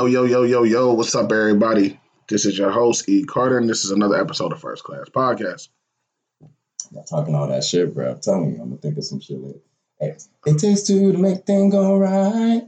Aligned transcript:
Yo, 0.00 0.06
yo, 0.06 0.24
yo, 0.24 0.42
yo, 0.44 0.62
yo, 0.62 0.94
what's 0.94 1.14
up, 1.14 1.30
everybody? 1.30 2.00
This 2.26 2.46
is 2.46 2.56
your 2.56 2.70
host, 2.70 3.06
E. 3.06 3.22
Carter, 3.22 3.58
and 3.58 3.68
this 3.68 3.84
is 3.84 3.90
another 3.90 4.18
episode 4.18 4.50
of 4.50 4.58
First 4.58 4.82
Class 4.82 5.10
Podcast. 5.10 5.68
Not 6.90 7.06
talking 7.06 7.34
all 7.34 7.48
that 7.48 7.62
shit, 7.64 7.92
bro. 7.92 8.12
I'm 8.12 8.20
telling 8.20 8.54
you, 8.54 8.62
I'm 8.62 8.70
gonna 8.70 8.80
think 8.80 8.96
of 8.96 9.04
some 9.04 9.20
shit 9.20 9.36
like, 9.36 9.60
hey, 10.00 10.16
it 10.46 10.58
takes 10.58 10.84
two 10.84 11.12
to 11.12 11.18
make 11.18 11.44
things 11.44 11.74
go 11.74 11.98
right. 11.98 12.62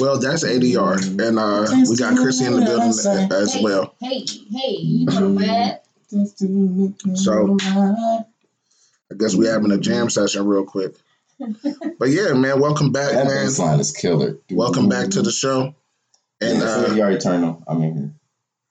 Well, 0.00 0.18
that's 0.18 0.42
ADR, 0.42 0.98
mm-hmm. 0.98 1.20
and 1.20 1.38
uh, 1.38 1.68
we 1.88 1.96
got 1.96 2.16
Chrissy 2.16 2.46
in 2.46 2.58
the 2.58 2.66
building 2.66 2.88
as 2.88 3.54
hey, 3.54 3.62
well. 3.62 3.94
Hey, 4.00 4.26
hey, 4.50 4.76
you 4.80 5.06
know 5.06 5.12
mm-hmm. 5.12 5.38
that. 5.38 5.84
Takes 6.10 6.32
two 6.32 6.48
to 6.48 6.52
make 6.52 7.00
things 7.00 7.24
So- 7.24 7.58
I 7.62 8.24
guess 9.16 9.36
we're 9.36 9.52
having 9.52 9.70
a 9.70 9.78
jam 9.78 10.08
mm-hmm. 10.08 10.08
session 10.08 10.44
real 10.48 10.64
quick. 10.64 10.96
But 12.00 12.08
yeah, 12.08 12.32
man, 12.32 12.58
welcome 12.58 12.90
back, 12.90 13.12
That 13.12 13.28
man. 13.28 13.46
bass 13.46 13.60
line 13.60 13.78
is 13.78 13.92
killer. 13.92 14.38
Welcome 14.50 14.88
back 14.88 15.10
to 15.10 15.22
the 15.22 15.30
show. 15.30 15.76
And 16.42 16.60
And 16.60 16.62
uh, 16.62 17.08
you 17.08 17.18
turned 17.18 17.44
them. 17.44 17.64
I 17.68 17.74
mean, 17.74 18.14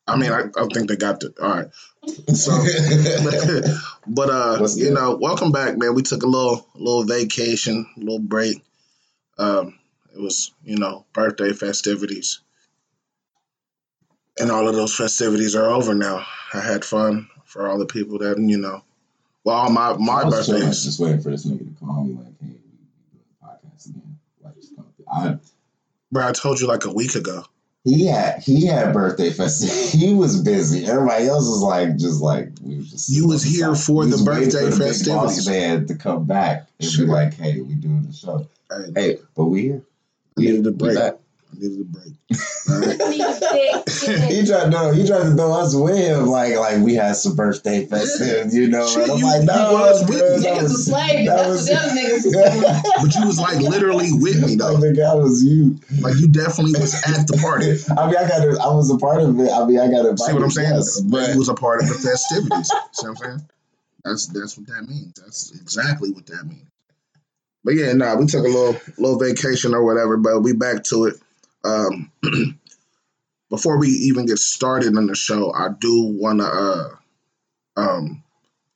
I 0.07 0.17
mean, 0.17 0.31
I, 0.31 0.41
I 0.57 0.67
think 0.73 0.89
they 0.89 0.97
got 0.97 1.21
the 1.21 1.33
all 1.41 1.49
right. 1.49 1.67
So, 2.35 2.51
but 4.07 4.29
uh, 4.29 4.57
What's 4.57 4.77
you 4.77 4.85
good? 4.85 4.93
know, 4.95 5.15
welcome 5.15 5.51
back, 5.51 5.77
man. 5.77 5.95
We 5.95 6.01
took 6.01 6.23
a 6.23 6.27
little 6.27 6.67
little 6.75 7.03
vacation, 7.03 7.85
a 7.95 7.99
little 7.99 8.19
break. 8.19 8.61
Um, 9.37 9.79
it 10.13 10.19
was 10.19 10.51
you 10.63 10.77
know 10.77 11.05
birthday 11.13 11.53
festivities, 11.53 12.41
and 14.37 14.51
all 14.51 14.67
of 14.67 14.75
those 14.75 14.95
festivities 14.95 15.55
are 15.55 15.69
over 15.69 15.93
now. 15.93 16.25
I 16.53 16.59
had 16.59 16.83
fun 16.83 17.29
for 17.45 17.69
all 17.69 17.77
the 17.77 17.85
people 17.85 18.17
that 18.19 18.37
you 18.37 18.57
know. 18.57 18.83
Well, 19.45 19.55
all 19.55 19.69
my 19.69 19.93
my 19.93 20.21
I 20.21 20.25
was 20.25 20.45
chilling, 20.45 20.63
just 20.63 20.99
waiting 20.99 21.21
for 21.21 21.29
this 21.29 21.45
nigga 21.45 21.59
to 21.59 21.85
call 21.85 22.03
me 22.03 22.15
like, 22.15 22.33
hey, 22.41 22.47
we 22.47 22.51
doing 22.51 23.25
the 23.39 23.47
podcast 23.47 23.89
again. 23.89 24.19
Like, 24.43 24.55
just 24.55 24.75
come. 24.75 24.87
I 25.11 25.37
Bro, 26.11 26.27
I 26.27 26.31
told 26.33 26.59
you 26.59 26.67
like 26.67 26.83
a 26.83 26.91
week 26.91 27.15
ago. 27.15 27.45
He 27.83 28.05
had 28.05 28.43
he 28.43 28.65
had 28.67 28.93
birthday 28.93 29.31
festival. 29.31 29.75
He 29.99 30.13
was 30.13 30.39
busy. 30.41 30.85
Everybody 30.85 31.25
else 31.27 31.47
was 31.47 31.61
like 31.63 31.97
just 31.97 32.21
like 32.21 32.49
we 32.61 32.77
was 32.77 32.91
just. 32.91 33.09
You 33.09 33.27
was 33.27 33.41
here 33.43 33.73
for 33.75 34.05
We 34.05 34.11
the 34.11 34.23
birthday 34.23 34.69
for 34.69 34.77
the 34.77 34.85
festivities. 34.85 35.47
man 35.49 35.87
to 35.87 35.95
come 35.95 36.25
back 36.25 36.67
and 36.79 36.89
Sure. 36.89 37.05
be 37.05 37.11
like, 37.11 37.33
"Hey, 37.33 37.59
we 37.59 37.73
doing 37.73 38.03
the 38.03 38.13
show." 38.13 38.47
Hey, 38.69 38.91
Hey, 38.95 39.17
but 39.35 39.45
we 39.45 39.61
here. 39.63 39.81
I 40.37 40.41
needed 40.41 40.67
a 40.67 40.71
We 40.71 40.77
break. 40.77 41.13
I 41.51 41.55
back. 41.55 41.61
needed 41.61 41.81
a 41.81 41.83
break. 41.83 42.13
All 42.69 42.79
right. 42.79 43.09
Need 43.09 43.21
a 43.21 43.33
fix. 43.83 44.07
he 44.07 44.45
tried 44.45 44.71
no, 44.71 44.91
he 44.91 45.05
tried 45.05 45.23
to 45.23 45.31
throw 45.35 45.51
us 45.53 45.75
with 45.75 45.97
him 45.97 46.27
like 46.27 46.55
like 46.55 46.79
we 46.81 46.93
had 46.95 47.15
some 47.15 47.35
birthday 47.35 47.85
festivities, 47.85 48.55
you 48.55 48.67
know. 48.69 48.87
Shit, 48.87 49.03
and 49.03 49.11
I'm 49.11 49.17
you- 49.19 49.25
like, 49.25 49.39
you 49.41 49.45
no, 49.47 49.73
was 49.73 50.09
with 50.09 50.19
bro, 50.19 50.37
me. 50.37 50.43
that 50.43 50.53
Niggas 50.57 50.61
was 50.63 50.71
was 50.71 50.85
slaves. 50.85 51.27
that 51.27 51.35
That's 51.35 51.49
was- 51.49 51.69
what 51.69 51.81
them 51.81 51.97
niggas 51.97 52.25
was. 52.95 53.03
But 53.03 53.15
you 53.19 53.27
was 53.27 53.39
like 53.39 53.57
literally 53.59 54.11
with 54.13 54.45
me 54.45 54.55
though. 54.55 54.67
I 54.69 54.73
though. 54.75 54.79
think 54.81 54.95
that 54.97 55.15
was 55.17 55.43
you. 55.43 55.77
Like 56.01 56.15
you 56.19 56.27
definitely 56.29 56.79
was 56.79 56.93
at 56.95 57.27
the 57.27 57.37
party. 57.41 57.71
I 57.97 58.07
mean, 58.07 58.15
I 58.17 58.27
got 58.27 58.41
to, 58.43 58.57
I 58.61 58.73
was 58.73 58.89
a 58.89 58.97
part 58.97 59.21
of 59.21 59.37
it. 59.39 59.51
I 59.51 59.65
mean, 59.65 59.79
I 59.79 59.87
got 59.91 60.03
to 60.03 60.17
See 60.17 60.33
what 60.33 60.43
I'm 60.43 60.51
saying? 60.51 60.73
Yes, 60.75 61.01
but 61.01 61.11
but 61.11 61.29
he 61.31 61.37
was 61.37 61.49
a 61.49 61.53
part 61.55 61.81
of 61.81 61.89
the 61.89 61.95
festivities. 61.95 62.67
See 62.93 63.07
what 63.07 63.09
I'm 63.09 63.15
saying? 63.17 63.41
That's 64.05 64.27
that's 64.27 64.57
what 64.57 64.67
that 64.67 64.87
means. 64.87 65.13
That's 65.21 65.51
exactly 65.59 66.11
what 66.11 66.25
that 66.27 66.45
means. 66.45 66.67
But 67.63 67.75
yeah, 67.75 67.93
nah, 67.93 68.15
we 68.15 68.25
took 68.25 68.43
a 68.43 68.47
little 68.49 68.75
little 68.97 69.19
vacation 69.19 69.75
or 69.75 69.83
whatever, 69.83 70.17
but 70.17 70.39
we 70.39 70.53
back 70.53 70.83
to 70.85 71.05
it. 71.05 71.15
Um, 71.63 72.11
before 73.49 73.77
we 73.77 73.89
even 73.89 74.25
get 74.25 74.39
started 74.39 74.95
on 74.97 75.07
the 75.07 75.15
show, 75.15 75.51
I 75.53 75.69
do 75.77 76.03
want 76.03 76.39
to 76.39 76.45
uh, 76.45 76.89
um, 77.77 78.23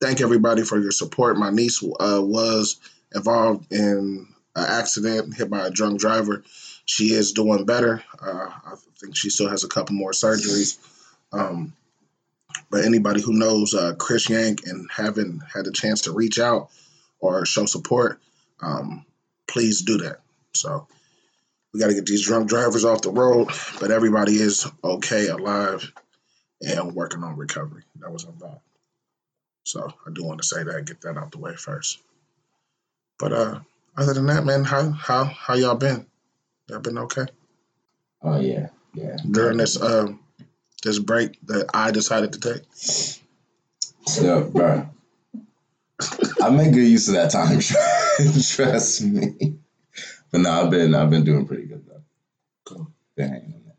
thank 0.02 0.22
everybody 0.22 0.64
for 0.64 0.80
your 0.80 0.92
support. 0.92 1.38
My 1.38 1.50
niece 1.50 1.84
uh, 1.84 2.22
was 2.22 2.78
involved 3.14 3.72
in 3.72 4.28
an 4.56 4.66
accident, 4.66 5.36
hit 5.36 5.50
by 5.50 5.66
a 5.66 5.72
drunk 5.72 6.00
driver. 6.00 6.44
She 6.86 7.14
is 7.14 7.32
doing 7.32 7.66
better. 7.66 8.04
Uh, 8.22 8.50
I 8.50 8.76
think 9.00 9.16
she 9.16 9.30
still 9.30 9.50
has 9.50 9.64
a 9.64 9.70
couple 9.70 9.96
more 9.96 10.12
surgeries. 10.12 10.78
Um, 11.32 11.74
but 12.70 12.86
anybody 12.86 13.22
who 13.22 13.34
knows 13.34 13.74
uh, 13.74 13.96
Chris 13.98 14.30
Yank 14.30 14.66
and 14.66 14.90
haven't 14.92 15.42
had 15.54 15.68
a 15.68 15.72
chance 15.72 16.02
to 16.02 16.14
reach 16.14 16.40
out 16.40 16.70
or 17.20 17.46
show 17.46 17.66
support, 17.66 18.20
um, 18.62 19.06
please 19.48 19.82
do 19.82 19.98
that. 19.98 20.20
So 20.54 20.88
we 21.76 21.82
got 21.82 21.88
to 21.88 21.94
get 21.94 22.06
these 22.06 22.26
drunk 22.26 22.50
drivers 22.50 22.86
off 22.86 23.02
the 23.02 23.12
road, 23.12 23.50
but 23.80 23.92
everybody 23.92 24.36
is 24.36 24.66
okay, 24.84 25.28
alive, 25.28 25.92
and 26.62 26.96
working 26.96 27.24
on 27.24 27.36
recovery. 27.36 27.84
That 28.00 28.12
was 28.12 28.24
involved. 28.24 28.62
So 29.66 29.94
I 30.08 30.12
do 30.12 30.24
want 30.24 30.42
to 30.42 30.48
say 30.48 30.64
that, 30.64 30.86
get 30.86 31.02
that 31.02 31.18
out 31.18 31.32
the 31.32 31.40
way 31.40 31.56
first. 31.56 32.00
But 33.20 33.34
uh, 33.34 33.60
other 33.98 34.14
than 34.14 34.28
that, 34.28 34.46
man, 34.46 34.64
how 34.64 34.92
how 34.92 35.26
how 35.26 35.54
y'all 35.56 35.76
been? 35.76 36.06
Y'all 36.70 36.80
been 36.80 36.98
okay 36.98 37.26
oh 38.26 38.40
yeah, 38.40 38.68
yeah. 38.94 39.18
during 39.30 39.58
this 39.58 39.82
um 39.82 40.20
this 40.84 41.00
break 41.00 41.40
that 41.48 41.70
I 41.74 41.92
decided 41.92 42.34
to 42.34 42.40
take? 42.40 42.62
So, 44.06 44.44
bro, 44.44 44.88
I 46.42 46.50
make 46.50 46.74
good 46.74 46.88
use 46.88 47.08
of 47.08 47.16
that 47.16 47.32
time. 47.32 47.60
Trust 48.44 49.02
me. 49.02 49.56
But 50.36 50.42
no, 50.42 50.52
I've 50.52 50.70
been, 50.70 50.94
I've 50.94 51.10
been 51.10 51.24
doing 51.24 51.46
pretty 51.48 51.64
good 51.66 51.86
though. 51.88 52.02
Cool. 52.66 52.88
Been 53.16 53.30
hanging 53.30 53.54
in 53.54 53.64
there. 53.66 53.76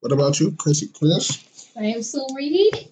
What 0.00 0.12
about 0.12 0.40
you, 0.40 0.52
Chrissy? 0.52 0.88
Chris? 0.88 1.38
Same 1.74 2.02
soon 2.02 2.24
reheated. 2.34 2.88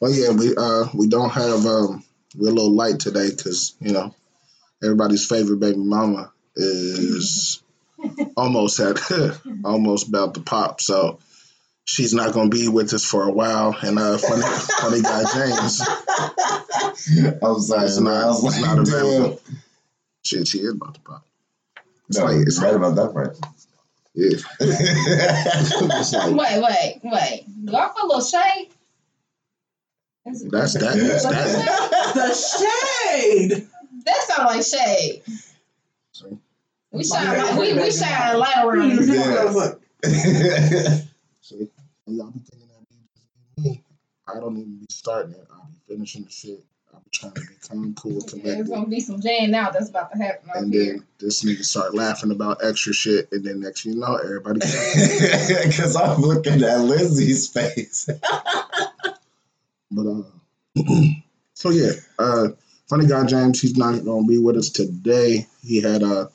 Well, 0.00 0.12
yeah, 0.12 0.30
we 0.32 0.54
uh 0.56 0.84
we 0.94 1.08
don't 1.08 1.30
have 1.30 1.64
um 1.66 2.04
we're 2.36 2.50
a 2.50 2.52
little 2.52 2.74
light 2.74 3.00
today 3.00 3.30
because 3.30 3.74
you 3.80 3.92
know 3.92 4.14
everybody's 4.82 5.26
favorite 5.26 5.60
baby 5.60 5.78
mama 5.78 6.30
is 6.56 7.62
almost 8.36 8.80
at 8.80 8.98
almost 9.64 10.08
about 10.08 10.34
to 10.34 10.40
pop, 10.40 10.80
so 10.80 11.18
she's 11.84 12.14
not 12.14 12.32
gonna 12.34 12.48
be 12.50 12.68
with 12.68 12.92
us 12.94 13.04
for 13.04 13.24
a 13.24 13.32
while. 13.32 13.76
And 13.82 13.98
uh, 13.98 14.16
funny 14.18 14.42
funny 14.42 15.02
guy 15.02 15.22
James, 15.34 15.80
I'm 17.42 17.60
sorry, 17.60 17.86
It's 17.86 17.98
not- 17.98 18.24
I 18.24 18.26
was 18.26 18.44
it's 18.44 18.60
like, 18.60 18.76
not 18.76 18.78
available. 18.88 19.40
damn. 19.46 19.56
Shit, 20.24 20.48
she 20.48 20.58
is 20.58 20.74
about 20.74 20.94
to 20.94 21.00
pop. 21.00 21.26
It's 22.08 22.18
No, 22.18 22.24
like 22.26 22.36
it's 22.46 22.58
right 22.60 22.74
like 22.74 22.76
about 22.76 22.96
that 22.96 23.12
part. 23.12 23.38
yeah, 24.14 24.36
like 24.60 26.36
Wait, 26.36 26.62
wait, 26.62 27.00
wait. 27.04 27.44
Do 27.64 27.76
I 27.76 27.88
feel 27.94 28.04
a 28.04 28.06
little 28.06 28.20
shade? 28.22 28.68
Is 30.26 30.42
that's 30.50 30.74
that 30.74 30.96
that's 30.96 31.24
that. 31.24 32.14
The 32.14 32.34
shade. 32.34 33.68
That 34.04 34.22
sound 34.22 34.46
like 34.46 34.64
shade. 34.64 35.22
See? 36.12 36.38
We 36.92 37.04
shine 37.04 37.38
like 37.38 37.58
we, 37.58 37.72
we 37.74 37.90
shine 37.90 38.34
a 38.34 38.38
light 38.38 38.64
around 38.64 38.96
this 38.96 39.08
Yeah. 39.08 41.00
See, 41.40 41.68
y'all 42.06 42.30
be 42.30 42.38
thinking 42.50 42.68
that 42.68 43.62
me. 43.62 43.82
I 44.28 44.34
don't 44.40 44.56
even 44.58 44.76
be 44.78 44.86
starting 44.90 45.32
it. 45.34 45.46
I'll 45.50 45.68
be 45.70 45.78
finishing 45.94 46.24
the 46.24 46.30
shit. 46.30 46.64
I'll 47.22 47.30
be 47.30 47.34
trying 47.34 47.34
to 47.34 47.40
be 47.40 47.54
calm, 47.68 47.94
cool, 47.94 48.12
There's 48.20 48.24
collected. 48.42 48.68
gonna 48.68 48.86
be 48.88 49.00
some 49.00 49.20
jaying 49.20 49.50
now 49.50 49.70
that's 49.70 49.88
about 49.90 50.12
to 50.12 50.18
happen 50.18 50.50
up 50.50 50.56
And 50.56 50.72
here. 50.72 50.84
then 50.94 51.04
this 51.18 51.42
nigga 51.42 51.64
start 51.64 51.94
laughing 51.94 52.30
about 52.30 52.62
extra 52.64 52.92
shit, 52.92 53.30
and 53.32 53.44
then 53.44 53.60
next 53.60 53.84
you 53.84 53.94
know, 53.96 54.16
everybody. 54.16 54.60
Because 55.64 55.96
I'm 55.96 56.20
looking 56.20 56.62
at 56.62 56.80
Lizzie's 56.80 57.48
face. 57.48 58.08
but 59.90 60.06
uh, 60.06 60.22
so 61.54 61.70
yeah, 61.70 61.92
uh, 62.18 62.48
funny 62.88 63.06
guy 63.06 63.26
James, 63.26 63.60
he's 63.60 63.76
not 63.76 64.04
gonna 64.04 64.26
be 64.26 64.38
with 64.38 64.56
us 64.56 64.70
today. 64.70 65.46
He 65.62 65.80
had 65.82 66.02
uh 66.02 66.26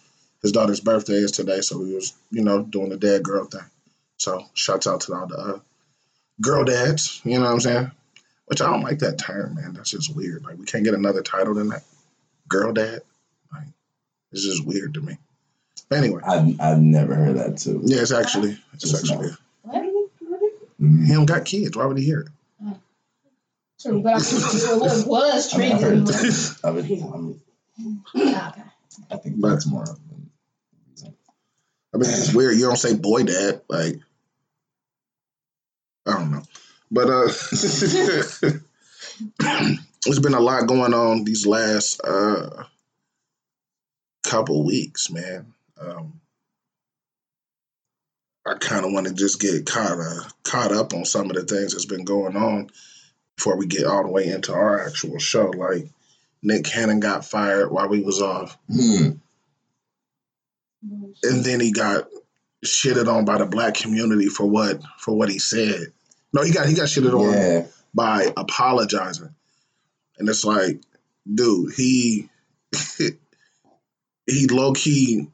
his 0.41 0.51
daughter's 0.51 0.81
birthday 0.81 1.13
is 1.13 1.31
today, 1.31 1.61
so 1.61 1.83
he 1.83 1.95
was 1.95 2.13
you 2.31 2.43
know 2.43 2.63
doing 2.63 2.89
the 2.89 2.97
dad 2.97 3.23
girl 3.23 3.45
thing. 3.45 3.61
So 4.17 4.43
shouts 4.53 4.87
out 4.87 5.01
to 5.01 5.13
all 5.13 5.27
the 5.27 5.37
uh, 5.37 5.59
girl 6.41 6.63
dads. 6.65 7.21
You 7.23 7.39
know 7.39 7.45
what 7.45 7.51
I'm 7.53 7.59
saying? 7.59 7.91
Which 8.45 8.61
I 8.61 8.67
don't 8.71 8.83
like 8.83 8.99
that 8.99 9.17
term, 9.17 9.55
man. 9.55 9.73
That's 9.73 9.89
just 9.91 10.15
weird. 10.15 10.43
Like 10.43 10.57
we 10.57 10.65
can't 10.65 10.83
get 10.83 10.93
another 10.93 11.21
title 11.23 11.53
than 11.55 11.69
that. 11.69 11.83
Girl 12.47 12.71
dad. 12.73 13.01
Like 13.51 13.67
it's 14.31 14.43
just 14.43 14.65
weird 14.65 14.93
to 14.95 15.01
me. 15.01 15.17
Anyway, 15.91 16.21
I've, 16.25 16.59
I've 16.59 16.79
never 16.79 17.15
heard 17.15 17.37
that 17.37 17.57
too. 17.57 17.81
yeah, 17.83 18.01
it's 18.01 18.11
actually 18.11 18.57
it's 18.73 18.89
Just 18.89 19.03
actually 19.11 19.29
What? 19.63 19.83
Mhm. 20.81 21.05
he 21.07 21.13
don't 21.13 21.25
got 21.25 21.45
kids. 21.45 21.75
Why 21.77 21.85
would 21.85 21.97
he 21.97 22.03
hear 22.05 22.19
it? 22.21 22.27
True, 23.81 24.01
but 24.01 24.13
I 24.13 24.17
it 24.17 24.79
was, 24.81 25.05
was 25.05 25.53
I 25.53 25.57
mean, 25.57 25.71
I've 25.73 25.79
trending. 25.79 26.07
heard. 26.13 26.55
I 26.63 26.71
mean, 26.71 27.03
I 27.13 27.17
mean, 27.17 28.01
Okay. 28.15 28.61
I 29.11 29.17
think 29.17 29.35
that's 29.41 29.67
more 29.67 29.83
I 31.93 31.97
mean, 31.97 32.09
it's 32.09 32.33
weird. 32.33 32.55
You 32.57 32.65
don't 32.65 32.77
say 32.77 32.95
boy 32.95 33.23
dad. 33.23 33.61
Like, 33.69 33.85
I 33.85 33.89
don't 33.89 33.99
know. 33.99 34.01
But 36.91 37.09
uh, 37.09 37.27
there's 40.05 40.19
been 40.19 40.33
a 40.33 40.39
lot 40.39 40.67
going 40.67 40.93
on 40.93 41.23
these 41.23 41.45
last 41.45 41.99
uh 42.03 42.63
couple 44.23 44.65
weeks, 44.65 45.09
man. 45.11 45.53
Um, 45.79 46.19
I 48.47 48.53
kind 48.55 48.85
of 48.85 48.91
want 48.91 49.07
to 49.07 49.13
just 49.13 49.39
get 49.39 49.65
caught 49.65 49.99
uh, 49.99 50.23
caught 50.43 50.71
up 50.71 50.93
on 50.93 51.05
some 51.05 51.29
of 51.29 51.35
the 51.35 51.43
things 51.43 51.73
that's 51.73 51.85
been 51.85 52.05
going 52.05 52.35
on 52.37 52.69
before 53.37 53.57
we 53.57 53.65
get 53.65 53.85
all 53.85 54.03
the 54.03 54.09
way 54.09 54.27
into 54.27 54.53
our 54.53 54.85
actual 54.85 55.17
show. 55.19 55.47
Like 55.49 55.89
Nick 56.43 56.63
Cannon 56.65 56.99
got 56.99 57.25
fired 57.25 57.71
while 57.71 57.89
we 57.89 58.01
was 58.01 58.21
off, 58.21 58.57
Hmm. 58.69 59.09
and 61.23 61.43
then 61.43 61.59
he 61.59 61.71
got 61.71 62.07
shitted 62.63 63.07
on 63.11 63.25
by 63.25 63.37
the 63.39 63.45
black 63.45 63.73
community 63.75 64.27
for 64.27 64.45
what 64.45 64.81
for 64.99 65.15
what 65.17 65.29
he 65.29 65.39
said. 65.39 65.87
No, 66.33 66.43
he 66.43 66.51
got 66.51 66.67
he 66.67 66.75
got 66.75 66.87
shitted 66.87 67.13
on 67.17 67.33
Yeah, 67.33 67.67
by 67.93 68.31
apologizing. 68.35 69.33
And 70.17 70.29
it's 70.29 70.43
like, 70.45 70.81
dude, 71.33 71.73
he 71.75 72.29
he 74.27 74.47
low 74.47 74.73
key 74.73 75.27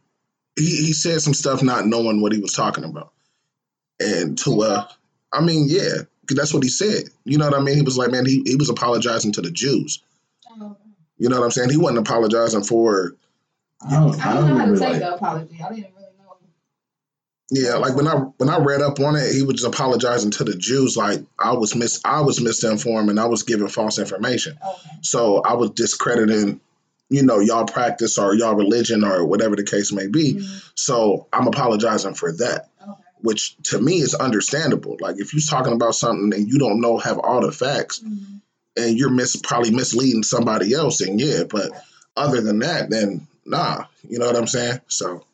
he, 0.58 0.66
he 0.66 0.94
said 0.94 1.22
some 1.22 1.34
stuff 1.34 1.64
not 1.64 1.88
knowing 1.88 2.22
what 2.22 2.34
he 2.34 2.40
was 2.40 2.54
talking 2.54 2.84
about. 2.84 3.12
And 4.00 4.38
to 4.40 4.62
uh 4.64 4.88
I 5.34 5.42
mean, 5.42 5.66
yeah, 5.70 6.04
'cause 6.28 6.36
that's 6.38 6.54
what 6.54 6.64
he 6.64 6.70
said. 6.70 7.04
You 7.24 7.38
know 7.38 7.46
what 7.50 7.58
I 7.60 7.62
mean? 7.64 7.76
He 7.76 7.82
was 7.84 7.98
like, 7.98 8.12
man, 8.12 8.26
he, 8.26 8.42
he 8.46 8.56
was 8.58 8.70
apologizing 8.70 9.32
to 9.34 9.42
the 9.42 9.52
Jews. 9.52 10.04
Oh, 10.50 10.76
You 11.18 11.30
know 11.30 11.40
what 11.40 11.46
I'm 11.46 11.52
saying? 11.52 11.70
He 11.70 11.78
wasn't 11.78 12.00
apologizing 12.00 12.64
for 12.64 13.16
I 13.88 13.94
don't. 13.94 14.26
I 14.26 14.32
I 14.32 14.34
don't 14.36 14.44
know 14.44 14.50
don't 14.50 14.60
how 14.60 14.66
to 14.66 14.72
remember 14.72 14.80
take 14.80 14.90
like. 14.92 15.00
the 15.00 15.16
apology. 15.16 15.60
I 15.64 15.70
didn't 15.70 15.92
really 15.96 16.01
know. 16.01 16.01
Yeah, 17.54 17.76
like 17.76 17.96
when 17.96 18.08
I 18.08 18.16
when 18.38 18.50
I 18.50 18.60
read 18.60 18.82
up 18.82 19.00
on 19.02 19.18
it, 19.18 19.34
he 19.34 19.44
was 19.44 19.64
apologizing 19.66 20.32
to 20.32 20.46
the 20.46 20.56
Jews 20.56 20.96
like 20.96 21.20
I 21.38 21.52
was 21.52 21.76
mis 21.76 22.00
I 22.06 22.22
was 22.22 22.40
misinformed 22.42 23.10
and 23.10 23.20
I 23.20 23.26
was 23.26 23.44
giving 23.44 23.68
false 23.68 24.00
information. 24.00 24.58
Okay. 24.66 24.90
So 25.02 25.42
I 25.42 25.54
was 25.56 25.72
discrediting, 25.72 26.62
you 27.10 27.24
know, 27.24 27.40
y'all 27.40 27.66
practice 27.66 28.18
or 28.18 28.34
y'all 28.36 28.56
religion 28.56 29.04
or 29.04 29.26
whatever 29.26 29.58
the 29.58 29.66
case 29.66 29.92
may 29.92 30.08
be. 30.08 30.36
Mhm. 30.36 30.64
So 30.76 31.28
I'm 31.34 31.46
apologizing 31.48 32.14
for 32.14 32.32
that, 32.38 32.70
Okay. 32.82 32.92
which 33.20 33.58
to 33.64 33.80
me 33.82 33.96
is 34.00 34.16
understandable. 34.16 34.96
Like 35.02 35.18
if 35.20 35.34
you're 35.34 35.42
talking 35.42 35.74
about 35.74 35.96
something 35.96 36.34
and 36.34 36.48
you 36.48 36.58
don't 36.58 36.80
know 36.80 37.00
have 37.00 37.20
all 37.20 37.42
the 37.42 37.52
facts 37.52 38.00
Mhm. 38.00 38.40
and 38.78 38.98
you're 38.98 39.10
mis 39.10 39.36
probably 39.36 39.72
misleading 39.72 40.24
somebody 40.24 40.74
else, 40.74 41.00
then 41.00 41.20
yeah. 41.20 41.44
But 41.44 41.72
other 42.16 42.40
than 42.40 42.60
that, 42.60 42.90
then 42.90 43.28
nah. 43.46 43.84
You 44.10 44.20
know 44.20 44.28
what 44.28 44.38
I'm 44.38 44.48
saying? 44.48 44.80
So 44.88 45.26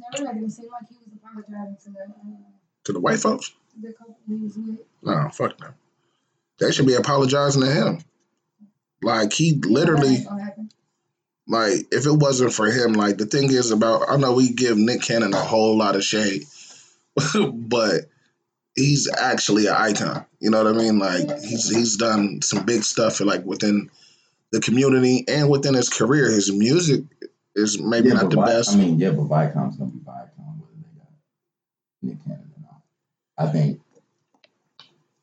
that 0.00 0.20
really 0.20 0.34
didn't 0.34 0.50
seem 0.50 0.70
like 0.70 0.88
he 0.88 0.96
was 0.96 1.18
apologizing 1.22 1.76
to 1.84 1.90
the 1.90 2.00
uh, 2.00 2.36
to 2.84 2.92
the 2.92 3.00
white 3.00 3.18
folks, 3.20 3.52
the 3.80 3.92
couple 3.92 4.16
he 4.26 4.34
was 4.34 4.56
with? 4.56 4.78
no, 5.02 5.28
fuck 5.32 5.58
them. 5.58 5.74
They 6.60 6.70
should 6.72 6.86
be 6.86 6.94
apologizing 6.94 7.62
to 7.62 7.70
him. 7.70 7.98
Like 9.02 9.32
he 9.32 9.60
literally 9.64 10.16
ain't 10.16 10.28
gonna 10.28 10.44
happen. 10.44 10.70
like 11.46 11.86
if 11.90 12.06
it 12.06 12.12
wasn't 12.12 12.52
for 12.52 12.66
him, 12.66 12.92
like 12.94 13.18
the 13.18 13.26
thing 13.26 13.50
is 13.50 13.70
about 13.70 14.08
I 14.08 14.16
know 14.16 14.34
we 14.34 14.52
give 14.52 14.76
Nick 14.76 15.02
Cannon 15.02 15.34
a 15.34 15.40
whole 15.40 15.76
lot 15.76 15.96
of 15.96 16.04
shade, 16.04 16.44
but 17.52 18.02
he's 18.74 19.10
actually 19.12 19.66
an 19.66 19.74
icon. 19.74 20.26
You 20.40 20.50
know 20.50 20.62
what 20.62 20.74
I 20.74 20.78
mean? 20.78 20.98
Like 20.98 21.28
he's 21.42 21.68
he's 21.68 21.96
done 21.96 22.42
some 22.42 22.64
big 22.64 22.82
stuff 22.82 23.20
like 23.20 23.44
within 23.44 23.90
the 24.52 24.60
community 24.60 25.24
and 25.28 25.50
within 25.50 25.74
his 25.74 25.88
career. 25.88 26.30
His 26.30 26.52
music 26.52 27.02
is 27.54 27.80
maybe 27.80 28.08
yeah, 28.08 28.14
not 28.14 28.30
the 28.30 28.36
Vi- 28.36 28.46
best. 28.46 28.72
I 28.72 28.76
mean, 28.76 28.98
yeah, 28.98 29.10
but 29.10 29.24
Viacom's 29.24 29.76
gonna 29.76 29.90
be 29.90 29.98
Viacom 29.98 30.58
whether 30.58 30.72
they 30.76 30.98
got 30.98 31.08
Nick 32.02 32.24
Cannon 32.24 32.52
or 32.56 32.62
not. 32.62 32.82
I 33.38 33.52
think. 33.52 33.80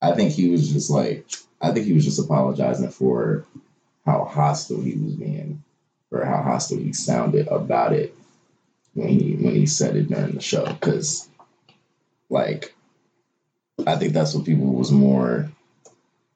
I 0.01 0.13
think 0.13 0.31
he 0.31 0.49
was 0.49 0.71
just 0.71 0.89
like. 0.89 1.25
I 1.61 1.71
think 1.71 1.85
he 1.85 1.93
was 1.93 2.05
just 2.05 2.19
apologizing 2.19 2.89
for 2.89 3.45
how 4.05 4.25
hostile 4.25 4.81
he 4.81 4.95
was 4.95 5.13
being, 5.13 5.63
or 6.09 6.25
how 6.25 6.41
hostile 6.41 6.79
he 6.79 6.93
sounded 6.93 7.47
about 7.47 7.93
it 7.93 8.15
when 8.93 9.09
he 9.09 9.35
when 9.35 9.53
he 9.53 9.65
said 9.65 9.95
it 9.95 10.09
during 10.09 10.33
the 10.33 10.41
show. 10.41 10.65
Because, 10.65 11.29
like, 12.29 12.73
I 13.85 13.95
think 13.95 14.13
that's 14.13 14.33
what 14.33 14.45
people 14.45 14.73
was 14.73 14.91
more 14.91 15.51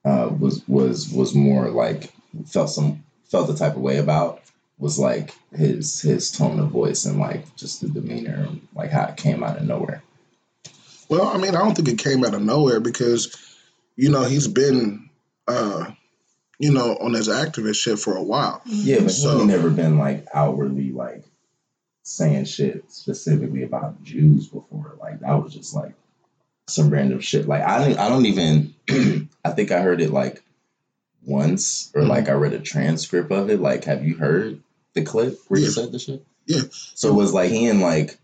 uh, 0.06 0.30
was 0.39 0.68
was 0.68 1.12
was 1.12 1.33
more 1.33 1.69
like 1.69 2.13
felt 2.45 2.69
some 2.69 3.03
felt 3.25 3.47
the 3.47 3.56
type 3.56 3.75
of 3.75 3.81
way 3.81 3.97
about 3.97 4.42
was 4.77 5.00
like 5.00 5.33
his 5.56 6.01
his 6.01 6.31
tone 6.31 6.60
of 6.60 6.69
voice 6.69 7.06
and 7.06 7.19
like 7.19 7.56
just 7.56 7.81
the 7.81 7.88
demeanor 7.88 8.50
like 8.74 8.92
how 8.92 9.06
it 9.06 9.18
came 9.18 9.44
out 9.44 9.57
of 9.57 9.63
nowhere. 9.63 10.04
well, 11.10 11.27
I 11.27 11.38
mean, 11.38 11.56
I 11.56 11.60
don't 11.63 11.75
think 11.75 11.88
it 11.88 11.98
came 12.00 12.25
out 12.25 12.33
of 12.33 12.42
nowhere 12.42 12.80
because 12.80 13.36
you 13.95 14.10
know 14.12 14.24
he's 14.24 14.48
been 14.48 15.10
uh, 15.48 15.92
you 16.60 16.74
know 16.74 16.98
on 16.98 17.13
his 17.13 17.30
activist 17.30 17.75
shit 17.75 18.00
for 18.00 18.16
a 18.18 18.24
while. 18.24 18.62
Yeah, 18.66 19.00
but 19.01 19.12
So- 19.12 19.39
he 19.39 19.45
never 19.45 19.69
been 19.69 19.98
like 19.98 20.25
outwardly 20.33 20.92
like 20.92 21.24
saying 22.04 22.45
shit 22.45 22.92
specifically 22.92 23.63
about 23.63 24.04
Jews 24.04 24.48
before. 24.48 24.95
Like 25.00 25.21
that 25.21 25.42
was 25.42 25.54
just 25.54 25.74
like 25.74 25.94
some 26.68 26.89
random 26.89 27.19
shit. 27.21 27.48
Like 27.48 27.62
I 27.62 27.92
I 27.92 28.10
don't 28.10 28.25
even 28.25 28.74
I 29.45 29.51
think 29.51 29.71
I 29.71 29.81
heard 29.81 30.01
it 30.01 30.12
like 30.12 30.44
once 31.25 31.92
or 31.95 32.04
like 32.04 32.30
I 32.30 32.33
read 32.33 32.54
a 32.54 32.60
transcript 32.60 33.31
of 33.31 33.50
it. 33.50 33.60
Like 33.60 33.86
have 33.86 34.04
you 34.06 34.16
heard 34.16 34.62
the 34.95 35.03
clip 35.03 35.39
where 35.47 35.59
he 35.59 35.65
Yeah. 35.65 35.71
said 35.71 35.92
the 35.92 36.00
shit? 36.00 36.25
Yeah. 36.47 36.62
So 36.71 37.09
it 37.09 37.13
was 37.15 37.33
like 37.33 37.51
he 37.51 37.68
in 37.68 37.81
like 37.81 38.18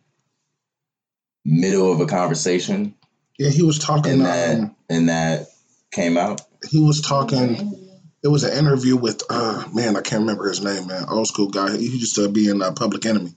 middle 1.45 1.91
of 1.91 1.99
a 1.99 2.05
conversation 2.05 2.95
Yeah, 3.37 3.49
he 3.49 3.63
was 3.63 3.79
talking. 3.79 4.11
and 4.13 4.21
that 4.25 4.59
Um, 4.59 4.75
and 4.89 5.09
that 5.09 5.47
came 5.91 6.17
out. 6.17 6.41
he 6.69 6.79
was 6.79 7.01
talking. 7.01 7.77
It 8.23 8.27
was 8.27 8.43
an 8.43 8.55
interview 8.57 8.95
with 8.95 9.23
uh 9.29 9.63
man, 9.73 9.95
I 9.97 10.01
can't 10.01 10.21
remember 10.21 10.47
his 10.47 10.61
name, 10.61 10.87
man. 10.87 11.05
Old 11.09 11.27
school 11.27 11.47
guy. 11.49 11.75
He 11.77 11.87
used 11.87 12.15
to 12.15 12.29
be 12.29 12.49
in 12.49 12.61
uh, 12.61 12.71
Public 12.71 13.05
Enemy, 13.05 13.33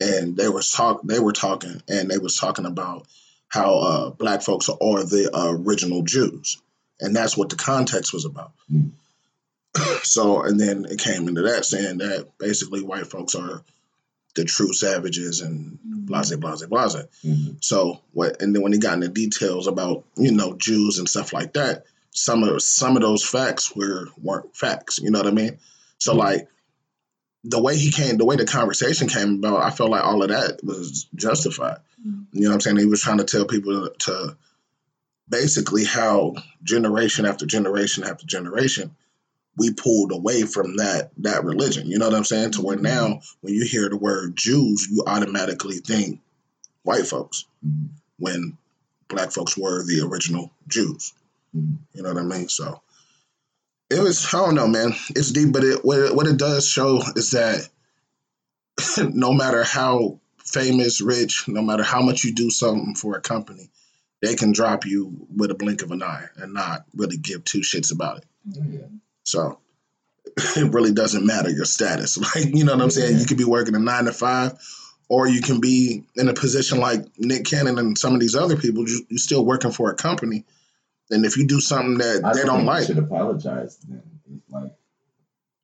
and 0.00 0.36
they 0.36 0.48
was 0.48 0.70
talk. 0.70 1.02
They 1.04 1.18
were 1.20 1.32
talking, 1.34 1.82
and 1.88 2.10
they 2.10 2.16
was 2.18 2.36
talking 2.38 2.64
about 2.64 3.06
how 3.48 3.78
uh, 3.78 4.10
black 4.10 4.40
folks 4.42 4.68
are 4.70 5.04
the 5.04 5.30
uh, 5.34 5.52
original 5.52 6.02
Jews, 6.02 6.56
and 7.00 7.14
that's 7.14 7.36
what 7.36 7.50
the 7.50 7.56
context 7.56 8.14
was 8.14 8.24
about. 8.24 8.52
Mm. 8.72 8.92
so, 10.02 10.42
and 10.42 10.58
then 10.58 10.84
it 10.86 10.98
came 10.98 11.28
into 11.28 11.42
that 11.42 11.64
saying 11.64 11.98
that 11.98 12.28
basically 12.38 12.82
white 12.82 13.06
folks 13.06 13.34
are 13.34 13.62
the 14.34 14.44
true 14.44 14.72
savages 14.72 15.40
and 15.40 15.78
blase, 15.82 16.34
blase, 16.36 16.64
blase. 16.66 16.96
So 17.60 18.00
what? 18.12 18.40
And 18.40 18.54
then 18.54 18.62
when 18.62 18.72
he 18.72 18.78
got 18.78 18.94
into 18.94 19.08
details 19.08 19.66
about 19.66 20.04
you 20.16 20.32
know 20.32 20.54
Jews 20.54 20.98
and 20.98 21.08
stuff 21.08 21.32
like 21.32 21.54
that, 21.54 21.84
some 22.10 22.42
of 22.44 22.62
some 22.62 22.96
of 22.96 23.02
those 23.02 23.24
facts 23.24 23.74
were 23.74 24.08
weren't 24.20 24.56
facts. 24.56 24.98
You 24.98 25.10
know 25.10 25.18
what 25.18 25.28
I 25.28 25.32
mean? 25.32 25.58
So 25.98 26.14
Mhm. 26.14 26.18
like 26.18 26.48
the 27.44 27.60
way 27.62 27.76
he 27.76 27.90
came, 27.90 28.16
the 28.16 28.24
way 28.24 28.36
the 28.36 28.44
conversation 28.44 29.08
came 29.08 29.36
about, 29.36 29.62
I 29.62 29.70
felt 29.70 29.90
like 29.90 30.04
all 30.04 30.22
of 30.22 30.28
that 30.28 30.62
was 30.62 31.06
justified. 31.14 31.78
Mhm. 32.06 32.26
You 32.32 32.42
know 32.42 32.48
what 32.50 32.54
I'm 32.54 32.60
saying? 32.60 32.76
He 32.78 32.84
was 32.84 33.00
trying 33.00 33.18
to 33.18 33.24
tell 33.24 33.44
people 33.44 33.88
to 33.90 34.36
basically 35.28 35.84
how 35.84 36.34
generation 36.62 37.26
after 37.26 37.46
generation 37.46 38.04
after 38.04 38.26
generation 38.26 38.94
we 39.58 39.72
pulled 39.72 40.12
away 40.12 40.42
from 40.42 40.76
that 40.76 41.10
that 41.18 41.44
religion. 41.44 41.86
You 41.90 41.98
know 41.98 42.06
what 42.08 42.14
I'm 42.16 42.24
saying? 42.24 42.52
To 42.52 42.62
where 42.62 42.76
now 42.76 43.20
when 43.42 43.52
you 43.54 43.64
hear 43.64 43.88
the 43.88 43.96
word 43.96 44.36
Jews, 44.36 44.88
you 44.90 45.04
automatically 45.06 45.78
think 45.78 46.20
white 46.84 47.06
folks 47.06 47.44
Mhm. 47.66 47.88
when 48.18 48.56
black 49.08 49.32
folks 49.32 49.56
were 49.58 49.84
the 49.84 50.00
original 50.06 50.50
Jews. 50.68 51.12
Mhm. 51.56 51.78
You 51.92 52.02
know 52.02 52.12
what 52.14 52.22
I 52.22 52.26
mean? 52.26 52.48
So 52.48 52.80
it 53.90 54.00
was 54.00 54.26
I 54.32 54.38
don't 54.38 54.54
know, 54.54 54.68
man. 54.68 54.94
It's 55.10 55.32
deep, 55.32 55.52
but 55.52 55.64
it 55.64 55.84
what 55.84 55.98
it, 55.98 56.14
what 56.14 56.26
it 56.26 56.36
does 56.38 56.66
show 56.68 57.02
is 57.16 57.32
that 57.32 57.68
no 59.12 59.32
matter 59.32 59.64
how 59.64 60.20
famous, 60.44 61.00
rich, 61.00 61.46
no 61.48 61.62
matter 61.62 61.82
how 61.82 62.00
much 62.00 62.24
you 62.24 62.32
do 62.32 62.48
something 62.50 62.94
for 62.94 63.16
a 63.16 63.20
company, 63.20 63.68
they 64.22 64.34
can 64.34 64.52
drop 64.52 64.86
you 64.86 65.26
with 65.36 65.50
a 65.50 65.54
blink 65.54 65.82
of 65.82 65.90
an 65.90 66.02
eye 66.02 66.26
and 66.36 66.54
not 66.54 66.84
really 66.94 67.16
give 67.16 67.44
two 67.44 67.60
shits 67.60 67.92
about 67.92 68.18
it. 68.18 68.24
Yeah. 68.52 68.86
So 69.28 69.58
it 70.36 70.72
really 70.72 70.92
doesn't 70.92 71.26
matter 71.26 71.50
your 71.50 71.64
status. 71.64 72.18
Like, 72.34 72.54
you 72.54 72.64
know 72.64 72.74
what 72.74 72.82
I'm 72.82 72.90
saying? 72.90 73.14
Yeah. 73.14 73.20
You 73.20 73.26
could 73.26 73.38
be 73.38 73.44
working 73.44 73.74
a 73.74 73.78
nine 73.78 74.06
to 74.06 74.12
five, 74.12 74.52
or 75.08 75.28
you 75.28 75.40
can 75.42 75.60
be 75.60 76.04
in 76.16 76.28
a 76.28 76.34
position 76.34 76.78
like 76.78 77.04
Nick 77.18 77.44
Cannon 77.44 77.78
and 77.78 77.96
some 77.98 78.14
of 78.14 78.20
these 78.20 78.34
other 78.34 78.56
people. 78.56 78.88
You, 78.88 79.06
you're 79.08 79.18
still 79.18 79.44
working 79.44 79.70
for 79.72 79.90
a 79.90 79.94
company. 79.94 80.44
And 81.10 81.24
if 81.24 81.36
you 81.36 81.46
do 81.46 81.60
something 81.60 81.98
that 81.98 82.22
I 82.24 82.34
they 82.34 82.44
don't 82.44 82.56
think 82.56 82.60
he 82.62 82.66
like, 82.66 82.86
Should 82.86 82.98
apologize 82.98 83.78
then. 83.88 84.02
If 84.30 84.42
like, 84.52 84.72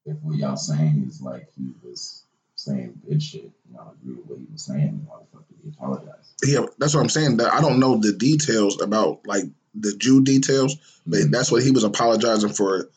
if 0.06 0.16
what 0.22 0.36
y'all 0.36 0.56
saying 0.56 1.04
is 1.08 1.20
like 1.20 1.48
he 1.56 1.72
was 1.82 2.24
saying 2.56 3.00
good 3.06 3.22
shit, 3.22 3.50
y'all 3.72 3.94
agree 4.00 4.14
with 4.14 4.26
what 4.26 4.38
he 4.38 4.46
was 4.50 4.64
saying, 4.64 5.06
why 5.06 5.18
the 5.20 5.26
fuck 5.38 5.48
did 5.48 5.58
he 5.62 5.68
apologize? 5.70 6.34
yeah, 6.44 6.64
that's 6.78 6.94
what 6.94 7.00
I'm 7.02 7.08
saying. 7.10 7.40
I 7.40 7.60
don't 7.60 7.78
know 7.80 7.98
the 7.98 8.12
details 8.12 8.80
about 8.80 9.26
like 9.26 9.44
the 9.74 9.94
Jew 9.96 10.22
details, 10.22 10.76
but 11.06 11.20
Mhm. 11.20 11.30
that's 11.30 11.50
what 11.50 11.62
he 11.62 11.70
was 11.70 11.84
apologizing 11.84 12.52
for 12.54 12.88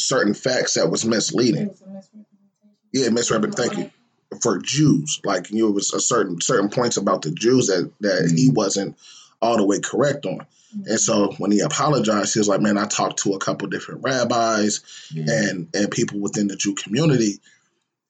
certain 0.00 0.34
facts 0.34 0.74
that 0.74 0.90
was 0.90 1.04
misleading. 1.04 1.62
It 1.62 1.68
was 1.68 1.82
a 1.82 1.86
misrepresentation. 1.88 2.30
Yeah, 2.92 3.08
misrepre- 3.08 3.54
thank 3.54 3.76
you. 3.78 3.90
for 4.40 4.58
Jews. 4.58 5.20
Like 5.24 5.50
you 5.50 5.62
know, 5.64 5.68
it 5.70 5.74
was 5.74 5.92
a 5.92 6.00
certain 6.00 6.40
certain 6.40 6.68
points 6.70 6.96
about 6.96 7.22
the 7.22 7.32
Jews 7.32 7.66
that 7.66 7.90
that 8.00 8.32
he 8.36 8.48
wasn't 8.50 8.96
all 9.42 9.56
the 9.56 9.64
way 9.64 9.80
correct 9.80 10.24
on. 10.26 10.46
Mhm. 10.76 10.86
And 10.86 11.00
so 11.00 11.32
when 11.38 11.50
he 11.50 11.58
apologized, 11.60 12.34
he 12.34 12.38
was 12.40 12.46
like, 12.48 12.60
"Man, 12.60 12.78
I 12.78 12.84
talked 12.86 13.18
to 13.24 13.32
a 13.34 13.38
couple 13.40 13.66
different 13.68 14.02
rabbis 14.04 14.80
Yeah. 15.12 15.24
and 15.28 15.68
and 15.74 15.90
people 15.90 16.20
within 16.20 16.46
the 16.46 16.54
Jew 16.56 16.74
community, 16.76 17.40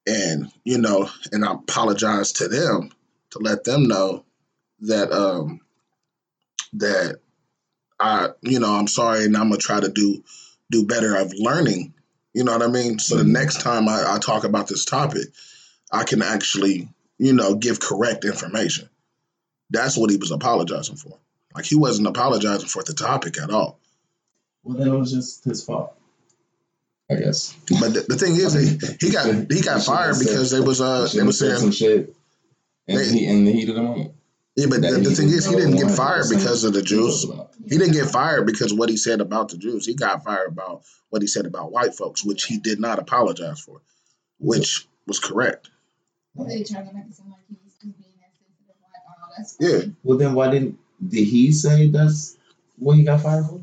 and 0.06 0.50
you 0.64 0.76
know, 0.78 1.08
and 1.32 1.42
I 1.44 1.54
apologized 1.54 2.36
to 2.36 2.48
them 2.48 2.90
to 3.30 3.38
let 3.38 3.64
them 3.64 3.84
know 3.88 4.24
that 4.80 5.10
um 5.12 5.60
that 6.74 7.18
I 7.98 8.28
you 8.42 8.60
know 8.60 8.72
I'm 8.74 8.88
sorry 8.88 9.24
and 9.24 9.36
I'm 9.36 9.48
gonna 9.48 9.56
try 9.58 9.80
to 9.80 9.88
do 9.88 10.22
do 10.70 10.86
better 10.86 11.16
of 11.16 11.32
learning. 11.36 11.92
You 12.32 12.44
know 12.44 12.52
what 12.52 12.62
I 12.62 12.68
mean? 12.68 12.98
So 12.98 13.16
the 13.16 13.24
Mhm. 13.24 13.32
next 13.32 13.60
time 13.60 13.88
I, 13.88 14.14
I 14.14 14.18
talk 14.18 14.44
about 14.44 14.68
this 14.68 14.84
topic, 14.84 15.28
I 15.92 16.04
can 16.04 16.22
actually 16.22 16.88
you 17.18 17.32
know 17.32 17.54
give 17.54 17.80
correct 17.80 18.24
information. 18.24 18.88
That's 19.70 19.96
what 19.96 20.10
he 20.10 20.16
was 20.16 20.30
apologizing 20.30 20.96
for. 20.96 21.18
Like 21.54 21.64
he 21.64 21.74
wasn't 21.76 22.06
apologizing 22.08 22.68
for 22.68 22.82
the 22.82 22.92
topic 22.94 23.38
at 23.40 23.50
all. 23.50 23.78
Well, 24.62 24.76
then 24.78 24.88
it 24.88 24.96
was 24.96 25.12
just 25.12 25.44
his 25.44 25.64
fault. 25.64 25.94
I 27.10 27.16
guess. 27.16 27.52
But 27.80 27.92
the, 27.92 28.04
the 28.08 28.16
thing 28.16 28.36
is, 28.36 28.52
he, 28.52 28.78
he 29.04 29.12
got 29.12 29.50
he 29.50 29.60
got 29.62 29.82
fired 29.82 30.16
because 30.20 30.52
they 30.52 30.60
was 30.60 30.80
uh 30.80 31.08
they 31.12 31.22
was 31.24 31.38
saying 31.40 31.56
some 31.58 31.72
shit 31.72 32.14
in, 32.86 32.96
They- 32.96 33.08
the, 33.08 33.26
in 33.26 33.44
the 33.44 33.52
heat 33.52 33.68
of 33.68 33.74
the 33.74 33.82
moment. 33.82 34.12
Yeah, 34.56 34.66
but 34.68 34.82
the, 34.82 34.90
the 34.90 35.14
thing 35.14 35.28
is, 35.28 35.46
he 35.46 35.54
didn't 35.54 35.76
get 35.76 35.90
fired 35.90 36.26
because 36.28 36.64
of 36.64 36.72
the 36.72 36.82
Jews. 36.82 37.24
He 37.68 37.78
didn't 37.78 37.92
get 37.92 38.10
fired 38.10 38.46
because 38.46 38.72
of 38.72 38.78
what 38.78 38.88
he 38.88 38.96
said 38.96 39.20
about 39.20 39.50
the 39.50 39.56
Jews. 39.56 39.86
He 39.86 39.94
got 39.94 40.24
fired 40.24 40.48
about 40.48 40.82
what 41.10 41.22
he 41.22 41.28
said 41.28 41.46
about 41.46 41.72
white 41.72 41.94
folks, 41.94 42.24
which 42.24 42.44
he 42.44 42.58
did 42.58 42.80
not 42.80 42.98
apologize 42.98 43.60
for, 43.60 43.80
which 44.38 44.86
was 45.06 45.20
correct. 45.20 45.70
They 46.36 46.62
trying 46.64 46.88
to 46.88 46.94
make 46.94 47.06
it 47.06 47.14
seem 47.14 47.30
like 47.30 47.40
he 47.48 47.56
was 47.64 47.74
being 47.80 47.94
that 48.18 48.30
like, 48.92 49.02
oh, 49.08 49.32
that's 49.36 49.56
Yeah. 49.60 49.92
Well, 50.02 50.18
then 50.18 50.34
why 50.34 50.50
didn't 50.50 50.78
did 51.06 51.24
he 51.24 51.52
say 51.52 51.88
that's 51.88 52.36
what 52.76 52.96
he 52.96 53.04
got 53.04 53.20
fired 53.20 53.46
for? 53.46 53.62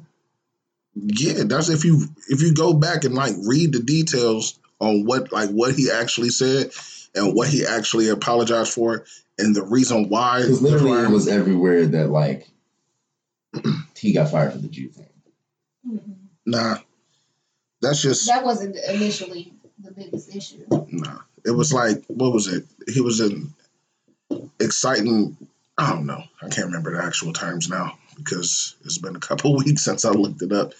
Yeah, 0.95 1.43
that's 1.45 1.69
if 1.69 1.85
you 1.85 2.07
if 2.27 2.41
you 2.41 2.53
go 2.53 2.73
back 2.73 3.03
and 3.03 3.13
like 3.13 3.35
read 3.45 3.73
the 3.73 3.79
details 3.79 4.59
on 4.79 5.05
what 5.05 5.31
like 5.31 5.49
what 5.49 5.75
he 5.75 5.91
actually 5.91 6.29
said 6.29 6.71
and 7.17 7.33
what 7.35 7.47
he 7.49 7.65
actually 7.65 8.09
apologized 8.09 8.73
for 8.73 9.05
and 9.37 9.55
the 9.55 9.63
reason 9.63 10.09
why. 10.09 10.41
Because 10.41 10.61
literally 10.61 11.03
it 11.03 11.09
was 11.09 11.27
everywhere 11.27 11.85
that 11.87 12.09
like 12.09 12.47
he 13.95 14.13
got 14.13 14.29
fired 14.31 14.53
for 14.53 14.59
the 14.59 14.67
Jew 14.67 14.89
thing. 14.89 15.05
Mhm. 15.87 16.15
nah, 16.45 16.77
that's 17.81 18.01
just 18.01 18.27
That 18.27 18.45
wasn't 18.45 18.75
initially 18.89 19.53
the 19.83 19.91
biggest 19.91 20.35
issue. 20.35 20.65
nah. 20.69 21.19
It 21.45 21.51
was 21.51 21.71
like 21.73 22.03
what 22.07 22.33
was 22.33 22.47
it? 22.47 22.65
He 22.87 23.01
was 23.01 23.19
in 23.21 23.53
exciting. 24.59 25.37
I 25.77 25.91
don't 25.91 26.05
know. 26.07 26.23
I 26.41 26.49
can't 26.49 26.67
remember 26.67 26.95
the 26.95 27.03
actual 27.03 27.33
terms 27.33 27.69
now 27.69 27.97
because 28.15 28.75
it's 28.83 28.97
been 28.97 29.15
a 29.15 29.19
couple 29.19 29.55
weeks 29.63 29.83
since 29.83 30.05
I 30.05 30.09
looked 30.11 30.41
it 30.41 30.51
up. 30.51 30.73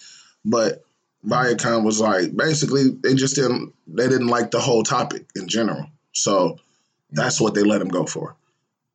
But 0.44 0.84
Viacom 1.26 1.84
was 1.84 2.00
like 2.00 2.36
basically 2.36 2.90
they 2.90 3.14
just 3.14 3.34
didn't 3.36 3.72
they 3.86 4.08
didn't 4.08 4.26
like 4.28 4.50
the 4.50 4.60
whole 4.60 4.82
topic 4.82 5.24
in 5.36 5.48
general. 5.48 5.86
So 6.22 6.58
that's 7.10 7.40
what 7.40 7.54
they 7.54 7.62
let 7.62 7.80
him 7.80 7.88
go 7.88 8.06
for. 8.06 8.36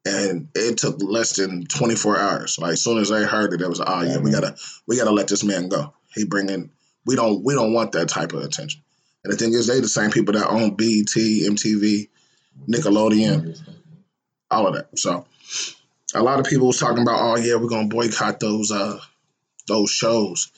And 0.05 0.49
it 0.53 0.77
took 0.77 1.01
less 1.01 1.37
than 1.37 1.65
24 1.65 2.19
hours. 2.19 2.59
Like 2.59 2.73
as 2.73 2.83
soon 2.83 2.97
as 2.97 3.09
they 3.09 3.23
heard 3.23 3.53
it, 3.53 3.61
it 3.61 3.69
was 3.69 3.81
oh 3.85 4.01
yeah, 4.01 4.17
we 4.17 4.31
gotta 4.31 4.55
we 4.85 4.97
gotta 4.97 5.11
let 5.11 5.29
this 5.29 5.43
man 5.43 5.69
go. 5.69 5.93
He 6.13 6.25
bringing 6.25 6.71
we 7.05 7.15
don't 7.15 7.43
we 7.43 7.53
don't 7.53 7.73
want 7.73 7.93
that 7.93 8.09
type 8.09 8.33
of 8.33 8.43
attention. 8.43 8.81
And 9.23 9.31
the 9.31 9.37
thing 9.37 9.53
is, 9.53 9.67
they 9.67 9.79
the 9.79 9.87
same 9.87 10.11
people 10.11 10.33
that 10.33 10.49
own 10.49 10.75
BET, 10.75 11.15
MTV, 11.15 12.09
Nickelodeon, 12.67 13.57
all 14.51 14.67
of 14.67 14.73
that. 14.75 14.99
So 14.99 15.25
a 16.13 16.21
lot 16.21 16.39
of 16.39 16.45
people 16.45 16.67
was 16.67 16.79
talking 16.79 17.01
about, 17.01 17.19
oh 17.21 17.37
yeah, 17.37 17.55
we're 17.55 17.69
gonna 17.69 17.87
boycott 17.87 18.41
those 18.41 18.71
uh 18.71 18.99
those 19.67 19.89
shows. 19.89 20.51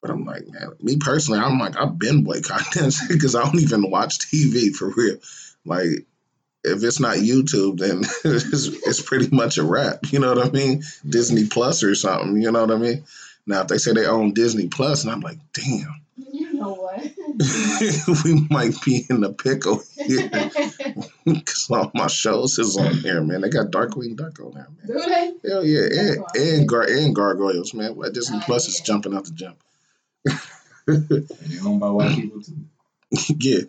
But 0.00 0.10
I'm 0.10 0.24
like, 0.24 0.48
man, 0.48 0.72
me 0.80 0.96
personally, 0.96 1.40
I'm 1.40 1.58
like, 1.58 1.76
I've 1.76 1.98
been 1.98 2.24
boycotting 2.24 2.66
this 2.82 3.06
because 3.06 3.34
I 3.34 3.44
don't 3.44 3.60
even 3.60 3.90
watch 3.90 4.18
TV 4.18 4.74
for 4.74 4.90
real. 4.96 5.18
Like, 5.64 6.06
if 6.64 6.82
it's 6.84 7.00
not 7.00 7.16
YouTube, 7.16 7.78
then 7.78 8.02
it's, 8.24 8.66
it's 8.68 9.02
pretty 9.02 9.34
much 9.34 9.58
a 9.58 9.64
wrap. 9.64 10.12
You 10.12 10.18
know 10.20 10.34
what 10.34 10.46
I 10.46 10.50
mean? 10.50 10.82
Disney 11.08 11.46
Plus 11.46 11.82
or 11.82 11.94
something. 11.94 12.40
You 12.40 12.52
know 12.52 12.60
what 12.60 12.70
I 12.70 12.76
mean? 12.78 13.04
Now, 13.46 13.62
if 13.62 13.68
they 13.68 13.78
say 13.78 13.92
they 13.92 14.06
own 14.06 14.32
Disney 14.34 14.68
Plus, 14.68 15.02
and 15.02 15.12
I'm 15.12 15.20
like, 15.20 15.38
damn, 15.52 16.00
You 16.32 16.52
know 16.52 16.74
what? 16.74 17.02
we 18.24 18.46
might 18.50 18.74
be 18.84 19.04
in 19.10 19.20
the 19.20 19.32
pickle 19.32 19.82
here 19.96 20.28
because 21.24 21.68
all 21.70 21.90
my 21.94 22.06
shows 22.06 22.58
is 22.60 22.76
on 22.76 22.94
here, 22.98 23.20
man. 23.22 23.40
They 23.40 23.48
got 23.48 23.72
Darkwing 23.72 24.16
Duck 24.16 24.38
on 24.38 24.52
there, 24.52 24.68
man. 24.68 24.86
Do 24.86 25.00
they? 25.08 25.48
Hell 25.48 25.64
yeah, 25.64 25.86
and 25.90 26.22
That's 26.22 26.38
and, 26.38 26.68
gar- 26.68 26.88
and 26.88 27.14
gargoyles, 27.14 27.74
man. 27.74 27.96
What 27.96 28.12
Disney 28.14 28.38
Oh, 28.38 28.42
Plus 28.44 28.68
is 28.68 28.80
jumping 28.80 29.14
out 29.14 29.24
the 29.24 29.32
jump. 29.32 29.58
And 30.86 31.08
they're 31.08 31.66
owned 31.66 31.80
by 31.80 31.88
white 31.90 32.14
people 32.16 32.42
too. 32.42 32.56
yeah. 33.38 33.60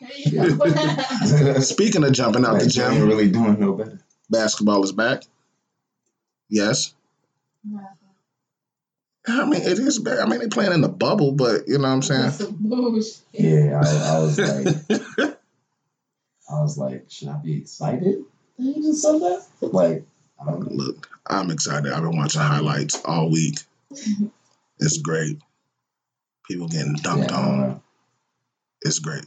There 0.00 0.48
you 0.48 0.54
go. 1.54 1.60
Speaking 1.60 2.04
of 2.04 2.12
jumping 2.12 2.44
out 2.44 2.54
Like, 2.54 2.64
the 2.64 2.68
they 2.68 2.82
ain't 2.84 2.94
gym, 2.94 3.08
really 3.08 3.30
doing 3.30 3.58
no 3.60 3.72
better. 3.74 4.00
basketball 4.28 4.82
is 4.84 4.92
back. 4.92 5.22
Yes, 6.50 6.94
I 9.26 9.44
mean 9.44 9.60
it 9.62 9.78
is 9.78 9.98
back. 9.98 10.18
I 10.20 10.26
mean 10.26 10.40
they're 10.40 10.48
playing 10.48 10.72
in 10.72 10.80
the 10.80 10.88
bubble, 10.88 11.32
but 11.32 11.68
you 11.68 11.78
know 11.78 11.82
what 11.88 11.94
I'm 11.94 12.02
saying. 12.02 12.22
That's 12.22 12.38
some 12.38 12.56
bullshit. 12.58 13.22
Yeah, 13.32 13.80
I, 13.84 14.16
I 14.16 14.18
was 14.20 14.38
like, 15.18 15.38
I 16.50 16.60
was 16.60 16.78
like, 16.78 17.04
should 17.10 17.28
I 17.28 17.36
be 17.36 17.58
excited? 17.58 18.24
that 18.58 18.62
He 18.64 18.74
just 18.82 19.02
said 19.02 19.18
that. 19.20 19.44
Like, 19.60 20.04
I 20.40 20.44
don't 20.50 20.60
know. 20.70 20.84
Look, 20.84 21.08
I'm 21.26 21.50
excited. 21.50 21.92
I've 21.92 22.02
been 22.02 22.16
watching 22.16 22.40
highlights 22.40 23.00
all 23.04 23.30
week. 23.30 23.58
It's 24.80 24.98
great. 24.98 25.38
People 26.46 26.68
getting 26.68 26.94
dunked 26.94 27.30
Yeah, 27.30 27.36
I 27.36 27.42
don't 27.42 27.60
on. 27.64 27.82
It's 28.82 28.98
great. 28.98 29.24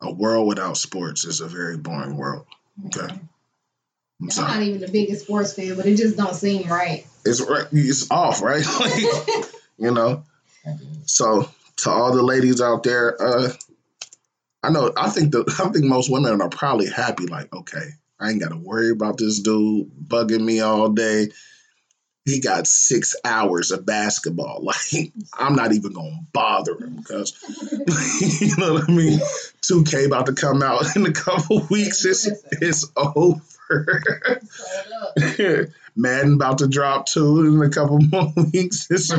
A 0.00 0.12
world 0.12 0.46
without 0.46 0.76
sports 0.76 1.24
is 1.24 1.40
a 1.40 1.48
very 1.48 1.76
boring 1.76 2.16
world. 2.16 2.46
Okay. 2.86 3.14
I'm 4.20 4.28
I'm 4.38 4.46
not 4.46 4.62
even 4.62 4.80
the 4.80 4.88
biggest 4.88 5.24
sports 5.24 5.52
fan, 5.52 5.76
but 5.76 5.86
it 5.86 5.96
just 5.96 6.16
don't 6.16 6.34
seem 6.34 6.68
right. 6.68 7.06
It's 7.24 7.40
right. 7.40 7.66
It's 7.72 8.10
off, 8.10 8.42
right? 8.42 8.64
Like, 8.80 9.44
you 9.78 9.92
know. 9.92 10.24
So 11.06 11.48
to 11.78 11.90
all 11.90 12.12
the 12.12 12.22
ladies 12.22 12.60
out 12.60 12.82
there, 12.82 13.20
uh, 13.20 13.52
I 14.62 14.70
know. 14.70 14.92
I 14.96 15.08
think 15.10 15.30
the 15.30 15.44
I 15.60 15.68
think 15.70 15.84
most 15.84 16.10
women 16.10 16.40
are 16.40 16.48
probably 16.48 16.88
happy. 16.88 17.26
Like, 17.26 17.52
okay, 17.54 17.90
I 18.18 18.30
ain't 18.30 18.40
got 18.40 18.50
to 18.50 18.56
worry 18.56 18.90
about 18.90 19.18
this 19.18 19.38
dude 19.38 19.88
bugging 20.08 20.44
me 20.44 20.60
all 20.60 20.88
day. 20.88 21.28
He 22.28 22.40
got 22.40 22.66
six 22.66 23.16
hours 23.24 23.70
of 23.70 23.84
basketball. 23.86 24.62
Like, 24.68 25.12
I'm 25.32 25.54
not 25.54 25.72
even 25.72 25.92
gonna 25.92 26.20
bother 26.32 26.76
him 26.78 26.96
because 26.96 27.32
you 28.40 28.54
know 28.58 28.74
what 28.74 28.88
I 28.88 28.92
mean. 28.92 29.18
2K 29.62 30.06
about 30.06 30.26
to 30.26 30.32
come 30.34 30.62
out 30.62 30.84
in 30.96 31.06
a 31.06 31.12
couple 31.12 31.66
weeks. 31.70 32.04
It's 32.04 32.28
it's 32.52 32.86
over. 32.96 33.40
Madden 35.96 36.34
about 36.34 36.58
to 36.58 36.68
drop 36.68 37.06
too 37.06 37.40
in 37.40 37.62
a 37.62 37.70
couple 37.70 37.98
more 38.00 38.32
weeks. 38.52 38.88
It's 38.90 39.10
a, 39.12 39.18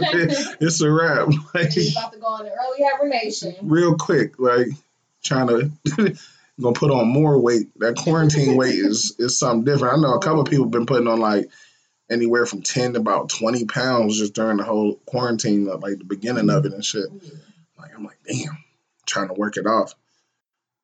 it's 0.61 0.81
a 0.81 0.91
wrap. 0.91 1.27
Like, 1.53 1.71
He's 1.71 1.91
about 1.95 2.13
to 2.13 2.19
go 2.19 2.37
into 2.37 2.51
early 2.51 2.83
hibernation. 2.83 3.55
real 3.63 3.95
quick, 3.95 4.39
like 4.39 4.67
trying 5.23 5.47
to 5.47 5.71
gonna 6.61 6.73
put 6.73 6.91
on 6.91 7.07
more 7.07 7.39
weight. 7.39 7.67
That 7.79 7.95
quarantine 7.95 8.55
weight 8.55 8.75
is 8.75 9.15
is 9.19 9.37
something 9.37 9.65
different. 9.65 9.97
I 9.97 10.01
know 10.01 10.13
a 10.13 10.19
couple 10.19 10.41
of 10.41 10.47
people 10.47 10.65
been 10.65 10.85
putting 10.85 11.07
on 11.07 11.19
like 11.19 11.49
anywhere 12.09 12.45
from 12.45 12.61
ten 12.61 12.93
to 12.93 12.99
about 12.99 13.29
twenty 13.29 13.65
pounds 13.65 14.17
just 14.17 14.33
during 14.33 14.57
the 14.57 14.63
whole 14.63 14.95
quarantine, 15.05 15.65
like 15.65 15.97
the 15.97 16.03
beginning 16.03 16.49
of 16.49 16.65
it 16.65 16.73
and 16.73 16.83
shit. 16.83 17.07
Like 17.77 17.91
I'm 17.95 18.03
like, 18.03 18.19
damn, 18.27 18.57
trying 19.05 19.27
to 19.27 19.33
work 19.33 19.57
it 19.57 19.65
off. 19.65 19.93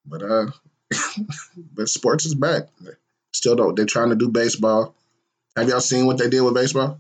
But 0.06 0.24
uh, 0.24 0.52
but 1.74 1.90
sports 1.90 2.26
is 2.26 2.36
back. 2.36 2.64
Still 3.32 3.56
don't. 3.56 3.76
They're 3.76 3.86
trying 3.86 4.10
to 4.10 4.16
do 4.16 4.30
baseball. 4.30 4.96
Have 5.56 5.70
y'all 5.70 5.82
seen 5.82 6.06
what 6.06 6.18
they 6.18 6.30
did 6.30 6.42
with 6.42 6.54
baseball? 6.54 7.00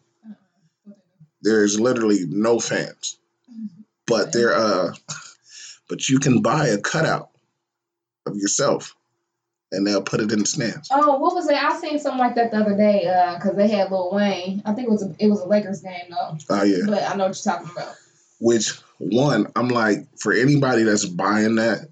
There's 1.41 1.79
literally 1.79 2.25
no 2.27 2.60
fans, 2.60 3.17
but 4.08 4.34
they're 4.34 4.55
uh, 4.55 4.96
but 5.88 6.10
you 6.10 6.20
can 6.20 6.41
buy 6.41 6.67
a 6.67 6.77
cutout 6.77 7.29
of 8.25 8.36
yourself, 8.36 8.95
and 9.75 9.86
they'll 9.86 10.01
put 10.01 10.22
it 10.22 10.32
in 10.32 10.39
the 10.39 10.46
stands. 10.46 10.88
Oh, 10.91 11.17
what 11.20 11.36
was 11.36 11.48
it? 11.50 11.55
I 11.55 11.77
seen 11.79 12.00
something 12.00 12.20
like 12.20 12.36
that 12.36 12.51
the 12.51 12.58
other 12.58 12.75
day 12.75 13.05
Uh, 13.08 13.36
because 13.36 13.55
they 13.55 13.67
had 13.67 13.91
Lil 13.91 14.12
Wayne. 14.13 14.62
I 14.65 14.74
think 14.74 14.88
it 14.88 14.91
was 14.91 15.03
a, 15.03 15.15
it 15.20 15.27
was 15.27 15.41
a 15.41 15.46
Lakers 15.48 15.82
game 15.82 16.10
though, 16.10 16.38
Oh 16.50 16.63
yeah. 16.63 16.86
but 16.88 17.03
I 17.03 17.15
know 17.15 17.27
what 17.27 17.46
you're 17.46 17.53
talking 17.53 17.70
about. 17.75 17.96
Which 18.39 18.72
one? 18.98 19.51
I'm 19.55 19.67
like, 19.70 20.08
for 20.20 20.34
anybody 20.34 20.84
that's 20.84 21.05
buying 21.05 21.55
that, 21.55 21.89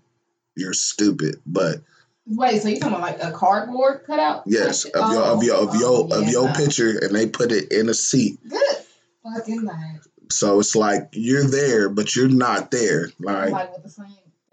you're 0.55 0.73
stupid. 0.73 1.35
But 1.45 1.77
Wait, 2.25 2.61
so 2.61 2.69
you 2.69 2.79
talking 2.79 2.95
about 2.95 3.19
like 3.19 3.23
a 3.23 3.31
cardboard 3.31 4.03
cutout? 4.07 4.43
yes, 4.45 4.85
Like- 4.85 4.95
of 4.95 5.11
your 5.13 5.23
of 5.23 5.43
your 5.43 5.55
of 5.55 5.69
oh, 5.71 5.79
your 5.79 5.89
oh, 6.13 6.17
of 6.19 6.23
yeah, 6.23 6.29
your 6.31 6.47
no. 6.47 6.53
picture, 6.53 6.97
and 7.01 7.13
they 7.15 7.27
put 7.27 7.51
it 7.51 7.71
in 7.71 7.89
a 7.89 7.93
seat. 7.93 8.39
Good. 8.47 8.75
Fucking 9.23 9.63
night. 9.65 9.99
So 10.31 10.59
it's 10.59 10.75
like 10.75 11.09
you're 11.13 11.43
there, 11.45 11.89
but 11.89 12.15
you're 12.15 12.27
not 12.29 12.71
there. 12.71 13.09
Like, 13.19 13.51
Like 13.51 13.73
with 13.73 13.83
the 13.83 13.89
same 13.89 14.05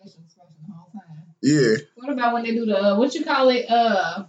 facial 0.03 0.21
expression 0.25 0.55
the 0.67 0.75
whole 0.75 0.91
time. 0.93 1.30
Yeah, 1.43 1.77
What 1.97 2.11
about 2.11 2.35
when 2.35 2.43
they 2.45 2.53
do 2.53 2.67
the 2.67 2.79
uh, 2.79 2.99
what 2.99 3.15
you 3.15 3.25
call 3.25 3.49
it? 3.49 3.67
Uh, 3.71 4.25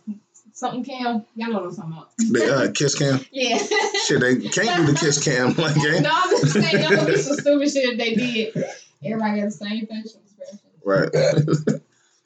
something 0.54 0.84
cam. 0.84 1.26
Y'all 1.36 1.50
know 1.50 1.60
what 1.62 1.70
I'm 1.70 1.76
talking 1.76 1.92
about. 1.92 2.10
the 2.18 2.56
uh, 2.56 2.72
kiss 2.72 2.96
cam. 2.98 3.20
Yeah. 3.32 3.58
Shit, 4.06 4.22
they 4.22 4.36
can't 4.50 4.86
do 4.86 4.94
the 4.94 4.98
kiss 5.00 5.24
cam. 5.24 5.54
Like, 5.58 5.76
eh? 5.78 6.00
no, 6.00 6.10
I'm 6.14 6.30
just 6.30 6.54
saying 6.54 6.78
that 6.78 6.90
would 6.90 7.08
be 7.08 7.18
some 7.18 7.38
stupid 7.38 7.72
shit 7.72 7.90
if 7.94 7.98
they 7.98 8.16
did. 8.16 8.54
Everybody 9.04 9.42
got 9.42 9.46
the 9.46 9.52
same 9.52 9.88
facial 9.88 10.22
expression. 10.22 10.60
right. 10.86 11.10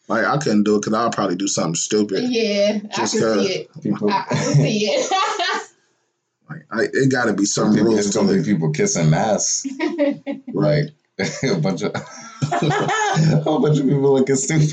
like 0.10 0.25
I 0.25 0.38
couldn't 0.38 0.63
do 0.63 0.75
it 0.75 0.82
because 0.82 0.94
I'll 0.94 1.10
probably 1.12 1.38
do 1.38 1.48
something 1.48 1.75
stupid. 1.75 2.24
Yeah, 2.27 2.80
I 2.84 2.88
can 2.96 3.08
see 3.08 3.18
it. 3.18 3.82
People, 3.82 4.12
I, 4.12 4.25
I 4.30 4.34
can 4.36 4.54
see 4.56 4.80
it. 4.86 5.62
Like, 6.50 6.65
I, 6.72 6.84
it 6.94 7.12
got 7.12 7.25
to 7.25 7.34
be 7.34 7.46
some 7.46 7.74
rules 7.74 8.00
it's 8.06 8.10
to 8.12 8.20
gonna 8.20 8.34
be 8.34 8.39
it. 8.39 8.46
people 8.46 8.72
kissing 8.72 9.10
masks. 9.10 9.65
Like 10.54 10.89
a 11.43 11.55
bunch 11.60 11.81
of 11.81 11.93
a 12.51 13.41
whole 13.43 13.60
bunch 13.62 13.79
of 13.79 13.86
people 13.86 14.13
looking 14.13 14.36
stupid. 14.36 14.69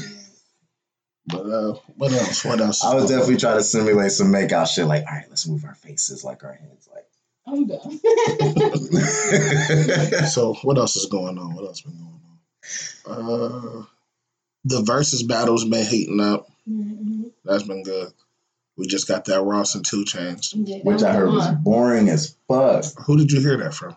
But 1.27 1.47
uh, 1.47 1.75
what 1.97 2.13
else? 2.13 2.45
What 2.45 2.61
else? 2.61 2.85
I 2.85 2.95
was 2.95 3.09
definitely 3.09 3.37
try 3.37 3.55
to 3.55 3.63
simulate 3.63 4.11
some 4.11 4.31
make 4.33 4.51
out 4.53 4.69
shit. 4.69 4.87
Like, 4.87 5.05
all 5.09 5.15
right, 5.15 5.27
let's 5.29 5.47
move 5.47 5.65
our 5.65 5.75
faces 5.77 6.25
like 6.25 6.43
our 6.43 6.53
heads. 6.55 6.89
Like, 6.93 7.07
I'm 7.47 7.67
done. 7.67 8.01
so 10.27 10.55
what 10.63 10.79
else 10.79 10.97
is 10.97 11.07
going 11.07 11.39
on? 11.39 11.55
What 11.55 11.65
else 11.65 11.83
been 11.83 11.97
going 11.97 12.11
on? 13.07 13.07
Uh, 13.07 13.85
the 14.65 14.83
versus 14.83 15.23
battles 15.23 15.65
been 15.65 15.87
heating 15.87 16.21
up. 16.21 16.49
Mhm. 16.69 17.31
That's 17.45 17.63
been 17.65 17.83
good. 17.85 18.13
We 18.77 18.87
just 18.87 19.07
got 19.07 19.27
that 19.27 19.43
Ross 19.43 19.75
and 19.75 19.85
2 19.85 20.05
Chainz. 20.05 20.53
Yeah, 20.55 20.79
which 20.79 21.03
I 21.03 21.13
heard 21.13 21.31
was 21.31 21.47
boring 21.63 22.09
as 22.09 22.37
fuck. 22.49 22.85
Who 23.07 23.19
did 23.19 23.31
you 23.31 23.41
hear 23.41 23.59
that 23.59 23.75
from? 23.75 23.97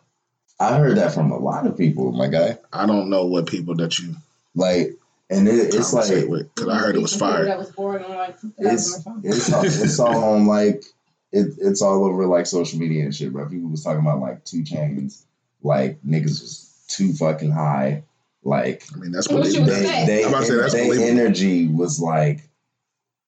I 0.60 0.78
heard 0.78 0.98
that 0.98 1.14
from 1.14 1.32
a 1.32 1.38
lot 1.38 1.68
of 1.68 1.78
people, 1.78 2.12
my 2.12 2.28
guy. 2.28 2.58
I 2.72 2.86
don't 2.86 3.10
know 3.10 3.26
what 3.26 3.48
people 3.48 3.76
that 3.76 4.00
you 4.00 4.16
Like, 4.54 4.96
and 5.30 5.48
it, 5.48 5.74
it's 5.74 5.92
like 5.94 6.08
because 6.10 6.68
I 6.68 6.78
heard 6.78 6.96
it 6.96 7.02
was 7.02 7.14
People 7.14 7.28
fire. 7.28 7.46
That 7.46 7.58
was 7.58 7.72
born 7.72 8.04
in 8.04 8.12
like 8.12 8.38
it's 8.58 9.06
it's 9.24 9.54
all, 9.54 9.64
it's 9.66 10.00
all 10.00 10.24
on 10.36 10.46
like 10.46 10.86
it, 11.32 11.48
it's 11.58 11.82
all 11.82 12.06
over 12.06 12.26
like 12.28 12.46
social 12.46 12.80
media 12.80 13.04
and 13.04 13.14
shit, 13.14 13.34
bro. 13.34 13.50
People 13.50 13.70
was 13.70 13.84
talking 13.84 14.00
about 14.00 14.20
like 14.20 14.46
2 14.46 14.64
Chainz, 14.64 15.24
like 15.62 16.02
niggas 16.04 16.42
was 16.42 16.86
too 16.88 17.12
fucking 17.14 17.52
high. 17.52 18.04
Like 18.44 18.84
I 18.94 18.98
mean, 18.98 19.12
that's 19.12 19.28
What 19.28 19.46
you 19.52 19.62
would 19.62 19.70
they 19.70 19.84
say? 19.84 20.06
they, 20.06 20.24
I'm 20.24 20.30
about 20.30 20.42
to 20.42 20.46
say 20.46 20.56
that's 20.56 20.74
they 20.74 20.88
believable. 20.88 21.20
energy 21.20 21.68
was 21.68 22.00
like 22.00 22.48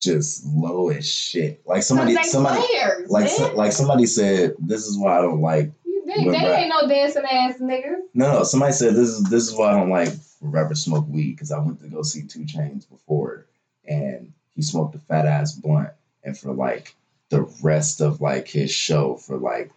just 0.01 0.45
low 0.45 0.89
as 0.89 1.07
shit. 1.11 1.61
Like 1.65 1.83
somebody 1.83 2.15
Cause 2.15 2.31
somebody 2.31 2.61
players, 2.65 3.09
like 3.09 3.27
so, 3.27 3.53
like 3.55 3.71
somebody 3.71 4.05
said 4.05 4.53
this 4.59 4.85
is 4.85 4.97
why 4.97 5.17
I 5.17 5.21
don't 5.21 5.41
like 5.41 5.71
You- 5.83 5.86
they, 6.17 6.37
they 6.39 6.49
rap- 6.49 6.59
ain't 6.59 6.69
no 6.69 6.87
dancing 6.87 7.23
ass 7.29 7.55
niggas. 7.59 8.01
no 8.13 8.31
no 8.33 8.43
somebody 8.43 8.73
said 8.73 8.95
this 8.95 9.09
is 9.09 9.23
this 9.29 9.43
is 9.47 9.53
why 9.55 9.71
I 9.71 9.77
don't 9.79 9.89
like 9.89 10.09
rappers 10.41 10.83
smoke 10.83 11.05
weed 11.09 11.31
because 11.33 11.51
I 11.51 11.59
went 11.59 11.81
to 11.81 11.87
go 11.87 12.01
see 12.03 12.23
2 12.23 12.39
Chainz 12.41 12.87
before 12.89 13.45
and 13.87 14.31
he 14.55 14.61
smoked 14.61 14.95
a 14.95 14.99
fat 14.99 15.25
ass 15.25 15.53
blunt 15.53 15.89
and 16.23 16.37
for 16.37 16.53
like 16.53 16.95
the 17.29 17.41
rest 17.61 18.01
of 18.01 18.21
like 18.21 18.47
his 18.47 18.71
show 18.71 19.15
for 19.15 19.37
like 19.37 19.71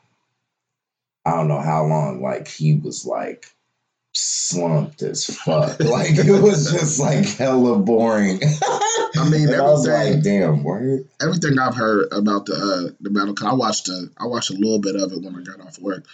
I 1.24 1.32
don't 1.32 1.48
know 1.48 1.60
how 1.60 1.84
long 1.84 2.22
like 2.22 2.48
he 2.48 2.74
was 2.74 3.04
like 3.06 3.46
slumped 4.12 5.02
as 5.02 5.24
fuck. 5.26 5.78
Like 5.80 6.12
it 6.16 6.42
was 6.42 6.70
just 6.72 6.98
like 7.00 7.24
hella 7.26 7.78
boring. 7.78 8.40
I 9.16 9.28
mean, 9.30 9.48
and 9.48 9.56
I 9.56 9.62
was 9.62 9.86
everything- 9.86 10.14
like 10.14 10.22
damn 10.24 10.64
word. 10.64 11.06
Everything 11.20 11.58
I've 11.58 11.74
heard 11.74 12.08
about 12.12 12.46
the 12.46 12.54
uh, 12.54 12.94
the 13.00 13.10
battle, 13.10 13.34
'cause 13.34 13.48
I 13.48 13.54
watched 13.54 13.86
the 13.86 14.10
I 14.18 14.26
watched 14.26 14.50
a 14.50 14.54
little 14.54 14.78
bit 14.80 14.96
of 14.96 15.12
it 15.12 15.22
when 15.22 15.36
I 15.36 15.42
got 15.42 15.60
off 15.64 15.78
work, 15.80 16.04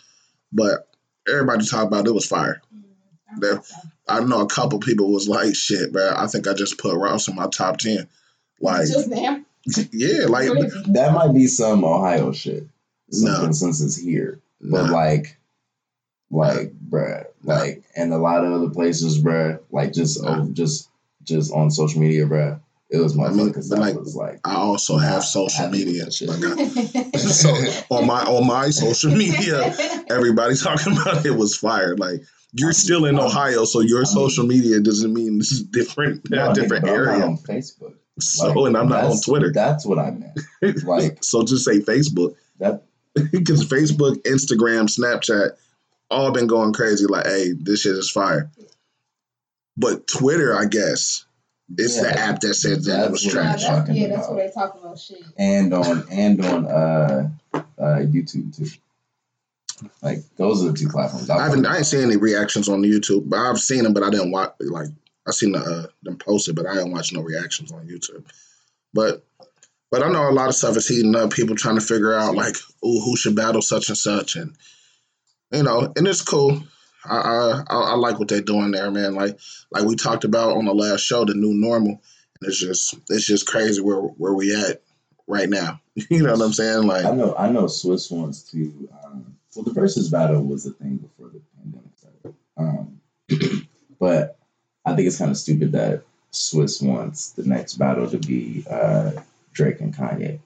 but 0.52 0.88
everybody 1.28 1.66
talked 1.66 1.86
about 1.88 2.06
it 2.06 2.14
was 2.14 2.26
fire. 2.26 2.60
Mm, 2.74 3.42
yeah. 3.42 3.58
I 4.08 4.20
know 4.20 4.40
a 4.40 4.46
couple 4.46 4.78
people 4.78 5.12
was 5.12 5.28
like, 5.28 5.54
"Shit, 5.54 5.92
bro, 5.92 6.14
I 6.16 6.26
think 6.28 6.46
I 6.46 6.54
just 6.54 6.78
put 6.78 6.96
Ross 6.96 7.26
in 7.28 7.34
my 7.34 7.48
top 7.48 7.78
10. 7.78 8.06
Like, 8.60 8.86
Just 8.86 9.10
them. 9.10 9.44
yeah, 9.92 10.26
like 10.26 10.48
that 10.88 11.10
might 11.12 11.34
be 11.34 11.46
some 11.48 11.84
Ohio 11.84 12.30
shit 12.32 12.68
some 13.10 13.32
No. 13.32 13.40
consensus 13.40 13.96
here 13.96 14.40
But 14.60 14.86
nah, 14.86 14.92
like, 14.92 15.36
like, 16.30 16.72
bruh, 16.88 17.24
like, 17.42 17.82
and 17.96 18.12
a 18.12 18.18
lot 18.18 18.44
of 18.44 18.52
other 18.52 18.70
places, 18.70 19.22
bruh, 19.22 19.58
like 19.70 19.92
just 19.92 20.22
Nah. 20.22 20.42
oh, 20.42 20.48
just 20.52 20.88
just 21.24 21.52
on 21.52 21.70
social 21.72 22.00
media, 22.00 22.26
bruh. 22.26 22.60
It 22.88 22.98
was 22.98 23.18
I 23.18 23.30
mean, 23.30 23.52
but 23.52 23.64
like, 23.78 23.96
was 23.96 24.14
like, 24.14 24.38
I 24.44 24.54
also 24.54 24.96
have 24.96 25.24
social 25.24 25.68
media. 25.68 26.08
shit. 26.10 26.28
Like 26.28 26.44
I, 26.44 27.16
so 27.18 27.50
on 27.90 28.06
my 28.06 28.22
on 28.22 28.46
my 28.46 28.70
social 28.70 29.10
media, 29.10 29.74
everybody 30.08 30.54
talking 30.62 30.92
about 30.96 31.26
it 31.26 31.32
was 31.32 31.56
fire. 31.56 31.96
Like 31.96 32.20
you're 32.52 32.72
still 32.72 33.04
in 33.06 33.18
Ohio, 33.18 33.64
so 33.64 33.80
your 33.80 33.98
I 33.98 34.02
mean- 34.02 34.06
social 34.06 34.46
media 34.46 34.80
doesn't 34.80 35.12
mean 35.12 35.38
this 35.38 35.50
is 35.50 35.64
different, 35.64 36.30
no, 36.30 36.54
different 36.54 36.84
nigga, 36.84 36.88
but 36.88 36.98
I'm 37.00 37.04
not 37.06 37.12
area. 37.14 37.26
on 37.26 37.36
Facebook. 37.38 37.94
So 38.20 38.46
Like, 38.48 38.68
and 38.68 38.76
I'm 38.76 38.88
not 38.88 39.04
on 39.04 39.20
Twitter. 39.20 39.52
That's 39.52 39.84
what 39.84 39.98
I 39.98 40.12
meant. 40.12 40.38
Like 40.84 41.22
so 41.24 41.42
just 41.42 41.64
say 41.64 41.80
Facebook. 41.80 42.36
that. 42.60 42.84
because 43.32 43.66
Facebook, 43.68 44.22
Instagram, 44.22 44.88
Snapchat, 44.88 45.50
all 46.10 46.30
been 46.30 46.46
going 46.46 46.72
crazy. 46.72 47.06
Like, 47.06 47.26
hey, 47.26 47.52
this 47.58 47.80
shit 47.82 47.96
is 47.96 48.10
fire. 48.10 48.50
But 49.76 50.06
Twitter, 50.06 50.56
I 50.56 50.64
guess, 50.64 51.25
it's 51.76 52.00
the 52.00 52.08
app 52.10 52.40
that 52.40 52.54
said 52.54 52.78
that 52.84 53.10
that's 53.10 53.10
was 53.10 53.24
what 53.26 53.34
Yeah, 53.34 53.42
trash. 53.42 53.62
that's, 53.62 53.64
talking 53.64 53.94
yeah, 53.96 54.08
that's 54.08 54.26
about. 54.26 54.36
what 54.36 54.46
they 54.46 54.52
talk 54.52 54.78
about 54.80 54.98
shit. 54.98 55.22
And 55.36 55.74
on 55.74 56.06
and 56.10 56.44
on 56.44 56.66
uh 56.66 57.30
uh 57.54 57.98
YouTube 58.02 58.56
too. 58.56 58.66
Like 60.02 60.18
those 60.36 60.64
are 60.64 60.70
the 60.70 60.78
two 60.78 60.88
platforms. 60.88 61.28
I 61.28 61.42
haven't, 61.44 61.66
I 61.66 61.78
ain't 61.78 61.86
seen 61.86 62.02
any 62.04 62.16
reactions 62.16 62.68
on 62.68 62.82
YouTube, 62.82 63.28
but 63.28 63.38
I've 63.38 63.58
seen 63.58 63.82
them, 63.84 63.92
but 63.92 64.02
I 64.02 64.10
didn't 64.10 64.30
watch. 64.30 64.54
Like, 64.60 64.88
I 65.28 65.32
seen 65.32 65.52
the, 65.52 65.58
uh, 65.58 65.86
them 66.02 66.16
posted, 66.16 66.54
but 66.56 66.66
I 66.66 66.74
didn't 66.74 66.92
watch 66.92 67.12
no 67.12 67.20
reactions 67.20 67.72
on 67.72 67.86
YouTube. 67.86 68.24
But, 68.94 69.22
but 69.90 70.02
I 70.02 70.08
know 70.08 70.30
a 70.30 70.32
lot 70.32 70.48
of 70.48 70.54
stuff 70.54 70.76
is 70.76 70.88
heating 70.88 71.14
up. 71.14 71.30
People 71.32 71.56
trying 71.56 71.74
to 71.74 71.84
figure 71.84 72.14
out 72.14 72.34
like, 72.34 72.56
ooh, 72.84 73.00
who 73.00 73.16
should 73.16 73.36
battle 73.36 73.60
such 73.60 73.88
and 73.88 73.98
such, 73.98 74.36
and 74.36 74.54
you 75.52 75.62
know, 75.62 75.92
and 75.96 76.06
it's 76.06 76.22
cool. 76.22 76.62
I, 77.08 77.62
I 77.68 77.76
I 77.92 77.94
like 77.94 78.18
what 78.18 78.28
they're 78.28 78.40
doing 78.40 78.70
there, 78.72 78.90
man. 78.90 79.14
Like 79.14 79.38
like 79.70 79.84
we 79.84 79.96
talked 79.96 80.24
about 80.24 80.56
on 80.56 80.64
the 80.64 80.74
last 80.74 81.00
show, 81.00 81.24
the 81.24 81.34
new 81.34 81.54
normal. 81.54 82.00
And 82.40 82.48
it's 82.48 82.60
just 82.60 82.94
it's 83.08 83.26
just 83.26 83.46
crazy 83.46 83.80
where 83.80 83.96
where 83.96 84.34
we 84.34 84.54
at 84.54 84.82
right 85.26 85.48
now. 85.48 85.80
you 85.94 86.22
know 86.22 86.32
what 86.32 86.42
I'm 86.42 86.52
saying? 86.52 86.86
Like 86.86 87.04
I 87.04 87.12
know 87.12 87.34
I 87.36 87.50
know 87.50 87.64
Swizz 87.64 88.10
wants 88.12 88.42
to 88.50 88.88
um 89.04 89.36
well 89.54 89.64
the 89.64 89.72
versus 89.72 90.10
battle 90.10 90.42
was 90.42 90.66
a 90.66 90.72
thing 90.72 90.96
before 90.96 91.28
the 91.30 91.40
pandemic 91.56 91.90
started. 91.96 92.34
Um 92.56 93.00
but 94.00 94.38
I 94.84 94.94
think 94.94 95.06
it's 95.08 95.18
kind 95.18 95.30
of 95.30 95.36
stupid 95.36 95.72
that 95.72 96.02
Swizz 96.32 96.82
wants 96.82 97.30
the 97.32 97.44
next 97.44 97.74
battle 97.74 98.08
to 98.10 98.18
be 98.18 98.64
uh 98.70 99.12
Drake 99.52 99.80
and 99.80 99.94
Kanye. 99.96 100.40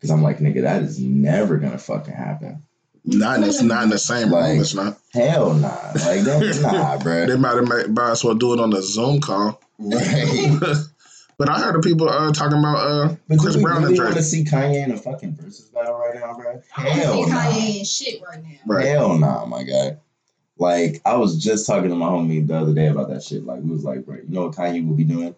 Cause 0.00 0.10
I'm 0.10 0.22
like, 0.22 0.38
nigga, 0.38 0.62
that 0.62 0.82
is 0.82 0.98
never 1.00 1.56
gonna 1.58 1.78
fucking 1.78 2.12
happen. 2.14 2.62
not 3.04 3.36
in 3.36 3.42
this, 3.42 3.62
not 3.62 3.82
in 3.84 3.90
the 3.90 3.98
same 3.98 4.24
room. 4.32 4.40
Like- 4.42 4.60
It's 4.60 4.74
not. 4.74 4.98
Hell 5.12 5.54
nah. 5.54 5.68
Like 5.68 6.22
that 6.22 6.58
nah, 6.62 6.98
bruh. 6.98 7.26
They 7.26 7.36
might 7.36 7.54
have 7.56 7.88
might 7.90 8.10
as 8.10 8.24
well 8.24 8.34
do 8.34 8.52
it 8.54 8.60
on 8.60 8.72
a 8.74 8.82
Zoom 8.82 9.20
call. 9.20 9.60
Right. 9.78 10.50
but 11.38 11.48
I 11.48 11.58
heard 11.60 11.76
of 11.76 11.82
people 11.82 12.08
uh, 12.08 12.32
talking 12.32 12.58
about 12.58 12.76
uh, 12.76 13.16
But 13.28 13.38
Chris 13.38 13.54
do 13.54 13.60
we 13.60 13.64
Brown 13.64 13.76
and 13.76 13.84
really 13.84 13.96
Drake. 13.96 14.06
want 14.08 14.16
to 14.16 14.22
see 14.22 14.44
Kanye 14.44 14.84
in 14.84 14.90
a 14.92 14.96
fucking 14.96 15.34
versus 15.36 15.66
battle 15.66 15.94
right 15.98 16.14
now, 16.14 16.34
bro? 16.34 16.60
I 16.76 16.80
Hell 16.82 17.14
don't 17.14 17.24
see 17.26 17.30
nah. 17.32 17.40
Kanye 17.42 17.78
and 17.78 17.86
shit 17.86 18.22
right 18.22 18.42
now. 18.42 18.50
Right. 18.66 18.86
Hell 18.86 19.18
nah, 19.18 19.44
my 19.46 19.62
guy. 19.62 19.96
Like 20.58 21.00
I 21.04 21.16
was 21.16 21.42
just 21.42 21.66
talking 21.66 21.90
to 21.90 21.96
my 21.96 22.06
homie 22.08 22.46
the 22.46 22.56
other 22.56 22.74
day 22.74 22.86
about 22.88 23.08
that 23.10 23.22
shit. 23.22 23.44
Like 23.44 23.60
we 23.62 23.70
was 23.70 23.84
like, 23.84 24.04
bro, 24.06 24.16
you 24.16 24.24
know 24.28 24.46
what 24.46 24.56
Kanye 24.56 24.86
will 24.86 24.96
be 24.96 25.04
doing? 25.04 25.34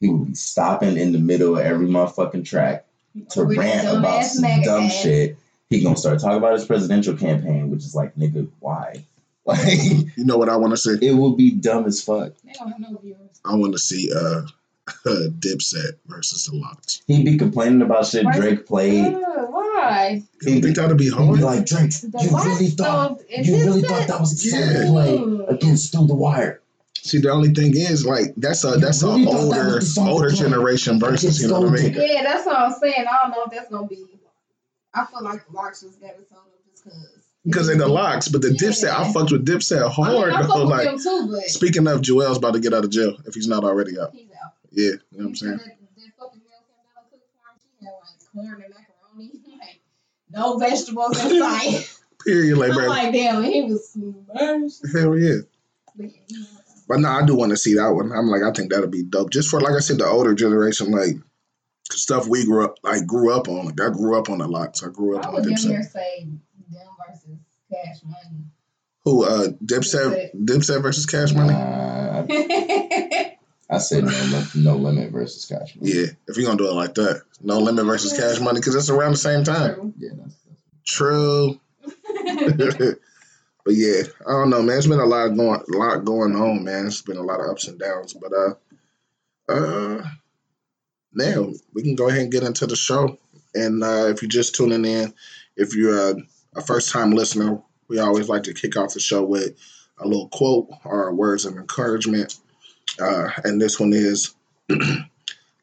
He 0.00 0.08
will 0.08 0.24
be 0.24 0.34
stopping 0.34 0.96
in 0.96 1.12
the 1.12 1.18
middle 1.18 1.56
of 1.58 1.64
every 1.64 1.86
motherfucking 1.86 2.44
track 2.46 2.86
to 3.30 3.44
With 3.44 3.58
rant 3.58 3.86
about 3.98 4.24
some 4.24 4.62
dumb 4.62 4.82
hat. 4.84 4.92
shit. 4.92 5.36
He 5.70 5.82
gonna 5.82 5.96
start 5.96 6.18
talking 6.20 6.36
about 6.38 6.52
his 6.54 6.64
presidential 6.66 7.16
campaign, 7.16 7.70
which 7.70 7.84
is 7.84 7.94
like, 7.94 8.14
nigga, 8.16 8.48
why? 8.60 9.04
Like 9.46 9.68
You 10.16 10.24
know 10.24 10.36
what 10.36 10.48
I 10.50 10.56
want 10.56 10.72
to 10.72 10.76
see? 10.76 10.98
it 11.00 11.12
will 11.14 11.34
be 11.34 11.50
dumb 11.50 11.86
as 11.86 12.02
fuck. 12.02 12.32
They 12.44 12.52
don't 12.52 12.70
have 12.70 12.78
no 12.80 12.98
viewers. 13.02 13.40
I 13.44 13.54
want 13.54 13.72
to 13.72 13.78
see 13.78 14.10
uh, 14.14 14.42
Dipset 15.06 15.92
versus 16.06 16.44
the 16.44 16.56
LOX. 16.56 17.02
He'd 17.06 17.24
be 17.24 17.38
complaining 17.38 17.80
about 17.82 18.06
shit 18.06 18.24
Right. 18.26 18.38
Drake 18.40 18.66
played. 18.66 19.14
Uh, 19.14 19.46
why? 19.46 20.22
You 20.42 20.60
think 20.60 20.76
that'd 20.76 20.96
be 20.98 21.04
He'd 21.04 21.14
hard? 21.14 21.36
be 21.38 21.42
like, 21.42 21.64
Drake, 21.66 21.90
The 21.90 22.18
you 22.22 22.36
really 22.36 22.66
thought 22.68 23.18
you 23.20 23.26
it's 23.30 23.48
really 23.48 23.80
that- 23.80 23.88
thought 23.90 24.08
that 24.08 24.20
was 24.20 24.44
a 24.44 24.48
Yeah. 24.48 24.72
solid 24.86 24.88
play 25.46 25.46
against 25.56 25.92
Through 25.92 26.06
the 26.08 26.14
Wire. 26.14 26.60
See, 27.02 27.18
the 27.18 27.30
only 27.30 27.48
thing 27.54 27.74
is, 27.74 28.04
like, 28.04 28.34
that's 28.36 28.62
a 28.64 28.72
You 28.72 28.76
that's 28.76 29.02
really 29.02 29.22
a 29.22 29.24
thought 29.26 29.32
that 29.32 29.42
older 29.64 29.74
was 29.76 29.84
the 29.86 29.90
song 29.90 30.06
to 30.06 30.12
older 30.12 30.30
generation 30.30 31.00
versus. 31.00 31.40
You 31.40 31.48
know 31.48 31.60
what 31.62 31.70
I 31.80 31.82
mean? 31.82 31.94
Yeah, 31.94 32.22
that's 32.24 32.44
what 32.44 32.56
I'm 32.58 32.72
saying. 32.72 33.06
I 33.10 33.16
don't 33.22 33.30
know 33.30 33.44
if 33.44 33.52
that's 33.52 33.70
gonna 33.70 33.86
be. 33.86 34.04
I 34.94 35.06
feel 35.06 35.22
like 35.22 35.46
the 35.46 35.52
LOX 35.52 35.82
got 35.82 36.10
it 36.10 36.28
sold 36.28 36.42
up 36.42 36.64
just 36.70 36.84
because. 36.84 37.26
Because 37.44 37.68
in 37.70 37.78
the 37.78 37.88
LOX, 37.88 38.28
but 38.28 38.42
the 38.42 38.48
Dipset, 38.48 38.90
I 38.90 39.10
fucked 39.12 39.32
with 39.32 39.46
Dipset 39.46 39.80
mean, 39.80 39.90
hard 39.90 40.32
I 40.32 40.42
fuck 40.46 40.56
though. 40.56 40.64
Like, 40.64 41.02
too, 41.02 41.28
but 41.30 41.44
speaking 41.44 41.86
of, 41.86 42.02
Joel's 42.02 42.36
about 42.36 42.52
to 42.52 42.60
get 42.60 42.74
out 42.74 42.84
of 42.84 42.90
jail 42.90 43.16
if 43.24 43.34
he's 43.34 43.48
not 43.48 43.64
already 43.64 43.98
out. 43.98 44.12
he's 44.12 44.28
out. 44.30 44.52
Yeah, 44.70 44.84
you 44.84 44.90
know 44.92 44.98
what 45.18 45.24
I'm 45.26 45.34
saying. 45.36 45.56
That, 45.56 45.64
that 45.66 46.10
fucking 46.18 46.40
meal 46.44 46.60
came 46.68 46.84
down 46.84 47.00
and 47.00 47.10
cooked 47.10 47.24
for 47.32 47.40
him. 47.48 47.56
She 47.80 47.86
had 47.86 47.92
like 48.02 48.20
corn 48.30 48.62
and 48.62 48.74
macaroni, 48.74 49.58
like 49.58 49.80
no 50.30 50.58
vegetables 50.58 51.24
in 51.24 51.38
sight. 51.40 51.96
Period, 52.24 52.58
like, 52.58 52.72
I'm 52.72 52.86
like, 52.86 53.12
damn, 53.14 53.42
he 53.42 53.62
was 53.62 53.88
smashed. 53.88 54.94
Hell 54.94 55.18
yeah. 55.18 55.38
But 55.96 56.10
yeah, 56.28 56.44
But 56.86 57.00
no, 57.00 57.08
I 57.08 57.24
do 57.24 57.34
want 57.34 57.50
to 57.50 57.56
see 57.56 57.74
that 57.74 57.88
one. 57.88 58.12
I'm 58.12 58.26
like, 58.26 58.42
I 58.42 58.52
think 58.52 58.70
that'll 58.70 58.88
be 58.88 59.02
dope. 59.02 59.30
Just 59.30 59.48
for 59.48 59.60
like 59.60 59.72
I 59.72 59.80
said, 59.80 59.96
the 59.98 60.06
older 60.06 60.34
generation, 60.34 60.90
like 60.90 61.16
stuff 61.92 62.26
we 62.26 62.44
grew 62.44 62.64
up, 62.64 62.76
like 62.82 63.06
grew 63.06 63.32
up 63.34 63.48
on. 63.48 63.66
Like 63.66 63.80
I 63.80 63.90
grew 63.90 64.18
up 64.18 64.28
on 64.30 64.40
a 64.40 64.46
lot. 64.46 64.76
So 64.76 64.88
I 64.88 64.90
grew 64.90 65.18
up 65.18 65.24
I 65.24 65.28
on 65.28 65.34
would 65.34 65.44
damn 65.44 65.54
Dipset. 65.54 65.68
near 65.68 65.82
say 65.82 66.24
them 66.24 66.40
versus 67.06 67.38
Cash 67.70 68.00
Money. 68.04 68.44
Who? 69.04 69.24
Uh, 69.24 69.48
Dipset. 69.64 70.34
Dipset 70.34 70.82
versus 70.82 71.06
Cash 71.06 71.32
Money. 71.32 71.54
Uh, 71.54 72.24
I 73.72 73.78
said 73.78 74.04
no, 74.04 74.10
Lim- 74.10 74.64
no 74.64 74.76
limit 74.76 75.12
versus 75.12 75.44
Cash 75.46 75.76
Money. 75.76 75.92
Yeah, 75.92 76.06
if 76.26 76.36
you're 76.36 76.46
gonna 76.46 76.58
do 76.58 76.68
it 76.68 76.74
like 76.74 76.94
that, 76.94 77.22
no 77.40 77.58
limit 77.58 77.86
versus 77.86 78.12
Cash 78.12 78.40
Money, 78.40 78.58
because 78.60 78.74
it's 78.74 78.90
around 78.90 79.12
the 79.12 79.18
same 79.18 79.44
time. 79.44 79.74
True. 79.74 79.94
Yeah, 79.96 80.10
that's, 80.16 80.34
that's 80.34 80.60
True. 80.84 81.60
but 83.64 83.74
yeah, 83.74 84.02
I 84.26 84.32
don't 84.32 84.50
know, 84.50 84.62
man. 84.62 84.78
It's 84.78 84.86
been 84.88 84.98
a 84.98 85.06
lot 85.06 85.28
going, 85.28 85.60
a 85.72 85.76
lot 85.76 86.04
going 86.04 86.34
on, 86.34 86.64
man. 86.64 86.86
It's 86.86 87.02
been 87.02 87.16
a 87.16 87.22
lot 87.22 87.40
of 87.40 87.48
ups 87.48 87.68
and 87.68 87.78
downs, 87.78 88.12
but 88.14 88.32
uh, 88.32 89.52
uh, 89.52 90.02
now 91.12 91.50
we 91.74 91.82
can 91.82 91.94
go 91.94 92.08
ahead 92.08 92.22
and 92.22 92.32
get 92.32 92.42
into 92.42 92.66
the 92.66 92.76
show. 92.76 93.18
And 93.54 93.82
uh, 93.82 94.08
if 94.08 94.22
you're 94.22 94.28
just 94.28 94.54
tuning 94.54 94.84
in, 94.84 95.12
if 95.56 95.74
you're 95.74 96.10
a, 96.10 96.14
a 96.56 96.62
first 96.62 96.92
time 96.92 97.10
listener, 97.10 97.60
we 97.88 97.98
always 97.98 98.28
like 98.28 98.44
to 98.44 98.54
kick 98.54 98.76
off 98.76 98.94
the 98.94 99.00
show 99.00 99.24
with 99.24 99.56
a 99.98 100.06
little 100.06 100.28
quote 100.28 100.68
or 100.84 101.12
words 101.12 101.44
of 101.44 101.56
encouragement. 101.56 102.36
Uh, 103.00 103.28
and 103.44 103.60
this 103.60 103.78
one 103.78 103.92
is 103.92 104.34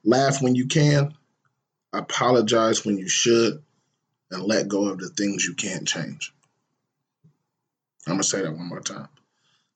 laugh 0.04 0.42
when 0.42 0.56
you 0.56 0.68
can, 0.68 1.14
apologize 1.94 2.86
when 2.86 2.98
you 2.98 3.08
should, 3.08 3.64
and 4.32 4.44
let 4.44 4.68
go 4.68 4.90
of 4.90 5.00
the 5.00 5.10
things 5.10 5.46
you 5.46 5.54
can't 5.54 5.88
change. 5.88 6.34
I'm 8.06 8.14
going 8.14 8.22
to 8.22 8.28
say 8.28 8.42
that 8.42 8.52
one 8.52 8.68
more 8.68 8.82
time. 8.82 9.08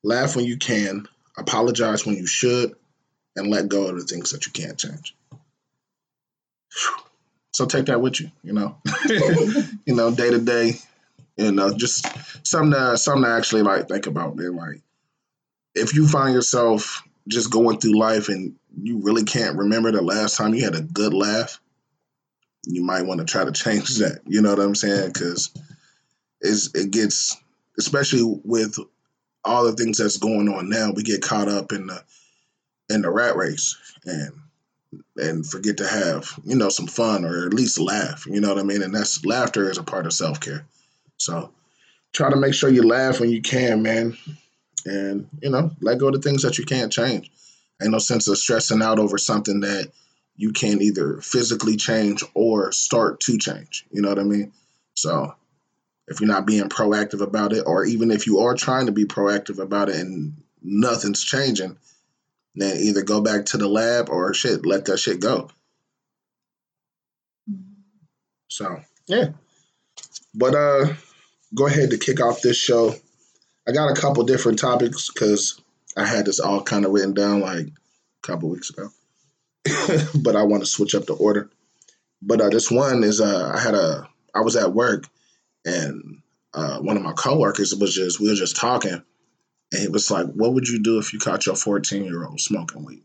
Laugh 0.03 0.35
when 0.35 0.45
you 0.45 0.57
can, 0.57 1.07
apologize 1.37 2.05
when 2.05 2.15
you 2.15 2.25
should, 2.25 2.73
and 3.35 3.49
let 3.49 3.69
go 3.69 3.87
of 3.87 3.97
the 3.97 4.05
things 4.05 4.31
that 4.31 4.45
you 4.45 4.51
can't 4.51 4.77
change. 4.77 5.15
So 7.53 7.65
take 7.65 7.85
that 7.87 8.01
with 8.01 8.19
you, 8.19 8.31
you 8.43 8.53
know, 8.53 8.77
you 9.85 9.93
know, 9.93 10.13
day 10.15 10.29
to 10.29 10.39
day, 10.39 10.73
you 11.35 11.51
know, 11.51 11.75
just 11.75 12.07
something 12.47 12.71
to 12.71 12.97
something 12.97 13.23
to 13.23 13.29
actually 13.29 13.63
like 13.63 13.89
think 13.89 14.07
about, 14.07 14.35
man. 14.35 14.55
Like, 14.55 14.81
if 15.75 15.93
you 15.93 16.07
find 16.07 16.33
yourself 16.33 17.03
just 17.27 17.51
going 17.51 17.79
through 17.79 17.99
life 17.99 18.29
and 18.29 18.55
you 18.81 18.99
really 18.99 19.23
can't 19.23 19.57
remember 19.57 19.91
the 19.91 20.01
last 20.01 20.37
time 20.37 20.53
you 20.53 20.63
had 20.63 20.75
a 20.75 20.81
good 20.81 21.13
laugh, 21.13 21.59
you 22.65 22.83
might 22.83 23.05
want 23.05 23.19
to 23.19 23.25
try 23.25 23.43
to 23.43 23.51
change 23.51 23.97
that. 23.97 24.19
You 24.25 24.41
know 24.41 24.51
what 24.51 24.59
I'm 24.59 24.75
saying? 24.75 25.11
Because 25.11 25.51
it's 26.39 26.73
it 26.73 26.91
gets, 26.91 27.37
especially 27.77 28.39
with 28.43 28.77
all 29.43 29.65
the 29.65 29.73
things 29.73 29.97
that's 29.97 30.17
going 30.17 30.47
on 30.47 30.69
now, 30.69 30.91
we 30.91 31.03
get 31.03 31.21
caught 31.21 31.49
up 31.49 31.71
in 31.73 31.87
the 31.87 32.03
in 32.89 33.01
the 33.01 33.09
rat 33.09 33.35
race 33.35 33.77
and 34.05 34.31
and 35.17 35.45
forget 35.45 35.77
to 35.77 35.87
have 35.87 36.31
you 36.43 36.55
know 36.55 36.69
some 36.69 36.87
fun 36.87 37.25
or 37.25 37.45
at 37.45 37.53
least 37.53 37.79
laugh. 37.79 38.25
You 38.25 38.41
know 38.41 38.49
what 38.49 38.59
I 38.59 38.63
mean? 38.63 38.81
And 38.81 38.93
that's 38.93 39.25
laughter 39.25 39.69
is 39.69 39.77
a 39.77 39.83
part 39.83 40.05
of 40.05 40.13
self 40.13 40.39
care. 40.39 40.65
So 41.17 41.51
try 42.13 42.29
to 42.29 42.35
make 42.35 42.53
sure 42.53 42.69
you 42.69 42.83
laugh 42.83 43.19
when 43.19 43.29
you 43.29 43.41
can, 43.41 43.81
man, 43.81 44.17
and 44.85 45.27
you 45.41 45.49
know 45.49 45.71
let 45.81 45.99
go 45.99 46.07
of 46.07 46.13
the 46.13 46.21
things 46.21 46.43
that 46.43 46.57
you 46.57 46.65
can't 46.65 46.91
change. 46.91 47.31
Ain't 47.81 47.91
no 47.91 47.99
sense 47.99 48.27
of 48.27 48.37
stressing 48.37 48.81
out 48.81 48.99
over 48.99 49.17
something 49.17 49.61
that 49.61 49.91
you 50.35 50.51
can't 50.51 50.81
either 50.81 51.19
physically 51.21 51.77
change 51.77 52.23
or 52.33 52.71
start 52.71 53.19
to 53.21 53.37
change. 53.37 53.85
You 53.91 54.01
know 54.01 54.09
what 54.09 54.19
I 54.19 54.23
mean? 54.23 54.51
So 54.95 55.35
if 56.07 56.19
you're 56.19 56.27
not 56.27 56.45
being 56.45 56.69
proactive 56.69 57.21
about 57.21 57.53
it, 57.53 57.63
or 57.65 57.85
even 57.85 58.11
if 58.11 58.27
you 58.27 58.39
are 58.39 58.55
trying 58.55 58.85
to 58.85 58.91
be 58.91 59.05
proactive 59.05 59.59
about 59.59 59.89
it 59.89 59.95
and 59.95 60.33
nothing's 60.61 61.23
changing, 61.23 61.77
then 62.55 62.77
either 62.77 63.01
go 63.01 63.21
back 63.21 63.45
to 63.47 63.57
the 63.57 63.67
lab 63.67 64.09
or 64.09 64.33
shit, 64.33 64.65
let 64.65 64.85
that 64.85 64.97
shit 64.97 65.19
go. 65.19 65.49
So 68.49 68.81
yeah. 69.07 69.29
But 70.33 70.55
uh 70.55 70.93
go 71.55 71.67
ahead 71.67 71.91
to 71.91 71.97
kick 71.97 72.21
off 72.21 72.41
this 72.41 72.57
show. 72.57 72.93
I 73.67 73.71
got 73.71 73.95
a 73.95 73.99
couple 73.99 74.23
different 74.23 74.59
topics 74.59 75.09
because 75.11 75.61
I 75.95 76.05
had 76.05 76.25
this 76.25 76.39
all 76.39 76.61
kind 76.61 76.85
of 76.85 76.91
written 76.91 77.13
down 77.13 77.41
like 77.41 77.67
a 77.67 78.27
couple 78.27 78.49
weeks 78.49 78.69
ago. 78.69 78.89
but 80.15 80.35
I 80.35 80.43
want 80.43 80.63
to 80.63 80.69
switch 80.69 80.95
up 80.95 81.05
the 81.05 81.13
order. 81.13 81.49
But 82.21 82.41
uh, 82.41 82.49
this 82.49 82.69
one 82.71 83.03
is 83.03 83.21
uh, 83.21 83.51
I 83.53 83.59
had 83.59 83.75
a 83.75 84.07
I 84.33 84.41
was 84.41 84.55
at 84.55 84.73
work 84.73 85.05
and 85.65 86.21
uh, 86.53 86.79
one 86.79 86.97
of 86.97 87.03
my 87.03 87.13
coworkers 87.13 87.73
was 87.75 87.95
just 87.95 88.19
we 88.19 88.29
were 88.29 88.35
just 88.35 88.57
talking 88.57 89.03
and 89.71 89.81
he 89.81 89.87
was 89.87 90.11
like, 90.11 90.27
"What 90.27 90.53
would 90.53 90.67
you 90.67 90.81
do 90.81 90.99
if 90.99 91.13
you 91.13 91.19
caught 91.19 91.45
your 91.45 91.55
14 91.55 92.03
year 92.03 92.25
old 92.25 92.39
smoking 92.39 92.83
weed?" 92.83 93.03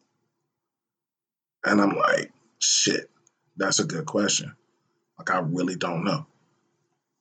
And 1.65 1.81
I'm 1.81 1.97
like, 1.97 2.33
"Shit, 2.59 3.11
that's 3.57 3.79
a 3.79 3.85
good 3.85 4.07
question. 4.07 4.55
Like 5.19 5.31
I 5.31 5.39
really 5.39 5.77
don't 5.77 6.05
know. 6.05 6.27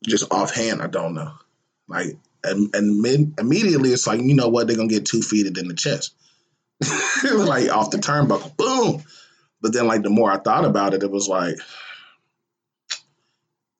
Just 0.05 0.31
offhand, 0.31 0.81
I 0.81 0.87
don't 0.87 1.13
know. 1.13 1.33
Like 1.87 2.17
and, 2.43 2.73
and 2.75 3.33
immediately 3.39 3.89
it's 3.89 4.05
like, 4.05 4.21
you 4.21 4.35
know 4.35 4.49
what? 4.49 4.67
They're 4.67 4.75
gonna 4.75 4.87
get 4.87 5.05
two 5.05 5.21
feet 5.21 5.57
in 5.57 5.67
the 5.67 5.73
chest, 5.73 6.13
like 7.31 7.69
off 7.69 7.91
the 7.91 7.97
turnbuckle, 7.97 8.55
boom." 8.57 9.03
But 9.61 9.73
then, 9.73 9.87
like 9.87 10.03
the 10.03 10.11
more 10.11 10.31
I 10.31 10.37
thought 10.37 10.65
about 10.65 10.93
it, 10.93 11.01
it 11.01 11.09
was 11.09 11.27
like, 11.27 11.55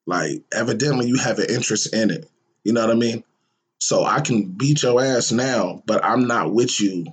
like 0.07 0.41
evidently 0.51 1.07
you 1.07 1.17
have 1.17 1.37
an 1.37 1.49
interest 1.49 1.93
in 1.93 2.09
it. 2.09 2.27
You 2.63 2.73
know 2.73 2.81
what 2.81 2.95
I 2.95 2.97
mean? 2.97 3.23
So 3.85 4.03
I 4.03 4.19
can 4.19 4.45
beat 4.45 4.81
your 4.81 4.99
ass 4.99 5.31
now, 5.31 5.83
but 5.85 6.03
I'm 6.03 6.25
not 6.25 6.51
with 6.51 6.81
you 6.81 7.05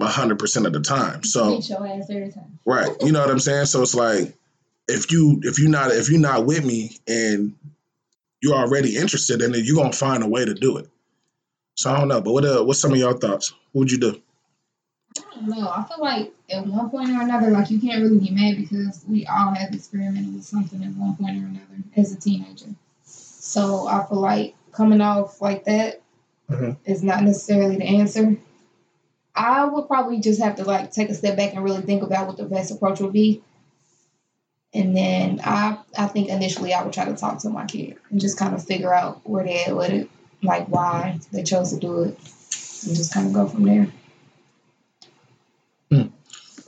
hundred 0.00 0.38
percent 0.38 0.66
of 0.66 0.72
the 0.72 0.80
time. 0.80 1.22
So 1.22 1.58
Beat 1.58 1.68
your 1.68 1.86
ass 1.86 2.08
every 2.08 2.32
time. 2.32 2.58
right, 2.64 2.90
you 3.02 3.12
know 3.12 3.20
what 3.20 3.30
I'm 3.30 3.38
saying? 3.38 3.66
So 3.66 3.82
it's 3.82 3.94
like 3.94 4.34
if 4.88 5.12
you 5.12 5.42
if 5.42 5.58
you 5.58 5.68
not 5.68 5.90
if 5.90 6.08
you're 6.08 6.18
not 6.18 6.46
with 6.46 6.64
me 6.64 6.96
and 7.06 7.54
you're 8.40 8.54
already 8.54 8.96
interested 8.96 9.42
in 9.42 9.54
it, 9.54 9.66
you're 9.66 9.76
gonna 9.76 9.92
find 9.92 10.22
a 10.22 10.26
way 10.26 10.46
to 10.46 10.54
do 10.54 10.78
it. 10.78 10.88
So 11.76 11.92
I 11.92 11.98
don't 11.98 12.08
know, 12.08 12.22
but 12.22 12.32
what 12.32 12.46
uh, 12.46 12.64
what's 12.64 12.80
some 12.80 12.92
of 12.92 12.98
your 12.98 13.18
thoughts? 13.18 13.52
What 13.72 13.80
would 13.80 13.92
you 13.92 13.98
do? 13.98 14.22
I 15.18 15.34
don't 15.34 15.48
know. 15.48 15.68
I 15.68 15.82
feel 15.82 16.00
like 16.00 16.32
at 16.48 16.66
one 16.66 16.88
point 16.88 17.10
or 17.10 17.20
another, 17.20 17.50
like 17.50 17.70
you 17.70 17.78
can't 17.78 18.00
really 18.00 18.18
be 18.18 18.30
mad 18.30 18.56
because 18.56 19.04
we 19.06 19.26
all 19.26 19.52
have 19.52 19.74
experimented 19.74 20.34
with 20.34 20.44
something 20.44 20.82
at 20.82 20.94
one 20.94 21.16
point 21.16 21.36
or 21.36 21.46
another 21.46 21.84
as 21.98 22.14
a 22.14 22.18
teenager. 22.18 22.74
So 23.04 23.86
I 23.86 24.06
feel 24.06 24.20
like 24.20 24.54
coming 24.72 25.00
off 25.00 25.40
like 25.40 25.64
that 25.64 26.02
is 26.84 27.02
Mhm. 27.02 27.04
not 27.04 27.22
necessarily 27.22 27.76
the 27.76 27.84
answer. 27.84 28.36
I 29.34 29.64
would 29.64 29.86
probably 29.86 30.20
just 30.20 30.40
have 30.40 30.56
to 30.56 30.64
like 30.64 30.92
take 30.92 31.08
a 31.08 31.14
step 31.14 31.36
back 31.36 31.54
and 31.54 31.64
really 31.64 31.82
think 31.82 32.02
about 32.02 32.26
what 32.26 32.36
the 32.36 32.44
best 32.44 32.70
approach 32.70 33.00
would 33.00 33.12
be. 33.12 33.42
And 34.74 34.96
then 34.96 35.40
I 35.44 35.78
I 35.96 36.06
think 36.06 36.28
initially 36.28 36.74
I 36.74 36.82
would 36.82 36.92
try 36.92 37.04
to 37.04 37.14
talk 37.14 37.38
to 37.40 37.50
my 37.50 37.66
kid 37.66 37.96
and 38.10 38.20
just 38.20 38.38
kind 38.38 38.54
of 38.54 38.64
figure 38.64 38.92
out 38.92 39.20
where 39.24 39.44
they 39.44 39.64
at 39.64 39.76
with 39.76 39.90
it, 39.90 40.10
like 40.42 40.68
why 40.68 41.20
they 41.32 41.42
chose 41.42 41.72
to 41.72 41.78
do 41.78 42.02
it, 42.02 42.18
and 42.86 42.96
just 42.96 43.12
kind 43.12 43.26
of 43.26 43.32
go 43.32 43.46
from 43.48 43.64
there. 43.64 43.88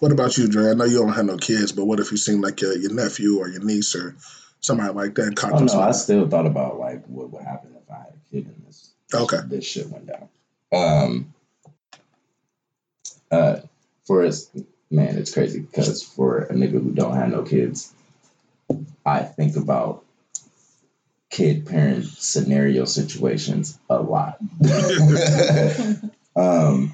What 0.00 0.10
about 0.10 0.36
you, 0.36 0.48
Dre? 0.48 0.70
I 0.70 0.74
know 0.74 0.84
you 0.84 0.98
don't 0.98 1.12
have 1.12 1.26
no 1.26 1.36
kids, 1.36 1.70
but 1.70 1.84
what 1.84 2.00
if 2.00 2.10
you 2.10 2.16
seem 2.16 2.40
like 2.40 2.60
your, 2.60 2.76
your 2.76 2.92
nephew 2.92 3.38
or 3.38 3.48
your 3.48 3.62
niece 3.62 3.94
or 3.94 4.16
somebody 4.60 4.92
like 4.92 5.14
that 5.14 5.36
caught 5.36 5.52
Oh 5.52 5.58
them 5.58 5.66
no, 5.66 5.80
I 5.80 5.92
still 5.92 6.28
thought 6.28 6.46
about 6.46 6.78
like 6.80 7.04
what 7.06 7.30
would 7.30 7.42
happen 7.44 7.71
if 8.32 8.46
I 8.46 8.48
had 8.48 8.48
a 8.48 8.50
kid 8.50 8.54
and 8.56 8.66
this 8.66 8.90
Okay. 9.14 9.38
this 9.46 9.64
shit 9.64 9.88
went 9.88 10.06
down. 10.06 10.28
Um 10.72 11.34
uh 13.30 13.60
for 14.06 14.24
us 14.24 14.50
man, 14.90 15.16
it's 15.16 15.32
crazy 15.32 15.60
because 15.60 16.02
for 16.02 16.38
a 16.38 16.52
nigga 16.52 16.82
who 16.82 16.92
don't 16.92 17.16
have 17.16 17.30
no 17.30 17.42
kids, 17.42 17.92
I 19.04 19.20
think 19.22 19.56
about 19.56 20.04
kid 21.30 21.66
parent 21.66 22.04
scenario 22.04 22.84
situations 22.84 23.78
a 23.88 24.00
lot. 24.00 24.38
um 26.36 26.92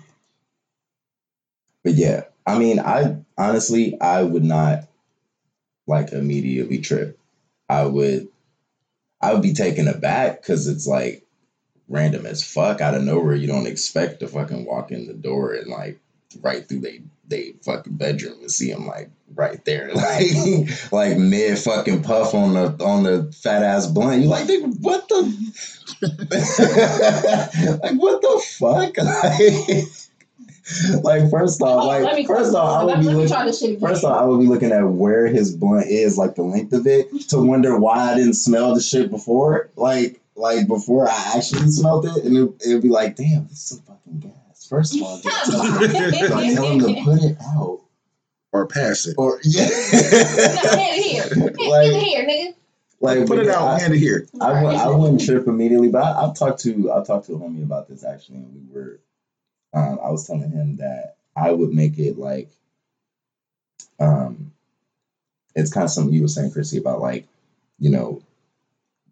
but 1.83 1.95
yeah, 1.95 2.25
I 2.47 2.59
mean 2.59 2.79
I 2.79 3.17
honestly 3.37 4.01
I 4.01 4.23
would 4.23 4.45
not 4.45 4.85
like 5.87 6.13
immediately 6.13 6.79
trip. 6.79 7.19
I 7.69 7.87
would 7.87 8.29
I 9.21 9.33
would 9.33 9.43
be 9.43 9.55
taken 9.55 9.89
aback 9.89 10.41
because 10.41 10.69
it's 10.69 10.87
like 10.87 11.25
random 11.89 12.27
as 12.27 12.45
fuck 12.45 12.81
out 12.81 12.95
of 12.95 13.03
nowhere. 13.03 13.35
You 13.35 13.47
don't 13.47 13.67
expect 13.67 14.21
to 14.21 14.29
fucking 14.29 14.65
walk 14.65 14.91
in 14.91 15.07
the 15.07 15.15
door 15.15 15.55
and 15.55 15.69
like 15.69 15.99
right 16.43 16.67
through 16.69 16.81
they 16.81 17.01
they 17.27 17.55
fucking 17.63 17.97
bedroom 17.97 18.41
and 18.41 18.51
see 18.51 18.71
him 18.71 18.87
like 18.87 19.11
right 19.35 19.65
there, 19.65 19.93
like 19.95 20.93
like 20.93 21.19
mid 21.19 21.59
fucking 21.59 22.03
puff 22.03 22.35
on 22.35 22.55
the 22.55 22.85
on 22.85 23.03
the 23.03 23.33
fat 23.33 23.63
ass 23.63 23.87
blunt. 23.87 24.23
You 24.23 24.29
like, 24.29 24.49
what 24.81 25.09
the 25.09 25.23
like 27.83 27.95
what 28.01 28.23
the 28.23 28.43
fuck? 28.59 28.97
Like, 31.01 31.03
like 31.03 31.31
first 31.31 31.63
off, 31.63 31.81
Hold 31.81 31.95
on, 31.95 32.03
let 32.03 32.13
like 32.13 32.27
first 32.27 32.55
off, 32.55 32.83
I 32.83 32.85
would 32.85 33.01
be 33.01 33.07
looking. 33.07 33.29
try 33.29 33.47
this 33.47 33.59
shit 33.59 33.71
again. 33.71 33.89
First 33.89 34.05
off, 34.05 34.21
I 34.21 34.25
would 34.25 34.39
be 34.39 34.47
looking 34.47 34.71
at 34.71 34.83
where 34.83 35.27
his 35.27 35.57
blunt 35.57 35.87
is, 35.87 36.19
like 36.19 36.35
the 36.35 36.43
length 36.43 36.75
of 36.75 36.87
it, 36.87 37.09
to 37.31 37.39
wonder 37.41 37.79
why 37.79 38.13
I 38.13 38.17
didn't 38.17 38.35
smell 38.35 38.75
the 38.75 38.83
shit 38.83 39.11
before. 39.11 39.71
Like, 39.77 40.21
like 40.39 40.67
before 40.69 41.09
I 41.09 41.33
actually 41.37 41.69
smelled 41.71 42.07
it, 42.07 42.25
and 42.25 42.37
it, 42.37 42.67
it'd 42.67 42.83
be 42.83 42.89
like, 42.89 43.17
damn, 43.17 43.47
this 43.49 43.59
is 43.59 43.69
some 43.69 43.81
fucking 43.81 44.21
gas. 44.21 44.67
First 44.69 44.95
of 44.97 45.03
all, 45.03 45.21
don't 45.23 45.45
tell 45.47 45.63
him, 45.63 46.13
tell 46.55 46.73
him 46.73 46.79
to 46.81 47.03
put 47.05 47.23
it 47.23 47.37
out, 47.43 47.81
or 48.53 48.67
pass 48.67 49.07
it. 49.07 49.15
or 49.19 49.41
yeah, 49.45 49.63
hand 49.63 49.71
it 49.73 51.05
here. 51.05 51.23
Hand, 51.35 51.57
Like- 51.59 51.87
it 51.89 52.03
here, 52.03 52.27
nigga. 52.27 52.55
like 53.01 53.27
Put 53.27 53.39
it 53.41 53.49
out, 53.49 53.69
I- 53.69 53.81
hand 53.81 53.95
it 53.95 53.99
here. 53.99 54.27
I, 54.41 54.63
would, 54.63 54.75
I 54.75 54.89
wouldn't 54.91 55.25
trip 55.25 55.47
immediately, 55.47 55.89
but 55.89 56.03
I, 56.03 56.27
I've 56.27 56.37
talked 56.39 56.61
to 56.61 56.91
I've 56.93 57.07
talked 57.07 57.27
to 57.27 57.35
a 57.35 57.39
homie 57.39 57.63
about 57.63 57.89
this 57.89 58.05
actually, 58.05 58.39
and 58.39 58.55
we 58.55 58.75
were 58.75 59.01
um, 59.75 59.99
I 60.03 60.11
was 60.11 60.27
telling 60.27 60.51
him 60.51 60.77
that 60.77 61.17
I 61.37 61.51
would 61.53 61.71
make 61.71 61.99
it 61.99 62.17
like 62.19 62.51
um, 64.01 64.53
it's 65.55 65.73
kind 65.73 65.85
of 65.85 65.91
something 65.91 66.15
you 66.15 66.23
were 66.23 66.29
saying, 66.29 66.53
Chrissy, 66.53 66.79
about 66.79 67.01
like 67.01 67.27
you 67.79 67.91
know 67.91 68.23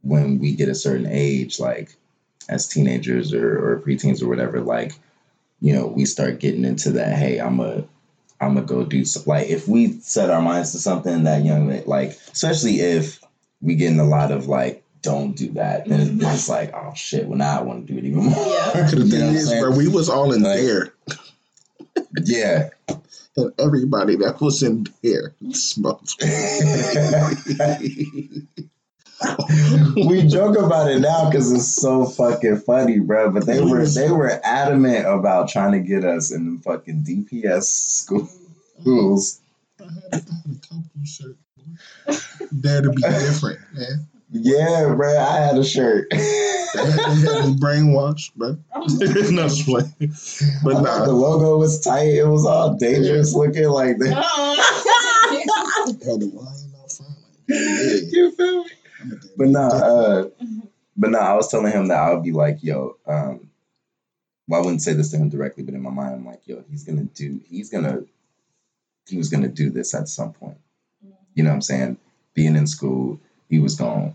when 0.07 0.39
we 0.39 0.53
get 0.53 0.69
a 0.69 0.75
certain 0.75 1.07
age, 1.09 1.59
like 1.59 1.95
as 2.49 2.69
teenagers 2.69 3.35
or, 3.35 3.73
or 3.73 3.81
preteens 3.81 4.23
or 4.23 4.29
whatever, 4.29 4.61
like 4.61 4.93
you 5.61 5.73
know 5.73 5.87
we 5.87 6.05
start 6.05 6.41
getting 6.41 6.65
into 6.65 6.93
that. 6.93 7.17
Hey, 7.17 7.39
I'm 7.39 7.61
a 7.61 7.85
I'm 8.41 8.55
gonna 8.55 8.67
go 8.67 8.85
do 8.85 9.05
some. 9.05 9.25
Like 9.27 9.49
if 9.49 9.67
we 9.67 9.93
set 10.01 10.31
our 10.31 10.43
minds 10.43 10.73
to 10.73 10.79
something 10.79 11.25
that 11.25 11.45
young, 11.45 11.85
like 11.87 12.11
especially 12.33 12.81
if 12.81 13.21
we 13.61 13.75
getting 13.75 14.01
a 14.01 14.05
lot 14.05 14.31
of 14.31 14.47
like, 14.47 14.85
don't 15.03 15.37
do 15.37 15.51
that, 15.53 15.87
then 15.87 16.01
it's, 16.01 16.11
then 16.11 16.19
mm-hmm. 16.19 16.35
it's 16.35 16.49
like, 16.49 16.75
oh 16.75 16.93
shit, 16.95 17.27
well 17.27 17.39
now 17.39 17.59
I 17.59 17.63
want 17.63 17.87
to 17.87 17.93
do 17.93 17.99
it 17.99 18.05
even 18.05 18.25
more. 18.25 18.47
Yeah. 18.47 18.91
The 18.91 19.05
thing 19.05 19.35
is, 19.35 19.49
saying? 19.49 19.63
bro, 19.63 19.77
we 19.77 19.89
was 19.89 20.09
all 20.09 20.33
in 20.33 20.43
Like- 20.43 20.61
there, 20.61 20.93
Yeah. 22.23 22.71
and 23.37 23.53
everybody 23.59 24.17
that 24.17 24.41
was 24.41 24.63
in 24.63 24.87
there 25.03 25.35
smoked. 25.53 26.23
we 29.97 30.27
joke 30.27 30.59
about 30.59 30.91
it 30.91 31.01
now 31.01 31.31
because 31.31 31.53
it's 31.53 31.75
so 31.75 32.05
fucking 32.05 32.59
funny, 32.59 32.99
bro. 32.99 33.31
But 33.31 33.47
they 33.47 33.61
were 33.61 33.81
mm-hmm. 33.81 34.01
they 34.01 34.11
were 34.11 34.41
adamant 34.45 35.07
about 35.07 35.49
trying 35.49 35.73
to 35.73 35.81
get 35.81 36.05
us 36.05 36.33
in 36.33 36.57
the 36.57 36.63
fucking 36.63 37.03
DPS 37.03 38.09
mm-hmm. 38.11 38.27
schools. 38.83 39.41
I 39.81 39.85
had, 39.85 39.93
I 40.13 40.17
had 40.17 40.57
a 40.57 40.61
couple 40.61 41.05
shirts. 41.05 41.39
Dare 42.61 42.83
to 42.83 42.91
be 42.91 43.03
different, 43.03 43.61
man. 43.73 44.07
Yeah, 44.31 44.95
bro. 44.95 45.19
I 45.19 45.37
had 45.39 45.59
a 45.59 45.65
shirt. 45.65 46.13
They 46.75 46.83
had, 46.83 47.17
they 47.17 47.33
had 47.33 47.47
me 47.47 47.57
brainwashed, 47.57 48.35
bro. 48.35 48.59
no, 49.31 49.49
just 49.49 49.65
playing. 49.65 49.95
But 50.63 50.77
I 50.77 50.83
thought 50.83 51.07
the 51.07 51.13
logo 51.13 51.57
was 51.57 51.81
tight. 51.81 52.09
It 52.09 52.27
was 52.27 52.45
all 52.45 52.75
dangerous 52.75 53.33
looking 53.33 53.69
like 53.69 53.97
that. 53.99 54.19
Uh-uh. 54.19 54.57
had 55.87 56.21
the 56.21 56.27
lion 56.35 56.75
up 56.79 56.93
front. 56.93 57.13
Like, 57.49 57.49
yeah, 57.49 58.01
You 58.11 58.31
feel 58.33 58.65
me? 58.65 58.71
I'm 59.07 59.13
a 59.13 59.21
dare 59.21 59.31
But 59.37 59.49
nah, 59.49 59.69
uh, 59.69 60.29
but 60.97 61.11
nah, 61.11 61.19
I 61.19 61.35
was 61.35 61.49
telling 61.49 61.73
him 61.73 61.89
that 61.89 61.99
I 61.99 62.13
would 62.13 62.23
be 62.23 62.33
like, 62.33 62.63
yo, 62.63 62.97
um, 63.07 63.51
well, 64.49 64.61
I 64.61 64.65
wouldn't 64.65 64.83
say 64.83 64.93
this 64.93 65.11
to 65.11 65.17
him 65.17 65.29
directly, 65.29 65.65
but 65.65 65.75
in 65.75 65.83
my 65.83 65.91
mind, 65.91 66.15
I'm 66.15 66.27
like, 66.27 66.43
yo, 66.47 66.65
he's 66.71 66.85
gonna 66.85 67.05
do, 67.05 67.41
he's 67.49 67.71
gonna, 67.71 68.03
he 69.09 69.17
was 69.17 69.29
gonna 69.29 69.49
do 69.49 69.71
this 69.71 69.95
at 69.95 70.09
some 70.09 70.33
point. 70.33 70.59
You 71.35 71.43
know 71.45 71.51
what 71.51 71.57
I'm 71.57 71.63
saying? 71.63 71.99
Being 72.35 72.57
in 72.57 72.67
school, 72.67 73.21
he 73.49 73.59
was 73.59 73.75
gonna 73.75 74.15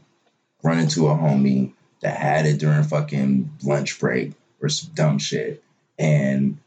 run 0.63 0.79
into 0.79 1.07
a 1.07 1.15
homie 1.15 1.73
that 2.01 2.17
had 2.17 2.45
it 2.45 2.59
during 2.59 2.83
fucking 2.83 3.57
lunch 3.63 3.99
break 3.99 4.33
or 4.61 4.69
some 4.69 4.91
dumb 4.93 5.19
shit, 5.19 5.63
and 5.99 6.57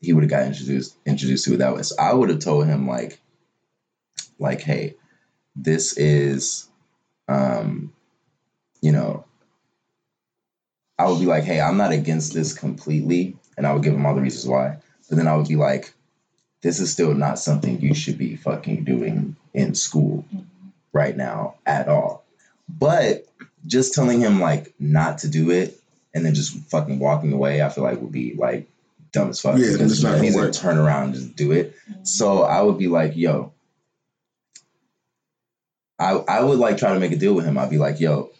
he 0.00 0.12
would 0.12 0.24
have 0.24 0.30
got 0.30 0.46
introduced 0.46 0.96
introduced 1.06 1.44
to 1.46 1.54
it 1.54 1.58
that 1.58 1.74
way. 1.74 1.82
So 1.82 1.96
I 1.98 2.14
would 2.14 2.30
have 2.30 2.38
told 2.40 2.66
him 2.66 2.86
like, 2.86 3.20
like, 4.38 4.60
hey, 4.60 4.94
this 5.56 5.96
is 5.96 6.69
um, 7.30 7.92
you 8.82 8.92
know, 8.92 9.24
I 10.98 11.08
would 11.08 11.20
be 11.20 11.26
like, 11.26 11.44
hey, 11.44 11.60
I'm 11.60 11.76
not 11.76 11.92
against 11.92 12.34
this 12.34 12.52
completely. 12.52 13.36
And 13.56 13.66
I 13.66 13.72
would 13.72 13.82
give 13.82 13.94
him 13.94 14.04
all 14.04 14.14
the 14.14 14.20
reasons 14.20 14.46
why. 14.46 14.78
But 15.08 15.16
then 15.16 15.28
I 15.28 15.36
would 15.36 15.48
be 15.48 15.56
like, 15.56 15.92
this 16.62 16.80
is 16.80 16.92
still 16.92 17.14
not 17.14 17.38
something 17.38 17.80
you 17.80 17.94
should 17.94 18.18
be 18.18 18.36
fucking 18.36 18.84
doing 18.84 19.36
in 19.54 19.74
school 19.74 20.24
right 20.92 21.16
now 21.16 21.54
at 21.64 21.88
all. 21.88 22.24
But 22.68 23.26
just 23.66 23.94
telling 23.94 24.20
him 24.20 24.40
like 24.40 24.74
not 24.78 25.18
to 25.18 25.28
do 25.28 25.50
it 25.50 25.80
and 26.14 26.24
then 26.24 26.34
just 26.34 26.56
fucking 26.70 26.98
walking 26.98 27.32
away, 27.32 27.62
I 27.62 27.68
feel 27.68 27.84
like 27.84 28.00
would 28.00 28.12
be 28.12 28.34
like 28.34 28.68
dumb 29.12 29.30
as 29.30 29.40
fuck. 29.40 29.58
Yeah, 29.58 29.72
because 29.72 29.92
it's 29.92 30.02
not 30.02 30.12
gonna 30.12 30.24
he's 30.24 30.34
work. 30.34 30.52
gonna 30.52 30.52
turn 30.52 30.78
around 30.78 31.04
and 31.04 31.14
just 31.14 31.36
do 31.36 31.52
it. 31.52 31.74
So 32.02 32.42
I 32.42 32.60
would 32.60 32.78
be 32.78 32.88
like, 32.88 33.16
yo, 33.16 33.52
I 36.00 36.12
I 36.12 36.42
would 36.42 36.58
like 36.58 36.78
try 36.78 36.94
to 36.94 36.98
make 37.00 37.12
a 37.12 37.16
deal 37.16 37.34
with 37.34 37.44
him. 37.44 37.58
I'd 37.58 37.70
be 37.70 37.78
like, 37.78 38.00
yo, 38.00 38.30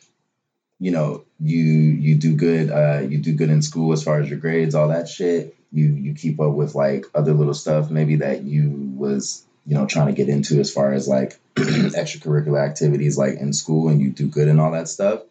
you 0.78 0.90
know, 0.90 1.24
you 1.38 1.62
you 1.62 2.16
do 2.16 2.34
good, 2.34 2.70
uh, 2.70 3.00
you 3.06 3.18
do 3.18 3.34
good 3.34 3.50
in 3.50 3.62
school 3.62 3.92
as 3.92 4.02
far 4.02 4.20
as 4.20 4.28
your 4.30 4.38
grades, 4.38 4.74
all 4.74 4.88
that 4.88 5.08
shit. 5.08 5.54
You 5.70 5.86
you 5.88 6.14
keep 6.14 6.40
up 6.40 6.54
with 6.54 6.74
like 6.74 7.04
other 7.14 7.34
little 7.34 7.54
stuff 7.54 7.90
maybe 7.90 8.16
that 8.16 8.42
you 8.42 8.70
was, 8.96 9.44
you 9.66 9.74
know, 9.74 9.86
trying 9.86 10.06
to 10.08 10.12
get 10.14 10.28
into 10.28 10.58
as 10.58 10.72
far 10.72 10.92
as 10.92 11.06
like 11.06 11.38
extracurricular 11.56 12.66
activities 12.66 13.18
like 13.18 13.34
in 13.34 13.52
school 13.52 13.88
and 13.88 14.00
you 14.00 14.10
do 14.10 14.26
good 14.28 14.48
and 14.48 14.60
all 14.60 14.72
that 14.72 14.88
stuff. 14.88 15.22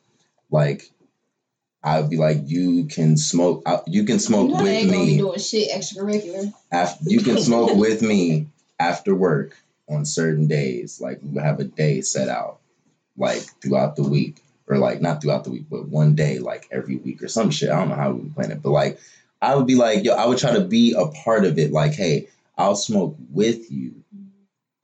Like 0.52 0.90
I 1.84 2.00
would 2.02 2.10
be 2.10 2.18
like, 2.18 2.38
you 2.46 2.86
can 2.86 3.18
smoke. 3.18 3.64
uh, 3.66 3.80
You 3.88 4.04
can 4.04 4.20
smoke 4.20 4.50
you 4.50 4.56
know 4.56 4.64
with 4.64 4.72
ain't 4.72 4.92
gonna 4.92 5.06
be 5.06 5.12
me 5.14 5.18
doing 5.18 5.40
shit 5.40 5.72
extracurricular. 5.72 6.54
after 6.72 7.04
you 7.10 7.22
can 7.22 7.38
smoke 7.40 7.74
with 7.76 8.02
me 8.02 8.48
after 8.80 9.16
work 9.16 9.58
on 9.90 10.06
certain 10.06 10.48
days. 10.48 11.02
Like 11.02 11.20
would 11.24 11.44
have 11.44 11.60
a 11.60 11.66
day 11.66 12.02
set 12.02 12.30
out, 12.30 12.60
like 13.18 13.42
throughout 13.62 13.96
the 13.96 14.04
week, 14.04 14.42
or 14.68 14.78
like 14.78 15.02
not 15.02 15.22
throughout 15.22 15.44
the 15.44 15.52
week, 15.52 15.66
but 15.70 15.88
one 15.88 16.16
day, 16.16 16.40
like 16.40 16.68
every 16.72 16.98
week 16.98 17.24
or 17.24 17.28
some 17.28 17.52
shit. 17.52 17.70
I 17.70 17.80
don't 17.80 17.90
know 17.90 17.96
how 17.96 18.12
we 18.12 18.30
plan 18.30 18.52
it, 18.52 18.62
but 18.62 18.72
like 18.72 19.00
I 19.42 19.56
would 19.56 19.68
be 19.68 19.76
like, 19.76 20.04
yo, 20.04 20.14
I 20.14 20.26
would 20.26 20.38
try 20.38 20.54
to 20.54 20.62
be 20.62 20.94
a 20.98 21.08
part 21.08 21.46
of 21.46 21.58
it. 21.58 21.72
Like, 21.72 21.94
hey, 21.94 22.28
I'll 22.58 22.76
smoke 22.76 23.16
with 23.32 23.72
you, 23.72 24.04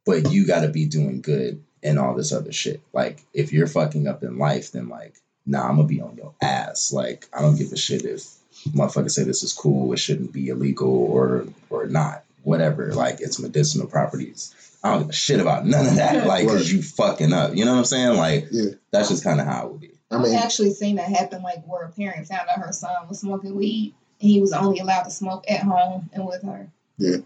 but 0.05 0.31
you 0.31 0.47
got 0.47 0.61
to 0.61 0.69
be 0.69 0.85
doing 0.85 1.21
good 1.21 1.61
and 1.83 1.99
all 1.99 2.15
this 2.15 2.31
other 2.31 2.51
shit. 2.51 2.81
Like, 2.93 3.21
if 3.33 3.51
you're 3.51 3.67
fucking 3.67 4.07
up 4.07 4.23
in 4.23 4.37
life, 4.37 4.71
then 4.71 4.89
like, 4.89 5.15
nah, 5.45 5.67
I'm 5.67 5.75
gonna 5.75 5.87
be 5.87 6.01
on 6.01 6.15
your 6.15 6.33
ass. 6.41 6.91
Like, 6.91 7.27
I 7.33 7.41
don't 7.41 7.57
give 7.57 7.71
a 7.71 7.77
shit 7.77 8.05
if 8.05 8.25
motherfuckers 8.69 9.11
say 9.11 9.23
this 9.23 9.43
is 9.43 9.53
cool, 9.53 9.91
it 9.93 9.99
shouldn't 9.99 10.31
be 10.31 10.49
illegal 10.49 10.89
or 10.89 11.45
or 11.69 11.87
not, 11.87 12.23
whatever. 12.43 12.93
Like, 12.93 13.19
it's 13.19 13.39
medicinal 13.39 13.87
properties. 13.87 14.53
I 14.85 14.91
don't 14.91 14.99
give 15.01 15.09
a 15.09 15.13
shit 15.13 15.39
about 15.39 15.65
none 15.65 15.85
of 15.87 15.95
that. 15.95 16.27
Like, 16.27 16.47
cause 16.47 16.71
you 16.71 16.81
fucking 16.81 17.33
up. 17.33 17.55
You 17.55 17.65
know 17.65 17.71
what 17.73 17.79
I'm 17.79 17.85
saying? 17.85 18.17
Like, 18.17 18.47
Yeah. 18.51 18.71
that's 18.91 19.09
just 19.09 19.23
kind 19.23 19.39
of 19.41 19.47
how 19.47 19.65
it 19.65 19.71
would 19.71 19.81
be. 19.81 19.91
I 20.11 20.17
mean, 20.19 20.35
I've 20.35 20.43
actually 20.43 20.73
seen 20.73 20.97
that 20.97 21.09
happen, 21.09 21.41
like 21.41 21.65
where 21.65 21.83
a 21.85 21.91
parent 21.91 22.27
found 22.27 22.47
out 22.49 22.63
her 22.63 22.71
son 22.71 23.07
was 23.09 23.19
smoking 23.19 23.55
weed, 23.55 23.95
and 24.21 24.29
he 24.29 24.39
was 24.39 24.53
only 24.53 24.79
allowed 24.79 25.03
to 25.03 25.09
smoke 25.11 25.43
at 25.49 25.61
home 25.61 26.09
and 26.13 26.25
with 26.25 26.43
her. 26.43 26.69
Yeah, 26.97 27.17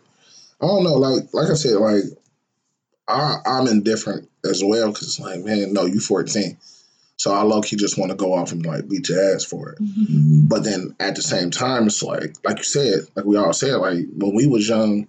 I 0.62 0.66
don't 0.66 0.84
know. 0.84 0.96
Like, 0.96 1.26
like 1.34 1.50
I 1.50 1.54
said, 1.56 1.74
like 1.74 2.04
I, 3.08 3.38
I'm 3.46 3.68
indifferent 3.68 4.30
as 4.46 4.64
well 4.64 4.88
because 4.92 5.08
it's 5.08 5.20
like, 5.20 5.44
man, 5.44 5.74
no, 5.74 5.86
you 5.86 6.00
14, 6.00 6.58
so 7.18 7.34
I 7.34 7.42
low 7.42 7.62
key 7.62 7.76
just 7.76 7.98
want 7.98 8.12
to 8.12 8.18
go 8.18 8.34
off 8.34 8.54
and 8.54 8.66
like 8.66 8.88
beat 8.88 9.10
your 9.10 9.36
ass 9.36 9.44
for 9.44 9.72
it. 9.72 9.80
Mm-hmm. 9.90 10.48
But 10.48 10.64
then 10.64 10.96
at 11.00 11.16
the 11.16 11.22
same 11.22 11.52
time, 11.52 11.88
it's 11.88 12.02
like, 12.02 12.34
like 12.44 12.58
you 12.60 12.64
said, 12.64 13.02
like 13.16 13.26
we 13.26 13.38
all 13.38 13.54
said, 13.54 13.76
like 13.76 14.06
when 14.16 14.34
we 14.34 14.48
was 14.48 14.68
young, 14.68 15.08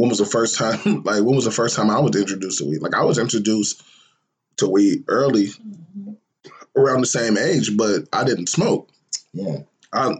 when 0.00 0.08
was 0.08 0.18
the 0.18 0.24
first 0.24 0.56
time? 0.56 0.78
Like 1.04 1.22
when 1.22 1.36
was 1.36 1.44
the 1.44 1.50
first 1.50 1.76
time 1.76 1.90
I 1.90 2.00
was 2.00 2.16
introduced 2.16 2.58
to 2.58 2.64
weed? 2.64 2.80
Like 2.80 2.94
I 2.94 3.04
was 3.04 3.18
introduced 3.18 3.82
to 4.56 4.66
weed 4.68 5.04
early, 5.08 5.48
Mhm. 5.48 6.16
around 6.76 7.00
the 7.02 7.06
same 7.06 7.36
age, 7.36 7.76
but 7.76 8.08
I 8.12 8.24
didn't 8.24 8.48
smoke. 8.48 8.88
Yeah, 9.34 9.58
I 9.92 10.14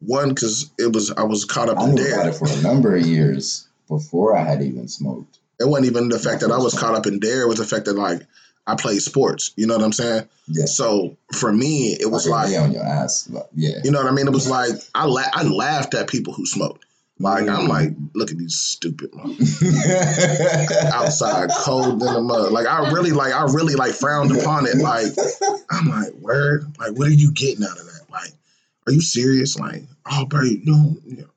one 0.00 0.28
because 0.28 0.70
it 0.78 0.92
was 0.92 1.10
I 1.10 1.24
was 1.24 1.44
caught 1.44 1.68
up 1.68 1.78
I 1.80 1.84
in 1.88 1.94
knew 1.96 2.06
about 2.14 2.28
it 2.28 2.34
for 2.36 2.48
a 2.48 2.62
number 2.62 2.94
of 2.94 3.04
years 3.06 3.66
before 3.88 4.36
I 4.36 4.44
had 4.44 4.62
even 4.62 4.86
smoked. 4.86 5.38
It 5.60 5.68
wasn't 5.68 5.86
even 5.90 6.08
the 6.08 6.18
fact 6.20 6.40
that 6.42 6.52
I 6.52 6.58
was 6.58 6.74
caught 6.78 6.94
up 6.94 7.06
in 7.06 7.18
there. 7.18 7.42
It 7.42 7.48
was 7.48 7.58
the 7.58 7.64
fact 7.66 7.86
that 7.86 7.94
like 7.96 8.22
I 8.68 8.76
played 8.76 9.00
sports. 9.02 9.50
You 9.56 9.66
know 9.66 9.74
what 9.76 9.82
I'm 9.84 9.92
saying? 9.92 10.28
Yeah, 10.46 10.66
So 10.66 11.16
for 11.32 11.50
me, 11.52 11.96
it 11.98 12.10
was 12.10 12.26
Okay, 12.26 12.32
like, 12.32 12.56
on 12.62 12.70
your 12.72 12.84
ass. 12.84 13.28
Yeah, 13.56 13.78
you 13.82 13.90
know 13.90 13.98
what 14.02 14.06
I 14.12 14.14
mean? 14.14 14.28
It 14.28 14.32
was 14.32 14.48
like 14.48 14.74
I 14.94 15.06
la- 15.06 15.32
I 15.32 15.42
laughed 15.42 15.94
at 15.94 16.08
people 16.08 16.32
who 16.34 16.46
smoked. 16.46 16.84
Like 17.20 17.48
I'm 17.48 17.66
Mm. 17.66 17.68
like, 17.68 17.90
look 18.14 18.30
at 18.30 18.38
these 18.38 18.56
stupid 18.56 19.10
outside 20.94 21.50
cold 21.58 21.94
in 21.94 21.98
the 22.12 22.20
mud. 22.20 22.52
Like 22.52 22.66
I 22.66 22.90
really 22.92 23.10
like 23.12 23.32
I 23.32 23.42
really 23.44 23.74
like 23.74 23.92
frowned 23.92 24.30
upon 24.36 24.66
it. 24.66 24.76
Like 24.76 25.06
I'm 25.70 25.88
like, 25.88 26.12
word. 26.14 26.64
Like 26.78 26.92
what 26.92 27.08
are 27.08 27.12
you 27.12 27.32
getting 27.32 27.64
out 27.64 27.78
of 27.78 27.84
that? 27.86 28.06
Like, 28.10 28.30
are 28.86 28.92
you 28.92 29.00
serious? 29.00 29.58
Like, 29.58 29.82
oh, 30.10 30.26
bro, 30.26 30.42
you 30.42 30.60
know, 30.64 30.96
you 31.04 31.16
know, 31.18 31.28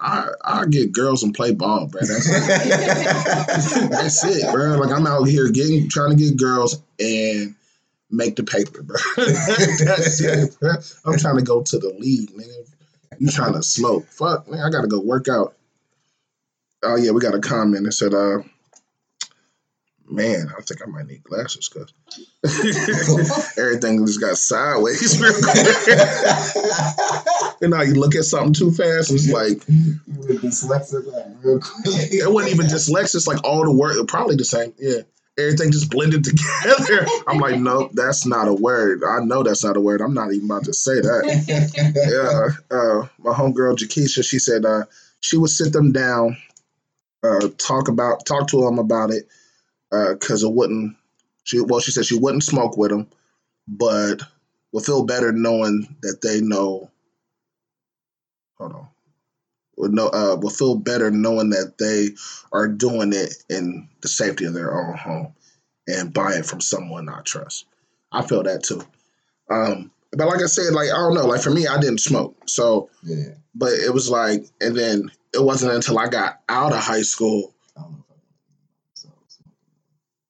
I 0.00 0.28
I 0.44 0.66
get 0.66 0.92
girls 0.92 1.22
and 1.24 1.34
play 1.34 1.52
ball, 1.52 1.86
bro. 1.88 2.00
That's 2.00 2.28
it. 2.28 3.90
That's 3.90 4.24
it, 4.24 4.52
bro. 4.52 4.78
Like 4.78 4.90
I'm 4.96 5.06
out 5.06 5.24
here 5.24 5.50
getting 5.50 5.88
trying 5.88 6.16
to 6.16 6.24
get 6.24 6.36
girls 6.36 6.80
and 7.00 7.54
make 8.10 8.36
the 8.36 8.44
paper, 8.44 8.82
bro. 8.82 8.96
That's 9.16 10.20
it, 10.20 10.56
bro. 10.60 10.74
I'm 11.04 11.18
trying 11.18 11.36
to 11.38 11.42
go 11.44 11.62
to 11.62 11.78
the 11.78 11.92
league, 11.98 12.30
nigga. 12.30 12.70
You 13.18 13.30
trying 13.30 13.54
to 13.54 13.62
smoke? 13.62 14.06
Fuck, 14.08 14.48
man. 14.48 14.60
I 14.60 14.70
gotta 14.70 14.88
go 14.88 15.00
work 15.00 15.28
out. 15.28 15.54
Oh 16.82 16.96
yeah, 16.96 17.12
we 17.12 17.20
got 17.20 17.34
a 17.34 17.40
comment 17.40 17.84
that 17.84 17.92
said, 17.92 18.12
uh, 18.12 18.38
man, 20.08 20.52
I 20.56 20.60
think 20.62 20.82
I 20.82 20.86
might 20.86 21.06
need 21.06 21.22
glasses 21.24 21.68
because 21.68 21.92
everything 23.58 24.04
just 24.06 24.20
got 24.20 24.36
sideways 24.36 25.20
real 25.22 25.32
quick. 25.32 25.66
you 27.60 27.68
know, 27.68 27.76
how 27.76 27.82
you 27.82 27.94
look 27.94 28.14
at 28.14 28.24
something 28.24 28.52
too 28.52 28.70
fast, 28.70 29.10
it's 29.10 29.30
like 29.30 29.58
dyslexic, 30.40 31.06
like, 31.06 31.26
real 31.42 31.60
quick. 31.60 31.86
it 31.86 32.30
wasn't 32.30 32.54
even 32.54 32.66
dyslexic. 32.66 33.14
It's 33.14 33.26
like 33.26 33.42
all 33.44 33.64
the 33.64 33.72
work, 33.72 33.96
probably 34.08 34.36
the 34.36 34.44
same. 34.44 34.74
Yeah, 34.78 35.02
everything 35.38 35.72
just 35.72 35.90
blended 35.90 36.24
together. 36.24 37.06
I'm 37.26 37.38
like, 37.38 37.58
nope, 37.58 37.90
that's 37.94 38.26
not 38.26 38.48
a 38.48 38.54
word. 38.54 39.02
I 39.04 39.24
know 39.24 39.42
that's 39.42 39.64
not 39.64 39.76
a 39.76 39.80
word. 39.80 40.00
I'm 40.00 40.14
not 40.14 40.32
even 40.32 40.46
about 40.46 40.64
to 40.64 40.72
say 40.72 41.00
that. 41.00 41.24
Yeah, 42.70 42.76
uh, 42.76 43.08
my 43.18 43.32
homegirl 43.32 43.76
Jakisha, 43.76 44.24
she 44.24 44.38
said 44.38 44.64
uh, 44.64 44.84
she 45.20 45.36
would 45.36 45.50
sit 45.50 45.72
them 45.72 45.92
down, 45.92 46.36
uh, 47.22 47.48
talk 47.58 47.88
about, 47.88 48.26
talk 48.26 48.48
to 48.48 48.60
them 48.60 48.78
about 48.78 49.10
it, 49.10 49.28
because 49.90 50.42
it 50.42 50.52
wouldn't. 50.52 50.96
She 51.44 51.60
well, 51.60 51.80
she 51.80 51.90
said 51.90 52.06
she 52.06 52.18
wouldn't 52.18 52.44
smoke 52.44 52.76
with 52.76 52.90
them, 52.90 53.08
but 53.68 54.22
would 54.72 54.84
feel 54.84 55.04
better 55.04 55.32
knowing 55.32 55.96
that 56.02 56.20
they 56.22 56.40
know. 56.40 56.90
Hold 58.58 58.72
on. 58.72 58.88
Will 59.76 59.90
know 59.90 60.08
uh, 60.08 60.36
will 60.40 60.50
feel 60.50 60.76
better 60.76 61.10
knowing 61.10 61.50
that 61.50 61.78
they 61.78 62.08
are 62.52 62.68
doing 62.68 63.12
it 63.12 63.34
in 63.48 63.88
the 64.00 64.08
safety 64.08 64.44
of 64.44 64.54
their 64.54 64.74
own 64.74 64.96
home 64.96 65.34
and 65.86 66.12
buying 66.12 66.42
from 66.42 66.60
someone 66.60 67.08
I 67.08 67.20
trust. 67.22 67.66
I 68.12 68.22
feel 68.26 68.42
that 68.44 68.62
too. 68.62 68.82
Um, 69.50 69.90
but 70.12 70.28
like 70.28 70.42
I 70.42 70.46
said, 70.46 70.72
like 70.72 70.88
I 70.90 70.96
don't 70.96 71.14
know, 71.14 71.26
like 71.26 71.42
for 71.42 71.50
me, 71.50 71.66
I 71.66 71.78
didn't 71.80 71.98
smoke, 72.00 72.36
so 72.46 72.88
Yeah. 73.02 73.34
but 73.54 73.72
it 73.72 73.92
was 73.92 74.08
like, 74.08 74.46
and 74.60 74.76
then 74.76 75.10
it 75.34 75.42
wasn't 75.42 75.72
until 75.72 75.98
I 75.98 76.08
got 76.08 76.40
out 76.48 76.72
of 76.72 76.78
high 76.78 77.02
school. 77.02 77.52
I 77.76 77.80
don't 77.82 77.92
know 77.92 77.98
if 77.98 78.10
I 78.10 78.14
want 78.14 78.22
to 78.94 79.00
so 79.02 79.08
smoking. 79.26 79.52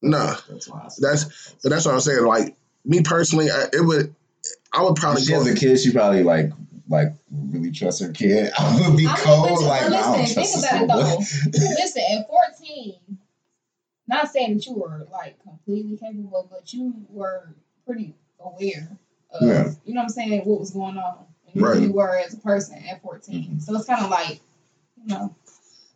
No, 0.01 0.35
That's 0.49 0.67
why 0.67 0.81
I 0.85 0.87
said 0.89 1.03
That's- 1.03 1.55
but 1.61 1.69
that's 1.69 1.85
what 1.85 1.93
I'm 1.93 1.99
saying. 2.01 2.25
Like 2.25 2.55
me 2.83 3.01
personally, 3.03 3.49
I, 3.51 3.65
it 3.73 3.85
would, 3.85 4.13
I 4.73 4.81
would 4.83 4.95
probably 4.95 5.21
she 5.23 5.29
go. 5.31 5.43
has 5.43 5.47
a 5.47 5.55
kid. 5.55 5.79
She 5.79 5.91
probably 5.93 6.23
like 6.23 6.51
like 6.87 7.09
really 7.31 7.71
trust 7.71 8.01
her 8.01 8.11
kid. 8.11 8.51
I 8.59 8.87
would 8.87 8.97
be 8.97 9.05
I 9.07 9.13
mean, 9.15 9.23
cold. 9.23 9.49
but 9.49 9.59
you- 9.61 9.65
like 9.67 9.81
but 9.83 9.89
nah, 9.89 9.97
I 9.97 10.01
don't 10.01 10.15
trust 10.15 10.35
think 10.35 10.47
this 10.47 10.65
about 10.65 10.81
it 10.83 10.87
though. 10.87 11.59
Listen, 11.83 12.03
at 12.19 12.27
14, 12.27 12.95
not 14.07 14.27
saying 14.31 14.55
that 14.55 14.65
you 14.65 14.73
were 14.73 15.07
like 15.11 15.41
completely 15.43 15.97
capable, 15.97 16.47
but 16.51 16.71
you 16.73 16.93
were 17.09 17.55
pretty 17.85 18.13
aware 18.39 18.97
of, 19.31 19.41
Yeah. 19.47 19.71
you 19.85 19.93
know 19.93 19.99
what 20.01 20.03
I'm 20.03 20.09
saying, 20.09 20.41
what 20.45 20.59
was 20.59 20.71
going 20.71 20.97
on. 20.97 21.25
And 21.53 21.61
Right. 21.63 21.81
you 21.81 21.91
were 21.91 22.15
as 22.17 22.33
a 22.33 22.37
person 22.37 22.83
at 22.89 23.01
14. 23.01 23.43
Mm-hmm. 23.43 23.59
So 23.59 23.75
it's 23.75 23.85
kind 23.85 24.03
of 24.03 24.09
like, 24.11 24.39
you 24.97 25.07
know, 25.07 25.35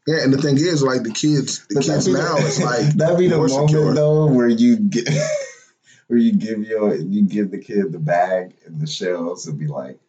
yeah, 0.07 0.23
and 0.23 0.33
the 0.33 0.41
thing 0.41 0.55
is, 0.57 0.81
like 0.81 1.03
the 1.03 1.11
kids, 1.11 1.65
the 1.67 1.75
But 1.75 1.83
kids 1.83 2.07
now 2.07 2.35
the- 2.37 2.45
is 2.47 2.63
like 2.63 2.93
that'd 2.95 3.19
be 3.19 3.27
the 3.27 3.37
more 3.37 3.47
moment 3.47 3.69
secure. 3.69 3.93
though 3.93 4.25
where 4.25 4.47
you 4.47 4.77
get 4.77 5.07
where 6.07 6.17
you 6.17 6.31
give 6.31 6.63
your 6.63 6.95
you 6.95 7.21
give 7.23 7.51
the 7.51 7.59
kid 7.59 7.91
the 7.91 7.99
bag 7.99 8.55
and 8.65 8.79
the 8.81 8.87
shells 8.87 9.45
and 9.45 9.59
be 9.59 9.67
like, 9.67 9.99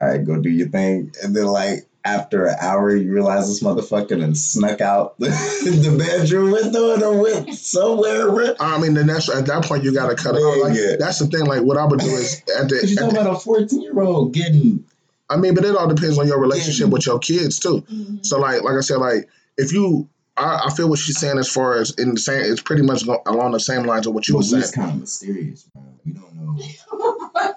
all 0.00 0.08
right, 0.08 0.24
go 0.24 0.36
do 0.40 0.50
your 0.50 0.68
thing, 0.68 1.12
and 1.22 1.34
then 1.34 1.46
like 1.46 1.86
after 2.04 2.46
an 2.46 2.54
hour 2.60 2.94
you 2.94 3.12
realize 3.12 3.48
this 3.48 3.62
motherfucker 3.64 4.22
and 4.22 4.38
snuck 4.38 4.80
out 4.80 5.18
the, 5.18 5.26
the 5.64 5.96
bedroom 5.98 6.52
window 6.52 6.94
and 6.94 7.20
went 7.20 7.52
somewhere. 7.54 8.30
bro. 8.30 8.54
I 8.60 8.78
mean, 8.80 8.94
then 8.94 9.08
that's 9.08 9.28
at 9.28 9.46
that 9.46 9.64
point 9.64 9.82
you 9.82 9.92
got 9.92 10.08
to 10.08 10.14
cut 10.14 10.36
it 10.36 10.38
off. 10.38 10.62
Like 10.68 10.78
Yeah. 10.78 10.96
that's 11.00 11.18
the 11.18 11.26
thing. 11.26 11.46
Like 11.46 11.62
what 11.62 11.76
I 11.76 11.84
would 11.84 11.98
do 11.98 12.06
is 12.06 12.42
at 12.60 12.68
the, 12.68 12.78
Cause 12.80 12.90
you 12.92 12.96
at 12.96 13.00
talking 13.00 13.14
the- 13.16 13.20
about 13.22 13.36
a 13.36 13.40
fourteen 13.40 13.82
year 13.82 13.98
old 14.00 14.32
getting 14.34 14.84
I 15.28 15.36
mean, 15.36 15.54
but 15.56 15.64
it 15.64 15.74
all 15.74 15.88
depends 15.88 16.16
on 16.18 16.28
your 16.28 16.38
relationship 16.38 16.86
Yeah. 16.86 16.92
with 16.92 17.06
your 17.06 17.18
kids 17.18 17.58
too. 17.58 17.80
Mm-hmm. 17.92 18.16
So 18.22 18.38
like, 18.38 18.62
like 18.62 18.76
I 18.76 18.80
said, 18.82 18.98
like 18.98 19.28
if 19.58 19.72
you, 19.72 20.08
I, 20.36 20.66
I 20.66 20.70
feel 20.76 20.88
what 20.88 21.00
she's 21.00 21.18
saying 21.18 21.38
as 21.38 21.48
far 21.48 21.74
as 21.80 21.90
in 21.98 22.14
the 22.14 22.20
same, 22.20 22.40
it's 22.52 22.62
pretty 22.62 22.82
much 22.82 23.02
along 23.26 23.50
the 23.50 23.58
same 23.58 23.82
lines 23.82 24.06
of 24.06 24.14
what 24.14 24.28
you 24.28 24.34
but 24.34 24.38
were 24.38 24.42
saying. 24.44 24.60
was 24.60 24.70
kind 24.70 24.90
of 24.92 25.00
mysterious, 25.00 25.64
bro. 25.74 25.82
We 26.04 26.12
don't 26.12 26.34
know. 26.36 26.56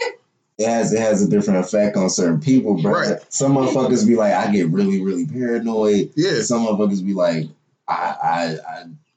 It 0.60 0.68
has 0.68 0.92
it 0.94 1.00
has 1.00 1.24
a 1.24 1.30
different 1.30 1.62
effect 1.66 1.96
on 1.98 2.10
certain 2.10 2.42
people, 2.42 2.82
bro. 2.82 2.92
Right. 2.92 3.18
Some 3.34 3.54
motherfuckers 3.56 4.06
be 4.06 4.16
like, 4.18 4.34
I 4.34 4.52
get 4.52 4.68
really, 4.68 5.02
really 5.02 5.26
paranoid. 5.26 6.12
Yeah, 6.16 6.42
Some 6.42 6.66
motherfuckers 6.68 7.04
be 7.04 7.14
like, 7.14 7.46
I 7.88 8.58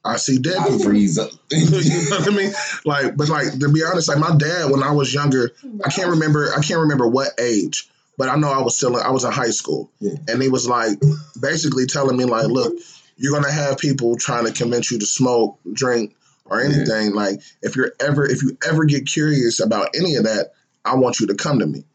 I 0.05 0.17
see 0.17 0.37
dead 0.37 0.57
I, 0.57 0.63
I 0.63 0.69
people. 0.69 0.79
freeze 0.85 1.17
up. 1.17 1.31
you 1.51 1.69
know 1.69 2.17
what 2.17 2.31
I 2.31 2.35
mean? 2.35 2.53
Like, 2.85 3.15
but 3.17 3.29
like 3.29 3.57
to 3.59 3.69
be 3.71 3.83
honest, 3.83 4.07
like 4.09 4.17
my 4.19 4.35
dad 4.37 4.71
when 4.71 4.83
I 4.83 4.91
was 4.91 5.13
younger, 5.13 5.51
I 5.85 5.89
can't 5.89 6.09
remember. 6.09 6.49
I 6.57 6.61
can't 6.61 6.81
remember 6.81 7.07
what 7.07 7.29
age, 7.39 7.89
but 8.17 8.29
I 8.29 8.35
know 8.35 8.49
I 8.51 8.61
was 8.61 8.75
still. 8.75 8.95
I 8.97 9.11
was 9.11 9.23
in 9.23 9.31
high 9.31 9.51
school, 9.51 9.91
Yeah. 9.99 10.13
and 10.27 10.41
he 10.41 10.49
was 10.49 10.67
like 10.67 10.97
basically 11.39 11.85
telling 11.85 12.17
me 12.17 12.25
like, 12.25 12.47
look, 12.47 12.73
you're 13.17 13.33
gonna 13.33 13.51
have 13.51 13.77
people 13.77 14.17
trying 14.17 14.45
to 14.45 14.51
convince 14.53 14.91
you 14.91 14.99
to 14.99 15.05
smoke, 15.05 15.59
drink, 15.71 16.15
or 16.45 16.61
Yeah. 16.61 16.69
anything. 16.73 17.13
Like, 17.13 17.41
if 17.61 17.75
you're 17.75 17.93
ever, 17.99 18.25
if 18.25 18.43
you 18.43 18.57
ever 18.67 18.85
get 18.85 19.05
curious 19.07 19.59
about 19.59 19.89
any 19.95 20.15
of 20.15 20.23
that, 20.25 20.51
I 20.85 20.95
want 20.95 21.19
you 21.19 21.27
to 21.27 21.35
come 21.35 21.59
to 21.59 21.65
me. 21.65 21.85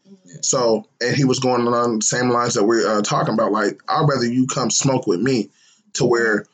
So, 0.41 0.85
and 1.01 1.15
he 1.15 1.25
was 1.25 1.39
going 1.39 1.61
along 1.61 1.99
the 1.99 2.05
same 2.05 2.29
lines 2.29 2.53
that 2.53 2.63
we're 2.63 2.87
uh, 2.87 3.01
talking 3.01 3.33
about. 3.33 3.51
Like, 3.51 3.81
I'd 3.87 4.05
rather 4.07 4.25
you 4.25 4.45
come 4.47 4.69
smoke 4.69 5.07
with 5.07 5.19
me, 5.19 5.49
to 5.93 6.05
where 6.05 6.45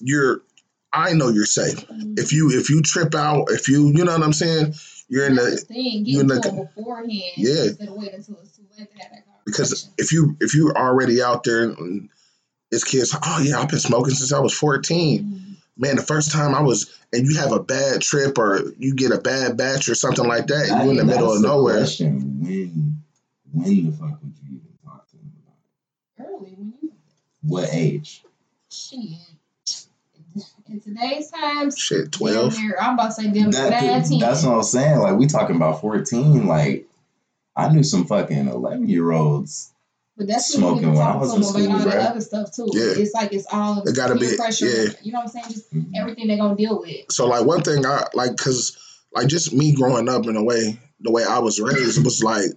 you're. 0.00 0.42
I 0.92 1.12
know 1.12 1.28
you're 1.28 1.44
safe. 1.46 1.84
If 1.90 2.32
you 2.32 2.50
if 2.52 2.70
you 2.70 2.80
trip 2.82 3.14
out, 3.14 3.46
if 3.50 3.68
you 3.68 3.88
you 3.88 4.04
know 4.04 4.12
what 4.12 4.22
I'm 4.22 4.32
saying, 4.32 4.74
you're 5.08 5.26
in 5.26 5.34
That's 5.34 5.64
the 5.64 5.74
thing, 5.74 6.06
you 6.06 6.20
in 6.20 6.28
the- 6.28 6.68
beforehand 6.76 7.10
Yeah. 7.36 7.64
instead 7.64 7.88
of 7.88 7.94
waiting 7.94 8.14
until 8.14 8.36
it's 8.42 8.56
too 8.56 8.62
late 8.78 8.88
to 8.92 8.98
have 9.02 9.10
that 9.10 9.24
because 9.44 9.90
if 9.98 10.12
you 10.12 10.36
if 10.40 10.54
you're 10.54 10.76
already 10.76 11.20
out 11.22 11.42
there 11.44 11.64
and 11.64 12.08
it's 12.70 12.84
kids, 12.84 13.16
oh 13.24 13.40
yeah, 13.44 13.58
I've 13.60 13.68
been 13.68 13.78
smoking 13.80 14.14
since 14.14 14.32
I 14.32 14.38
was 14.38 14.54
14. 14.54 15.24
Mhm. 15.24 15.53
Man, 15.76 15.96
the 15.96 16.02
first 16.02 16.30
time 16.30 16.54
I 16.54 16.60
was, 16.62 16.96
and 17.12 17.26
you 17.26 17.36
have 17.38 17.50
a 17.52 17.58
bad 17.60 18.00
trip 18.00 18.38
or 18.38 18.60
you 18.78 18.94
get 18.94 19.10
a 19.10 19.18
bad 19.18 19.56
batch 19.56 19.88
or 19.88 19.94
something 19.94 20.26
like 20.26 20.46
that, 20.46 20.68
and 20.68 20.84
you 20.84 20.90
in 20.90 20.96
the 20.96 21.04
middle 21.04 21.32
of 21.32 21.42
nowhere. 21.42 21.78
Question. 21.78 22.40
When 22.40 23.02
when 23.52 23.86
the 23.86 23.92
fuck 23.92 24.18
would 24.22 24.34
you 24.42 24.56
even 24.56 24.68
talk 24.84 25.08
to 25.10 25.16
them 25.16 25.32
about 25.42 26.28
it? 26.28 26.32
Early 26.32 26.54
when 26.56 26.74
you 26.82 26.92
What 27.42 27.68
age? 27.72 28.22
shit. 28.70 29.00
In 30.68 30.80
today's 30.80 31.30
times, 31.30 31.78
Shit, 31.78 32.10
12. 32.10 32.58
near, 32.58 32.76
I'm 32.80 32.94
about 32.94 33.08
to 33.08 33.12
say 33.12 33.22
damn 33.24 33.50
near 33.50 33.52
That 33.52 33.82
19. 33.84 34.18
that's 34.18 34.42
what 34.44 34.54
I'm 34.56 34.62
saying. 34.64 34.98
Like 34.98 35.16
we 35.16 35.26
talking 35.26 35.54
about 35.56 35.80
14. 35.80 36.46
Like 36.48 36.88
I 37.54 37.68
knew 37.72 37.82
some 37.84 38.06
fucking 38.06 38.48
11 38.48 38.88
year 38.88 39.12
olds. 39.12 39.70
But 40.16 40.28
that's 40.28 40.46
Smoking 40.52 40.92
when 40.92 41.02
I 41.02 41.16
was 41.16 41.32
in 41.32 41.38
about 41.38 41.72
all 41.74 41.80
school, 41.80 41.90
that 41.90 42.10
other 42.12 42.20
stuff 42.20 42.52
too. 42.54 42.68
Yeah. 42.72 42.94
It's 43.02 43.12
like 43.14 43.32
it's 43.32 43.46
all 43.52 43.82
It 43.82 43.96
gotta 43.96 44.14
be- 44.14 44.36
pressure. 44.36 44.66
yeah. 44.66 44.92
You 45.02 45.10
know 45.12 45.18
what 45.18 45.24
I'm 45.24 45.28
saying? 45.42 45.46
Just 45.48 45.74
Mhm. 45.74 45.90
everything 45.96 46.28
they're 46.28 46.36
gonna 46.36 46.54
deal 46.56 46.80
with. 46.80 47.10
So 47.10 47.26
like 47.26 47.44
one 47.44 47.62
thing 47.62 47.84
I 47.84 48.06
like 48.14 48.36
because 48.36 48.76
like 49.12 49.26
just 49.26 49.52
me 49.52 49.72
growing 49.72 50.08
up 50.08 50.26
in 50.26 50.36
a 50.36 50.42
way 50.44 50.78
the 51.00 51.10
way 51.10 51.24
I 51.24 51.40
was 51.40 51.60
raised 51.60 52.04
was 52.04 52.22
like 52.22 52.50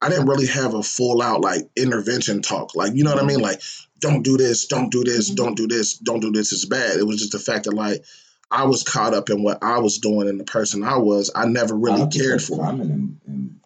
I 0.00 0.08
didn't 0.08 0.26
really 0.28 0.46
have 0.46 0.74
a 0.74 0.82
full 0.82 1.20
out 1.22 1.40
like 1.42 1.68
intervention 1.76 2.40
talk 2.40 2.74
like 2.76 2.94
you 2.94 3.02
know 3.04 3.12
what 3.14 3.22
I 3.22 3.26
mean 3.26 3.40
like 3.40 3.60
don't 4.00 4.22
do 4.22 4.36
this 4.36 4.66
don't 4.66 4.90
do 4.90 5.02
this 5.04 5.30
Mhm. 5.30 5.34
don't 5.36 5.56
do 5.56 5.66
this 5.66 5.94
don't 5.98 6.20
do 6.20 6.30
this 6.30 6.52
it's 6.52 6.64
bad 6.66 6.96
it 6.98 7.06
was 7.06 7.18
just 7.18 7.32
the 7.32 7.38
fact 7.40 7.64
that 7.64 7.74
like 7.74 8.04
I 8.50 8.64
was 8.64 8.82
caught 8.84 9.12
up 9.12 9.28
in 9.28 9.42
what 9.42 9.58
I 9.62 9.78
was 9.78 9.98
doing 9.98 10.28
and 10.28 10.38
the 10.40 10.44
person 10.44 10.82
I 10.84 10.96
was 10.98 11.30
I 11.34 11.46
never 11.46 11.74
really 11.76 11.98
don't 11.98 12.12
cared 12.12 12.42
for 12.42 12.58
Common 12.58 12.90
in, 12.90 13.20
in 13.26 13.60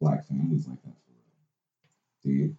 black 0.00 0.26
families 0.26 0.66
like 0.68 0.82
that. 0.82 0.87
Do 2.28 2.34
you? 2.34 2.56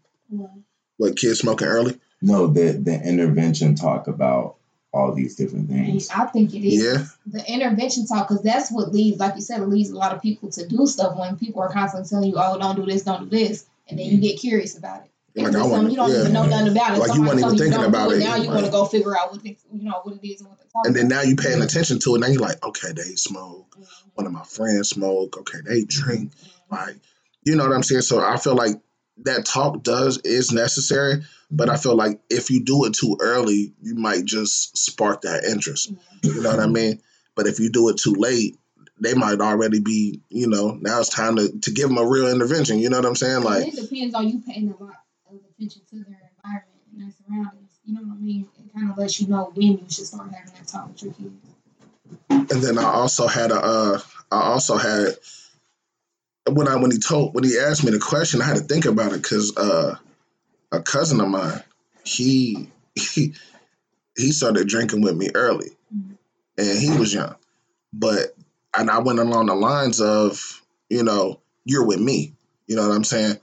what 0.98 1.16
kids 1.16 1.40
smoking 1.40 1.68
early 1.68 2.00
No, 2.22 2.48
the 2.48 2.74
the 2.74 3.00
intervention 3.08 3.76
talk 3.76 4.08
about 4.08 4.56
all 4.92 5.14
these 5.14 5.36
different 5.36 5.70
things. 5.70 6.10
I 6.10 6.26
think 6.26 6.54
it 6.56 6.68
is 6.68 6.84
yeah 6.84 7.06
the 7.28 7.44
intervention 7.52 8.08
talk 8.08 8.28
because 8.28 8.44
that's 8.44 8.72
what 8.72 8.92
leads, 8.92 9.20
like 9.20 9.36
you 9.36 9.42
said, 9.42 9.62
it 9.62 9.68
leads 9.68 9.92
a 9.92 9.96
lot 9.98 10.16
of 10.16 10.22
people 10.22 10.50
to 10.52 10.68
do 10.68 10.88
stuff 10.88 11.16
when 11.18 11.38
people 11.38 11.62
are 11.62 11.72
constantly 11.72 12.10
telling 12.10 12.30
you, 12.30 12.36
"Oh, 12.38 12.58
don't 12.58 12.76
do 12.76 12.86
this, 12.86 13.04
don't 13.04 13.30
do 13.30 13.38
this," 13.38 13.66
and 13.88 14.00
then 14.00 14.08
you 14.08 14.18
get 14.18 14.40
curious 14.40 14.76
about 14.78 15.04
it. 15.06 15.12
like 15.36 15.48
And 15.48 15.56
I 15.56 15.60
then 15.60 15.70
some, 15.70 15.72
want 15.84 15.92
you 15.92 15.98
don't 15.98 16.12
yeah 16.12 16.20
even 16.22 16.34
know 16.34 16.46
nothing 16.48 16.70
about 16.70 16.96
it. 16.96 17.00
Like, 17.00 17.14
you 17.14 17.22
weren't 17.22 17.40
even 17.40 17.58
thinking 17.58 17.84
about 17.84 18.10
do 18.10 18.16
it, 18.16 18.20
Now 18.20 18.36
you 18.36 18.50
want 18.50 18.66
to 18.66 18.72
go 18.72 18.86
figure 18.86 19.16
out 19.16 19.32
what 19.32 19.44
they, 19.44 19.56
you 19.72 19.84
know 19.84 20.00
what 20.02 20.16
it 20.16 20.28
is 20.28 20.42
and 20.42 20.50
what 20.50 20.58
they're 20.58 20.68
talking 20.74 20.88
and 20.88 20.96
then 20.96 21.06
about. 21.06 21.16
now 21.24 21.28
you're 21.28 21.38
paying 21.38 21.62
attention 21.62 22.00
to 22.00 22.16
it 22.16 22.20
now 22.20 22.28
you're 22.28 22.42
like 22.42 22.64
okay 22.66 22.92
they 22.94 23.14
smoke 23.16 23.76
Mhm. 23.80 23.86
one 24.16 24.26
of 24.26 24.32
my 24.34 24.44
friends 24.44 24.90
smoke 24.90 25.38
okay 25.38 25.60
they 25.64 25.84
drink 25.84 26.32
Mhm. 26.34 26.50
Like, 26.72 26.96
you 27.44 27.56
know 27.56 27.64
what 27.66 27.74
I'm 27.74 27.84
saying? 27.84 28.02
So 28.02 28.20
I 28.20 28.38
feel 28.38 28.56
like 28.56 28.76
that 29.24 29.46
talk 29.46 29.84
does 29.84 30.20
is 30.20 30.52
necessary, 30.52 31.24
but 31.52 31.70
I 31.70 31.78
feel 31.78 31.96
like 31.96 32.20
if 32.30 32.50
you 32.50 32.64
do 32.64 32.86
it 32.86 32.94
too 32.94 33.18
early, 33.20 33.74
you 33.82 33.96
might 33.96 34.26
just 34.26 34.78
spark 34.78 35.22
that 35.22 35.44
interest. 35.44 35.94
You 36.24 36.42
know 36.42 36.50
what 36.50 36.60
I 36.60 36.68
mean? 36.68 37.02
But 37.36 37.48
if 37.48 37.60
you 37.60 37.70
do 37.70 37.90
it 37.90 37.98
too 37.98 38.14
late, 38.14 38.58
they 39.00 39.14
might 39.14 39.40
already 39.40 39.80
be, 39.80 40.22
you 40.30 40.48
know, 40.48 40.78
now 40.82 41.00
it's 41.00 41.10
time 41.10 41.38
to, 41.38 41.58
to 41.60 41.72
give 41.72 41.88
them 41.88 41.98
a 41.98 42.06
real 42.06 42.30
intervention. 42.30 42.80
You 42.80 42.90
know 42.90 42.98
what 42.98 43.06
I'm 43.06 43.16
saying? 43.16 43.44
Like, 43.44 43.68
it 43.68 43.76
depends 43.76 44.14
on 44.14 44.28
you 44.28 44.42
paying 44.46 44.70
a 44.70 44.84
lot 44.84 44.96
of 45.32 45.40
attention 45.56 45.82
to 45.90 45.96
their 46.04 46.32
environment 46.38 46.80
and 46.92 47.02
their 47.02 47.12
surroundings. 47.12 47.80
You 47.86 47.94
know 47.94 48.02
what 48.02 48.18
I 48.18 48.22
mean? 48.22 48.48
It 48.60 48.74
kind 48.74 48.92
of 48.92 48.98
lets 48.98 49.22
you 49.22 49.28
know 49.28 49.52
when 49.54 49.68
you 49.68 49.86
should 49.90 50.06
start 50.06 50.30
having 50.32 50.54
that 50.54 50.68
talk 50.68 50.90
with 50.90 51.04
your 51.04 51.14
kids. 51.14 51.34
and 52.30 52.62
then 52.62 52.78
I 52.78 52.84
also 52.84 53.28
had 53.28 53.52
a, 53.52 53.60
uh, 53.60 54.00
I 54.32 54.42
also 54.42 54.78
had 54.78 55.16
when 56.56 56.68
I 56.68 56.76
when 56.76 56.92
he 56.92 57.00
told 57.00 57.34
when 57.36 57.44
he 57.44 57.58
asked 57.58 57.84
me 57.84 57.92
the 57.92 58.00
question, 58.00 58.42
I 58.42 58.46
had 58.46 58.58
to 58.58 58.64
think 58.64 58.86
about 58.86 59.14
it 59.14 59.22
because 59.22 59.56
uh, 59.58 59.96
a 60.72 60.82
cousin 60.82 61.22
of 61.22 61.28
mine, 61.30 61.62
he 62.04 62.70
he 62.96 63.34
he 64.18 64.32
started 64.32 64.68
drinking 64.68 65.02
with 65.02 65.16
me 65.16 65.30
early, 65.36 65.70
Mhm. 65.96 66.18
and 66.58 66.78
he 66.80 66.98
was 66.98 67.14
young, 67.14 67.36
but 67.94 68.36
and 68.78 68.90
I 68.90 69.00
went 69.00 69.20
along 69.20 69.48
the 69.48 69.56
lines 69.56 70.00
of 70.02 70.62
you 70.90 71.04
know 71.04 71.40
you're 71.66 71.86
with 71.86 72.00
me, 72.00 72.34
you 72.68 72.76
know 72.76 72.88
what 72.88 72.96
I'm 72.96 73.04
saying? 73.04 73.38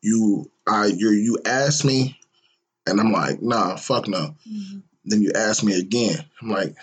You 0.00 0.50
I 0.66 0.86
you 0.86 1.10
you 1.10 1.38
asked 1.44 1.84
me, 1.84 2.18
and 2.86 3.00
I'm 3.00 3.12
like 3.12 3.42
nah 3.42 3.76
fuck 3.76 4.08
no. 4.08 4.34
Then 5.04 5.20
you 5.22 5.32
ask 5.34 5.64
me 5.64 5.78
again, 5.78 6.24
I'm 6.40 6.48
like 6.50 6.76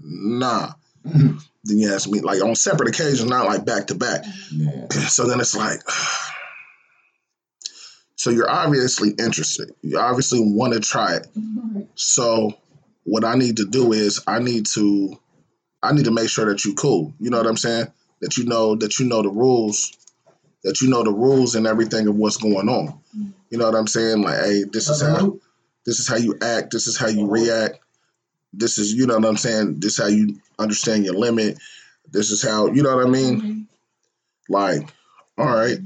nah. 0.00 0.72
Then 1.66 1.78
you 1.78 1.92
ask 1.92 2.08
me 2.08 2.20
like 2.20 2.42
on 2.42 2.54
separate 2.54 2.88
occasions, 2.88 3.28
not 3.28 3.46
like 3.46 3.64
back 3.64 3.88
to 3.88 3.94
back. 3.94 4.24
yeah. 4.52 4.86
So 5.08 5.26
then 5.28 5.40
it's 5.40 5.56
like, 5.56 5.80
so 8.16 8.30
you're 8.30 8.50
obviously 8.50 9.10
interested. 9.18 9.72
You 9.82 9.98
obviously 9.98 10.40
want 10.40 10.72
to 10.74 10.80
try 10.80 11.16
it. 11.16 11.26
Right. 11.36 11.86
So 11.94 12.54
what 13.04 13.24
I 13.24 13.34
need 13.36 13.58
to 13.58 13.66
do 13.66 13.92
is 13.92 14.22
I 14.26 14.38
need 14.38 14.66
to, 14.74 15.18
I 15.82 15.92
need 15.92 16.06
to 16.06 16.10
make 16.10 16.28
sure 16.28 16.46
that 16.46 16.64
you 16.64 16.74
cool. 16.74 17.14
You 17.20 17.30
know 17.30 17.38
what 17.38 17.46
I'm 17.46 17.56
saying? 17.56 17.86
That 18.22 18.36
you 18.36 18.44
know 18.44 18.74
that 18.76 18.98
you 18.98 19.06
know 19.06 19.22
the 19.22 19.28
rules. 19.28 19.92
that 20.64 20.80
you 20.80 20.88
know 20.88 21.04
the 21.04 21.12
rules 21.12 21.54
and 21.54 21.66
everything 21.66 22.08
of 22.08 22.16
what's 22.16 22.38
going 22.38 22.68
on. 22.68 22.98
Mhm. 23.16 23.32
You 23.50 23.58
know 23.58 23.66
what 23.66 23.76
I'm 23.76 23.86
saying? 23.86 24.22
Like, 24.22 24.40
hey, 24.40 24.64
this 24.64 24.88
is 24.88 25.00
how 25.00 25.38
this 25.84 26.00
is 26.00 26.08
how 26.08 26.16
you 26.16 26.36
act, 26.42 26.72
this 26.72 26.88
is 26.88 26.96
how 26.96 27.06
you 27.06 27.28
react. 27.28 27.78
This 28.52 28.78
is 28.78 28.92
you 28.92 29.06
know 29.06 29.16
what 29.16 29.26
I'm 29.26 29.36
saying, 29.36 29.80
this 29.80 29.98
is 29.98 30.04
how 30.04 30.08
you 30.08 30.40
understand 30.58 31.04
your 31.04 31.14
limit. 31.14 31.58
This 32.10 32.30
is 32.30 32.42
how 32.42 32.68
you 32.68 32.82
know 32.82 32.96
what 32.96 33.06
I 33.06 33.10
mean? 33.10 33.40
Mhm. 33.40 33.66
Like, 34.48 34.88
all 35.38 35.46
right. 35.46 35.78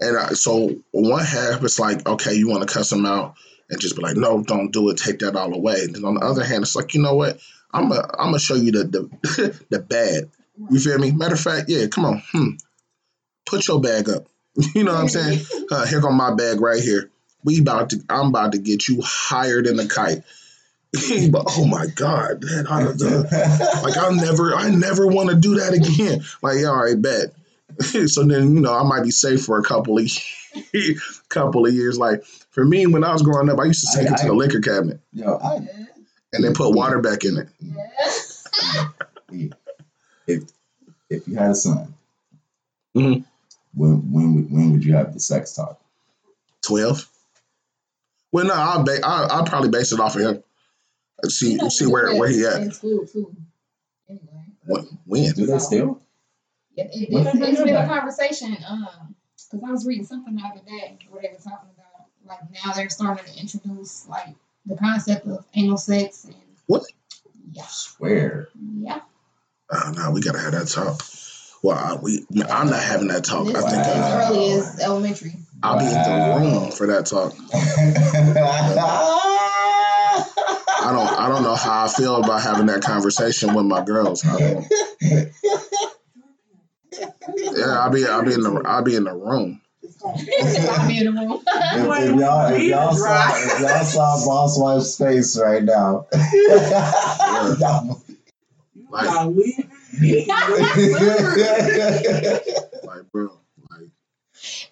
And 0.00 0.18
I, 0.18 0.28
so 0.34 0.74
one 0.90 1.24
half 1.24 1.62
it's 1.62 1.78
like, 1.78 2.06
okay, 2.06 2.34
you 2.34 2.48
want 2.48 2.66
to 2.66 2.72
cuss 2.72 2.90
them 2.90 3.06
out 3.06 3.36
and 3.70 3.80
just 3.80 3.96
be 3.96 4.02
like, 4.02 4.16
no, 4.16 4.42
don't 4.42 4.72
do 4.72 4.90
it, 4.90 4.98
take 4.98 5.20
that 5.20 5.36
all 5.36 5.54
away. 5.54 5.86
Then 5.86 6.04
on 6.04 6.14
the 6.14 6.20
other 6.20 6.44
hand, 6.44 6.62
it's 6.62 6.76
like, 6.76 6.94
you 6.94 7.02
know 7.02 7.14
what? 7.14 7.40
I'm 7.72 7.88
gonna 7.88 8.02
I'm 8.18 8.26
gonna 8.28 8.38
show 8.38 8.54
you 8.54 8.72
the 8.72 8.84
the, 8.84 9.64
the 9.70 9.78
bad. 9.78 10.30
You 10.70 10.78
feel 10.78 10.98
me? 10.98 11.10
Matter 11.12 11.34
of 11.34 11.40
fact, 11.40 11.68
yeah, 11.68 11.86
come 11.86 12.04
on, 12.04 12.22
hmm. 12.32 12.50
Put 13.46 13.66
your 13.68 13.80
bag 13.80 14.08
up. 14.08 14.26
You 14.74 14.84
know 14.84 14.92
what 14.92 15.00
I'm 15.00 15.08
saying? 15.08 15.40
Uh, 15.70 15.86
here 15.86 16.00
go 16.00 16.10
my 16.10 16.34
bag 16.34 16.60
right 16.60 16.82
here. 16.82 17.10
We 17.44 17.60
about 17.60 17.90
to 17.90 18.00
I'm 18.10 18.26
about 18.28 18.52
to 18.52 18.58
get 18.58 18.88
you 18.88 19.00
higher 19.02 19.62
than 19.62 19.80
a 19.80 19.86
kite. 19.88 20.22
but 21.30 21.44
oh 21.48 21.66
my 21.66 21.86
god, 21.86 22.42
that 22.42 22.66
I, 22.68 22.82
like 23.82 23.96
I 23.96 24.10
never 24.14 24.54
I 24.54 24.68
never 24.70 25.06
want 25.06 25.30
to 25.30 25.36
do 25.36 25.54
that 25.56 25.72
again. 25.72 26.22
Like, 26.42 26.58
yeah, 26.60 26.66
all 26.68 26.84
right, 26.84 27.00
bet. 27.00 27.32
so 28.10 28.24
then, 28.24 28.54
you 28.54 28.60
know, 28.60 28.74
I 28.74 28.82
might 28.82 29.02
be 29.02 29.10
safe 29.10 29.42
for 29.44 29.58
a 29.58 29.62
couple 29.62 29.98
of 29.98 30.06
couple 31.30 31.66
of 31.66 31.72
years. 31.72 31.98
Like 31.98 32.22
for 32.50 32.64
me, 32.64 32.86
when 32.86 33.04
I 33.04 33.12
was 33.12 33.22
growing 33.22 33.48
up, 33.48 33.58
I 33.58 33.64
used 33.64 33.86
to 33.90 33.98
take 33.98 34.10
I- 34.10 34.14
it 34.14 34.18
to 34.18 34.24
I- 34.24 34.26
the 34.26 34.34
liquor 34.34 34.60
cabinet 34.60 35.00
Yo, 35.14 35.38
I, 35.42 35.56
and 36.34 36.44
then 36.44 36.52
put 36.52 36.74
water 36.74 37.00
back 37.00 37.24
in 37.24 37.38
it. 37.38 37.48
Yeah. 39.30 39.48
if 40.26 40.42
if 41.08 41.26
you 41.26 41.36
had 41.36 41.52
a 41.52 41.54
son, 41.54 41.94
Mhm. 42.94 43.24
when 43.74 44.12
when 44.12 44.34
would 44.34 44.52
when 44.52 44.72
would 44.72 44.84
you 44.84 44.94
have 44.94 45.14
the 45.14 45.20
sex 45.20 45.54
talk? 45.54 45.80
Twelve. 46.60 47.08
Well, 48.30 48.46
no, 48.46 48.54
I'll 48.54 48.82
ba- 48.84 49.00
I'll, 49.04 49.30
I'll 49.30 49.44
probably 49.44 49.68
base 49.70 49.92
it 49.92 50.00
off 50.00 50.16
of 50.16 50.22
him. 50.22 50.42
See 51.28 51.52
You 51.52 51.58
know, 51.58 51.68
see 51.68 51.86
where 51.86 52.14
where 52.16 52.28
he 52.28 52.44
at. 52.44 52.62
In 52.62 52.72
school 52.72 53.06
too. 53.06 53.34
Anyway. 54.08 54.44
When? 54.66 54.98
when? 55.06 55.32
Do 55.32 55.46
they 55.46 55.58
still? 55.58 56.00
Yeah, 56.76 56.84
it, 56.90 57.12
What 57.12 57.22
it's, 57.26 57.32
did 57.32 57.42
they 57.42 57.48
it's 57.50 57.60
been 57.60 57.68
a 57.68 57.72
about 57.72 57.84
it? 57.84 57.88
conversation. 58.00 58.56
Um, 58.68 59.14
because 59.50 59.68
I 59.68 59.70
was 59.70 59.86
reading 59.86 60.04
something 60.06 60.34
the 60.34 60.42
other 60.42 60.60
day 60.66 60.98
where 61.10 61.20
they 61.22 61.28
were 61.28 61.34
talking 61.34 61.68
about 61.76 62.06
like 62.26 62.40
now 62.64 62.72
they're 62.72 62.88
starting 62.90 63.24
to 63.32 63.40
introduce 63.40 64.06
like 64.08 64.34
the 64.66 64.76
concept 64.76 65.26
of 65.26 65.44
anal 65.54 65.76
sex 65.76 66.24
and 66.24 66.34
What? 66.66 66.82
Yeah, 67.52 67.62
Where? 67.98 68.48
yeah. 68.78 69.00
Oh 69.70 69.92
no, 69.96 70.10
we 70.10 70.20
gotta 70.22 70.38
have 70.38 70.52
that 70.52 70.68
talk. 70.68 71.02
Well, 71.62 71.76
I, 71.78 71.94
we 72.00 72.26
I'm 72.50 72.68
not 72.70 72.82
having 72.82 73.08
that 73.08 73.24
talk. 73.24 73.46
This 73.46 73.56
I 73.56 73.66
is 73.68 73.72
think 73.72 73.86
as 73.86 73.94
Wow. 74.00 74.28
early 74.30 74.52
as 74.52 74.80
elementary. 74.80 75.34
I'll 75.62 75.78
be 75.78 75.84
in 75.84 75.92
the 75.92 76.34
room 76.40 76.72
for 76.72 76.86
that 76.88 77.06
talk. 77.06 77.32
I 80.84 80.92
don't 80.92 81.08
I 81.20 81.28
don't 81.28 81.42
know 81.42 81.54
how 81.54 81.84
I 81.84 81.88
feel 81.88 82.16
about 82.16 82.42
having 82.42 82.66
that 82.66 82.82
conversation 82.82 83.54
with 83.54 83.66
my 83.66 83.84
girls. 83.84 84.24
I 84.26 84.38
don't, 84.38 84.66
yeah, 87.36 87.78
I'll 87.80 87.90
be 87.90 88.04
I'll 88.06 88.24
be 88.24 88.34
in 88.34 88.42
the 88.42 88.62
I'll 88.66 88.82
be 88.82 88.96
in 88.96 89.04
the 89.04 89.14
room. 89.14 89.60
I'll 90.04 90.88
be 90.88 90.98
in 90.98 91.06
the 91.06 91.12
room. 91.12 91.42
If, 91.44 92.10
if 92.10 92.20
y'all, 92.20 92.52
if 92.52 92.62
y'all 92.64 92.92
saw, 92.94 93.28
if 93.36 93.60
y'all 93.60 93.84
saw 93.84 94.26
Boss 94.26 94.58
Wife's 94.58 94.96
face 94.98 95.38
right 95.38 95.62
now, 95.62 96.06
y'all- 97.58 98.02
Like- 98.90 99.08
Like, 99.08 99.26
we, 99.28 99.56
Like, 102.84 103.12
bro, 103.12 103.30
like 103.70 103.88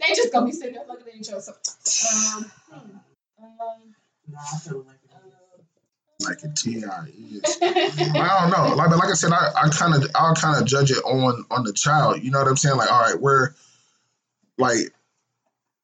they 0.00 0.14
just 0.14 0.32
gonna 0.32 0.46
be 0.46 0.52
sitting 0.52 0.74
there 0.74 0.84
looking 0.88 1.08
at 1.08 1.14
each 1.16 1.30
other. 1.30 1.40
So, 1.42 2.34
um, 2.36 2.50
hmm, 2.70 3.44
um, 3.44 3.94
nah, 4.28 4.38
I 4.40 4.58
feel 4.58 4.84
like 4.86 4.99
like 6.25 6.43
a 6.43 6.49
Ti 6.49 6.77
is. 6.77 7.59
I 7.62 8.41
don't 8.41 8.51
know. 8.51 8.75
Like, 8.75 8.91
but 8.91 8.99
like 8.99 9.11
I 9.11 9.14
said, 9.14 9.33
I, 9.33 9.53
I 9.57 9.68
kind 9.68 9.95
of, 9.95 10.11
I'll 10.14 10.35
kind 10.35 10.61
of 10.61 10.66
judge 10.66 10.91
it 10.91 10.99
on 11.05 11.45
on 11.51 11.64
the 11.64 11.73
child. 11.73 12.23
You 12.23 12.31
know 12.31 12.39
what 12.39 12.49
I'm 12.49 12.57
saying? 12.57 12.77
Like, 12.77 12.93
all 12.93 13.01
right, 13.01 13.21
we're 13.21 13.51
like, 14.59 14.93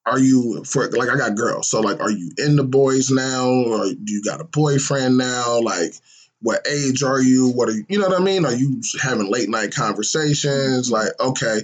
are 0.05 0.19
you 0.19 0.65
for 0.65 0.89
like 0.91 1.09
I 1.09 1.17
got 1.17 1.37
girls, 1.37 1.69
so 1.69 1.81
like, 1.81 2.01
are 2.01 2.11
you 2.11 2.31
in 2.39 2.57
the 2.57 2.65
boys 2.65 3.11
now, 3.11 3.49
or 3.49 3.87
do 3.87 4.13
you 4.13 4.23
got 4.23 4.41
a 4.41 4.45
boyfriend 4.45 5.19
now? 5.19 5.61
Like, 5.61 5.95
what 6.41 6.67
age 6.71 7.03
are 7.03 7.21
you? 7.21 7.51
What 7.51 7.69
are 7.69 7.73
you? 7.73 7.85
You 7.89 7.99
know 7.99 8.09
what 8.09 8.21
I 8.21 8.25
mean? 8.25 8.45
Are 8.45 8.55
you 8.55 8.81
having 9.03 9.31
late 9.31 9.49
night 9.49 9.75
conversations? 9.75 10.91
Like, 10.91 11.09
okay, 11.19 11.61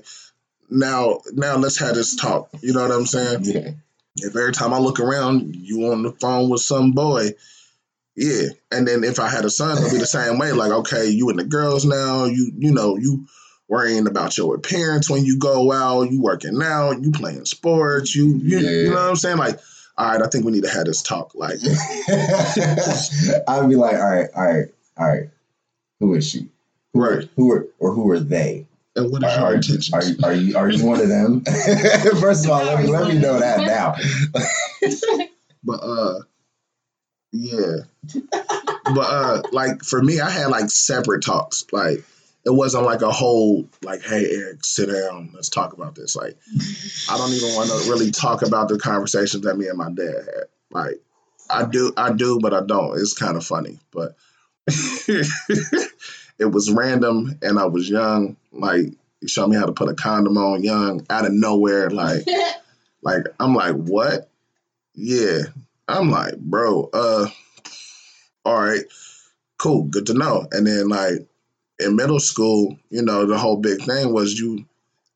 now 0.70 1.20
now 1.32 1.56
let's 1.56 1.78
have 1.78 1.94
this 1.94 2.16
talk. 2.16 2.48
You 2.60 2.72
know 2.72 2.82
what 2.82 2.90
I'm 2.90 3.06
saying? 3.06 3.44
yeah. 3.44 3.70
If 4.16 4.36
every 4.36 4.52
time 4.52 4.74
I 4.74 4.78
look 4.78 5.00
around, 5.00 5.56
you 5.56 5.90
on 5.90 6.02
the 6.02 6.12
phone 6.12 6.50
with 6.50 6.60
some 6.60 6.92
boy, 6.92 7.30
yeah. 8.16 8.48
And 8.70 8.86
then 8.86 9.04
if 9.04 9.18
I 9.20 9.28
had 9.28 9.44
a 9.44 9.50
son, 9.50 9.76
it'll 9.78 9.90
be 9.90 9.98
the 9.98 10.06
same 10.06 10.38
way. 10.38 10.52
Like, 10.52 10.70
okay, 10.72 11.08
you 11.08 11.28
and 11.30 11.38
the 11.38 11.44
girls 11.44 11.84
now, 11.84 12.24
you 12.24 12.52
you 12.58 12.72
know, 12.72 12.96
you 12.96 13.26
worrying 13.68 14.06
about 14.06 14.36
your 14.36 14.54
appearance 14.54 15.08
when 15.08 15.24
you 15.24 15.38
go 15.38 15.72
out, 15.72 16.10
you 16.10 16.20
working 16.20 16.60
out, 16.62 17.00
you 17.02 17.10
playing 17.10 17.44
sports, 17.46 18.14
you 18.14 18.36
you, 18.42 18.58
you 18.58 18.84
know 18.90 18.94
what 18.96 19.08
I'm 19.10 19.16
saying? 19.16 19.38
Like, 19.38 19.58
all 19.96 20.10
right, 20.10 20.22
I 20.22 20.26
think 20.28 20.44
we 20.44 20.52
need 20.52 20.64
to 20.64 20.70
have 20.70 20.84
this 20.86 21.02
talk. 21.02 21.34
Like, 21.34 21.58
I'd 23.48 23.68
be 23.68 23.76
like, 23.76 23.94
all 23.96 24.10
right, 24.10 24.28
all 24.34 24.44
right, 24.44 24.66
all 24.98 25.08
right. 25.08 25.30
Who 26.00 26.14
is 26.14 26.28
she? 26.28 26.48
Who 26.92 27.00
are, 27.02 27.16
Right. 27.18 27.28
who 27.36 27.52
are 27.52 27.66
or 27.78 27.92
who 27.94 28.10
are 28.10 28.20
they? 28.20 28.66
and 28.94 29.10
what 29.10 29.22
is 29.24 29.30
Are, 29.32 29.38
your 29.38 29.46
are, 29.46 29.54
intentions? 29.54 29.92
are, 29.94 30.04
you- 30.04 30.16
are 30.22 30.32
you 30.34 30.56
are 30.58 30.68
you 30.70 30.84
one 30.84 31.00
of 31.00 31.08
them? 31.08 31.40
First 32.20 32.44
of 32.44 32.50
all, 32.50 32.62
let 32.64 32.82
me 32.84 32.88
let 32.90 33.08
me 33.08 33.18
know 33.18 33.38
that 33.38 33.60
now. 33.66 33.94
But 35.64 35.80
uh 35.82 36.18
yeah. 37.32 37.78
but 38.84 38.98
uh 38.98 39.42
like 39.52 39.82
for 39.82 40.02
me 40.02 40.20
I 40.20 40.30
had 40.30 40.46
like 40.46 40.70
separate 40.70 41.24
talks. 41.24 41.64
Like 41.72 42.04
it 42.44 42.50
wasn't 42.50 42.84
like 42.84 43.02
a 43.02 43.10
whole 43.10 43.68
like, 43.82 44.02
hey 44.02 44.26
Eric, 44.30 44.64
sit 44.64 44.90
down, 44.90 45.30
let's 45.34 45.48
talk 45.48 45.72
about 45.72 45.94
this. 45.94 46.14
Like 46.14 46.36
I 47.10 47.16
don't 47.16 47.32
even 47.32 47.54
want 47.54 47.70
to 47.70 47.90
really 47.90 48.10
talk 48.10 48.42
about 48.42 48.68
the 48.68 48.78
conversations 48.78 49.44
that 49.44 49.56
me 49.56 49.68
and 49.68 49.78
my 49.78 49.90
dad 49.90 50.14
had. 50.14 50.44
Like 50.70 51.00
I 51.48 51.64
do 51.64 51.92
I 51.96 52.12
do, 52.12 52.38
but 52.40 52.54
I 52.54 52.64
don't. 52.64 52.98
It's 52.98 53.14
kind 53.14 53.36
of 53.36 53.44
funny. 53.44 53.78
But 53.92 54.14
it 54.66 56.50
was 56.50 56.70
random 56.70 57.38
and 57.42 57.58
I 57.58 57.66
was 57.66 57.88
young. 57.88 58.36
Like 58.52 58.86
he 59.20 59.28
showed 59.28 59.48
me 59.48 59.56
how 59.56 59.66
to 59.66 59.72
put 59.72 59.88
a 59.88 59.94
condom 59.94 60.36
on 60.36 60.62
young 60.62 61.06
out 61.08 61.24
of 61.24 61.32
nowhere. 61.32 61.88
Like 61.90 62.26
like 63.02 63.24
I'm 63.40 63.54
like, 63.54 63.74
what? 63.74 64.28
Yeah. 64.94 65.42
I'm 65.88 66.10
like, 66.10 66.38
bro, 66.38 66.88
uh, 66.92 67.26
all 68.44 68.58
right, 68.58 68.84
cool, 69.58 69.84
good 69.84 70.06
to 70.06 70.14
know. 70.14 70.46
And 70.50 70.66
then 70.66 70.88
like 70.88 71.26
in 71.78 71.96
middle 71.96 72.20
school, 72.20 72.78
you 72.90 73.02
know, 73.02 73.26
the 73.26 73.38
whole 73.38 73.56
big 73.56 73.82
thing 73.82 74.12
was 74.12 74.38
you 74.38 74.64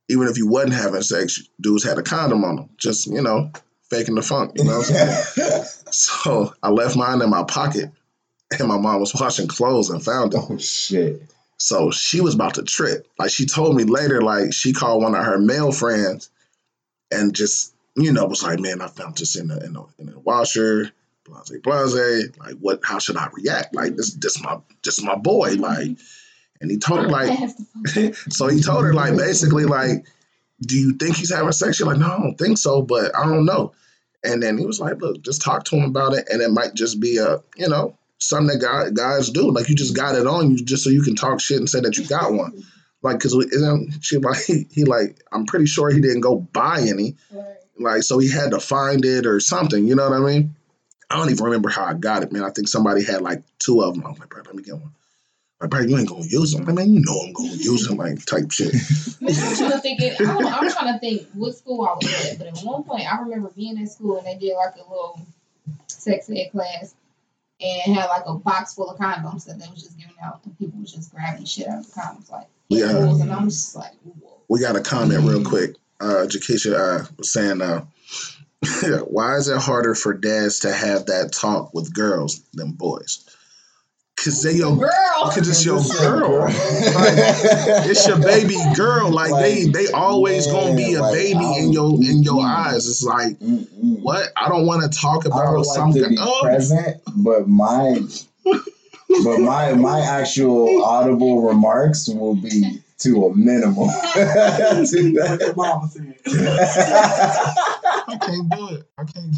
even 0.08 0.28
if 0.28 0.38
you 0.38 0.46
wasn't 0.46 0.74
having 0.74 1.02
sex, 1.02 1.42
dudes 1.60 1.84
had 1.84 1.98
a 1.98 2.02
condom 2.02 2.44
on 2.44 2.56
them. 2.56 2.70
Just, 2.76 3.06
you 3.06 3.22
know, 3.22 3.50
faking 3.90 4.14
the 4.14 4.22
funk, 4.22 4.52
you 4.56 4.64
know 4.64 4.78
what 4.78 4.90
I'm 4.90 5.24
saying? 5.34 5.64
so 5.90 6.54
I 6.62 6.70
left 6.70 6.96
mine 6.96 7.22
in 7.22 7.30
my 7.30 7.44
pocket 7.44 7.90
and 8.58 8.68
my 8.68 8.78
mom 8.78 9.00
was 9.00 9.14
washing 9.14 9.48
clothes 9.48 9.90
and 9.90 10.02
found 10.02 10.34
it. 10.34 10.40
oh 10.40 10.58
shit! 10.58 11.22
So 11.58 11.90
she 11.90 12.20
was 12.20 12.34
about 12.34 12.54
to 12.54 12.62
trip. 12.62 13.08
Like 13.18 13.30
she 13.30 13.46
told 13.46 13.74
me 13.74 13.84
later, 13.84 14.20
like 14.20 14.52
she 14.52 14.72
called 14.72 15.02
one 15.02 15.14
of 15.14 15.24
her 15.24 15.38
male 15.38 15.72
friends 15.72 16.30
and 17.10 17.34
just, 17.34 17.74
you 17.96 18.12
know, 18.12 18.26
was 18.26 18.42
like, 18.42 18.60
man, 18.60 18.80
I 18.80 18.88
found 18.88 19.16
this 19.16 19.36
in 19.36 19.48
the 19.48 19.64
in 19.64 19.72
the, 19.72 19.84
in 19.98 20.06
the 20.06 20.18
washer, 20.18 20.90
blase, 21.24 21.50
blase. 21.62 22.28
Like, 22.38 22.54
what 22.60 22.80
how 22.84 22.98
should 22.98 23.16
I 23.16 23.28
react? 23.32 23.74
Like 23.74 23.96
this 23.96 24.14
this 24.14 24.42
my 24.42 24.58
this 24.84 25.02
my 25.02 25.16
boy. 25.16 25.54
Like, 25.54 25.96
and 26.60 26.70
he 26.70 26.78
told 26.78 27.00
her 27.00 27.08
like 27.08 27.50
so 28.30 28.48
he 28.48 28.60
told 28.60 28.84
her 28.84 28.92
like 28.92 29.16
basically 29.16 29.64
like, 29.64 30.06
do 30.60 30.78
you 30.78 30.94
think 30.94 31.16
he's 31.16 31.34
having 31.34 31.52
sex? 31.52 31.76
She's 31.76 31.86
like, 31.86 31.98
no, 31.98 32.06
I 32.06 32.18
don't 32.18 32.36
think 32.36 32.58
so, 32.58 32.82
but 32.82 33.16
I 33.16 33.24
don't 33.24 33.46
know. 33.46 33.72
And 34.24 34.42
then 34.42 34.58
he 34.58 34.66
was 34.66 34.80
like, 34.80 35.00
look, 35.00 35.22
just 35.22 35.40
talk 35.40 35.64
to 35.64 35.76
him 35.76 35.84
about 35.84 36.14
it, 36.14 36.28
and 36.30 36.42
it 36.42 36.50
might 36.50 36.74
just 36.74 37.00
be 37.00 37.18
a, 37.18 37.42
you 37.56 37.68
know, 37.68 37.96
something 38.18 38.58
that 38.58 38.64
guy, 38.64 38.90
guys 38.90 39.30
do. 39.30 39.50
Like 39.50 39.68
you 39.68 39.74
just 39.74 39.96
got 39.96 40.16
it 40.16 40.26
on 40.26 40.50
you 40.50 40.64
just 40.64 40.84
so 40.84 40.90
you 40.90 41.02
can 41.02 41.14
talk 41.14 41.40
shit 41.40 41.58
and 41.58 41.68
say 41.68 41.80
that 41.80 41.96
you 41.96 42.06
got 42.06 42.32
one. 42.32 42.62
Like, 43.02 43.20
cause 43.20 43.36
she 44.00 44.18
like 44.18 44.42
he, 44.42 44.66
he 44.72 44.84
like 44.84 45.20
I'm 45.32 45.46
pretty 45.46 45.66
sure 45.66 45.90
he 45.90 46.00
didn't 46.00 46.22
go 46.22 46.36
buy 46.36 46.80
any. 46.80 47.16
Like, 47.78 48.02
so 48.02 48.18
he 48.18 48.30
had 48.30 48.52
to 48.52 48.60
find 48.60 49.04
it 49.04 49.26
or 49.26 49.40
something. 49.40 49.86
You 49.86 49.94
know 49.94 50.08
what 50.08 50.20
I 50.20 50.24
mean? 50.24 50.54
I 51.10 51.16
don't 51.16 51.30
even 51.30 51.44
remember 51.44 51.68
how 51.68 51.84
I 51.84 51.94
got 51.94 52.22
it, 52.22 52.32
man. 52.32 52.42
I 52.42 52.50
think 52.50 52.68
somebody 52.68 53.04
had 53.04 53.22
like 53.22 53.42
two 53.58 53.82
of 53.82 53.94
them. 53.94 54.04
I'm 54.06 54.14
like, 54.14 54.28
bro, 54.28 54.42
let 54.44 54.54
me 54.54 54.62
get 54.62 54.74
one. 54.74 54.92
Like, 55.60 55.70
bro, 55.70 55.80
you 55.80 55.96
ain't 55.96 56.08
gonna 56.08 56.24
use 56.26 56.52
them. 56.52 56.64
Like, 56.64 56.74
man, 56.74 56.92
you 56.92 57.00
know 57.00 57.18
I'm 57.18 57.32
gonna 57.32 57.48
use 57.48 57.86
them, 57.86 57.96
like 57.96 58.24
type 58.26 58.50
shit. 58.50 58.74
I'm 59.22 59.56
trying 59.56 59.70
to 59.70 59.78
think. 59.78 60.00
It, 60.00 60.20
I 60.20 60.34
I'm 60.34 60.70
trying 60.70 60.92
to 60.92 60.98
think 60.98 61.28
what 61.32 61.54
school 61.54 61.86
I 61.86 61.94
was 61.94 62.26
at, 62.26 62.38
but 62.38 62.48
at 62.48 62.58
one 62.58 62.82
point 62.82 63.10
I 63.10 63.20
remember 63.20 63.50
being 63.56 63.78
in 63.78 63.86
school 63.86 64.18
and 64.18 64.26
they 64.26 64.36
did 64.36 64.54
like 64.54 64.74
a 64.74 64.88
little 64.88 65.20
sex 65.86 66.28
ed 66.28 66.50
class 66.52 66.94
and 67.60 67.96
had 67.96 68.06
like 68.06 68.24
a 68.26 68.34
box 68.34 68.74
full 68.74 68.90
of 68.90 68.98
condoms 68.98 69.46
that 69.46 69.58
they 69.58 69.68
was 69.68 69.82
just 69.82 69.98
giving 69.98 70.14
out 70.22 70.40
and 70.44 70.58
people 70.58 70.78
was 70.80 70.92
just 70.92 71.14
grabbing 71.14 71.44
shit 71.44 71.66
out 71.68 71.78
of 71.78 71.86
the 71.86 72.00
condoms 72.00 72.30
like 72.30 72.48
Yeah. 72.68 72.90
and 72.90 73.32
I'm 73.32 73.48
just 73.48 73.74
like, 73.74 73.92
whoa. 74.04 74.32
We 74.48 74.60
got 74.60 74.76
a 74.76 74.80
comment 74.80 75.24
real 75.24 75.38
mm-hmm. 75.38 75.48
quick. 75.48 75.76
Uh, 76.00 76.26
Jakisha 76.28 76.74
uh, 76.74 77.06
was 77.16 77.32
saying, 77.32 77.62
uh, 77.62 77.84
why 79.06 79.36
is 79.36 79.48
it 79.48 79.58
harder 79.58 79.94
for 79.94 80.14
dads 80.14 80.60
to 80.60 80.72
have 80.72 81.06
that 81.06 81.32
talk 81.32 81.72
with 81.74 81.92
girls 81.94 82.40
than 82.54 82.72
boys? 82.72 83.24
Cause 84.16 84.42
they 84.42 84.54
your, 84.54 84.74
Girl. 84.74 84.88
cause 85.24 85.46
it's 85.46 85.62
your 85.64 85.78
girl. 86.00 86.44
Like, 86.44 86.52
it's 87.86 88.06
your 88.08 88.18
baby 88.18 88.56
girl. 88.74 89.10
Like, 89.10 89.32
they, 89.42 89.66
they 89.66 89.92
always 89.92 90.46
gonna 90.46 90.74
be 90.74 90.94
a 90.94 91.02
Like, 91.02 91.12
baby 91.12 91.44
in 91.58 91.70
your 91.72 91.92
in 92.02 92.22
your 92.22 92.42
eyes. 92.42 92.88
It's 92.88 93.02
like 93.02 93.38
Mm-mm. 93.38 94.00
what? 94.02 94.30
I 94.34 94.48
don't 94.48 94.64
want 94.66 94.90
to 94.90 94.98
talk 94.98 95.26
I 95.26 95.28
would 95.28 95.34
about 95.34 95.56
like 95.66 95.66
something. 95.76 96.02
to 96.02 96.08
be 96.08 96.16
Oh, 96.18 96.40
present, 96.42 96.96
but 97.14 97.46
my 97.46 98.00
but 99.22 99.38
my 99.38 99.74
my 99.74 100.00
actual 100.00 100.82
audible 100.82 101.42
remarks 101.42 102.08
will 102.08 102.34
be 102.36 102.80
to 102.98 103.26
a 103.26 103.34
minimum. 103.34 103.74
To 103.76 103.82
What 103.84 104.92
your 104.92 105.12
that. 105.38 105.54
mama 105.56 105.88
said. 105.88 106.14
I 108.08 108.16
can't 108.20 108.48
do 108.50 108.68
it. 108.76 108.82
I 108.98 109.04
can't. 109.04 109.34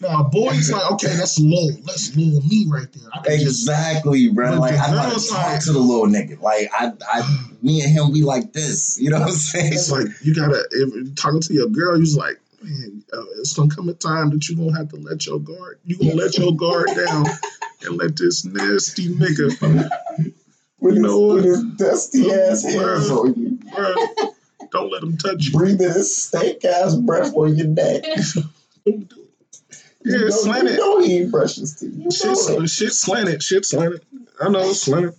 Now, 0.00 0.24
boys 0.24 0.70
like 0.72 0.90
okay, 0.92 1.14
that's 1.16 1.38
low. 1.38 1.70
That's 1.86 2.16
low 2.16 2.40
me 2.40 2.66
right 2.68 2.92
there. 2.92 3.08
I 3.12 3.20
can 3.20 3.38
just 3.38 3.62
exactly, 3.68 4.28
bro. 4.28 4.50
But 4.52 4.58
Like 4.60 4.74
the 4.74 4.80
I 4.80 4.86
gotta 4.90 5.10
girls 5.10 5.28
talk 5.30 5.60
to 5.62 5.72
the 5.72 5.78
little 5.78 6.06
nigga. 6.06 6.40
Like 6.40 6.68
I, 6.72 6.92
I, 7.10 7.46
me 7.62 7.80
and 7.82 7.92
him, 7.92 8.10
we 8.12 8.22
like 8.22 8.52
this. 8.52 8.98
You 9.00 9.10
know 9.10 9.20
what 9.20 9.28
I'm 9.28 9.34
saying? 9.34 9.72
It's 9.72 9.90
like 9.90 10.08
you 10.22 10.34
gotta 10.34 10.64
if 10.72 11.14
talking 11.14 11.40
to 11.42 11.54
your 11.54 11.68
girl, 11.68 11.96
you's 11.98 12.16
like, 12.16 12.40
man, 12.62 13.04
uh, 13.12 13.22
it's 13.38 13.52
gonna 13.52 13.74
come 13.74 13.88
a 13.88 13.94
time 13.94 14.30
that 14.30 14.48
you 14.48 14.56
gonna 14.56 14.76
have 14.76 14.88
to 14.90 14.96
let 14.96 15.26
your 15.26 15.38
guard. 15.38 15.78
You 15.84 15.96
gonna 15.96 16.14
let 16.14 16.36
your 16.36 16.54
guard 16.56 16.88
down 16.88 17.26
and 17.86 17.96
let 17.96 18.16
this 18.16 18.44
nasty 18.44 19.08
nigga, 19.14 19.88
with 20.84 20.96
you 20.96 21.04
his, 21.04 21.34
with 21.34 21.44
his 21.44 21.64
dusty 21.76 22.32
ass 22.32 22.62
hands 22.62 23.10
on 23.10 23.34
you, 23.34 23.58
bruh, 23.72 24.34
don't 24.70 24.92
let 24.92 25.02
him 25.02 25.16
touch 25.16 25.46
you. 25.46 25.52
breathing 25.58 25.88
his 25.92 26.14
stank 26.16 26.64
ass 26.64 26.94
breath 26.94 27.34
on 27.34 27.56
your 27.56 27.66
neck. 27.68 28.02
Don't 28.84 29.08
do 29.08 29.16
it. 29.22 29.30
You 30.04 30.12
Yeah, 30.12 30.18
know, 30.24 30.28
slant 30.30 30.64
you 30.68 30.74
it. 30.74 30.76
know 30.76 30.98
he 31.00 31.16
ain't 31.18 31.30
brush 31.32 31.56
his 31.56 31.74
teeth. 31.76 31.94
You 31.94 32.04
know 32.04 32.10
Shit, 32.10 32.62
it. 32.62 32.68
shit 32.68 32.92
slanted. 32.92 33.42
Shit 33.42 33.64
slanted. 33.64 34.04
I 34.40 34.48
know 34.50 34.60
it's 34.70 34.82
slanted. 34.82 35.14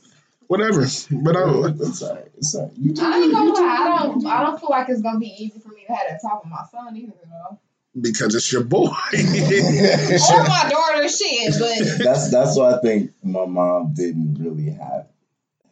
Whatever. 0.48 0.86
But 1.12 1.36
uh, 1.36 1.40
I, 1.40 1.68
It's 1.80 2.02
all 2.04 2.14
right. 2.16 2.26
It's 2.38 2.54
all 2.56 2.64
right. 2.66 2.72
You 2.78 2.94
do 2.94 3.02
I 3.04 3.18
ain't 3.18 3.26
you. 3.26 3.32
gonna 3.32 3.46
You 3.48 3.56
do 3.56 3.62
lie. 3.62 3.78
I 3.82 4.06
don't. 4.06 4.26
I 4.28 4.44
don't 4.44 4.60
feel 4.60 4.70
like 4.70 4.88
it's 4.90 5.02
gonna 5.02 5.18
be 5.20 5.28
easy 5.28 5.60
for 5.60 5.70
me 5.70 5.86
to 5.88 5.94
have 5.94 6.04
that 6.10 6.22
talk 6.22 6.44
with 6.44 6.52
my 6.52 6.64
son 6.72 6.96
either, 6.96 7.14
though. 7.24 7.60
because 8.00 8.36
it's 8.36 8.52
your 8.54 8.64
boy. 8.64 8.86
Or 8.86 8.90
my 9.14 10.70
daughter, 10.70 11.10
shit. 11.10 11.54
But 11.60 11.98
that's 12.04 12.30
that's 12.30 12.56
why 12.56 12.76
I 12.76 12.82
think 12.82 13.12
my 13.24 13.46
mom 13.46 13.94
didn't 13.96 14.36
really 14.40 14.70
have 14.70 15.08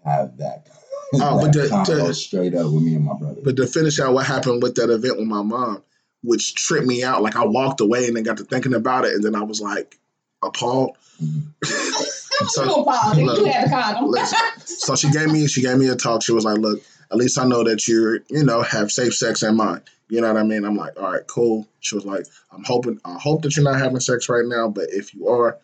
have 0.06 0.38
that. 0.38 0.68
Oh, 1.16 1.40
that 1.40 1.42
but 1.42 1.54
the- 1.54 1.68
convo 1.70 2.08
the- 2.08 2.14
straight 2.14 2.56
up 2.56 2.72
with 2.72 2.84
me 2.84 2.96
and 2.96 3.06
my 3.06 3.14
brother. 3.14 3.42
But 3.44 3.56
to 3.58 3.68
finish 3.68 4.00
out 4.00 4.14
what 4.14 4.26
happened 4.26 4.64
with 4.64 4.76
that 4.76 4.90
event 4.90 5.18
with 5.18 5.28
my 5.28 5.42
mom, 5.44 5.84
which 6.24 6.56
tripped 6.56 6.88
me 6.88 7.04
out, 7.04 7.22
like 7.22 7.36
I 7.36 7.46
walked 7.46 7.82
away 7.82 8.08
and 8.08 8.16
then 8.16 8.24
got 8.24 8.38
to 8.38 8.44
thinking 8.46 8.74
about 8.74 9.06
it, 9.06 9.14
and 9.14 9.24
then 9.24 9.36
I 9.36 9.44
was 9.44 9.62
like 9.62 9.98
appalled. 10.44 10.98
Mm-hmm. 11.24 11.40
I'm 12.42 12.48
So- 12.50 12.66
so 12.68 12.84
Paul. 12.84 13.16
You 13.16 13.46
had 13.46 13.68
the 13.68 13.70
condom. 13.70 14.10
listen. 14.10 14.40
So 14.66 14.96
she 14.96 15.12
gave 15.12 15.30
me 15.32 15.48
she 15.48 15.62
gave 15.62 15.78
me 15.78 15.88
a 15.90 15.96
talk. 15.96 16.24
She 16.24 16.32
was 16.34 16.44
like, 16.46 16.58
"Look, 16.58 16.82
at 17.12 17.18
least 17.18 17.38
I 17.38 17.46
know 17.46 17.64
that 17.64 17.88
you're 17.88 18.16
you 18.30 18.44
know 18.44 18.62
have 18.64 18.92
safe 18.92 19.14
sex 19.14 19.44
in 19.44 19.56
mind." 19.56 19.82
You 20.10 20.22
know 20.22 20.28
what 20.34 20.40
I 20.40 20.44
mean? 20.44 20.66
I'm 20.66 20.76
like, 20.76 21.00
"All 21.00 21.12
right, 21.12 21.26
cool." 21.28 21.68
She 21.80 21.96
was 21.96 22.06
like, 22.06 22.26
"I'm 22.52 22.64
hoping 22.64 23.00
I 23.06 23.18
hope 23.20 23.44
that 23.44 23.56
you're 23.56 23.64
not 23.64 23.80
having 23.80 24.00
sex 24.00 24.28
right 24.30 24.46
now, 24.46 24.68
but 24.68 24.86
if 24.90 25.14
you 25.14 25.28
are, 25.28 25.58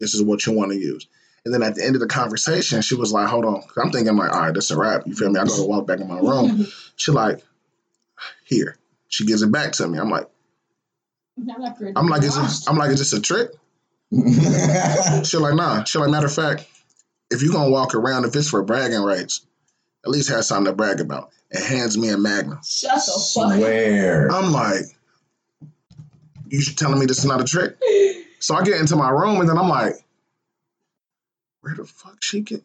this 0.00 0.14
is 0.14 0.22
what 0.22 0.44
you 0.46 0.52
want 0.52 0.72
to 0.72 0.78
use." 0.78 1.06
And 1.44 1.54
then 1.54 1.62
at 1.62 1.74
the 1.74 1.84
end 1.84 1.96
of 1.96 2.00
the 2.00 2.06
conversation, 2.06 2.82
she 2.82 2.94
was 2.94 3.12
like, 3.12 3.28
"Hold 3.28 3.46
on. 3.46 3.62
I'm 3.82 3.90
thinking 3.90 4.16
like, 4.16 4.32
"All 4.32 4.40
right, 4.40 4.54
that's 4.54 4.70
a 4.70 4.76
wrap." 4.76 5.06
You 5.06 5.14
feel 5.14 5.30
me? 5.30 5.40
I 5.40 5.44
go 5.44 5.56
to 5.56 5.62
walk 5.66 5.86
back 5.86 6.00
in 6.00 6.08
my 6.08 6.18
room. 6.18 6.50
Mm-hmm. 6.50 6.62
She 6.96 7.12
like, 7.12 7.42
"Here." 8.44 8.76
She 9.10 9.26
gives 9.26 9.42
it 9.42 9.50
back 9.50 9.72
to 9.72 9.88
me. 9.88 9.98
I'm 9.98 10.08
like, 10.08 10.28
I'm 11.96 12.06
like, 12.06 12.22
is 12.22 12.36
this, 12.36 12.68
I'm 12.68 12.76
like, 12.76 12.90
is 12.90 12.98
this 12.98 13.12
a 13.12 13.20
trick? 13.20 13.50
She 15.24 15.36
like, 15.36 15.54
nah. 15.54 15.84
She 15.84 15.98
like, 15.98 16.10
matter 16.10 16.26
of 16.26 16.32
fact, 16.32 16.66
if 17.30 17.42
you're 17.42 17.52
gonna 17.52 17.70
walk 17.70 17.94
around, 17.94 18.24
if 18.24 18.34
it's 18.34 18.48
for 18.48 18.62
bragging 18.62 19.02
rights, 19.02 19.46
at 20.04 20.10
least 20.10 20.30
have 20.30 20.44
something 20.44 20.66
to 20.66 20.76
brag 20.76 21.00
about. 21.00 21.30
And 21.52 21.62
hands 21.62 21.98
me 21.98 22.08
a 22.10 22.16
Magnum. 22.16 22.60
Shut 22.64 22.94
the 22.94 23.12
fuck. 23.34 23.54
Swear. 23.56 24.30
I'm 24.30 24.52
like, 24.52 24.84
you 26.48 26.62
telling 26.76 27.00
me 27.00 27.06
this 27.06 27.18
is 27.18 27.24
not 27.24 27.40
a 27.40 27.44
trick? 27.44 27.76
So 28.38 28.54
I 28.54 28.62
get 28.62 28.80
into 28.80 28.96
my 28.96 29.10
room 29.10 29.40
and 29.40 29.48
then 29.48 29.58
I'm 29.58 29.68
like, 29.68 29.94
where 31.60 31.74
the 31.74 31.84
fuck 31.84 32.22
she 32.22 32.40
get? 32.40 32.62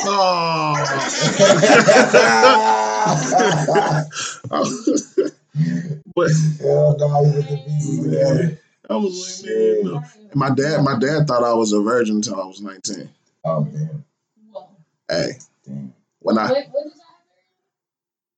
Oh. 0.00 0.74
but 6.14 6.30
Hell 6.60 6.96
no, 6.98 7.24
you 7.24 7.32
with 7.34 7.48
the 7.48 7.56
pieces 7.66 8.04
together. 8.04 8.58
I 8.88 8.96
was 8.96 9.42
like, 9.44 9.54
man, 9.54 9.84
no. 9.84 10.02
And 10.30 10.34
my 10.34 10.50
dad, 10.50 10.82
my 10.82 10.98
dad 10.98 11.26
thought 11.26 11.44
I 11.44 11.54
was 11.54 11.72
a 11.72 11.80
virgin 11.80 12.16
until 12.16 12.40
I 12.40 12.44
was 12.46 12.60
19. 12.60 13.08
Oh 13.44 13.64
damn, 13.64 14.04
Whoa. 14.50 14.68
Hey, 15.08 15.32
damn. 15.64 15.94
when 16.20 16.38
I 16.38 16.50
What, 16.50 16.66
what 16.70 16.84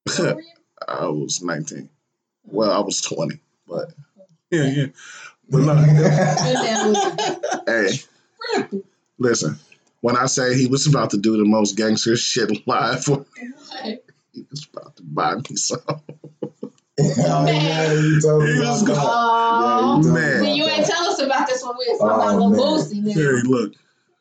did 0.07 0.37
I 0.89 0.89
I 1.03 1.07
was 1.07 1.43
19. 1.43 1.89
Well, 2.45 2.71
I 2.71 2.81
was 2.81 3.01
20, 3.01 3.39
but 3.67 3.93
yeah, 4.51 4.65
yeah. 4.65 4.87
But 5.49 5.59
look, 5.63 5.79
hey, 7.67 7.89
listen. 9.19 9.59
When 10.05 10.19
I 10.19 10.27
say 10.27 10.55
he 10.55 10.67
was 10.67 10.87
about 10.87 11.09
to 11.13 11.17
do 11.17 11.39
the 11.39 11.47
most 11.47 11.79
gangster 11.79 12.15
shit 12.15 12.67
live, 12.69 13.07
he 14.35 14.45
was 14.51 14.69
about 14.71 14.95
to 14.97 15.03
buy 15.03 15.37
me 15.37 15.57
some. 15.57 15.81
oh 15.89 16.03
yeah, 16.99 17.91
you 17.95 18.21
told 18.21 18.43
me 18.43 18.53
He 18.53 18.59
about 18.59 18.69
was 18.69 18.85
that. 18.85 18.97
Oh, 18.99 19.63
Yeah, 19.63 19.97
you 19.97 20.03
told 20.03 20.05
me 20.05 20.11
Man. 20.21 20.43
then 20.43 20.55
you 20.57 20.65
ain't 20.67 20.85
tell 20.87 21.05
us 21.07 21.19
about 21.23 21.49
this 21.49 21.65
when 21.65 21.75
we 21.79 21.87
was 21.89 22.01
Oh, 22.03 22.09
talking 22.09 22.37
about 22.37 22.39
Lil 22.39 22.51
man. 22.51 22.61
Boosie. 22.61 23.03
Then. 23.03 23.15
Hey, 23.15 23.49
look, 23.49 23.73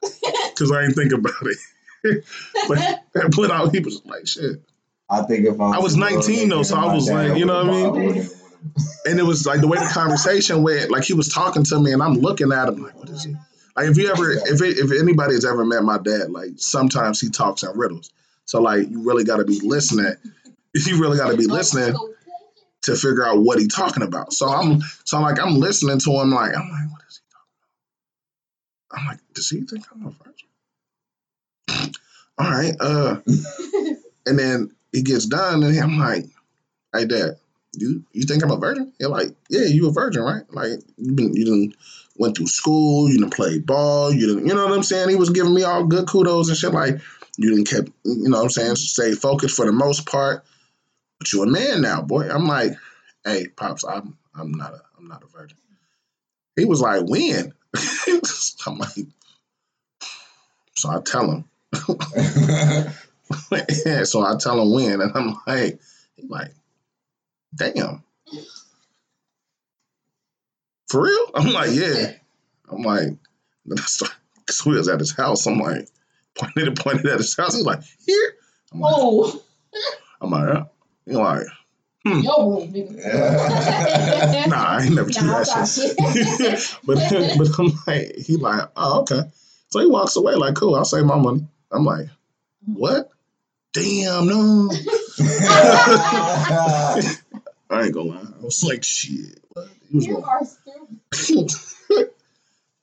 because 0.53 0.71
I 0.71 0.81
didn't 0.83 0.93
think 0.95 1.11
about 1.11 1.33
it. 1.41 1.57
but 2.69 3.35
but 3.35 3.51
I, 3.51 3.67
he 3.69 3.79
was 3.81 4.01
like, 4.05 4.25
shit. 4.25 4.61
I 5.09 5.23
think 5.23 5.45
if 5.47 5.59
I 5.59 5.71
I 5.71 5.79
was 5.79 5.97
19 5.97 6.47
though, 6.47 6.63
so 6.63 6.77
I 6.77 6.93
was 6.93 7.11
like, 7.11 7.37
you 7.37 7.45
know 7.45 7.61
what 7.65 7.75
I 7.75 7.99
mean? 7.99 8.29
And 9.05 9.19
it 9.19 9.23
was 9.23 9.45
like 9.45 9.59
the 9.59 9.67
way 9.67 9.79
the 9.79 9.91
conversation 9.93 10.63
went, 10.63 10.91
like 10.91 11.03
he 11.03 11.13
was 11.13 11.27
talking 11.27 11.65
to 11.65 11.77
me, 11.81 11.91
and 11.91 12.01
I'm 12.01 12.13
looking 12.13 12.53
at 12.53 12.69
him 12.69 12.81
like, 12.83 12.95
what 12.97 13.09
is 13.09 13.25
he? 13.25 13.35
Like 13.75 13.87
if 13.89 13.97
you 13.97 14.09
ever, 14.09 14.31
if 14.31 14.61
it, 14.61 14.77
if 14.77 14.91
anybody 14.99 15.33
has 15.33 15.45
ever 15.45 15.65
met 15.65 15.83
my 15.83 15.97
dad, 15.97 16.29
like 16.29 16.51
sometimes 16.57 17.19
he 17.19 17.29
talks 17.29 17.63
in 17.63 17.71
riddles. 17.75 18.11
So 18.45 18.61
like 18.61 18.89
you 18.89 19.03
really 19.03 19.23
got 19.23 19.37
to 19.37 19.45
be 19.45 19.59
listening. 19.59 20.15
You 20.75 20.99
really 20.99 21.17
got 21.17 21.29
to 21.29 21.37
be 21.37 21.45
listening 21.45 21.95
to 22.81 22.95
figure 22.95 23.23
out 23.23 23.37
what 23.37 23.59
he's 23.59 23.71
talking 23.71 24.01
about. 24.01 24.33
So 24.33 24.49
I'm, 24.49 24.81
so 25.03 25.17
I'm 25.17 25.21
like 25.21 25.39
I'm 25.39 25.59
listening 25.59 25.99
to 25.99 26.09
him, 26.13 26.31
like 26.31 26.55
I'm 26.55 26.67
like, 26.67 26.91
what 26.91 27.01
is 27.07 27.21
he 27.21 27.31
talking 27.31 27.51
about? 28.89 28.99
I'm 28.99 29.05
like, 29.07 29.19
does 29.35 29.49
he 29.51 29.61
think 29.61 29.85
I'm 29.91 30.07
a 30.07 30.09
virgin? 31.69 31.93
All 32.39 32.49
right, 32.49 32.75
uh, 32.79 33.17
and 34.25 34.39
then 34.39 34.71
he 34.91 35.03
gets 35.03 35.27
done, 35.27 35.61
and 35.61 35.77
I'm 35.79 35.99
like, 35.99 36.25
hey 36.91 37.05
dad, 37.05 37.37
you 37.73 38.03
you 38.13 38.23
think 38.23 38.43
I'm 38.43 38.51
a 38.51 38.57
virgin? 38.57 38.93
You're 38.99 39.09
like, 39.09 39.29
yeah, 39.49 39.65
you 39.65 39.87
a 39.87 39.91
virgin, 39.91 40.23
right? 40.23 40.43
Like 40.51 40.79
you've 40.97 41.15
been 41.15 41.35
you 41.35 41.45
didn't 41.45 41.75
went 42.17 42.37
through 42.37 42.47
school, 42.47 43.09
you 43.09 43.17
didn't 43.17 43.33
play 43.33 43.59
ball, 43.59 44.11
you 44.11 44.27
didn't, 44.27 44.47
you 44.47 44.53
know 44.53 44.65
what 44.65 44.73
I'm 44.73 44.83
saying? 44.83 45.09
He 45.09 45.15
was 45.15 45.31
giving 45.31 45.53
me 45.53 45.63
all 45.63 45.85
good 45.85 46.07
kudos 46.07 46.49
and 46.49 46.57
shit. 46.57 46.73
Like 46.73 46.99
you 47.37 47.49
didn't 47.49 47.67
kept, 47.67 47.89
you 48.03 48.29
know 48.29 48.37
what 48.37 48.43
I'm 48.43 48.49
saying, 48.49 48.75
stay 48.75 49.13
focused 49.13 49.55
for 49.55 49.65
the 49.65 49.71
most 49.71 50.05
part. 50.05 50.43
But 51.19 51.31
you 51.31 51.43
a 51.43 51.47
man 51.47 51.81
now, 51.81 52.01
boy. 52.01 52.29
I'm 52.29 52.45
like, 52.45 52.73
hey, 53.25 53.47
pops, 53.47 53.83
I'm 53.83 54.17
I'm 54.35 54.51
not 54.51 54.73
a 54.73 54.81
I'm 54.97 55.07
not 55.07 55.23
a 55.23 55.27
virgin. 55.27 55.57
He 56.55 56.65
was 56.65 56.81
like, 56.81 57.01
when? 57.05 57.53
I'm 58.67 58.77
like, 58.77 59.07
so 60.75 60.89
I 60.89 61.01
tell 61.01 61.31
him. 61.31 61.45
so 64.03 64.21
I 64.21 64.35
tell 64.37 64.61
him 64.61 64.71
when, 64.73 65.01
and 65.01 65.11
I'm 65.15 65.37
like, 65.47 65.79
he 66.15 66.27
like, 66.27 66.53
damn. 67.55 68.03
For 70.93 71.01
real? 71.01 71.31
I'm 71.33 71.51
like, 71.51 71.71
yeah. 71.71 72.11
I'm 72.69 72.83
like, 72.83 73.07
then 73.65 73.79
I 73.79 73.81
start, 73.81 74.13
cause 74.45 74.63
we 74.63 74.75
was 74.77 74.87
at 74.87 74.99
his 74.99 75.11
house. 75.11 75.47
I'm 75.47 75.57
like, 75.57 75.89
pointed 76.35 76.67
and 76.67 76.77
pointed 76.77 77.07
at 77.07 77.17
his 77.17 77.35
house. 77.35 77.55
He's 77.55 77.65
like, 77.65 77.79
here. 78.05 78.35
I'm 78.71 78.79
like, 78.79 78.93
Oh, 78.95 79.41
I'm 80.21 80.29
like, 80.29 80.53
yeah. 80.53 80.63
He's 81.07 81.15
like, 81.15 81.47
your 82.05 82.59
room, 82.59 82.71
nigga. 82.71 84.47
nah, 84.49 84.65
I 84.67 84.83
ain't 84.83 84.93
never 84.93 85.09
do 85.09 85.25
Nah, 85.25 85.43
that 85.43 85.65
shit. 85.65 85.97
but 86.85 86.97
but 87.39 87.59
I'm 87.59 87.71
like, 87.87 88.15
he 88.17 88.37
like, 88.37 88.69
oh 88.75 88.99
okay. 89.01 89.21
So 89.69 89.79
he 89.79 89.87
walks 89.87 90.15
away 90.15 90.35
like, 90.35 90.53
cool. 90.53 90.75
I'll 90.75 90.85
save 90.85 91.05
my 91.05 91.17
money. 91.17 91.47
I'm 91.71 91.85
like, 91.85 92.05
what? 92.67 93.09
Damn, 93.73 94.27
no. 94.27 94.69
I 97.73 97.85
ain't 97.85 97.93
gonna 97.95 98.09
lie. 98.09 98.27
I 98.39 98.43
was 98.43 98.63
like, 98.63 98.83
shit. 98.83 99.39
What? 99.53 99.69
He 99.89 99.95
was 99.95 100.05
You 100.05 100.13
going 100.13 100.25
are. 100.25 100.41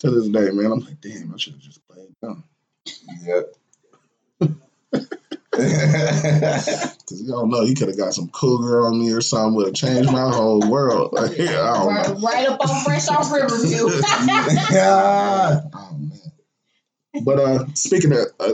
to 0.00 0.10
this 0.10 0.28
day, 0.28 0.50
man. 0.50 0.72
I'm 0.72 0.80
like, 0.80 1.00
damn, 1.00 1.32
I 1.34 1.36
should 1.36 1.54
have 1.54 1.62
just 1.62 1.86
played 1.86 2.08
dumb. 2.22 2.44
yep. 3.24 3.54
Cause 5.60 7.20
you 7.20 7.28
don't 7.28 7.50
know, 7.50 7.62
you 7.62 7.74
could 7.74 7.88
have 7.88 7.98
got 7.98 8.14
some 8.14 8.28
cougar 8.28 8.86
on 8.86 8.98
me 8.98 9.12
or 9.12 9.20
something 9.20 9.56
would 9.56 9.66
have 9.66 9.74
changed 9.74 10.10
my 10.10 10.30
whole 10.30 10.60
world. 10.70 11.14
I 11.18 11.26
don't 11.26 11.38
know. 11.38 11.86
Right, 11.86 12.08
right 12.22 12.48
up 12.48 12.60
on 12.60 12.84
Fresh 12.84 13.08
Off 13.08 13.32
Riverview. 13.32 13.88
yeah. 14.72 15.60
Oh 15.74 15.96
man. 15.98 16.20
But 17.24 17.38
uh 17.40 17.66
speaking 17.74 18.12
of 18.12 18.18
uh, 18.38 18.52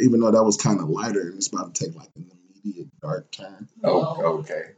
even 0.00 0.20
though 0.20 0.32
that 0.32 0.44
was 0.44 0.56
kind 0.56 0.80
of 0.80 0.88
lighter, 0.88 1.32
it's 1.34 1.46
about 1.46 1.74
to 1.74 1.84
take 1.86 1.94
like 1.94 2.10
an 2.16 2.30
immediate 2.64 2.88
dark 3.00 3.30
turn. 3.30 3.68
oh, 3.84 4.40
okay. 4.40 4.72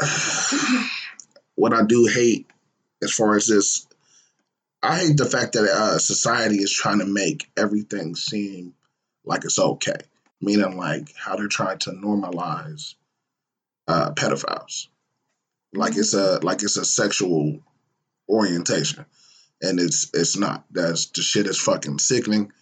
what 1.54 1.72
I 1.72 1.82
do 1.84 2.06
hate 2.06 2.46
as 3.02 3.12
far 3.12 3.36
as 3.36 3.46
this, 3.46 3.86
I 4.82 4.98
hate 4.98 5.16
the 5.16 5.24
fact 5.24 5.52
that 5.52 5.64
uh, 5.64 5.98
society 5.98 6.56
is 6.56 6.72
trying 6.72 7.00
to 7.00 7.06
make 7.06 7.50
everything 7.56 8.14
seem 8.14 8.74
like 9.24 9.44
it's 9.44 9.58
okay. 9.58 9.96
Meaning, 10.40 10.76
like 10.76 11.12
how 11.16 11.36
they're 11.36 11.46
trying 11.46 11.78
to 11.80 11.90
normalize 11.90 12.94
uh, 13.86 14.10
pedophiles, 14.12 14.88
like 15.72 15.96
it's 15.96 16.14
a 16.14 16.40
like 16.42 16.64
it's 16.64 16.76
a 16.76 16.84
sexual 16.84 17.60
orientation, 18.28 19.04
and 19.60 19.78
it's 19.78 20.10
it's 20.12 20.36
not. 20.36 20.64
That's 20.72 21.06
the 21.06 21.22
shit 21.22 21.46
is 21.46 21.60
fucking 21.60 22.00
sickening. 22.00 22.52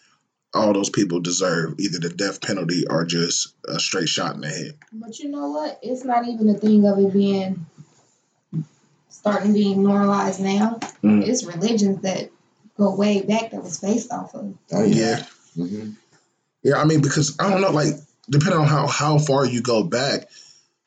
All 0.52 0.74
those 0.74 0.90
people 0.90 1.20
deserve 1.20 1.78
either 1.78 2.00
the 2.00 2.10
death 2.10 2.42
penalty 2.42 2.84
or 2.86 3.06
just 3.06 3.54
a 3.66 3.80
straight 3.80 4.08
shot 4.08 4.34
in 4.34 4.42
the 4.42 4.48
head. 4.48 4.78
But 4.92 5.18
you 5.18 5.30
know 5.30 5.48
what? 5.48 5.78
It's 5.80 6.04
not 6.04 6.26
even 6.26 6.50
a 6.50 6.54
thing 6.54 6.86
of 6.86 6.98
it 6.98 7.12
being 7.14 7.64
starting 9.20 9.52
being 9.52 9.82
normalized 9.82 10.40
now. 10.40 10.78
Mm. 11.04 11.26
It's 11.26 11.44
religions 11.44 12.00
that 12.02 12.30
go 12.78 12.94
way 12.94 13.20
back 13.20 13.50
that 13.50 13.62
was 13.62 13.78
based 13.78 14.10
off 14.10 14.34
of. 14.34 14.54
Oh 14.72 14.82
Yeah. 14.82 15.22
yeah. 15.54 15.64
hmm 15.66 15.90
Yeah, 16.62 16.80
I 16.80 16.84
mean, 16.84 17.02
because 17.02 17.36
I 17.38 17.50
don't 17.50 17.60
know, 17.60 17.70
like 17.70 17.94
depending 18.30 18.60
on 18.60 18.66
how 18.66 18.86
how 18.86 19.18
far 19.18 19.44
you 19.44 19.60
go 19.60 19.82
back, 19.82 20.28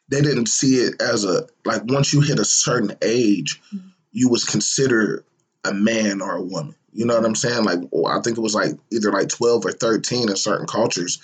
they 0.10 0.22
didn't 0.22 0.48
see 0.48 0.78
it 0.78 1.00
as 1.02 1.24
a 1.26 1.48
like 1.64 1.84
once 1.86 2.12
you 2.12 2.22
hit 2.22 2.40
a 2.40 2.46
certain 2.46 2.98
age, 3.04 3.62
Mhm. 3.74 3.82
you 4.12 4.30
was 4.30 4.46
considered 4.46 5.24
a 5.64 5.74
man 5.74 6.20
or 6.22 6.36
a 6.36 6.42
woman. 6.42 6.76
You 6.92 7.06
know 7.06 7.16
what 7.16 7.26
I'm 7.26 7.36
saying? 7.36 7.64
Like 7.66 7.82
or 7.92 8.12
I 8.18 8.22
think 8.22 8.38
it 8.38 8.42
was 8.42 8.56
like 8.56 8.72
either 8.92 9.12
like 9.12 9.30
12 9.30 9.66
or 9.66 9.72
13 9.72 10.30
in 10.30 10.36
certain 10.36 10.66
cultures. 10.68 11.20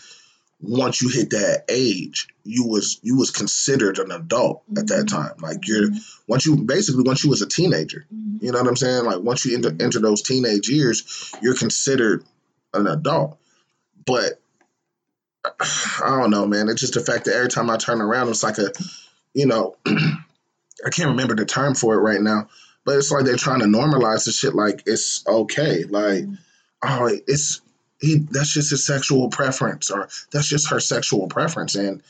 Once 0.61 1.01
you 1.01 1.07
hit 1.09 1.29
that 1.29 1.63
age, 1.69 2.27
you 2.43 2.65
was 2.67 2.99
you 3.01 3.15
was 3.17 3.31
considered 3.31 3.97
an 3.97 4.11
adult 4.11 4.61
at 4.77 4.87
that 4.87 5.05
Mhm. 5.05 5.07
time. 5.07 5.33
Like 5.41 5.67
you're 5.67 5.89
once 6.27 6.45
you 6.45 6.57
basically 6.57 7.03
once 7.03 7.23
you 7.23 7.29
was 7.29 7.41
a 7.41 7.47
teenager. 7.47 8.05
Mhm. 8.13 8.43
You 8.43 8.51
know 8.51 8.59
what 8.59 8.67
I'm 8.67 8.75
saying? 8.75 9.05
Like 9.05 9.21
once 9.21 9.45
you 9.45 9.55
enter, 9.55 9.73
enter 9.79 9.99
those 9.99 10.21
teenage 10.21 10.67
years, 10.69 11.31
you're 11.41 11.55
considered 11.55 12.23
an 12.73 12.87
adult. 12.87 13.37
But 14.05 14.41
I 15.61 16.09
don't 16.19 16.31
know, 16.31 16.45
man. 16.45 16.67
It's 16.69 16.81
just 16.81 16.93
the 16.95 16.99
fact 17.01 17.25
that 17.25 17.35
every 17.35 17.49
time 17.49 17.69
I 17.69 17.77
turn 17.77 18.01
around, 18.01 18.27
it's 18.29 18.43
like 18.43 18.57
a, 18.57 18.71
you 19.33 19.45
know, 19.45 19.77
I 19.87 20.89
can't 20.91 21.11
remember 21.11 21.35
the 21.35 21.45
term 21.45 21.75
for 21.75 21.95
it 21.95 21.99
right 22.01 22.21
now, 22.21 22.49
but 22.85 22.97
it's 22.97 23.11
like 23.11 23.25
they're 23.25 23.35
trying 23.37 23.59
to 23.59 23.65
normalize 23.65 24.25
the 24.25 24.31
shit 24.31 24.55
like 24.55 24.83
it's 24.85 25.25
okay. 25.27 25.83
Like, 25.85 26.25
oh, 26.83 27.09
it's 27.27 27.61
he. 27.99 28.17
That's 28.31 28.53
just 28.53 28.71
his 28.71 28.85
sexual 28.85 29.29
preference, 29.29 29.91
or 29.91 30.09
that's 30.31 30.47
just 30.47 30.69
her 30.69 30.79
sexual 30.79 31.27
preference, 31.27 31.75
and 31.75 32.01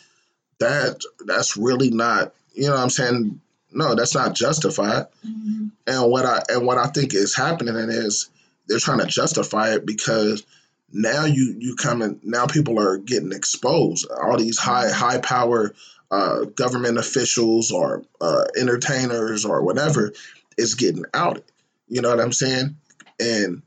that 0.60 1.02
that's 1.26 1.58
really 1.58 1.90
not. 1.90 2.34
You 2.54 2.68
know 2.68 2.76
what 2.76 2.82
I'm 2.82 2.90
saying? 2.90 3.40
No, 3.72 3.96
that's 3.96 4.16
not 4.16 4.34
justified. 4.34 5.08
Mhm. 5.26 5.72
And 5.88 6.12
what 6.12 6.26
I 6.26 6.42
and 6.50 6.66
what 6.66 6.78
I 6.78 6.88
think 6.88 7.14
is 7.14 7.36
happening 7.36 7.76
is 7.76 8.30
they're 8.68 8.80
trying 8.80 9.00
to 9.00 9.06
justify 9.06 9.74
it 9.74 9.86
because 9.86 10.44
now 10.92 11.26
you 11.26 11.56
you 11.60 11.76
come 11.76 12.02
in 12.02 12.20
now 12.24 12.48
people 12.48 12.80
are 12.80 12.98
getting 12.98 13.32
exposed. 13.32 14.08
All 14.10 14.38
these 14.38 14.58
high 14.58 14.90
high 14.90 15.20
power 15.20 15.74
uh, 16.12 16.46
government 16.46 16.98
officials 16.98 17.72
or 17.72 18.04
uh, 18.20 18.46
entertainers 18.58 19.46
or 19.46 19.62
whatever 19.64 20.12
is 20.58 20.74
getting 20.74 21.06
outed. 21.14 21.44
You 21.88 22.02
know 22.02 22.10
what 22.10 22.20
I'm 22.20 22.32
saying? 22.34 22.76
And 23.20 23.62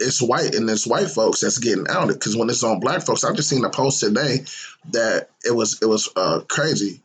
it's 0.00 0.20
white 0.20 0.54
and 0.54 0.68
it's 0.68 0.86
white 0.86 1.08
folks 1.08 1.40
that's 1.40 1.58
getting 1.58 1.86
outed 1.88 2.14
because 2.14 2.36
when 2.36 2.50
it's 2.50 2.64
on 2.64 2.80
black 2.80 3.02
folks, 3.02 3.24
I 3.24 3.32
just 3.32 3.48
seen 3.48 3.64
a 3.64 3.70
post 3.70 4.00
today 4.00 4.44
that 4.90 5.30
it 5.44 5.54
was 5.54 5.80
it 5.82 5.86
was 5.86 6.08
uh, 6.16 6.40
crazy. 6.48 7.00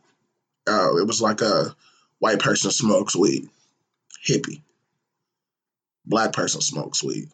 Uh, 0.66 0.96
it 0.96 1.06
was 1.06 1.22
like 1.22 1.40
a 1.40 1.74
white 2.18 2.40
person 2.40 2.70
smokes 2.70 3.16
weed, 3.16 3.48
hippie. 4.26 4.62
Black 6.06 6.32
person 6.32 6.60
smokes 6.60 7.02
weed, 7.02 7.28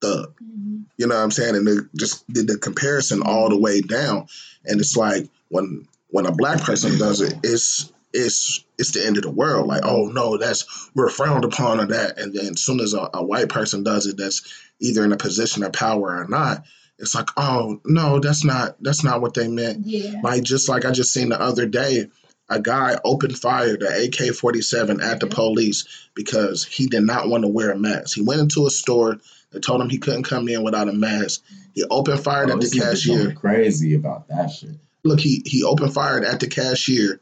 thug. 0.00 0.34
Mhm. 0.40 0.84
You 0.98 1.06
know 1.06 1.14
what 1.14 1.22
I'm 1.22 1.30
saying? 1.30 1.56
And 1.56 1.66
they 1.66 1.76
just 1.96 2.26
did 2.32 2.46
the 2.46 2.58
comparison 2.58 3.22
all 3.22 3.48
the 3.48 3.58
way 3.58 3.80
down. 3.80 4.26
And 4.64 4.80
it's 4.80 4.96
like 4.96 5.28
when 5.48 5.86
when 6.08 6.26
a 6.26 6.32
black 6.32 6.60
person 6.62 6.98
does 6.98 7.20
it, 7.20 7.34
it's 7.42 7.92
it's 8.16 8.64
it's 8.78 8.92
the 8.92 9.04
end 9.06 9.16
of 9.16 9.22
the 9.22 9.30
world. 9.30 9.66
Like, 9.66 9.82
oh 9.84 10.06
no, 10.06 10.36
that's 10.38 10.90
we're 10.94 11.08
frowned 11.10 11.44
upon 11.44 11.80
or 11.80 11.86
that. 11.86 12.18
And 12.18 12.34
then 12.34 12.52
as 12.54 12.62
soon 12.62 12.80
as 12.80 12.94
a, 12.94 13.08
a 13.14 13.24
white 13.24 13.48
person 13.48 13.82
does 13.84 14.06
it, 14.06 14.16
that's 14.16 14.42
either 14.80 15.04
in 15.04 15.12
a 15.12 15.16
position 15.16 15.62
of 15.62 15.72
power 15.72 16.16
or 16.20 16.26
not. 16.28 16.64
It's 16.98 17.14
like, 17.14 17.28
oh 17.36 17.80
no, 17.84 18.18
that's 18.20 18.44
not 18.44 18.76
that's 18.82 19.04
not 19.04 19.20
what 19.20 19.34
they 19.34 19.48
meant. 19.48 19.86
Yeah. 19.86 20.20
Like 20.22 20.42
just 20.42 20.68
like 20.68 20.84
I 20.84 20.90
just 20.90 21.12
seen 21.12 21.28
the 21.28 21.40
other 21.40 21.66
day, 21.66 22.08
a 22.48 22.60
guy 22.60 22.96
opened 23.04 23.38
fire 23.38 23.76
to 23.76 24.04
AK 24.04 24.34
forty 24.34 24.62
seven 24.62 25.00
at 25.02 25.20
the 25.20 25.26
police 25.26 25.86
because 26.14 26.64
he 26.64 26.86
did 26.86 27.02
not 27.02 27.28
want 27.28 27.44
to 27.44 27.48
wear 27.48 27.70
a 27.70 27.78
mask. 27.78 28.14
He 28.16 28.22
went 28.22 28.40
into 28.40 28.66
a 28.66 28.70
store. 28.70 29.18
They 29.52 29.60
told 29.60 29.80
him 29.80 29.88
he 29.90 29.98
couldn't 29.98 30.24
come 30.24 30.48
in 30.48 30.62
without 30.64 30.88
a 30.88 30.92
mask. 30.92 31.42
He 31.74 31.84
opened 31.90 32.20
fire 32.24 32.46
Oh, 32.48 32.52
at 32.54 32.60
the 32.60 32.70
cashier. 32.80 33.32
crazy 33.32 33.94
about 33.94 34.26
that 34.28 34.48
shit. 34.48 34.70
Look, 35.04 35.20
he 35.20 35.42
he 35.44 35.62
opened 35.62 35.92
fire 35.94 36.24
at 36.24 36.40
the 36.40 36.48
cashier, 36.48 37.20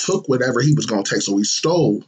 took 0.00 0.28
whatever 0.28 0.60
he 0.60 0.74
was 0.74 0.86
gonna 0.86 1.02
take. 1.02 1.22
So 1.22 1.36
he 1.36 1.44
stole, 1.44 2.02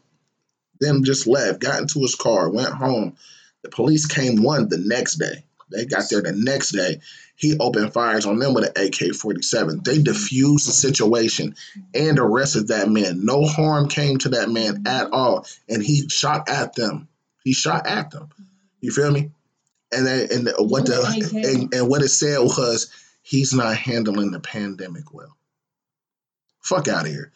then 0.81 1.05
just 1.05 1.27
left, 1.27 1.61
got 1.61 1.81
into 1.81 2.01
his 2.01 2.15
car, 2.15 2.51
went 2.51 2.73
home. 2.73 3.17
The 3.63 3.69
police 3.69 4.07
came 4.07 4.43
one 4.43 4.69
the 4.69 4.79
next 4.79 5.17
day. 5.17 5.45
They 5.71 5.87
got 5.87 6.05
there 6.11 6.23
the 6.23 6.33
next 6.33 6.73
day. 6.73 7.01
He 7.35 7.57
opened 7.59 7.93
fires 7.93 8.27
on 8.27 8.39
them 8.39 8.55
with 8.55 8.77
an 8.77 8.87
AK 8.87 9.15
47. 9.15 9.83
They 9.85 9.99
defused 9.99 10.67
the 10.67 10.73
situation 10.73 11.57
and 11.95 12.19
arrested 12.19 12.69
that 12.69 12.89
man. 12.89 13.25
No 13.25 13.45
harm 13.45 13.89
came 13.89 14.19
to 14.19 14.31
that 14.31 14.51
man 14.51 14.85
at 14.87 15.13
all. 15.13 15.47
And 15.69 15.83
he 15.83 16.09
shot 16.09 16.49
at 16.49 16.75
them. 16.75 17.09
He 17.43 17.53
shot 17.53 17.87
at 17.87 18.11
them. 18.11 18.29
You 18.81 18.93
feel 18.93 19.11
me? 19.11 19.31
And 19.91 20.07
they, 20.07 20.29
and 20.29 20.49
what 20.59 20.87
the 20.87 21.03
and, 21.35 21.75
and 21.75 21.89
what 21.89 22.03
it 22.03 22.09
said 22.09 22.39
was 22.39 22.91
he's 23.23 23.53
not 23.53 23.77
handling 23.77 24.31
the 24.31 24.41
pandemic 24.41 25.13
well. 25.13 25.37
Fuck 26.61 26.89
out 26.89 27.07
of 27.07 27.13
here. 27.13 27.33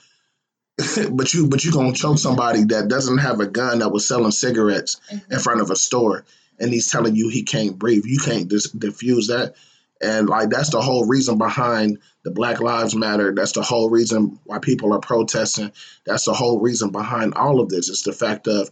but 1.11 1.33
you 1.33 1.49
but 1.49 1.65
you 1.65 1.73
gonna 1.73 1.93
choke 1.93 2.19
somebody 2.19 2.65
that 2.65 2.89
doesn't 2.89 3.19
have 3.19 3.41
a 3.41 3.47
gun 3.47 3.79
that 3.79 3.91
was 3.91 4.07
selling 4.07 4.31
cigarettes 4.31 5.01
mm-hmm. 5.11 5.33
in 5.33 5.39
front 5.39 5.61
of 5.61 5.71
a 5.71 5.77
store 5.77 6.25
and 6.59 6.73
he's 6.73 6.91
telling 6.91 7.15
you 7.17 7.29
he 7.29 7.43
can't 7.43 7.79
breathe. 7.79 8.05
You 8.05 8.19
can't 8.19 8.49
dis- 8.49 8.71
diffuse 8.71 9.29
that. 9.29 9.55
And 10.01 10.29
like 10.29 10.51
that's 10.51 10.71
the 10.71 10.81
whole 10.81 11.07
reason 11.07 11.39
behind 11.39 11.99
the 12.23 12.31
Black 12.31 12.61
Lives 12.61 12.95
Matter. 12.95 13.35
That's 13.35 13.53
the 13.53 13.63
whole 13.63 13.89
reason 13.89 14.39
why 14.45 14.59
people 14.59 14.93
are 14.93 15.01
protesting. 15.01 15.73
That's 16.05 16.25
the 16.25 16.35
whole 16.35 16.61
reason 16.61 16.91
behind 16.91 17.35
all 17.35 17.61
of 17.61 17.71
this. 17.71 17.89
It's 17.89 18.03
the 18.03 18.13
fact 18.13 18.47
of 18.47 18.71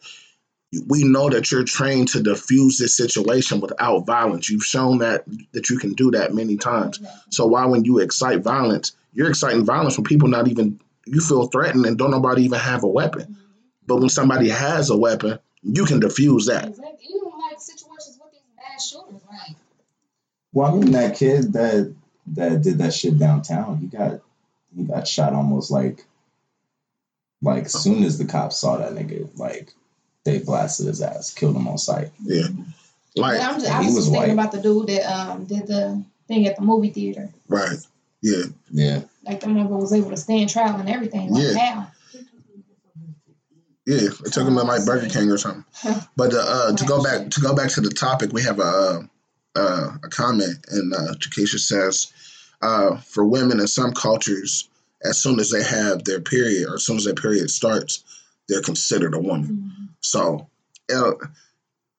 we 0.89 1.05
know 1.05 1.31
that 1.31 1.51
you're 1.51 1.65
trained 1.65 2.09
to 2.09 2.23
diffuse 2.23 2.79
this 2.79 2.97
situation 2.97 3.61
without 3.61 4.07
violence. 4.07 4.51
You've 4.51 4.65
shown 4.65 4.99
that 4.99 5.25
that 5.53 5.71
you 5.71 5.79
can 5.79 5.95
do 5.95 6.11
that 6.11 6.35
many 6.35 6.57
times. 6.57 6.99
Mm-hmm. 6.99 7.17
So 7.31 7.47
why 7.47 7.65
when 7.67 7.85
you 7.85 8.01
excite 8.01 8.43
violence, 8.43 8.93
you're 9.13 9.31
exciting 9.31 9.65
violence 9.65 9.97
when 9.97 10.05
people 10.05 10.29
not 10.29 10.49
even 10.49 10.79
you 11.07 11.21
feel 11.21 11.47
threatened 11.47 11.87
and 11.87 11.99
don't 11.99 12.11
nobody 12.11 12.43
even 12.45 12.59
have 12.59 12.83
a 12.83 12.89
weapon. 12.89 13.37
But 13.87 13.99
when 14.01 14.09
somebody 14.09 14.49
has 14.49 14.91
a 14.91 14.97
weapon, 14.97 15.39
you 15.63 15.85
can 15.85 16.01
defuse 16.01 16.47
that. 16.47 16.69
Exactly. 16.69 17.07
Even 17.09 17.31
like 17.51 17.61
situations 17.61 18.19
with 18.23 18.33
these 18.33 18.43
mass 18.57 18.89
shooters, 18.91 19.23
like 19.31 19.57
Well, 20.53 20.73
I 20.73 20.79
mean 20.79 20.93
that 20.93 21.17
kid 21.17 21.53
that 21.53 21.95
that 22.29 22.63
did 22.63 22.79
that 22.79 22.95
shit 22.95 23.19
downtown, 23.19 23.79
he 23.79 23.87
got 23.87 24.21
he 24.75 24.85
got 24.85 25.07
shot 25.07 25.33
almost 25.35 25.71
like 25.71 26.05
like 27.43 27.69
soon 27.69 28.03
as 28.05 28.17
the 28.19 28.25
cops 28.25 28.59
saw 28.59 28.79
that 28.79 28.93
nigga, 28.93 29.29
like 29.39 29.73
they 30.25 30.39
blasted 30.39 30.87
his 30.87 31.03
ass, 31.03 31.33
killed 31.35 31.57
him 31.57 31.69
on 31.69 31.77
sight. 31.77 32.11
Yeah. 32.23 32.47
Like 33.17 33.41
I'm 33.41 33.55
just, 33.61 33.67
and 33.67 33.75
I 33.77 33.81
he 33.83 33.87
was, 33.89 33.97
was 33.97 34.05
just 34.07 34.13
thinking 34.13 34.37
white. 34.37 34.45
about 34.45 34.53
the 34.53 34.63
dude 34.63 34.87
that 34.89 35.05
um 35.05 35.45
did 35.45 35.67
the 35.67 36.03
thing 36.27 36.47
at 36.47 36.57
the 36.57 36.63
movie 36.63 36.91
theater. 36.91 37.31
right. 37.49 37.77
Yeah. 38.25 38.45
Yeah. 38.71 39.03
Like 39.27 39.41
the 39.41 39.49
mother 39.49 39.77
was 39.77 39.93
able 39.93 40.09
to 40.11 40.17
stand 40.17 40.49
trial 40.49 40.81
and 40.81 40.89
everything. 40.89 41.31
Like 41.31 41.43
Yeah. 41.43 41.53
now. 41.53 41.91
Yeah, 43.87 44.09
it 44.25 44.33
took 44.33 44.49
him 44.49 44.55
to 44.57 44.63
like 44.63 44.87
Burger 44.87 45.11
King 45.11 45.31
or 45.31 45.37
something. 45.37 45.63
But 46.17 46.33
uh, 46.33 46.39
uh, 46.39 46.73
to 46.77 46.85
go 46.87 47.03
back 47.03 47.29
to 47.31 47.41
go 47.43 47.55
back 47.55 47.69
to 47.73 47.83
the 47.83 47.91
topic, 47.91 48.33
we 48.33 48.43
have 48.43 48.59
a 48.59 49.07
uh, 49.57 49.91
a 50.03 50.09
comment, 50.09 50.57
and 50.71 50.95
uh, 50.95 51.15
Jakesha 51.17 51.59
says, 51.59 52.11
uh, 52.63 52.97
for 52.97 53.25
women 53.27 53.61
in 53.61 53.67
some 53.69 53.93
cultures, 53.93 54.69
as 55.05 55.19
soon 55.23 55.39
as 55.39 55.51
they 55.51 55.63
have 55.63 56.05
their 56.05 56.21
period, 56.21 56.67
or 56.67 56.75
as 56.77 56.85
soon 56.87 56.97
as 56.97 57.05
their 57.05 57.15
period 57.15 57.51
starts, 57.51 58.03
they're 58.49 58.63
considered 58.63 59.15
a 59.15 59.21
woman. 59.21 59.47
Mhm. 59.79 59.89
So, 60.01 60.49
uh, 60.93 61.13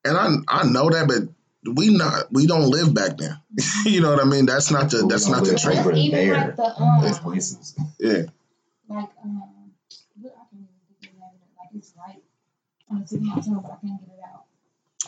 and 0.04 0.18
I 0.18 0.38
I 0.48 0.64
know 0.66 0.90
that, 0.90 1.08
but 1.08 1.30
we 1.74 1.90
not 1.90 2.32
we 2.32 2.46
don't 2.48 2.70
live 2.70 2.94
back 2.94 3.18
then. 3.18 3.38
you 3.86 4.02
know 4.02 4.12
what 4.12 4.22
I 4.22 4.26
mean? 4.26 4.46
That's 4.46 4.72
not 4.72 4.90
the 4.92 5.04
We 5.06 5.10
that's 5.10 5.26
don't 5.30 5.44
the 5.44 5.52
live 5.52 5.62
trend. 5.62 5.80
over 5.80 5.94
Even 5.94 6.12
there 6.20 6.36
like 6.36 6.56
the, 6.56 6.64
in 6.80 7.02
those 7.02 7.18
um, 7.18 7.24
places. 7.24 7.76
Yeah. 8.00 8.24
like 8.88 9.10
um, 9.24 9.72
what 10.22 10.34
I 10.34 10.44
can't 10.52 10.52
think 10.52 10.70
of 10.70 11.02
the 11.02 11.08
name 11.08 11.22
of 11.22 11.34
it. 11.34 11.50
Like 11.58 11.70
it's 11.76 11.94
right 11.98 12.22
on 12.92 13.00
the 13.02 13.06
tip 13.08 13.20
of 13.20 13.24
my 13.26 13.36
tongue, 13.42 13.60
but 13.64 13.72
I 13.72 13.88
can't 13.88 14.00
get 14.06 14.16
it 14.16 14.22
out. 14.34 14.44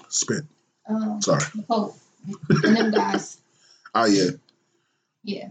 Spit. 0.09 0.43
Um, 0.89 1.21
Sorry. 1.21 1.43
the 1.55 1.63
Pope 1.63 1.95
and 2.63 2.77
them 2.77 2.91
guys. 2.91 3.39
Oh 3.95 4.05
yeah. 4.05 4.31
Yeah, 5.23 5.49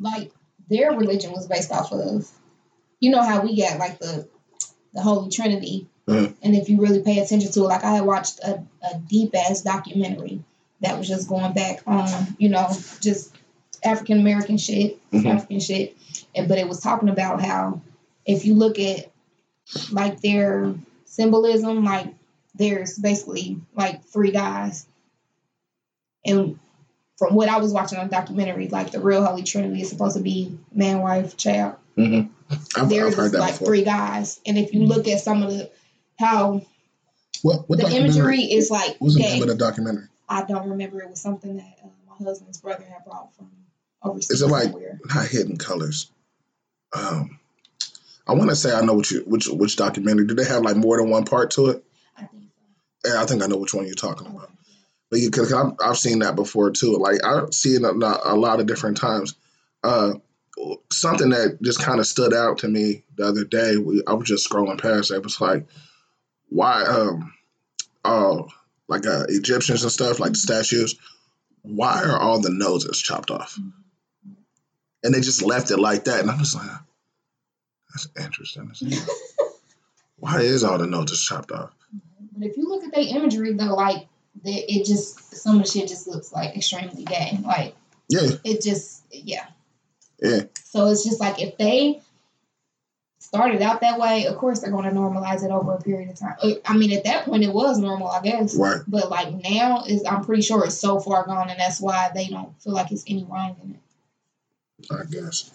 like 0.00 0.32
their 0.70 0.92
religion 0.92 1.32
was 1.32 1.46
based 1.46 1.70
off 1.70 1.92
of, 1.92 2.26
you 3.00 3.10
know 3.10 3.20
how 3.22 3.42
we 3.42 3.60
got 3.60 3.78
like 3.78 3.98
the 3.98 4.26
the 4.94 5.02
Holy 5.02 5.28
Trinity, 5.30 5.88
Mhm. 6.08 6.34
and 6.42 6.54
if 6.56 6.68
you 6.68 6.80
really 6.80 7.00
pay 7.02 7.18
attention 7.20 7.52
to 7.52 7.60
it, 7.60 7.68
like 7.68 7.84
I 7.84 7.94
had 7.94 8.04
watched 8.04 8.40
a, 8.40 8.62
a 8.82 8.98
deep 9.08 9.34
ass 9.36 9.60
documentary 9.62 10.40
that 10.80 10.98
was 10.98 11.06
just 11.06 11.28
going 11.28 11.52
back 11.52 11.80
on, 11.86 12.08
you 12.38 12.48
know, 12.48 12.68
just 13.00 13.32
African 13.84 14.18
American 14.20 14.58
shit, 14.58 14.98
Mhm. 15.12 15.26
African 15.26 15.60
shit, 15.60 15.96
and 16.34 16.48
but 16.48 16.58
it 16.58 16.68
was 16.68 16.80
talking 16.80 17.08
about 17.08 17.40
how 17.40 17.80
if 18.26 18.44
you 18.44 18.54
look 18.54 18.78
at 18.80 19.10
like 19.92 20.20
their 20.20 20.74
symbolism, 21.04 21.84
like 21.84 22.12
there's 22.54 22.98
basically 22.98 23.60
like 23.76 24.02
three 24.04 24.32
guys, 24.32 24.86
and 26.24 26.58
from 27.16 27.34
what 27.34 27.48
I 27.48 27.58
was 27.58 27.72
watching 27.72 27.98
on 27.98 28.08
the 28.08 28.10
documentary, 28.10 28.68
like 28.68 28.90
the 28.90 29.00
real 29.00 29.24
Holy 29.24 29.42
Trinity 29.44 29.82
is 29.82 29.88
supposed 29.88 30.16
to 30.16 30.22
be 30.22 30.58
man, 30.72 31.00
wife, 31.00 31.36
child. 31.36 31.76
I've, 31.96 32.28
I've 32.76 32.88
There's 32.88 33.14
heard 33.14 33.32
that 33.32 33.38
like 33.38 33.52
before. 33.52 33.66
three 33.68 33.84
guys, 33.84 34.40
and 34.46 34.58
if 34.58 34.74
you 34.74 34.84
look 34.84 35.06
at 35.06 35.20
some 35.20 35.42
of 35.42 35.50
the 35.52 35.70
how 36.18 36.62
What 37.42 37.68
what 37.68 37.80
the 37.80 37.88
imagery 37.96 38.40
is 38.40 38.70
like 38.70 38.96
What's 38.98 39.14
the 39.14 39.20
name 39.20 39.42
of 39.42 39.48
the 39.48 39.54
documentary? 39.54 40.08
I 40.28 40.44
don't 40.44 40.68
remember. 40.68 41.02
It 41.02 41.10
was 41.10 41.20
something 41.20 41.56
that 41.56 41.78
uh, 41.84 41.88
my 42.08 42.24
husband's 42.24 42.60
brother 42.60 42.84
had 42.84 43.04
brought 43.04 43.34
from 43.36 43.50
overseas. 44.02 44.30
Is 44.30 44.42
it 44.42 44.48
like- 44.48 44.64
somewhere. 44.64 44.98
Not 45.14 45.26
Hidden 45.26 45.56
Colors. 45.58 46.10
Um, 46.94 47.38
I 48.26 48.34
want 48.34 48.50
to 48.50 48.56
say 48.56 48.72
I 48.72 48.82
know 48.82 48.94
what 48.94 49.10
you 49.10 49.20
which 49.26 49.48
which 49.48 49.76
documentary. 49.76 50.26
Do 50.26 50.34
they 50.34 50.44
have 50.44 50.62
like 50.62 50.76
more 50.76 50.98
than 50.98 51.10
one 51.10 51.24
part 51.24 51.50
to 51.52 51.70
it? 51.70 51.84
I 52.16 52.24
think 52.24 52.44
so. 53.04 53.14
Yeah, 53.14 53.22
I 53.22 53.26
think 53.26 53.42
I 53.42 53.46
know 53.46 53.56
which 53.56 53.74
one 53.74 53.86
you're 53.86 53.94
talking 53.94 54.26
so. 54.28 54.36
about. 54.36 54.50
But 55.10 55.20
because 55.20 55.52
I've, 55.52 55.72
I've 55.84 55.98
seen 55.98 56.20
that 56.20 56.36
before 56.36 56.70
too. 56.70 56.96
Like 56.96 57.24
I've 57.24 57.52
seen 57.52 57.84
it 57.84 58.02
a, 58.02 58.32
a 58.32 58.36
lot 58.36 58.60
of 58.60 58.66
different 58.66 58.96
times. 58.96 59.34
Uh, 59.82 60.14
something 60.92 61.30
that 61.30 61.58
just 61.62 61.82
kind 61.82 61.98
of 61.98 62.06
stood 62.06 62.32
out 62.32 62.58
to 62.58 62.68
me 62.68 63.02
the 63.16 63.26
other 63.26 63.44
day. 63.44 63.76
We, 63.76 64.02
I 64.06 64.12
was 64.14 64.28
just 64.28 64.48
scrolling 64.48 64.80
past. 64.80 65.10
It 65.10 65.22
was 65.22 65.40
like, 65.40 65.66
why, 66.52 66.84
um, 66.84 67.32
oh, 68.04 68.48
like 68.88 69.06
uh, 69.06 69.24
Egyptians 69.28 69.82
and 69.82 69.92
stuff, 69.92 70.20
like 70.20 70.32
the 70.32 70.38
statues. 70.38 70.96
Why 71.62 72.02
are 72.02 72.18
all 72.18 72.40
the 72.40 72.50
noses 72.50 73.00
chopped 73.00 73.30
off? 73.30 73.58
And 75.04 75.14
they 75.14 75.20
just 75.20 75.42
left 75.42 75.70
it 75.70 75.78
like 75.78 76.04
that, 76.04 76.20
and 76.20 76.30
I'm 76.30 76.38
just 76.38 76.54
like, 76.54 76.68
that's 77.92 78.08
interesting. 78.18 78.72
why 80.18 80.40
is 80.40 80.64
all 80.64 80.78
the 80.78 80.86
noses 80.86 81.22
chopped 81.22 81.52
off? 81.52 81.72
But 82.32 82.46
if 82.46 82.56
you 82.56 82.68
look 82.68 82.84
at 82.84 82.94
their 82.94 83.16
imagery 83.16 83.52
though, 83.54 83.74
like 83.74 84.06
the, 84.42 84.52
it 84.52 84.86
just 84.86 85.34
some 85.34 85.56
of 85.56 85.64
the 85.64 85.70
shit 85.70 85.88
just 85.88 86.06
looks 86.06 86.32
like 86.32 86.56
extremely 86.56 87.04
gay. 87.04 87.38
Like 87.44 87.74
Yeah, 88.08 88.30
it 88.44 88.62
just 88.62 89.04
yeah. 89.10 89.46
Yeah. 90.20 90.42
So 90.64 90.88
it's 90.88 91.04
just 91.04 91.20
like 91.20 91.40
if 91.40 91.58
they 91.58 92.00
started 93.32 93.62
out 93.62 93.80
that 93.80 93.98
way, 93.98 94.26
of 94.26 94.36
course 94.36 94.60
they're 94.60 94.70
going 94.70 94.84
to 94.84 94.90
normalize 94.90 95.42
it 95.42 95.50
over 95.50 95.72
a 95.74 95.80
period 95.80 96.10
of 96.10 96.18
time. 96.18 96.34
Uh, 96.42 96.50
I 96.66 96.76
mean, 96.76 96.92
at 96.92 97.04
that 97.04 97.24
point 97.24 97.42
it 97.42 97.52
was 97.52 97.78
normal, 97.78 98.08
I 98.08 98.20
guess. 98.20 98.54
right. 98.56 98.80
But 98.86 99.08
like 99.10 99.32
now 99.42 99.84
is 99.84 100.04
I'm 100.04 100.22
pretty 100.24 100.42
sure 100.42 100.64
it's 100.64 100.78
so 100.78 101.00
far 101.00 101.24
gone, 101.24 101.48
and 101.48 101.58
that's 101.58 101.80
why 101.80 102.10
they 102.14 102.26
don't 102.28 102.52
feel 102.62 102.74
like 102.74 102.92
it's 102.92 103.04
any 103.08 103.24
wrong 103.24 103.56
in 103.62 103.70
it. 103.70 104.92
I 104.92 105.04
guess. 105.10 105.50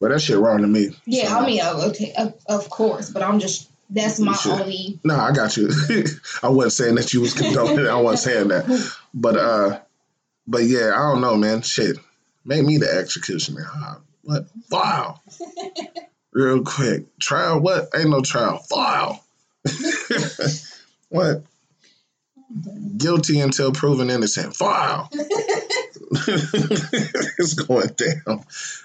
But 0.00 0.10
that 0.10 0.20
shit 0.20 0.38
wrong 0.38 0.60
to 0.62 0.66
me. 0.68 0.90
Yeah, 1.06 1.28
So- 1.30 1.38
I 1.38 1.46
mean, 1.46 1.60
uh, 1.60 1.80
okay, 1.90 2.12
of, 2.16 2.34
of 2.46 2.68
course, 2.70 3.10
but 3.10 3.22
I'm 3.22 3.38
just 3.40 3.70
that's 3.90 4.18
my 4.20 4.34
Sure. 4.34 4.60
only. 4.60 4.98
No, 5.04 5.16
I 5.16 5.32
got 5.32 5.56
you. 5.56 5.70
I 6.42 6.48
wasn't 6.48 6.72
saying 6.74 6.94
that 6.96 7.12
you 7.12 7.20
was 7.22 7.34
condoning. 7.34 7.80
it. 7.80 7.88
I 7.88 7.96
wasn't 8.00 8.32
saying 8.34 8.48
that. 8.48 8.96
But 9.14 9.36
uh, 9.36 9.80
but 10.46 10.62
yeah, 10.64 10.92
I 10.94 11.10
don't 11.10 11.20
know, 11.20 11.36
man. 11.36 11.62
Shit, 11.62 11.96
make 12.44 12.64
me 12.64 12.78
the 12.78 12.88
executioner. 12.90 13.66
Ah, 13.74 13.98
What? 14.22 14.46
Wow. 14.70 15.20
Real 16.34 16.62
quick. 16.62 17.04
Trial? 17.20 17.60
What? 17.60 17.88
Ain't 17.94 18.10
no 18.10 18.20
trial. 18.20 18.58
File. 18.58 19.24
what? 21.08 21.44
Guilty 22.96 23.40
until 23.40 23.72
proven 23.72 24.10
innocent. 24.10 24.54
File. 24.56 25.08
it's 26.12 27.54
going 27.54 27.88
down. 27.96 28.44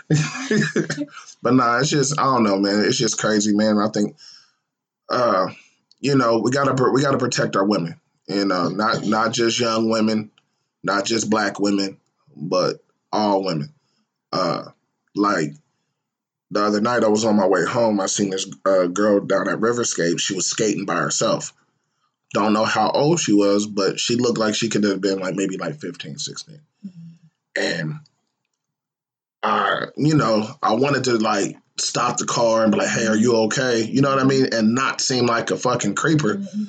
but 1.41 1.53
nah, 1.53 1.79
it's 1.79 1.89
just 1.89 2.19
I 2.19 2.23
don't 2.23 2.43
know, 2.43 2.57
man. 2.57 2.85
It's 2.85 2.97
just 2.97 3.19
crazy, 3.19 3.53
man. 3.55 3.77
I 3.79 3.89
think, 3.89 4.15
uh, 5.09 5.47
you 5.99 6.15
know, 6.15 6.39
we 6.39 6.51
gotta 6.51 6.91
we 6.91 7.01
gotta 7.01 7.17
protect 7.17 7.55
our 7.55 7.65
women, 7.65 7.99
and 8.27 8.51
uh, 8.51 8.69
not 8.69 9.05
not 9.05 9.33
just 9.33 9.59
young 9.59 9.89
women, 9.89 10.31
not 10.83 11.05
just 11.05 11.29
black 11.29 11.59
women, 11.59 11.97
but 12.35 12.77
all 13.11 13.43
women. 13.43 13.73
Uh, 14.31 14.65
like 15.15 15.53
the 16.51 16.63
other 16.63 16.81
night, 16.81 17.03
I 17.03 17.07
was 17.09 17.25
on 17.25 17.35
my 17.35 17.47
way 17.47 17.63
home. 17.65 17.99
I 17.99 18.07
seen 18.07 18.29
this 18.31 18.47
uh, 18.65 18.87
girl 18.87 19.19
down 19.19 19.47
at 19.49 19.59
Riverscape. 19.59 20.19
She 20.19 20.33
was 20.35 20.47
skating 20.47 20.85
by 20.85 20.95
herself. 20.95 21.53
Don't 22.33 22.53
know 22.53 22.65
how 22.65 22.89
old 22.91 23.19
she 23.19 23.33
was, 23.33 23.65
but 23.67 23.99
she 23.99 24.15
looked 24.15 24.37
like 24.37 24.55
she 24.55 24.69
could 24.69 24.83
have 24.83 25.01
been 25.01 25.19
like 25.19 25.35
maybe 25.35 25.57
like 25.57 25.79
15, 25.79 26.17
16 26.17 26.59
and 27.59 27.93
I, 29.41 29.85
you 29.95 30.15
know, 30.15 30.47
I 30.61 30.73
wanted 30.73 31.05
to 31.05 31.13
like 31.17 31.57
stop 31.77 32.17
the 32.17 32.25
car 32.25 32.63
and 32.63 32.71
be 32.71 32.77
like, 32.77 32.89
"Hey, 32.89 33.07
are 33.07 33.15
you 33.15 33.35
okay?" 33.43 33.83
You 33.83 34.01
know 34.01 34.09
what 34.09 34.19
I 34.19 34.25
mean, 34.25 34.47
and 34.53 34.75
not 34.75 35.01
seem 35.01 35.25
like 35.25 35.49
a 35.51 35.57
fucking 35.57 35.95
creeper. 35.95 36.35
Mhm. 36.35 36.67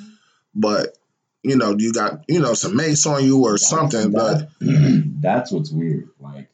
But 0.55 0.97
you 1.43 1.55
know, 1.57 1.75
you 1.77 1.91
got 1.91 2.23
you 2.27 2.39
know 2.39 2.53
some 2.53 2.75
mace 2.75 3.05
on 3.05 3.23
you 3.25 3.43
or 3.43 3.57
something. 3.57 4.11
But 4.11 4.49
That- 4.59 5.11
that's 5.21 5.51
what's 5.51 5.69
weird. 5.71 6.09
Like 6.19 6.49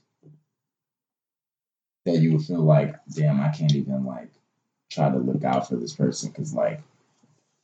that 2.07 2.19
you 2.19 2.33
would 2.33 2.45
feel 2.45 2.63
like, 2.63 2.95
damn, 3.13 3.39
I 3.39 3.49
can't 3.49 3.73
even 3.75 4.05
like 4.05 4.29
try 4.89 5.09
to 5.09 5.17
look 5.17 5.43
out 5.43 5.67
for 5.67 5.75
this 5.75 5.93
person 5.93 6.31
because 6.31 6.53
like 6.53 6.81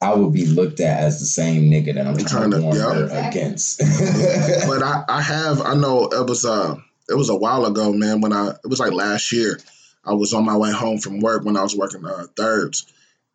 I 0.02 0.14
would 0.14 0.34
be 0.34 0.46
looked 0.46 0.82
at 0.82 1.00
as 1.00 1.20
the 1.20 1.26
same 1.26 1.72
nigga 1.72 1.96
that 1.96 2.06
I'm 2.06 2.18
trying, 2.18 2.26
trying 2.26 2.52
to- 2.52 2.58
to 2.58 2.64
warn 2.64 2.76
yeah. 2.78 2.94
her 2.94 3.30
against. 3.30 3.80
but 4.68 4.84
I, 4.84 5.04
I 5.08 5.22
have 5.22 5.62
I 5.62 5.76
know 5.76 6.08
it 6.08 6.28
was 6.28 6.46
uh 6.46 6.76
it 7.10 7.16
was 7.16 7.30
a 7.30 7.36
while 7.36 7.66
ago, 7.66 7.92
man. 7.94 8.22
When 8.22 8.34
I 8.34 8.50
it 8.50 8.68
was 8.68 8.80
like 8.80 8.92
last 8.92 9.32
year, 9.32 9.60
I 10.06 10.14
was 10.14 10.34
on 10.34 10.46
my 10.46 10.58
way 10.58 10.72
home 10.72 11.00
from 11.00 11.20
work 11.20 11.44
when 11.46 11.58
I 11.58 11.64
was 11.64 11.76
working 11.76 12.06
uh, 12.06 12.28
thirds, 12.36 12.86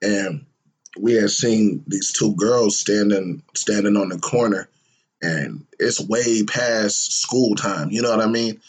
and 0.02 0.44
we 0.98 1.14
had 1.14 1.30
seen 1.30 1.84
these 1.86 2.12
two 2.12 2.34
girls 2.34 2.78
standing 2.78 3.42
standing 3.54 3.96
on 3.96 4.10
the 4.10 4.18
corner, 4.18 4.68
and 5.22 5.66
it's 5.78 6.00
way 6.00 6.42
past 6.44 7.20
school 7.20 7.54
time. 7.56 7.90
You 7.90 8.02
know 8.02 8.10
what 8.10 8.20
I 8.20 8.26
mean? 8.28 8.60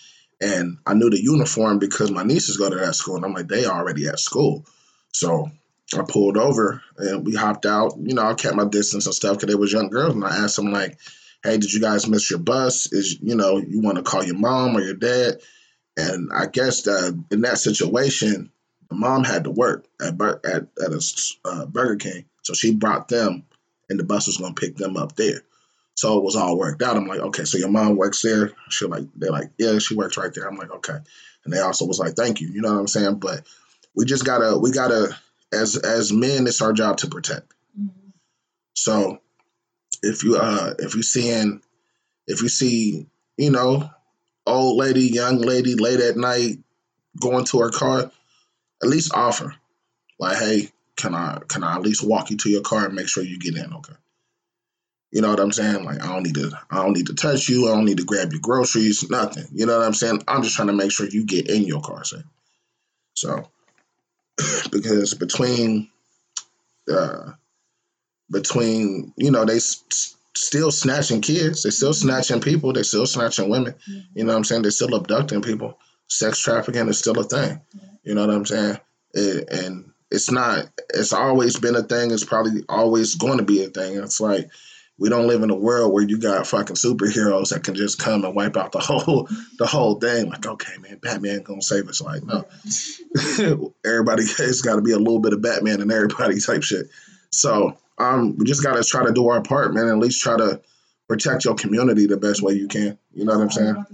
And 0.42 0.78
I 0.86 0.94
knew 0.94 1.10
the 1.10 1.22
uniform 1.22 1.80
because 1.80 2.12
my 2.12 2.24
nieces 2.24 2.58
go 2.58 2.70
to 2.70 2.76
that 2.78 2.96
school, 2.96 3.18
and 3.18 3.26
I'm 3.26 3.34
like, 3.34 3.48
they 3.48 3.66
already 3.66 4.08
at 4.08 4.20
school, 4.20 4.66
so. 5.14 5.52
I 5.92 6.04
pulled 6.08 6.38
over 6.38 6.84
and 7.00 7.26
we 7.26 7.34
hopped 7.34 7.66
out. 7.66 7.96
You 7.98 8.14
know, 8.14 8.22
I 8.22 8.36
kept 8.36 8.56
my 8.56 8.66
distance 8.66 9.08
and 9.08 9.16
stuff 9.16 9.38
because 9.38 9.48
they 9.48 9.60
was 9.60 9.74
young 9.74 9.90
girls, 9.90 10.14
and 10.14 10.24
I 10.24 10.38
asked 10.38 10.56
them 10.56 10.72
like, 10.72 11.00
hey, 11.44 11.58
did 11.58 11.72
you 11.74 11.80
guys 11.80 12.08
miss 12.08 12.30
your 12.30 12.40
bus? 12.40 12.92
Is 12.92 13.20
you 13.22 13.36
know, 13.36 13.58
you 13.58 13.82
want 13.82 13.98
to 13.98 14.04
call 14.04 14.24
your 14.24 14.38
mom 14.38 14.76
or 14.76 14.82
your 14.82 14.96
dad? 14.96 15.42
And 15.98 16.30
I 16.34 16.46
guess 16.46 16.84
that 16.84 17.22
in 17.32 17.42
that 17.42 17.58
situation, 17.58 18.52
the 18.90 18.96
mom 18.96 19.24
had 19.24 19.46
to 19.46 19.52
work 19.52 19.86
at 20.02 20.20
at 20.22 20.68
at 20.84 20.92
a 20.92 21.02
uh, 21.46 21.66
Burger 21.66 21.98
King, 21.98 22.26
so 22.44 22.54
she 22.54 22.74
brought 22.74 23.08
them, 23.08 23.44
and 23.90 24.00
the 24.00 24.04
bus 24.04 24.28
was 24.28 24.38
gonna 24.38 24.54
pick 24.54 24.78
them 24.78 24.98
up 24.98 25.16
there. 25.16 25.42
So 26.00 26.18
it 26.18 26.24
was 26.24 26.38
all 26.38 26.58
worked 26.58 26.82
out. 26.82 26.96
I'm 26.96 27.08
like, 27.08 27.20
okay, 27.20 27.44
so 27.44 27.58
your 27.58 27.68
mom 27.70 27.98
works 27.98 28.22
there. 28.22 28.54
She 28.70 28.86
like, 28.86 29.04
they're 29.18 29.34
like, 29.34 29.50
yeah, 29.58 29.80
she 29.80 29.96
works 29.96 30.16
right 30.16 30.34
there. 30.34 30.48
I'm 30.48 30.56
like, 30.56 30.72
okay. 30.72 30.96
And 31.44 31.54
they 31.54 31.60
also 31.60 31.86
was 31.86 32.00
like, 32.00 32.14
thank 32.14 32.40
you. 32.40 32.48
You 32.48 32.62
know 32.62 32.72
what 32.72 32.80
I'm 32.80 32.88
saying? 32.88 33.16
But 33.16 33.46
we 33.94 34.06
just 34.06 34.24
gotta, 34.24 34.58
we 34.58 34.72
gotta, 34.72 35.10
as 35.52 35.76
as 35.76 36.14
men, 36.14 36.48
it's 36.48 36.62
our 36.62 36.72
job 36.72 37.00
to 37.00 37.08
protect. 37.08 37.54
Mhm. 37.78 38.14
So 38.76 39.20
if 40.02 40.24
you 40.24 40.38
uh 40.38 40.74
if 40.80 40.96
you 40.96 41.04
seeing 41.04 41.62
if 42.28 42.42
you 42.44 42.48
see, 42.48 43.06
you 43.36 43.52
know, 43.52 43.90
old 44.48 44.78
lady, 44.78 45.02
young 45.02 45.40
lady 45.40 45.76
late 45.76 46.00
at 46.00 46.16
night 46.16 46.60
going 47.20 47.44
to 47.44 47.60
her 47.60 47.72
car, 47.72 48.10
at 48.82 48.88
least 48.88 49.12
offer. 49.14 49.54
Like, 50.18 50.38
hey, 50.38 50.72
can 50.96 51.14
I 51.14 51.42
can 51.50 51.62
I 51.66 51.76
at 51.76 51.82
least 51.82 52.08
walk 52.08 52.30
you 52.30 52.38
to 52.38 52.50
your 52.50 52.62
car 52.62 52.86
and 52.86 52.96
make 52.96 53.10
sure 53.10 53.22
you 53.22 53.38
get 53.38 53.58
in, 53.58 53.74
okay? 53.74 53.96
You 55.12 55.22
know 55.22 55.30
what 55.30 55.40
I'm 55.40 55.52
saying? 55.52 55.86
Like 55.86 56.02
I 56.04 56.08
don't 56.08 56.24
need 56.24 56.36
to 56.36 56.52
I 56.70 56.78
don't 56.84 56.94
need 56.94 57.08
to 57.08 57.16
touch 57.16 57.50
you, 57.50 57.68
I 57.68 57.76
don't 57.76 57.86
need 57.86 57.98
to 57.98 58.06
grab 58.06 58.32
your 58.32 58.42
groceries, 58.42 59.10
nothing. 59.10 59.46
You 59.52 59.66
know 59.66 59.78
what 59.78 59.86
I'm 59.86 59.94
saying? 59.94 60.24
I'm 60.28 60.44
just 60.44 60.56
trying 60.56 60.68
to 60.68 60.74
make 60.74 60.92
sure 60.92 61.08
you 61.08 61.26
get 61.26 61.50
in 61.50 61.64
your 61.64 61.82
car 61.82 62.04
safe. 62.04 62.24
So 63.16 63.50
because 64.72 65.14
between 65.16 65.90
uh 66.92 67.32
between 68.32 69.14
you 69.18 69.32
know 69.32 69.46
they 69.46 69.58
s- 69.58 70.16
still 70.36 70.72
snatching 70.72 71.22
kids. 71.22 71.64
They're 71.64 71.72
still 71.72 71.94
snatching 71.94 72.42
people. 72.42 72.74
They're 72.74 72.84
still 72.84 73.06
snatching 73.06 73.50
women. 73.50 73.76
You 74.14 74.24
know 74.24 74.34
what 74.34 74.38
I'm 74.38 74.44
saying? 74.44 74.62
They're 74.62 74.72
still 74.72 74.96
abducting 74.96 75.42
people. 75.42 75.78
Sex 76.08 76.40
trafficking 76.40 76.88
is 76.88 77.00
still 77.00 77.20
a 77.20 77.24
thing. 77.24 77.62
You 78.04 78.16
know 78.16 78.26
what 78.26 78.36
I'm 78.36 78.46
saying? 78.46 78.78
It, 79.14 79.50
and 79.50 79.92
it's 80.12 80.32
not. 80.32 80.70
It's 80.94 81.14
always 81.14 81.60
been 81.60 81.76
a 81.76 81.84
thing. 81.84 82.12
It's 82.12 82.24
probably 82.24 82.64
always 82.70 83.16
going 83.16 83.38
to 83.38 83.44
be 83.44 83.64
a 83.64 83.68
thing. 83.70 83.98
It's 83.98 84.20
like 84.22 84.50
we 85.00 85.08
don't 85.08 85.28
live 85.28 85.42
in 85.44 85.50
a 85.50 85.56
world 85.56 85.94
where 85.94 86.04
you 86.04 86.20
got 86.20 86.46
fucking 86.46 86.76
superheroes 86.76 87.50
that 87.50 87.64
can 87.64 87.74
just 87.74 88.00
come 88.00 88.26
and 88.26 88.36
wipe 88.36 88.58
out 88.58 88.74
the 88.74 88.80
whole 88.80 89.28
the 89.58 89.66
whole 89.66 89.96
thing. 89.96 90.30
Like, 90.30 90.46
okay, 90.46 90.78
man, 90.80 90.98
Batman 90.98 91.42
gonna 91.42 91.62
save 91.62 91.88
us. 91.88 92.02
Like, 92.02 92.24
no, 92.24 92.46
everybody 93.86 94.24
it's 94.24 94.62
got 94.62 94.76
to 94.76 94.82
be 94.82 94.92
a 94.92 94.98
little 94.98 95.20
bit 95.20 95.34
of 95.34 95.42
Batman 95.42 95.82
in 95.82 95.90
everybody 95.90 96.40
type 96.40 96.64
shit. 96.64 96.88
So, 97.32 97.78
um, 97.98 98.38
we 98.38 98.46
just 98.46 98.64
gotta 98.64 98.84
try 98.84 99.06
to 99.06 99.14
do 99.14 99.30
our 99.30 99.42
part, 99.42 99.74
man. 99.74 99.88
At 99.88 99.98
least 99.98 100.22
try 100.22 100.38
to 100.38 100.62
protect 101.08 101.46
your 101.46 101.56
community 101.56 102.06
the 102.06 102.18
best 102.18 102.42
way 102.42 102.54
you 102.54 102.68
can. 102.68 102.98
You 103.14 103.26
know 103.26 103.38
what 103.38 103.44
I'm 103.44 103.52
saying? 103.52 103.86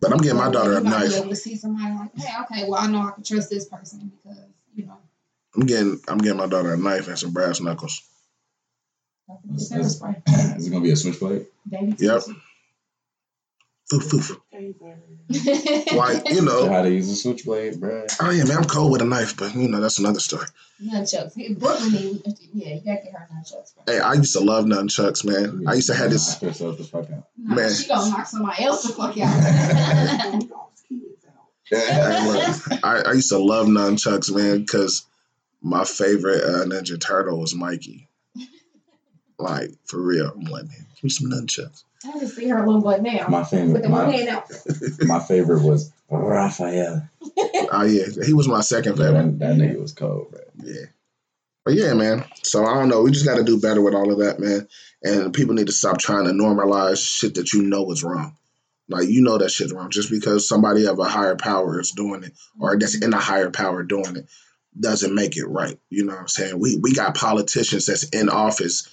But 0.00 0.12
I'm 0.12 0.18
getting 0.18 0.38
my 0.38 0.50
daughter 0.50 0.76
a 0.76 0.80
knife. 0.80 1.16
able 1.16 1.30
to 1.30 1.36
see 1.36 1.56
somebody 1.56 1.94
like, 1.94 2.10
hey, 2.16 2.34
okay, 2.42 2.68
well, 2.68 2.80
I 2.80 2.86
know 2.88 3.08
I 3.08 3.12
can 3.12 3.22
trust 3.24 3.50
this 3.50 3.66
person 3.66 4.12
because 4.22 4.38
you 4.74 4.86
know. 4.86 4.98
I'm 5.56 5.66
getting 5.66 6.00
I'm 6.08 6.18
getting 6.18 6.38
my 6.38 6.46
daughter 6.46 6.72
a 6.74 6.76
knife 6.76 7.08
and 7.08 7.18
some 7.18 7.32
brass 7.32 7.60
knuckles. 7.60 8.02
Is, 9.54 9.72
is- 9.72 10.02
is 10.56 10.66
it 10.66 10.70
gonna 10.70 10.82
be 10.82 10.90
a 10.90 10.96
switchblade? 10.96 11.46
Baby 11.68 11.96
Yep. 11.98 12.22
Foof, 13.92 14.08
foof. 14.10 15.94
Like, 15.94 16.30
you 16.30 16.40
know, 16.42 16.68
how 16.70 16.82
to 16.82 16.90
use 16.90 17.10
a 17.10 17.16
switchblade, 17.16 17.74
bruh? 17.74 18.10
oh 18.20 18.30
yeah, 18.30 18.44
man, 18.44 18.56
I'm 18.58 18.64
cold 18.64 18.92
with 18.92 19.02
a 19.02 19.04
knife, 19.04 19.36
but 19.36 19.54
you 19.54 19.68
know, 19.68 19.80
that's 19.80 19.98
another 19.98 20.20
story. 20.20 20.46
Nunchucks. 20.82 21.34
Hey, 21.36 21.52
Brooklyn, 21.54 21.92
yeah, 22.54 22.74
you 22.74 22.80
gotta 22.84 23.02
get 23.04 23.12
her 23.12 23.28
nunchucks. 23.32 23.74
Bro. 23.74 23.84
Hey, 23.86 24.00
I 24.00 24.14
used 24.14 24.32
to 24.34 24.40
love 24.40 24.64
nunchucks, 24.64 25.24
man. 25.24 25.64
I 25.68 25.74
used 25.74 25.88
to 25.88 25.94
have 25.94 26.10
this 26.10 26.40
Knock 26.42 26.52
the 26.78 26.84
fuck 26.84 27.10
out. 27.10 27.28
Nah, 27.36 27.54
Man. 27.56 27.74
She 27.74 27.86
gonna 27.88 28.10
knock 28.10 28.26
somebody 28.26 28.64
else 28.64 28.82
the 28.84 28.92
fuck 28.94 29.16
out. 29.18 30.44
Hey, 31.70 32.26
look, 32.26 32.84
I, 32.84 33.02
I 33.06 33.12
used 33.12 33.30
to 33.30 33.38
love 33.38 33.66
nunchucks, 33.66 34.34
man, 34.34 34.60
because 34.60 35.04
my 35.64 35.84
favorite 35.84 36.44
uh, 36.44 36.64
Ninja 36.66 37.00
Turtle 37.00 37.40
was 37.40 37.54
Mikey. 37.54 38.08
Like 39.38 39.70
for 39.86 40.00
real, 40.00 40.30
I'm 40.32 40.42
like, 40.44 40.64
man, 40.66 40.86
give 40.94 41.04
me 41.04 41.10
some 41.10 41.30
nunchucks. 41.30 41.82
I 42.06 42.18
can 42.18 42.28
see 42.28 42.48
her 42.48 42.64
little 42.64 42.82
butt 42.82 43.02
now. 43.02 43.26
My 43.28 43.42
favorite, 43.44 43.88
my, 43.88 44.06
my 45.06 45.18
favorite 45.20 45.62
was 45.62 45.90
Raphael. 46.10 47.08
Oh 47.72 47.84
yeah, 47.84 48.04
he 48.24 48.32
was 48.34 48.46
my 48.46 48.60
second 48.60 48.96
Yeah, 48.96 49.06
favorite. 49.06 49.38
that, 49.38 49.38
that 49.38 49.56
nigga 49.56 49.80
was 49.80 49.92
cold, 49.92 50.30
bro. 50.30 50.40
Yeah. 50.62 50.86
But 51.64 51.74
yeah, 51.74 51.94
man. 51.94 52.24
So 52.42 52.64
I 52.66 52.74
don't 52.74 52.90
know. 52.90 53.02
We 53.02 53.10
just 53.10 53.24
got 53.24 53.38
to 53.38 53.42
do 53.44 53.58
better 53.58 53.80
with 53.80 53.94
all 53.94 54.12
of 54.12 54.18
that, 54.18 54.38
man. 54.38 54.68
And 55.02 55.32
people 55.32 55.54
need 55.54 55.66
to 55.68 55.72
stop 55.72 55.98
trying 55.98 56.26
to 56.26 56.30
normalize 56.32 56.98
shit 57.04 57.34
that 57.36 57.52
you 57.54 57.62
know 57.62 57.90
is 57.90 58.04
wrong. 58.04 58.36
Like 58.88 59.08
you 59.08 59.22
know 59.22 59.38
that 59.38 59.50
shit's 59.50 59.72
wrong. 59.72 59.90
Just 59.90 60.10
because 60.10 60.46
somebody 60.46 60.86
of 60.86 60.98
a 60.98 61.04
higher 61.04 61.36
power 61.36 61.80
is 61.80 61.90
doing 61.90 62.22
it, 62.22 62.32
or 62.60 62.78
that's 62.78 63.02
in 63.02 63.14
a 63.14 63.18
higher 63.18 63.50
power 63.50 63.82
doing 63.82 64.16
it, 64.16 64.26
doesn't 64.78 65.14
make 65.14 65.36
it 65.36 65.46
right. 65.46 65.78
You 65.90 66.04
know 66.04 66.14
what 66.14 66.22
I'm 66.22 66.28
saying? 66.28 66.58
We 66.58 66.76
we 66.76 66.92
got 66.92 67.16
politicians 67.16 67.86
that's 67.86 68.04
in 68.10 68.28
office 68.28 68.88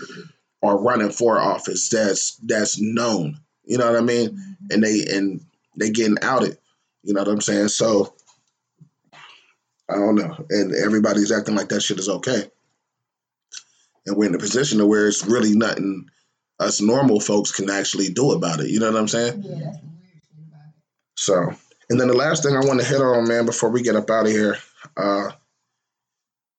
or 0.61 0.81
running 0.81 1.11
for 1.11 1.39
office 1.39 1.89
that's 1.89 2.35
that's 2.43 2.79
known. 2.79 3.39
You 3.63 3.77
know 3.77 3.91
what 3.91 4.01
I 4.01 4.03
mean? 4.05 4.57
And 4.69 4.83
they 4.83 5.05
and 5.09 5.41
they 5.75 5.89
getting 5.89 6.17
outed. 6.21 6.57
You 7.03 7.13
know 7.13 7.21
what 7.21 7.31
I'm 7.31 7.41
saying? 7.41 7.69
So 7.69 8.13
I 9.89 9.95
don't 9.95 10.15
know. 10.15 10.45
And 10.49 10.73
everybody's 10.75 11.31
acting 11.31 11.55
like 11.55 11.69
that 11.69 11.81
shit 11.81 11.99
is 11.99 12.09
okay. 12.09 12.49
And 14.05 14.15
we're 14.15 14.27
in 14.27 14.35
a 14.35 14.39
position 14.39 14.79
to 14.79 14.87
where 14.87 15.07
it's 15.07 15.25
really 15.25 15.55
nothing 15.55 16.09
us 16.59 16.79
normal 16.79 17.19
folks 17.19 17.51
can 17.51 17.69
actually 17.69 18.09
do 18.09 18.31
about 18.31 18.59
it. 18.59 18.69
You 18.69 18.79
know 18.79 18.91
what 18.91 18.99
I'm 18.99 19.07
saying? 19.07 19.43
Yeah, 19.43 19.49
that's 19.49 19.81
the 19.81 19.89
weird 19.99 20.21
shit 20.23 20.47
about 20.47 20.67
it. 20.67 20.73
So, 21.15 21.53
and 21.89 21.99
then 21.99 22.07
the 22.07 22.13
last 22.13 22.43
thing 22.43 22.55
I 22.55 22.59
want 22.59 22.79
to 22.79 22.85
hit 22.85 23.01
on, 23.01 23.27
man, 23.27 23.45
before 23.45 23.69
we 23.69 23.81
get 23.81 23.95
up 23.95 24.09
out 24.09 24.27
of 24.27 24.31
here, 24.31 24.57
uh, 24.95 25.31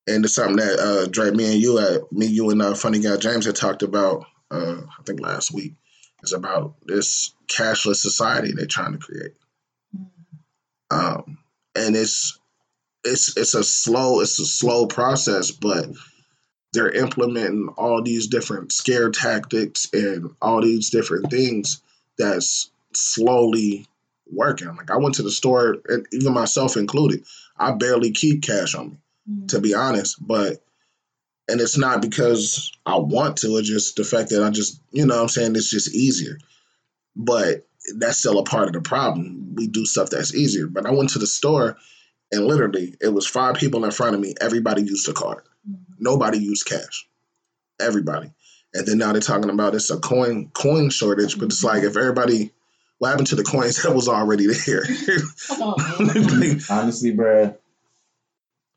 and 0.06 0.24
it's 0.24 0.34
something 0.34 0.56
that 0.56 0.78
uh, 0.78 1.06
Dre, 1.06 1.30
me 1.30 1.52
and 1.52 1.62
you, 1.62 1.78
uh, 1.78 1.98
me, 2.10 2.26
you, 2.26 2.50
and 2.50 2.62
uh, 2.62 2.74
Funny 2.74 3.00
Guy 3.00 3.16
James 3.16 3.46
had 3.46 3.56
talked 3.56 3.82
about, 3.82 4.26
uh, 4.50 4.80
I 4.98 5.02
think 5.04 5.20
last 5.20 5.52
week, 5.52 5.74
is 6.22 6.32
about 6.32 6.74
this 6.86 7.34
cashless 7.48 7.96
society 7.96 8.52
they're 8.52 8.66
trying 8.66 8.92
to 8.92 8.98
create. 8.98 9.34
Um, 10.90 11.38
and 11.74 11.96
it's 11.96 12.38
it's 13.04 13.36
it's 13.36 13.54
a 13.54 13.64
slow 13.64 14.20
it's 14.20 14.38
a 14.38 14.44
slow 14.44 14.86
process, 14.86 15.50
but 15.50 15.86
they're 16.72 16.90
implementing 16.90 17.68
all 17.76 18.02
these 18.02 18.28
different 18.28 18.72
scare 18.72 19.10
tactics 19.10 19.88
and 19.92 20.30
all 20.40 20.62
these 20.62 20.90
different 20.90 21.30
things 21.30 21.82
that's 22.18 22.70
slowly 22.94 23.86
working. 24.30 24.74
Like 24.76 24.90
I 24.90 24.96
went 24.96 25.16
to 25.16 25.22
the 25.22 25.30
store, 25.30 25.76
and 25.88 26.06
even 26.12 26.32
myself 26.32 26.76
included, 26.76 27.24
I 27.58 27.72
barely 27.72 28.10
keep 28.12 28.42
cash 28.42 28.74
on 28.74 28.90
me, 28.90 28.96
Mm. 29.30 29.48
to 29.48 29.60
be 29.60 29.74
honest. 29.74 30.16
But 30.20 30.62
and 31.48 31.60
it's 31.60 31.76
not 31.76 32.02
because 32.02 32.72
I 32.86 32.96
want 32.98 33.38
to, 33.38 33.56
it's 33.56 33.68
just 33.68 33.96
the 33.96 34.04
fact 34.04 34.30
that 34.30 34.42
I 34.42 34.50
just, 34.50 34.80
you 34.90 35.06
know 35.06 35.16
what 35.16 35.22
I'm 35.22 35.28
saying, 35.28 35.56
it's 35.56 35.70
just 35.70 35.94
easier. 35.94 36.38
But 37.16 37.66
that's 37.98 38.18
still 38.18 38.38
a 38.38 38.44
part 38.44 38.68
of 38.68 38.72
the 38.74 38.80
problem. 38.80 39.54
We 39.54 39.66
do 39.66 39.84
stuff 39.84 40.10
that's 40.10 40.34
easier. 40.34 40.66
But 40.66 40.86
I 40.86 40.92
went 40.92 41.10
to 41.10 41.18
the 41.18 41.26
store 41.26 41.76
and 42.30 42.46
literally 42.46 42.94
it 43.00 43.12
was 43.12 43.26
five 43.26 43.56
people 43.56 43.84
in 43.84 43.90
front 43.90 44.14
of 44.14 44.20
me. 44.20 44.34
Everybody 44.40 44.82
used 44.82 45.08
a 45.08 45.12
card. 45.12 45.42
Mm. 45.68 45.78
Nobody 45.98 46.38
used 46.38 46.66
cash. 46.66 47.06
Everybody. 47.80 48.32
And 48.74 48.86
then 48.86 48.98
now 48.98 49.12
they're 49.12 49.20
talking 49.20 49.50
about 49.50 49.74
it's 49.74 49.90
a 49.90 49.98
coin 49.98 50.50
coin 50.54 50.90
shortage, 50.90 51.38
but 51.38 51.46
it's 51.46 51.64
like 51.64 51.82
if 51.82 51.96
everybody 51.96 52.52
what 52.98 53.08
happened 53.08 53.26
to 53.26 53.36
the 53.36 53.42
coins 53.42 53.82
that 53.82 53.94
was 53.94 54.08
already 54.08 54.46
there? 54.46 54.84
Come 55.48 55.62
on, 55.62 56.06
man. 56.06 56.40
Like, 56.40 56.70
Honestly, 56.70 57.12
bruh, 57.12 57.56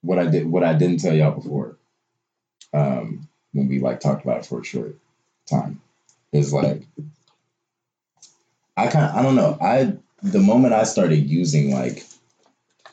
what 0.06 0.20
I 0.20 0.28
did, 0.28 0.49
what 0.49 0.64
I 0.64 0.74
didn't 0.74 0.99
tell 0.99 1.14
y'all 1.14 1.32
before, 1.32 1.78
um, 2.74 3.28
when 3.53 3.68
we 3.68 3.80
like 3.80 3.99
talked 3.99 4.24
about 4.24 4.39
it 4.39 4.45
for 4.45 4.62
a 4.62 4.66
short 4.66 4.97
time, 5.49 5.82
is 6.32 6.53
like, 6.53 6.84
I 8.78 8.88
kind 8.88 9.06
of 9.06 9.16
I 9.16 9.22
don't 9.22 9.36
know, 9.36 9.58
I 9.60 9.97
the 10.22 10.39
moment 10.39 10.74
I 10.74 10.84
started 10.84 11.30
using 11.30 11.72
like 11.72 12.06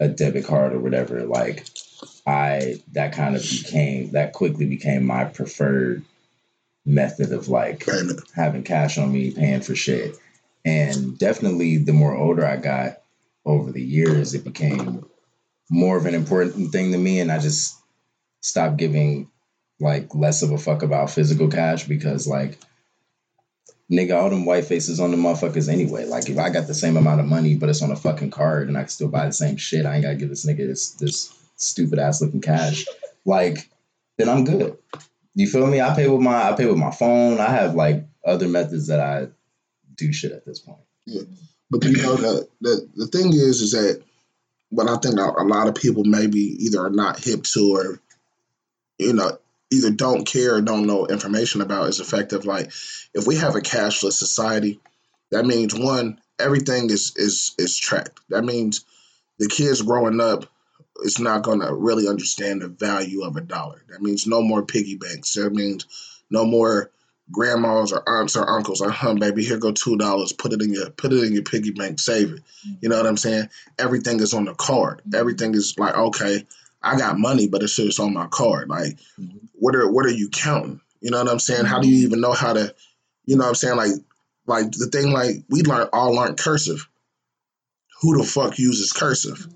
a 0.00 0.08
debit 0.08 0.44
card 0.44 0.72
or 0.72 0.80
whatever, 0.80 1.24
like, 1.24 1.66
I 2.26 2.80
that 2.92 3.12
kind 3.12 3.36
of 3.36 3.42
became 3.42 4.12
that 4.12 4.32
quickly 4.32 4.66
became 4.66 5.04
my 5.04 5.24
preferred 5.24 6.04
method 6.84 7.32
of 7.32 7.48
like 7.48 7.84
payment. 7.84 8.20
having 8.34 8.62
cash 8.64 8.98
on 8.98 9.12
me, 9.12 9.30
paying 9.32 9.60
for 9.60 9.74
shit. 9.74 10.16
And 10.64 11.18
definitely 11.18 11.78
the 11.78 11.92
more 11.92 12.14
older 12.14 12.46
I 12.46 12.56
got 12.56 13.02
over 13.44 13.72
the 13.72 13.82
years, 13.82 14.34
it 14.34 14.44
became 14.44 15.04
more 15.72 15.96
of 15.96 16.04
an 16.04 16.14
important 16.14 16.70
thing 16.70 16.92
to 16.92 16.98
me. 16.98 17.18
And 17.18 17.32
I 17.32 17.38
just 17.38 17.76
stopped 18.42 18.76
giving 18.76 19.30
like 19.80 20.14
less 20.14 20.42
of 20.42 20.52
a 20.52 20.58
fuck 20.58 20.82
about 20.82 21.10
physical 21.10 21.48
cash 21.48 21.84
because 21.88 22.28
like 22.28 22.58
nigga, 23.90 24.14
all 24.14 24.30
them 24.30 24.44
white 24.44 24.66
faces 24.66 25.00
on 25.00 25.10
the 25.10 25.16
motherfuckers 25.16 25.72
anyway. 25.72 26.04
Like 26.04 26.28
if 26.28 26.38
I 26.38 26.50
got 26.50 26.66
the 26.66 26.74
same 26.74 26.96
amount 26.96 27.20
of 27.20 27.26
money, 27.26 27.56
but 27.56 27.70
it's 27.70 27.82
on 27.82 27.90
a 27.90 27.96
fucking 27.96 28.30
card 28.30 28.68
and 28.68 28.76
I 28.76 28.82
can 28.82 28.88
still 28.88 29.08
buy 29.08 29.26
the 29.26 29.32
same 29.32 29.56
shit, 29.56 29.86
I 29.86 29.94
ain't 29.94 30.04
gotta 30.04 30.16
give 30.16 30.28
this 30.28 30.46
nigga 30.46 30.66
this 30.66 30.90
this 30.92 31.34
stupid 31.56 31.98
ass 31.98 32.20
looking 32.20 32.40
cash. 32.40 32.86
Like, 33.24 33.70
then 34.18 34.28
I'm 34.28 34.42
good. 34.42 34.76
You 35.36 35.46
feel 35.46 35.68
me? 35.68 35.80
I 35.80 35.94
pay 35.94 36.08
with 36.08 36.20
my 36.20 36.50
I 36.50 36.56
pay 36.56 36.66
with 36.66 36.76
my 36.76 36.90
phone. 36.90 37.38
I 37.38 37.50
have 37.50 37.76
like 37.76 38.04
other 38.26 38.48
methods 38.48 38.88
that 38.88 38.98
I 38.98 39.28
do 39.94 40.12
shit 40.12 40.32
at 40.32 40.44
this 40.44 40.58
point. 40.58 40.80
Yeah. 41.06 41.22
But 41.70 41.84
you 41.84 41.96
know 41.98 42.16
the, 42.16 42.48
the 42.60 42.88
the 42.96 43.06
thing 43.06 43.32
is 43.32 43.60
is 43.60 43.70
that 43.70 44.02
what 44.72 44.88
I 44.88 44.96
think 44.96 45.20
a, 45.20 45.30
a 45.38 45.44
lot 45.44 45.68
of 45.68 45.74
people 45.74 46.04
maybe 46.04 46.40
either 46.40 46.80
are 46.80 46.90
not 46.90 47.22
hip 47.22 47.44
to 47.52 47.76
or 47.76 48.00
you 48.98 49.12
know 49.12 49.36
either 49.70 49.90
don't 49.90 50.26
care 50.26 50.56
or 50.56 50.60
don't 50.62 50.86
know 50.86 51.06
information 51.06 51.60
about 51.60 51.88
is 51.88 52.00
effective. 52.00 52.46
like 52.46 52.72
if 53.14 53.26
we 53.26 53.36
have 53.36 53.54
a 53.54 53.60
cashless 53.60 54.12
society, 54.12 54.80
that 55.30 55.44
means 55.44 55.74
one 55.74 56.18
everything 56.38 56.88
is 56.90 57.12
is 57.16 57.54
is 57.58 57.78
tracked. 57.78 58.20
That 58.30 58.44
means 58.44 58.84
the 59.38 59.46
kids 59.46 59.82
growing 59.82 60.20
up 60.20 60.46
is 61.04 61.18
not 61.18 61.42
going 61.42 61.60
to 61.60 61.74
really 61.74 62.08
understand 62.08 62.62
the 62.62 62.68
value 62.68 63.24
of 63.24 63.36
a 63.36 63.42
dollar. 63.42 63.82
That 63.90 64.00
means 64.00 64.26
no 64.26 64.40
more 64.40 64.64
piggy 64.64 64.96
banks. 64.96 65.34
That 65.34 65.52
means 65.52 65.86
no 66.30 66.46
more 66.46 66.90
grandmas 67.32 67.92
or 67.92 68.08
aunts 68.08 68.36
or 68.36 68.48
uncles. 68.48 68.80
Uh 68.80 68.90
huh, 68.90 69.14
baby, 69.14 69.44
here 69.44 69.58
go 69.58 69.72
two 69.72 69.96
dollars. 69.96 70.32
Put 70.32 70.52
it 70.52 70.62
in 70.62 70.72
your 70.72 70.90
put 70.90 71.12
it 71.12 71.24
in 71.24 71.32
your 71.32 71.42
piggy 71.42 71.70
bank. 71.70 71.98
Save 71.98 72.32
it. 72.32 72.42
You 72.80 72.88
know 72.88 72.96
what 72.96 73.06
I'm 73.06 73.16
saying? 73.16 73.48
Everything 73.78 74.20
is 74.20 74.34
on 74.34 74.44
the 74.44 74.54
card. 74.54 75.02
Everything 75.14 75.54
is 75.54 75.74
like 75.78 75.96
okay, 75.96 76.46
I 76.82 76.96
got 76.96 77.18
money, 77.18 77.48
but 77.48 77.62
it's 77.62 77.76
just 77.76 78.00
on 78.00 78.12
my 78.12 78.26
card. 78.26 78.68
Like, 78.68 78.98
what 79.54 79.74
are 79.74 79.90
what 79.90 80.06
are 80.06 80.12
you 80.12 80.28
counting? 80.28 80.80
You 81.00 81.10
know 81.10 81.18
what 81.18 81.30
I'm 81.30 81.38
saying? 81.38 81.64
How 81.64 81.80
do 81.80 81.88
you 81.88 82.06
even 82.06 82.20
know 82.20 82.32
how 82.32 82.52
to? 82.52 82.74
You 83.24 83.36
know 83.36 83.44
what 83.44 83.50
I'm 83.50 83.54
saying? 83.54 83.76
Like, 83.76 83.92
like 84.46 84.70
the 84.72 84.86
thing 84.86 85.12
like 85.12 85.36
we 85.48 85.62
learn 85.62 85.88
all 85.92 86.14
learned 86.14 86.38
cursive. 86.38 86.88
Who 88.00 88.18
the 88.18 88.24
fuck 88.24 88.58
uses 88.58 88.92
cursive? 88.92 89.46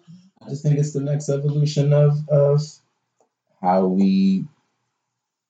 I 0.45 0.51
just 0.51 0.63
think 0.63 0.79
it's 0.79 0.93
the 0.93 1.01
next 1.01 1.29
evolution 1.29 1.93
of 1.93 2.29
of 2.29 2.63
how 3.61 3.87
we 3.87 4.45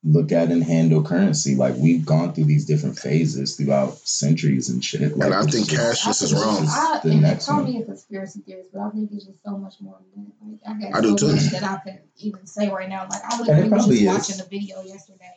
look 0.09 0.31
at 0.31 0.53
and 0.53 0.63
handle 0.63 1.03
currency. 1.03 1.57
Like 1.57 1.75
we've 1.77 2.07
gone 2.07 2.33
through 2.33 2.45
these 2.45 2.65
different 2.65 2.97
phases 2.97 3.57
throughout 3.57 3.99
centuries 4.07 4.69
and 4.69 4.83
shit. 4.85 5.17
Like 5.19 5.33
I 5.33 5.43
think 5.43 5.69
just- 5.69 6.05
cashless 6.05 6.23
is 6.23 6.33
wrong. 6.33 6.65
I, 6.69 7.01
The 7.03 7.11
and 7.11 7.23
next 7.23 7.47
call 7.47 7.63
one. 7.63 7.73
me 7.73 7.83
a 7.83 7.85
conspiracy 7.85 8.41
theorist, 8.47 8.71
but 8.73 8.83
I 8.83 8.91
think 8.91 9.11
it's 9.13 9.25
just 9.27 9.43
so 9.45 9.59
much 9.59 9.75
more 9.81 9.99
than 10.15 10.25
that. 10.27 10.47
Like 10.49 10.61
I 10.87 10.91
got 10.93 10.99
I 10.99 11.01
do 11.03 11.19
so 11.19 11.27
too. 11.29 11.33
much 11.35 11.45
that 11.51 11.65
I 11.65 11.77
could 11.79 11.99
even 12.19 12.47
say 12.47 12.71
right 12.71 12.89
now. 12.89 13.07
Like 13.11 13.23
I 13.25 13.37
And 13.39 13.49
it 13.49 13.51
literally 13.71 13.75
was 13.75 13.87
just 13.89 14.01
is. 14.01 14.07
watching 14.07 14.41
a 14.41 14.49
video 14.49 14.83
yesterday 14.83 15.37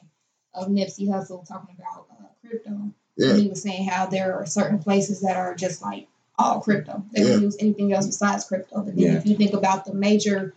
of 0.53 0.67
Nipsey 0.67 1.07
Hussle 1.07 1.47
talking 1.47 1.76
about 1.78 2.05
uh, 2.11 2.26
crypto. 2.47 2.91
Yeah. 3.17 3.32
And 3.32 3.41
he 3.41 3.47
was 3.49 3.61
saying 3.63 3.88
how 3.89 4.05
there 4.05 4.36
are 4.36 4.45
certain 4.45 4.80
places 4.80 5.22
that 5.22 5.36
are 5.36 5.55
just 5.55 5.82
like 5.82 6.07
all 6.38 6.61
crypto. 6.61 7.03
They 7.11 7.24
don't 7.24 7.41
use 7.41 7.57
anything 7.59 7.91
else 7.91 8.05
besides 8.05 8.45
crypto. 8.45 8.78
But 8.84 8.95
then 8.95 9.03
Yeah. 9.03 9.17
if 9.17 9.26
you 9.26 9.36
think 9.36 9.53
about 9.53 9.86
the 9.86 9.93
major, 9.93 10.53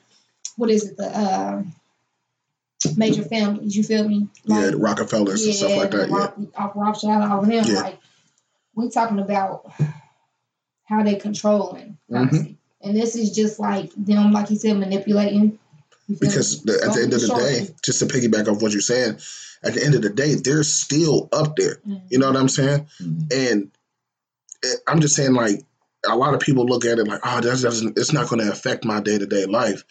what 0.57 0.71
is 0.71 0.87
it, 0.87 0.97
the 0.97 1.07
uh, 1.19 1.63
major 2.97 3.22
families, 3.22 3.76
you 3.76 3.83
feel 3.83 4.07
me? 4.09 4.28
Yeah, 4.45 4.70
the 4.70 4.76
Rockefellers 4.76 5.45
and 5.45 5.55
stuff 5.55 5.76
like 5.76 5.91
the 5.91 5.99
that. 5.99 6.11
Yeah. 6.11 6.16
Rock, 6.16 6.37
off 6.57 6.72
Rothschild, 6.74 7.30
all 7.30 7.41
of 7.41 7.47
them. 7.47 7.64
Yeah. 7.66 7.80
Like 7.83 7.99
we 8.74 8.89
talking 8.91 9.18
about 9.18 9.70
how 10.85 11.03
they 11.03 11.14
controlling 11.16 11.99
Mm-hmm. 12.11 12.53
and 12.83 12.97
this 12.97 13.16
is 13.16 13.30
just 13.35 13.59
like 13.59 13.91
them, 13.97 14.33
like 14.33 14.51
you 14.51 14.57
said, 14.57 14.76
manipulating. 14.76 15.59
You 16.09 16.16
Because 16.20 16.62
the, 16.62 16.74
at 16.85 16.95
the 16.95 17.03
end 17.03 17.14
of 17.14 17.20
the 17.20 17.26
Slowly, 17.28 17.43
day, 17.61 17.68
just 17.83 18.01
to 18.01 18.07
piggyback 18.07 18.49
off 18.49 18.61
what 18.61 18.72
you're 18.72 18.80
saying, 18.83 19.18
at 19.62 19.74
the 19.74 19.85
end 19.85 19.95
of 19.95 20.03
the 20.03 20.11
day, 20.11 20.35
they're 20.35 20.62
still 20.64 21.28
up 21.33 21.57
there. 21.57 21.76
shortly. 21.76 22.03
You 22.11 22.18
know 22.18 22.26
what 22.26 22.37
I'm 22.37 22.49
saying? 22.49 22.87
Mhm. 23.01 23.33
And 23.33 23.70
I'm 24.87 25.01
just 25.01 25.16
saying, 25.16 25.33
like, 25.33 25.64
a 26.07 26.16
lot 26.16 26.35
of 26.35 26.41
people 26.41 26.66
look 26.66 26.85
at 26.85 26.99
it 26.99 27.07
like, 27.07 27.20
oh, 27.24 27.41
that 27.41 27.61
doesn't, 27.62 27.97
it's 27.97 28.12
not 28.12 28.28
going 28.28 28.45
to 28.45 28.51
affect 28.53 28.85
my 28.85 29.01
day 29.01 29.16
to 29.18 29.26
day 29.26 29.47
life. 29.47 29.85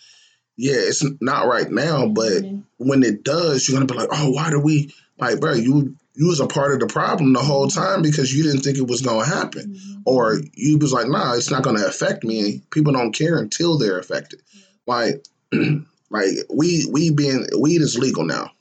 Yeah, 0.57 0.75
it's 0.75 1.03
not 1.21 1.47
right 1.47 1.69
now, 1.71 2.07
but 2.07 2.43
Mhm. 2.43 2.63
when 2.77 3.03
it 3.03 3.23
does, 3.23 3.67
you're 3.67 3.75
gonna 3.75 3.85
be 3.91 3.95
like, 3.97 4.09
oh, 4.11 4.29
why 4.31 4.49
do 4.49 4.59
we 4.59 4.93
like, 5.19 5.39
bro? 5.39 5.53
You 5.53 5.95
you 6.13 6.27
was 6.27 6.41
a 6.41 6.45
part 6.47 6.73
of 6.73 6.81
the 6.81 6.87
problem 6.93 7.31
the 7.31 7.39
whole 7.39 7.69
time 7.69 8.01
because 8.01 8.33
you 8.35 8.43
didn't 8.43 8.61
think 8.61 8.77
it 8.77 8.85
was 8.87 9.01
gonna 9.01 9.25
happen, 9.25 9.73
Mhm. 9.75 10.01
or 10.05 10.41
you 10.55 10.77
was 10.77 10.91
like, 10.91 11.07
nah, 11.07 11.33
it's 11.35 11.49
not 11.49 11.63
gonna 11.63 11.85
affect 11.85 12.23
me. 12.25 12.61
People 12.69 12.91
don't 12.93 13.13
care 13.13 13.37
until 13.37 13.77
they're 13.77 13.97
affected. 13.97 14.41
Like, 14.85 15.23
like 16.09 16.29
we 16.53 16.85
we 16.91 17.11
being 17.11 17.47
weed 17.57 17.81
is 17.81 17.97
legal 17.97 18.25
now. 18.25 18.51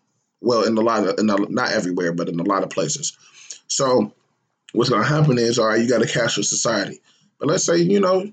Well, 0.41 0.63
in 0.63 0.79
a 0.79 0.81
lot 0.81 1.07
of 1.07 1.19
in 1.19 1.29
a, 1.29 1.37
not 1.51 1.73
everywhere, 1.73 2.13
but 2.13 2.29
in 2.29 2.39
a 2.41 2.45
lot 2.45 2.63
of 2.63 2.71
places. 2.71 3.13
So 3.67 4.13
what's 4.73 4.91
gonna 4.91 5.05
happen 5.05 5.37
is, 5.39 5.59
all 5.59 5.67
right, 5.67 5.81
you 5.81 5.89
got 5.89 6.03
a 6.03 6.07
cashless 6.07 6.45
society, 6.47 7.01
but 7.39 7.49
let's 7.49 7.65
say 7.65 7.79
you 7.79 8.01
know 8.01 8.31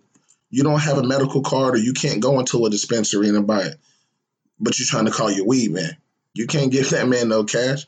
you 0.49 0.63
don't 0.63 0.79
have 0.79 0.97
a 0.97 1.03
medical 1.03 1.41
card 1.41 1.75
or 1.75 1.79
you 1.79 1.93
can't 1.93 2.21
go 2.21 2.39
into 2.39 2.65
a 2.65 2.69
dispensary 2.69 3.29
and 3.29 3.47
buy 3.47 3.63
it, 3.63 3.75
but 4.59 4.79
you're 4.79 4.87
trying 4.87 5.05
to 5.05 5.11
call 5.11 5.31
your 5.31 5.45
weed 5.45 5.71
man. 5.71 5.97
You 6.33 6.47
can't 6.47 6.71
give 6.71 6.89
that 6.91 7.07
man 7.07 7.29
no 7.29 7.43
cash. 7.43 7.85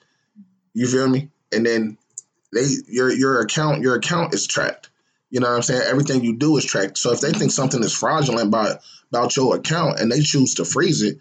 You 0.73 0.87
feel 0.87 1.07
me? 1.07 1.29
And 1.51 1.65
then 1.65 1.97
they 2.53 2.65
your 2.87 3.11
your 3.11 3.41
account 3.41 3.81
your 3.81 3.95
account 3.95 4.33
is 4.33 4.47
tracked. 4.47 4.89
You 5.29 5.39
know 5.39 5.49
what 5.49 5.55
I'm 5.57 5.61
saying? 5.61 5.83
Everything 5.85 6.23
you 6.23 6.35
do 6.35 6.57
is 6.57 6.65
tracked. 6.65 6.97
So 6.97 7.11
if 7.11 7.21
they 7.21 7.31
think 7.31 7.51
something 7.51 7.83
is 7.83 7.93
fraudulent 7.93 8.49
by 8.49 8.75
about 9.11 9.35
your 9.35 9.55
account 9.55 9.99
and 9.99 10.11
they 10.11 10.21
choose 10.21 10.55
to 10.55 10.65
freeze 10.65 11.03
it, 11.03 11.19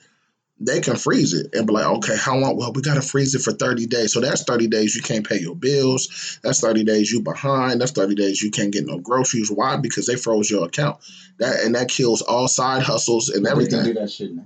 they 0.61 0.81
can 0.81 0.97
freeze 0.97 1.35
it 1.35 1.55
and 1.55 1.67
be 1.67 1.73
like, 1.73 1.87
okay, 1.87 2.17
how 2.17 2.37
long? 2.37 2.57
Well, 2.57 2.73
we 2.73 2.83
gotta 2.83 3.03
freeze 3.03 3.35
it 3.35 3.43
for 3.43 3.53
30 3.53 3.87
days. 3.87 4.13
So 4.13 4.21
that's 4.21 4.43
30 4.43 4.67
days 4.69 4.95
you 4.95 5.03
can't 5.03 5.27
pay 5.27 5.39
your 5.39 5.55
bills. 5.55 6.39
That's 6.43 6.61
30 6.61 6.85
days 6.85 7.11
you 7.11 7.23
behind. 7.23 7.81
That's 7.81 7.93
30 7.93 8.15
days 8.15 8.43
you 8.43 8.51
can't 8.51 8.73
get 8.73 8.87
no 8.87 8.99
groceries. 8.99 9.51
Why? 9.51 9.77
Because 9.77 10.07
they 10.07 10.17
froze 10.17 10.51
your 10.51 10.67
account. 10.67 10.99
That 11.39 11.61
and 11.61 11.75
that 11.75 11.89
kills 11.89 12.23
all 12.23 12.49
side 12.49 12.83
hustles 12.83 13.29
and 13.29 13.47
everything. 13.47 13.85
do 13.85 13.95
that 13.95 14.11
shit 14.11 14.33
now. 14.33 14.45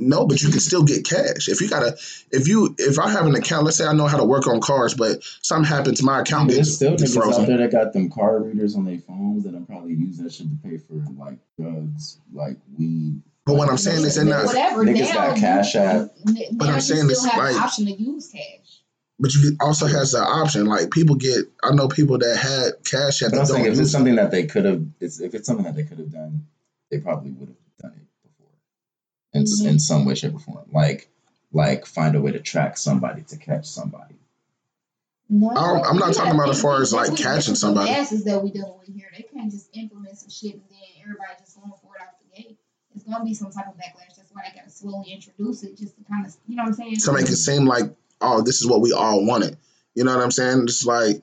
No, 0.00 0.26
but 0.26 0.40
you 0.40 0.50
can 0.50 0.60
still 0.60 0.84
get 0.84 1.04
cash. 1.04 1.48
If 1.48 1.60
you 1.60 1.68
gotta, 1.68 1.96
if 2.30 2.46
you, 2.46 2.74
if 2.78 3.00
I 3.00 3.10
have 3.10 3.26
an 3.26 3.34
account, 3.34 3.64
let's 3.64 3.78
say 3.78 3.84
I 3.84 3.92
know 3.92 4.06
how 4.06 4.16
to 4.16 4.24
work 4.24 4.46
on 4.46 4.60
cars, 4.60 4.94
but 4.94 5.24
something 5.42 5.68
happens, 5.68 5.98
to 5.98 6.04
my 6.04 6.20
account 6.20 6.50
gets 6.50 6.56
there's 6.56 6.76
still 6.76 6.92
niggas 6.92 7.16
out 7.16 7.24
frozen. 7.24 7.46
there 7.46 7.58
that 7.58 7.72
got 7.72 7.92
them 7.92 8.08
card 8.08 8.46
readers 8.46 8.76
on 8.76 8.84
their 8.84 8.98
phones 8.98 9.42
that 9.42 9.54
will 9.54 9.66
probably 9.66 9.94
use 9.94 10.18
that 10.18 10.32
shit 10.32 10.46
to 10.48 10.68
pay 10.68 10.78
for 10.78 11.02
like 11.16 11.38
drugs, 11.58 12.20
like 12.32 12.58
weed. 12.78 13.22
But 13.48 13.56
what 13.56 13.70
I'm 13.70 13.78
saying 13.78 14.04
is, 14.04 14.16
they're 14.16 14.24
not. 14.26 14.44
whatever. 14.44 14.84
Niggas 14.84 15.08
now, 15.08 15.28
got 15.30 15.36
Cash 15.38 15.74
App. 15.74 16.10
But 16.24 16.34
But 16.52 16.68
I'm 16.68 16.80
saying 16.82 17.04
you 17.04 17.10
it's 17.10 17.20
still 17.20 17.30
have 17.32 17.46
the 17.48 17.52
like- 17.54 17.62
option 17.64 17.86
to 17.86 17.92
use 17.92 18.28
cash. 18.28 18.82
But 19.18 19.34
you 19.34 19.56
also 19.60 19.86
has 19.86 20.12
the 20.12 20.20
option. 20.20 20.66
Like 20.66 20.90
people 20.90 21.16
get, 21.16 21.46
I 21.64 21.72
know 21.72 21.88
people 21.88 22.18
that 22.18 22.36
had 22.36 22.84
cash 22.84 23.22
app. 23.22 23.30
But 23.32 23.40
I'm 23.40 23.46
saying 23.46 23.64
if 23.64 23.78
it's 23.78 23.90
something 23.90 24.16
that 24.16 24.30
they 24.30 24.44
could 24.46 24.64
have, 24.66 24.84
if 25.00 25.34
it's 25.34 25.46
something 25.46 25.64
that 25.64 25.74
they 25.74 25.82
could 25.82 25.98
have 25.98 26.12
done, 26.12 26.46
they 26.90 26.98
probably 27.00 27.30
would 27.32 27.48
have 27.48 27.56
done 27.80 27.92
it 28.00 28.06
before, 28.22 28.52
in 29.32 29.42
s 29.42 29.60
Mhm. 29.62 29.66
in 29.66 29.78
some 29.80 30.04
way, 30.04 30.14
shape, 30.14 30.34
or 30.34 30.38
form. 30.38 30.66
Like 30.72 31.08
like 31.52 31.86
find 31.86 32.14
a 32.14 32.20
way 32.20 32.30
to 32.32 32.38
track 32.40 32.76
somebody 32.76 33.22
to 33.22 33.36
catch 33.38 33.66
somebody. 33.66 34.14
No, 35.30 35.48
I 35.50 35.54
don't- 35.54 35.86
I'm 35.86 35.96
not 35.98 36.14
talking 36.14 36.32
about 36.34 36.50
as 36.50 36.60
far 36.62 36.80
as, 36.80 36.92
like, 36.92 37.08
catching 37.16 37.24
this 37.34 37.46
the 37.46 37.56
somebody. 37.56 37.90
masses 37.90 38.24
that 38.24 38.42
we 38.42 38.50
dealing 38.50 38.72
with 38.78 38.88
here. 38.94 39.08
They 39.16 39.24
can't 39.24 39.50
just 39.50 39.68
implement 39.74 40.18
some 40.18 40.30
shit 40.30 40.54
and 40.54 40.62
then 40.70 40.78
everybody 41.02 41.30
just 41.40 41.56
going 41.56 41.72
for 41.82 41.96
it 41.96 42.02
out 42.02 42.14
the 42.20 42.36
gate. 42.42 42.58
It's 42.94 42.97
gonna 43.10 43.24
be 43.24 43.34
some 43.34 43.50
type 43.50 43.66
of 43.66 43.74
backlash. 43.74 44.16
That's 44.16 44.30
why 44.32 44.42
I 44.50 44.56
gotta 44.56 44.70
slowly 44.70 45.12
introduce 45.12 45.62
it, 45.62 45.76
just 45.76 45.96
to 45.96 46.04
kind 46.04 46.26
of, 46.26 46.34
you 46.46 46.56
know 46.56 46.64
what 46.64 46.68
I'm 46.68 46.74
saying? 46.74 46.96
to 46.96 47.12
make 47.12 47.28
it 47.28 47.36
seem 47.36 47.66
like, 47.66 47.84
oh, 48.20 48.42
this 48.42 48.60
is 48.60 48.66
what 48.66 48.80
we 48.80 48.92
all 48.92 49.24
wanted. 49.24 49.56
You 49.94 50.04
know 50.04 50.14
what 50.14 50.22
I'm 50.22 50.30
saying? 50.30 50.62
It's 50.64 50.84
like, 50.84 51.22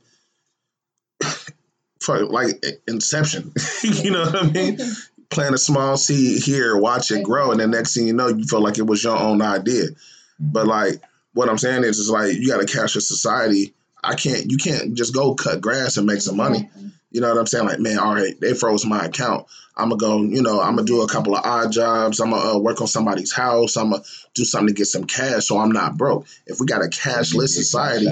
for 2.01 2.25
like 2.25 2.63
Inception. 2.87 3.51
you 3.83 4.11
know 4.11 4.25
what 4.25 4.35
I 4.35 4.47
mean? 4.47 4.79
Plant 5.29 5.55
a 5.55 5.57
small 5.57 5.97
seed 5.97 6.43
here, 6.43 6.77
watch 6.77 7.11
it 7.11 7.23
grow, 7.23 7.51
and 7.51 7.59
then 7.59 7.71
next 7.71 7.95
thing 7.95 8.07
you 8.07 8.13
know, 8.13 8.27
you 8.27 8.45
feel 8.45 8.61
like 8.61 8.77
it 8.77 8.85
was 8.85 9.03
your 9.03 9.17
own 9.17 9.41
idea. 9.41 9.85
Mm-hmm. 9.85 10.51
But 10.51 10.67
like 10.67 11.01
what 11.33 11.49
I'm 11.49 11.57
saying 11.57 11.83
is, 11.83 11.97
is 11.97 12.09
like 12.09 12.33
you 12.33 12.49
got 12.49 12.65
to 12.65 12.77
cash 12.77 12.95
a 12.95 13.01
society. 13.01 13.73
I 14.03 14.15
can't. 14.15 14.51
You 14.51 14.57
can't 14.57 14.93
just 14.93 15.13
go 15.13 15.33
cut 15.33 15.61
grass 15.61 15.97
and 15.97 16.05
make 16.05 16.21
some 16.21 16.37
money. 16.37 16.69
Exactly. 17.15 17.21
You 17.21 17.21
know 17.21 17.29
what 17.29 17.39
I'm 17.39 17.47
saying? 17.47 17.65
Like, 17.67 17.79
man, 17.79 17.99
all 17.99 18.13
right, 18.13 18.39
they 18.39 18.53
froze 18.53 18.85
my 18.85 19.05
account. 19.05 19.47
I'm 19.77 19.89
gonna 19.89 19.99
go. 19.99 20.21
You 20.21 20.41
know, 20.41 20.61
I'm 20.61 20.75
gonna 20.75 20.87
do 20.87 21.01
a 21.01 21.07
couple 21.07 21.35
of 21.35 21.43
odd 21.45 21.71
jobs. 21.71 22.19
I'm 22.19 22.31
gonna 22.31 22.55
uh, 22.55 22.57
work 22.59 22.79
on 22.81 22.87
somebody's 22.87 23.33
house. 23.33 23.75
I'm 23.75 23.91
gonna 23.91 24.03
do 24.33 24.45
something 24.45 24.67
to 24.69 24.73
get 24.73 24.85
some 24.85 25.03
cash, 25.05 25.45
so 25.47 25.57
I'm 25.57 25.71
not 25.71 25.97
broke. 25.97 26.27
If 26.45 26.59
we 26.59 26.65
got 26.65 26.81
a 26.83 26.87
cashless 26.87 27.49
society, 27.49 28.07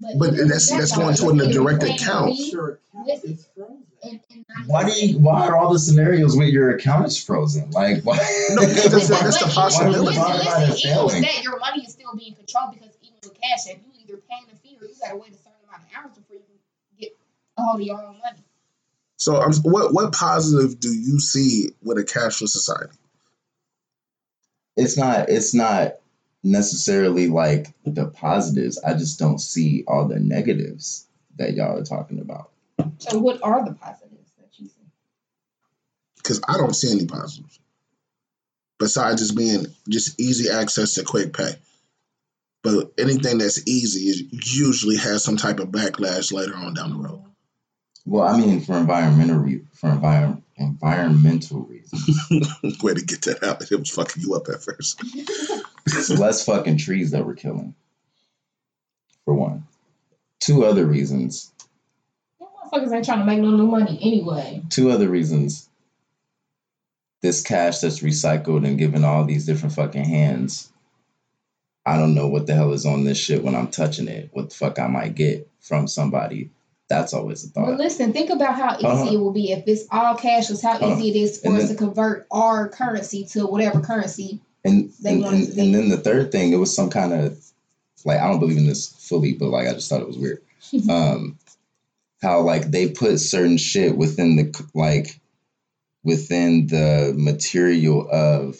But 0.00 0.32
even 0.32 0.48
that's- 0.48 0.70
that's 0.70 0.96
going 0.96 1.14
though, 1.16 1.34
to 1.34 1.44
an 1.44 1.50
if 1.50 1.52
direct 1.52 1.82
account. 1.82 2.34
fee, 2.36 2.50
Your 2.52 2.78
account 2.94 3.24
is 3.24 3.46
frozen. 3.54 3.84
and- 4.02 4.20
and 4.30 4.44
not 4.48 4.66
Why 4.66 4.84
do 4.88 4.92
you? 5.06 5.18
Why 5.18 5.46
are 5.48 5.56
all 5.58 5.70
the 5.72 5.78
scenarios 5.78 6.34
where 6.36 6.46
your 6.48 6.70
account 6.76 7.06
is 7.06 7.22
frozen? 7.22 7.70
Like 7.72 8.02
why? 8.02 8.16
No, 8.50 8.62
because 8.66 8.84
But- 8.84 8.92
that's 8.92 9.08
the- 9.08 9.14
but- 9.14 9.22
that's 9.24 9.38
the 9.44 9.50
possibility. 9.52 10.00
Listen, 10.16 10.22
Why 10.22 10.36
listen, 10.38 10.52
even 10.62 10.70
with 10.70 10.80
failing? 10.82 11.22
that, 11.22 11.42
your 11.44 11.58
money 11.58 11.84
is 11.84 11.92
still 11.92 12.14
being 12.16 12.34
controlled 12.34 12.72
because 12.72 12.94
even 13.02 13.16
with 13.22 13.34
cash, 13.34 13.66
if 13.68 13.76
you 13.84 13.92
either 14.00 14.22
paying 14.30 14.46
the 14.48 14.56
fee 14.64 14.78
or 14.80 14.86
you 14.88 14.94
gotta 14.98 15.16
wait 15.16 15.32
a 15.32 15.36
certain 15.36 15.60
amount 15.68 15.82
of 15.84 15.88
hours 15.92 16.16
before 17.60 17.80
you 17.80 17.86
can 17.86 17.96
get 17.96 18.02
a 18.02 18.02
hold 18.02 18.02
of 18.02 18.02
your 18.02 18.02
own 18.02 18.18
money. 18.20 18.44
so 19.16 19.36
um, 19.36 19.52
what 19.62 19.92
what 19.92 20.12
positive 20.12 20.78
do 20.80 20.88
you 20.88 21.20
see 21.20 21.70
with 21.82 21.98
a 21.98 22.02
cashless 22.02 22.48
society? 22.48 22.96
it's 24.76 24.96
not 24.96 25.28
it's 25.28 25.54
not 25.54 25.94
necessarily 26.42 27.28
like 27.28 27.68
the 27.84 28.06
positives. 28.06 28.82
I 28.82 28.94
just 28.94 29.18
don't 29.18 29.38
see 29.38 29.84
all 29.86 30.08
the 30.08 30.18
negatives 30.18 31.06
that 31.36 31.54
y'all 31.54 31.78
are 31.78 31.84
talking 31.84 32.20
about. 32.20 32.50
So, 32.98 33.18
what 33.18 33.42
are 33.42 33.64
the 33.64 33.74
positives 33.74 34.32
that 34.38 34.58
you 34.58 34.68
see? 34.68 34.74
Because 36.16 36.40
I 36.48 36.56
don't 36.56 36.74
see 36.74 36.90
any 36.90 37.06
positives 37.06 37.58
besides 38.78 39.20
just 39.20 39.36
being 39.36 39.66
just 39.88 40.18
easy 40.18 40.50
access 40.50 40.94
to 40.94 41.04
quick 41.04 41.34
pay. 41.34 41.52
But 42.62 42.92
anything 42.98 43.38
that's 43.38 43.66
easy 43.66 44.00
is 44.00 44.56
usually 44.56 44.96
has 44.96 45.24
some 45.24 45.36
type 45.36 45.60
of 45.60 45.68
backlash 45.68 46.32
later 46.32 46.54
on 46.56 46.74
down 46.74 46.90
the 46.90 47.08
road. 47.08 47.24
Well, 48.06 48.26
I 48.26 48.36
mean, 48.38 48.60
for 48.60 48.76
environmental 48.76 49.38
re- 49.38 49.64
for 49.74 49.90
envir- 49.90 50.42
environmental 50.56 51.60
reasons, 51.60 52.18
Way 52.82 52.94
to 52.94 53.04
get 53.04 53.22
that 53.22 53.42
out. 53.42 53.70
It 53.70 53.78
was 53.78 53.90
fucking 53.90 54.22
you 54.22 54.34
up 54.34 54.48
at 54.48 54.62
first. 54.62 55.00
it's 55.86 56.10
less 56.10 56.44
fucking 56.44 56.78
trees 56.78 57.10
that 57.10 57.26
we're 57.26 57.34
killing. 57.34 57.74
For 59.24 59.34
one, 59.34 59.64
two 60.40 60.64
other 60.64 60.86
reasons. 60.86 61.52
Them 62.38 62.48
motherfuckers 62.64 62.92
ain't 62.92 63.04
trying 63.04 63.18
to 63.20 63.24
make 63.26 63.40
no 63.40 63.50
new 63.50 63.66
money 63.66 63.98
anyway. 64.00 64.62
Two 64.70 64.90
other 64.90 65.08
reasons. 65.08 65.68
This 67.22 67.42
cash 67.42 67.80
that's 67.80 68.00
recycled 68.00 68.66
and 68.66 68.78
given 68.78 69.04
all 69.04 69.24
these 69.24 69.44
different 69.44 69.74
fucking 69.74 70.04
hands. 70.04 70.72
I 71.84 71.98
don't 71.98 72.14
know 72.14 72.28
what 72.28 72.46
the 72.46 72.54
hell 72.54 72.72
is 72.72 72.86
on 72.86 73.04
this 73.04 73.18
shit 73.18 73.42
when 73.42 73.54
I'm 73.54 73.68
touching 73.68 74.08
it. 74.08 74.30
What 74.32 74.50
the 74.50 74.54
fuck 74.54 74.78
I 74.78 74.86
might 74.86 75.14
get 75.14 75.48
from 75.60 75.86
somebody. 75.86 76.50
That's 76.90 77.14
always 77.14 77.44
a 77.44 77.48
But 77.48 77.54
thought. 77.54 77.78
listen, 77.78 78.12
think 78.12 78.28
about 78.30 78.56
how 78.56 78.74
easy 78.76 78.86
Uh-huh. 78.86 79.12
it 79.12 79.16
will 79.16 79.30
be 79.32 79.52
if 79.52 79.64
it's 79.66 79.84
all 79.92 80.16
cashless. 80.16 80.60
How 80.62 80.72
Uh-huh. 80.72 80.96
easy 80.98 81.10
it 81.10 81.16
is 81.16 81.38
for 81.40 81.54
us 81.56 81.68
to 81.70 81.74
convert 81.76 82.26
our 82.32 82.68
currency 82.68 83.24
to 83.26 83.46
whatever 83.46 83.80
currency. 83.80 84.40
And 84.64 84.92
They 85.00 85.12
and, 85.12 85.22
want 85.22 85.36
and, 85.36 85.58
and 85.58 85.74
then 85.74 85.88
the 85.88 85.96
third 85.96 86.32
thing, 86.32 86.52
it 86.52 86.56
was 86.56 86.74
some 86.74 86.90
kind 86.90 87.12
of 87.14 87.38
like 88.04 88.18
I 88.20 88.28
don't 88.28 88.40
believe 88.40 88.58
in 88.58 88.66
this 88.66 88.88
fully, 88.88 89.34
but 89.34 89.48
like 89.50 89.68
I 89.68 89.72
just 89.72 89.88
thought 89.88 90.00
it 90.02 90.06
was 90.08 90.18
weird. 90.18 90.42
um, 90.90 91.38
how 92.20 92.40
like 92.40 92.70
they 92.70 92.88
put 92.90 93.18
certain 93.20 93.56
shit 93.56 93.96
within 93.96 94.36
the 94.36 94.64
like 94.74 95.20
within 96.02 96.66
the 96.66 97.14
material 97.16 98.08
of 98.10 98.56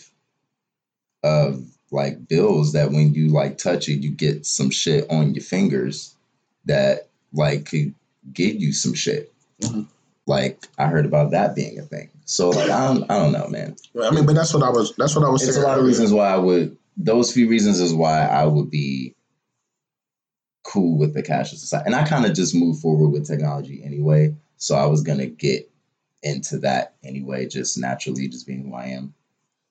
of 1.24 1.64
like 1.90 2.28
bills 2.28 2.72
that 2.74 2.92
when 2.92 3.12
you 3.14 3.28
like 3.28 3.58
touch 3.58 3.88
it, 3.88 4.00
you 4.02 4.10
get 4.10 4.46
some 4.46 4.70
shit 4.70 5.10
on 5.10 5.34
your 5.34 5.42
fingers 5.42 6.14
that 6.66 7.08
like 7.32 7.66
could 7.66 7.94
give 8.32 8.60
you 8.60 8.72
some 8.72 8.94
shit. 8.94 9.32
Mhm. 9.62 9.86
Like 10.26 10.66
I 10.78 10.86
heard 10.86 11.06
about 11.06 11.32
that 11.32 11.54
being 11.54 11.78
a 11.78 11.82
thing. 11.82 12.10
So 12.24 12.50
like 12.50 12.70
I 12.70 12.86
don't 12.86 13.10
I 13.10 13.18
don't 13.18 13.32
know, 13.32 13.48
man. 13.48 13.76
I 14.02 14.10
mean, 14.10 14.26
but 14.26 14.34
that's 14.34 14.54
what 14.54 14.62
I 14.62 14.70
was. 14.70 14.94
That's 14.96 15.16
what 15.16 15.24
I 15.24 15.30
was 15.30 15.46
It's 15.46 15.56
a 15.56 15.62
lot 15.62 15.78
of 15.78 15.84
reasons 15.84 16.12
why 16.12 16.28
I 16.28 16.36
would. 16.36 16.76
Those 16.96 17.32
few 17.32 17.48
reasons 17.48 17.80
is 17.80 17.94
why 17.94 18.26
I 18.26 18.44
would 18.44 18.70
be 18.70 19.14
cool 20.62 20.98
with 20.98 21.14
the 21.14 21.22
cashless 21.22 21.58
society, 21.58 21.86
and 21.86 21.94
I 21.94 22.06
kind 22.06 22.26
of 22.26 22.34
just 22.34 22.54
moved 22.54 22.80
forward 22.80 23.08
with 23.08 23.26
technology 23.26 23.82
anyway. 23.82 24.34
So 24.56 24.76
I 24.76 24.86
was 24.86 25.02
gonna 25.02 25.26
get 25.26 25.70
into 26.22 26.58
that 26.58 26.94
anyway, 27.02 27.46
just 27.46 27.78
naturally, 27.78 28.28
just 28.28 28.46
being 28.46 28.64
who 28.68 28.74
I 28.74 28.86
am. 28.86 29.14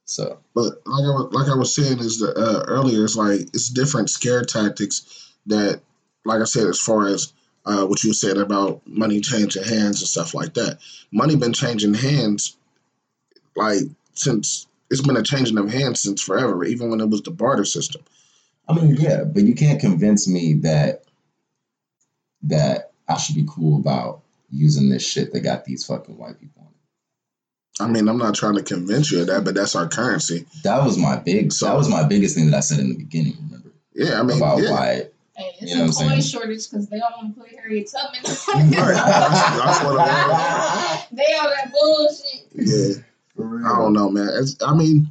So 0.05 0.39
But 0.55 0.81
like 0.87 1.03
I 1.05 1.13
was, 1.13 1.29
like 1.31 1.47
I 1.47 1.55
was 1.55 1.75
saying 1.75 1.99
is 1.99 2.17
that 2.19 2.35
uh, 2.35 2.63
earlier, 2.67 3.03
it's 3.05 3.15
like 3.15 3.41
it's 3.41 3.69
different 3.69 4.09
scare 4.09 4.43
tactics 4.43 5.31
that, 5.45 5.81
like 6.25 6.41
I 6.41 6.45
said, 6.45 6.67
as 6.67 6.79
far 6.79 7.05
as 7.05 7.31
uh, 7.65 7.85
what 7.85 8.03
you 8.03 8.13
said 8.13 8.37
about 8.37 8.81
money 8.87 9.21
changing 9.21 9.63
hands 9.63 10.01
and 10.01 10.07
stuff 10.07 10.33
like 10.33 10.53
that. 10.55 10.79
Money 11.11 11.35
been 11.35 11.53
changing 11.53 11.93
hands, 11.93 12.57
like 13.55 13.83
since 14.13 14.67
it's 14.89 15.01
been 15.01 15.17
a 15.17 15.23
changing 15.23 15.57
of 15.57 15.71
hands 15.71 16.01
since 16.01 16.21
forever, 16.21 16.63
even 16.63 16.89
when 16.89 17.01
it 17.01 17.09
was 17.09 17.21
the 17.21 17.31
barter 17.31 17.65
system. 17.65 18.01
I 18.67 18.73
mean, 18.73 18.95
yeah, 18.95 19.23
but 19.23 19.43
you 19.43 19.55
can't 19.55 19.79
convince 19.79 20.27
me 20.27 20.53
that 20.61 21.03
that 22.43 22.91
I 23.07 23.17
should 23.17 23.35
be 23.35 23.47
cool 23.49 23.79
about 23.79 24.21
using 24.51 24.89
this 24.89 25.05
shit 25.07 25.33
that 25.33 25.41
got 25.41 25.65
these 25.65 25.85
fucking 25.85 26.17
white 26.17 26.39
people 26.39 26.61
on 26.63 26.67
it. 26.69 27.83
I 27.83 27.87
mean, 27.87 28.07
I'm 28.07 28.17
not 28.17 28.35
trying 28.35 28.55
to 28.55 28.63
convince 28.63 29.11
you 29.11 29.21
of 29.21 29.27
that, 29.27 29.43
but 29.43 29.55
that's 29.55 29.75
our 29.75 29.87
currency. 29.87 30.45
That 30.63 30.83
was 30.83 30.97
my 30.97 31.17
big. 31.17 31.51
So- 31.51 31.65
that 31.67 31.75
was 31.75 31.89
my 31.89 32.03
biggest 32.03 32.35
thing 32.35 32.49
that 32.49 32.57
I 32.57 32.61
said 32.61 32.79
in 32.79 32.89
the 32.89 32.95
beginning. 32.97 33.37
Remember 33.41 33.71
Yeah, 33.93 34.19
I 34.19 34.23
mean, 34.23 34.37
about 34.37 34.61
yeah. 34.61 34.71
why 34.71 35.07
Hey, 35.39 35.55
it's 35.61 35.71
You 35.71 35.77
know 35.77 35.83
a 35.85 35.87
what 35.87 36.01
I'm 36.01 36.09
coin 36.09 36.21
shortage 36.21 36.69
because 36.69 36.89
they 36.89 36.99
don't 36.99 37.11
want 37.17 37.35
to 37.35 37.41
put 37.41 37.49
Harriet 37.51 37.89
Tubman. 37.89 38.19
Right, 38.77 38.93
that's- 38.93 39.57
that's 39.57 39.83
what 39.83 39.95
it 39.95 41.07
they 41.15 41.23
on 41.33 41.49
that 41.49 41.71
bullshit. 41.71 42.47
Yeah, 42.53 43.01
For 43.35 43.65
I 43.65 43.77
don't 43.79 43.93
know, 43.93 44.09
man. 44.09 44.29
It's, 44.33 44.57
I 44.61 44.73
mean, 44.75 45.07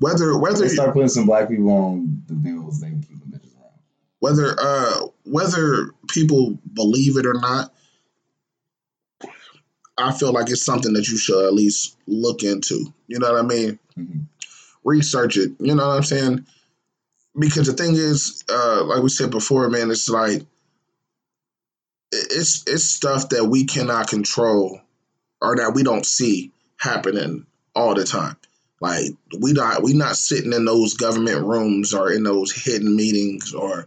whether 0.00 0.36
whether 0.38 0.62
They 0.62 0.68
start 0.68 0.92
putting 0.92 1.08
some 1.08 1.26
black 1.26 1.48
people 1.48 1.70
on 1.70 2.22
the 2.26 2.34
bills, 2.34 2.80
they 2.80 2.88
can 2.88 3.02
keep 3.02 3.20
the 3.20 3.26
bitches 3.38 3.54
around. 3.56 3.78
whether 4.18 4.56
uh 4.60 5.06
whether 5.24 5.90
people 6.08 6.58
believe 6.74 7.16
it 7.16 7.26
or 7.26 7.34
not 7.34 7.72
i 9.98 10.10
feel 10.12 10.32
like 10.32 10.48
it's 10.50 10.64
something 10.64 10.94
that 10.94 11.06
you 11.08 11.16
should 11.18 11.46
at 11.46 11.52
least 11.54 11.96
look 12.06 12.42
into 12.42 12.92
you 13.06 13.18
know 13.18 13.30
what 13.32 13.38
i 13.38 13.46
mean 13.46 13.78
Mhm. 13.98 14.22
research 14.84 15.36
it 15.36 15.52
you 15.60 15.74
know 15.74 15.86
what 15.88 15.96
i'm 15.98 16.02
saying 16.02 16.44
because 17.38 17.66
the 17.66 17.72
thing 17.72 17.94
is 17.94 18.44
uh 18.48 18.84
like 18.84 19.02
we 19.02 19.08
said 19.08 19.30
before 19.30 19.68
man 19.70 19.90
it's 19.90 20.08
like 20.08 20.42
it's 22.12 22.64
it's 22.66 22.84
stuff 22.84 23.28
that 23.30 23.44
we 23.44 23.64
cannot 23.64 24.08
control 24.08 24.80
or 25.40 25.56
that 25.56 25.72
we 25.74 25.82
don't 25.82 26.06
see 26.06 26.52
happening 26.76 27.46
all 27.74 27.94
the 27.94 28.04
time 28.04 28.36
like 28.80 29.06
we 29.40 29.52
not 29.52 29.82
we 29.82 29.92
not 29.92 30.16
sitting 30.16 30.52
in 30.52 30.64
those 30.64 30.94
government 30.94 31.44
rooms 31.46 31.94
or 31.94 32.10
in 32.12 32.22
those 32.22 32.52
hidden 32.52 32.96
meetings 32.96 33.54
or 33.54 33.86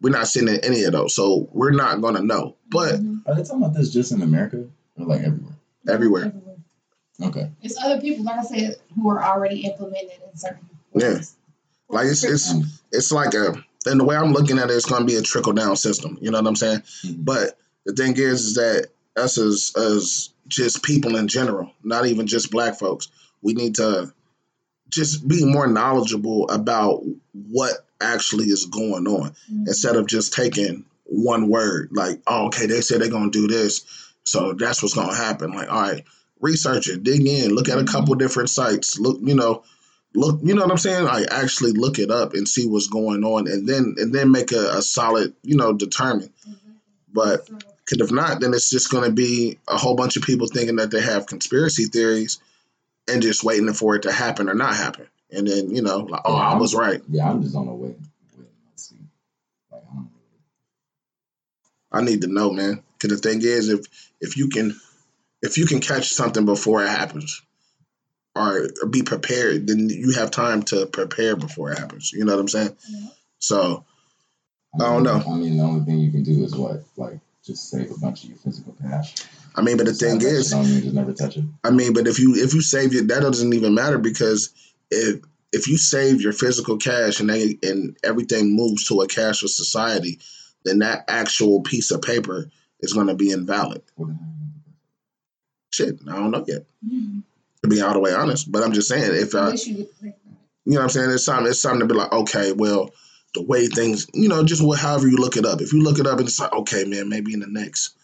we're 0.00 0.10
not 0.10 0.28
sitting 0.28 0.54
in 0.54 0.64
any 0.64 0.84
of 0.84 0.92
those 0.92 1.14
so 1.14 1.48
we're 1.52 1.72
not 1.72 2.00
going 2.00 2.14
to 2.14 2.22
know 2.22 2.54
but 2.70 2.94
Mhm. 2.94 3.22
Are 3.26 3.34
they 3.34 3.42
talking 3.42 3.62
about 3.62 3.74
this 3.74 3.92
just 3.92 4.12
in 4.12 4.22
America 4.22 4.68
or 4.96 5.06
like 5.06 5.22
everywhere? 5.22 5.58
everywhere 5.88 6.34
Okay. 7.22 7.50
It's 7.62 7.76
other 7.82 8.00
people, 8.00 8.24
like 8.24 8.40
I 8.40 8.42
said, 8.42 8.76
who 8.94 9.08
are 9.08 9.22
already 9.22 9.60
implemented 9.60 10.18
in 10.30 10.36
certain 10.36 10.68
Yeah. 10.94 11.20
Like, 11.94 12.06
it's- 12.06 12.24
it's- 12.24 12.54
it's 12.92 13.10
like 13.12 13.34
a 13.34 13.54
and 13.86 14.00
the 14.00 14.04
way 14.04 14.16
i'm 14.16 14.32
looking 14.32 14.58
at 14.58 14.70
it 14.70 14.74
it's 14.74 14.86
going 14.86 15.02
to 15.02 15.06
be 15.06 15.16
a 15.16 15.22
trickle 15.22 15.52
down 15.52 15.76
system 15.76 16.16
you 16.20 16.30
know 16.30 16.38
what 16.38 16.46
i'm 16.48 16.56
saying 16.56 16.82
Mhm. 17.04 17.24
but 17.24 17.58
the 17.86 17.92
thing 17.92 18.16
is 18.16 18.46
is 18.46 18.54
that 18.54 18.86
us 19.16 19.36
as 19.38 19.72
as 19.76 20.30
just 20.48 20.82
people 20.82 21.16
in 21.16 21.28
general 21.28 21.70
not 21.82 22.06
even 22.06 22.26
just 22.26 22.50
black 22.50 22.78
folks 22.78 23.08
we 23.42 23.52
need 23.52 23.74
to 23.76 24.12
just 24.88 25.26
be 25.26 25.44
more 25.44 25.66
knowledgeable 25.66 26.48
about 26.50 27.02
what 27.32 27.72
actually 28.00 28.46
is 28.46 28.66
going 28.66 29.06
on 29.06 29.32
Mhm. 29.52 29.66
instead 29.68 29.96
of 29.96 30.06
just 30.06 30.32
taking 30.32 30.84
one 31.04 31.48
word 31.48 31.90
like 31.92 32.20
oh 32.26 32.46
okay 32.46 32.66
they 32.66 32.80
said 32.80 33.00
they're 33.00 33.08
going 33.08 33.30
to 33.30 33.38
do 33.40 33.48
this 33.48 33.82
so 34.24 34.54
that's 34.58 34.82
what's 34.82 34.94
going 34.94 35.08
to 35.08 35.14
happen 35.14 35.52
like 35.52 35.70
all 35.70 35.80
right 35.82 36.04
research 36.40 36.88
it 36.88 37.02
dig 37.02 37.26
in 37.26 37.54
look 37.54 37.68
at 37.68 37.78
a 37.78 37.84
couple 37.84 38.14
different 38.14 38.48
sites 38.50 38.98
look 38.98 39.18
you 39.22 39.34
know 39.34 39.62
look 40.14 40.40
you 40.42 40.54
know 40.54 40.62
what 40.62 40.70
i'm 40.70 40.78
saying 40.78 41.04
like 41.04 41.26
actually 41.30 41.72
look 41.72 41.98
it 41.98 42.10
up 42.10 42.34
and 42.34 42.48
see 42.48 42.66
what's 42.66 42.88
going 42.88 43.24
on 43.24 43.48
and 43.48 43.68
then 43.68 43.94
and 43.98 44.14
then 44.14 44.30
make 44.30 44.52
a, 44.52 44.70
a 44.76 44.82
solid 44.82 45.34
you 45.42 45.56
know 45.56 45.72
determine 45.72 46.32
mm-hmm. 46.48 46.72
but 47.12 47.46
So, 47.46 47.58
because 47.84 48.08
if 48.08 48.12
not 48.14 48.40
then 48.40 48.54
it's 48.54 48.70
just 48.70 48.90
going 48.90 49.04
to 49.04 49.12
be 49.14 49.58
a 49.68 49.76
whole 49.76 49.96
bunch 49.96 50.16
of 50.16 50.22
people 50.22 50.46
thinking 50.46 50.76
that 50.76 50.90
they 50.90 51.00
have 51.00 51.26
conspiracy 51.26 51.84
theories 51.86 52.38
and 53.08 53.22
just 53.22 53.44
waiting 53.44 53.72
for 53.72 53.96
it 53.96 54.02
to 54.02 54.12
happen 54.12 54.48
or 54.48 54.54
not 54.54 54.74
happen 54.74 55.06
and 55.30 55.46
then 55.46 55.74
you 55.74 55.82
know 55.82 55.98
like 55.98 56.22
oh 56.24 56.36
i 56.36 56.56
was 56.56 56.74
right 56.74 57.02
Yeah, 57.08 57.30
I'm 57.30 57.42
just 57.42 57.56
on 57.56 57.66
the 57.66 57.72
wait. 57.72 57.96
Wait, 58.38 58.48
let's 58.70 58.88
see. 58.88 58.96
Like, 59.70 59.82
I 59.82 59.94
don't 59.94 60.04
know. 60.04 60.10
I 61.92 62.02
need 62.02 62.22
to 62.22 62.28
know, 62.28 62.52
man. 62.52 62.82
Because 62.98 63.20
the 63.20 63.28
thing 63.28 63.42
is, 63.42 63.68
if 63.68 63.86
if 64.20 64.36
you 64.36 64.48
can 64.48 64.78
if 65.42 65.58
you 65.58 65.66
can 65.66 65.80
catch 65.80 66.08
something 66.08 66.44
before 66.44 66.82
it 66.82 66.88
happens, 66.88 67.42
or 68.34 68.68
be 68.90 69.02
prepared, 69.02 69.66
then 69.66 69.88
you 69.88 70.12
have 70.12 70.30
time 70.30 70.62
to 70.64 70.86
prepare 70.86 71.36
before 71.36 71.72
it 71.72 71.78
happens. 71.78 72.12
You 72.12 72.24
know 72.24 72.34
what 72.34 72.40
I'm 72.40 72.48
saying? 72.48 72.76
yeah. 72.88 73.08
So 73.38 73.84
I, 74.74 74.78
mean, 74.78 74.86
I 74.86 74.92
don't 74.92 75.02
know. 75.04 75.32
I 75.32 75.36
mean, 75.36 75.56
the 75.56 75.62
only 75.62 75.84
thing 75.84 75.98
you 75.98 76.10
can 76.10 76.22
do 76.24 76.42
is 76.44 76.54
what, 76.56 76.82
like, 76.96 77.20
just 77.44 77.70
save 77.70 77.90
a 77.90 77.98
bunch 77.98 78.24
of 78.24 78.30
your 78.30 78.38
physical 78.38 78.74
cash. 78.82 79.14
I 79.54 79.62
mean, 79.62 79.76
but 79.76 79.86
the 79.86 79.92
thing 79.92 80.20
is, 80.20 80.50
that 80.50 80.60
is, 80.60 80.68
shit, 80.68 80.74
mean 80.74 80.82
just 80.82 80.94
never 80.94 81.12
touch 81.12 81.36
it. 81.36 81.44
I 81.62 81.70
mean, 81.70 81.92
but 81.92 82.08
if 82.08 82.18
you 82.18 82.34
if 82.34 82.54
you 82.54 82.60
save 82.60 82.94
it, 82.94 83.06
that 83.08 83.20
doesn't 83.20 83.52
even 83.52 83.74
matter 83.74 83.98
because 83.98 84.50
if 84.90 85.20
if 85.52 85.68
you 85.68 85.78
save 85.78 86.20
your 86.20 86.32
physical 86.32 86.76
cash 86.78 87.20
and 87.20 87.30
they 87.30 87.56
and 87.62 87.96
everything 88.02 88.56
moves 88.56 88.88
to 88.88 89.00
a 89.02 89.06
cashless 89.06 89.50
society, 89.50 90.18
then 90.64 90.80
that 90.80 91.04
actual 91.06 91.60
piece 91.60 91.92
of 91.92 92.02
paper 92.02 92.50
is 92.80 92.94
going 92.94 93.06
to 93.06 93.14
be 93.14 93.30
invalid. 93.30 93.82
What 93.94 94.08
the? 94.08 94.18
Shit, 95.72 96.00
I 96.08 96.16
don't 96.16 96.30
know 96.32 96.44
yet. 96.48 96.64
Mhm. 96.84 97.22
To 97.64 97.68
be 97.68 97.80
all 97.80 97.94
the 97.94 97.98
way 97.98 98.12
honest, 98.12 98.52
but 98.52 98.62
I'm 98.62 98.74
just 98.74 98.88
saying 98.88 99.10
if 99.14 99.34
At 99.34 99.40
uh, 99.42 99.52
you 99.52 99.76
get 99.76 99.88
to 99.88 99.94
think 99.94 100.16
about 100.22 100.34
it. 100.34 100.48
You 100.66 100.72
know 100.74 100.80
what 100.80 100.82
I'm 100.82 100.88
saying? 100.90 101.10
It's 101.12 101.24
something. 101.24 101.46
It's 101.46 101.60
something 101.60 101.80
to 101.80 101.86
be 101.86 101.98
like, 101.98 102.12
okay, 102.12 102.52
well, 102.52 102.90
the 103.34 103.42
way 103.42 103.68
things, 103.68 104.06
you 104.12 104.28
know, 104.28 104.44
just 104.44 104.62
what, 104.62 104.78
however 104.78 105.08
you 105.08 105.16
look 105.16 105.38
it 105.38 105.46
up. 105.46 105.62
If 105.62 105.72
you 105.72 105.82
look 105.82 105.98
it 105.98 106.06
up 106.06 106.18
and 106.18 106.28
it's 106.28 106.38
like, 106.38 106.52
okay, 106.52 106.84
man, 106.84 107.08
maybe 107.08 107.32
in 107.32 107.40
the 107.40 107.46
next 107.48 107.96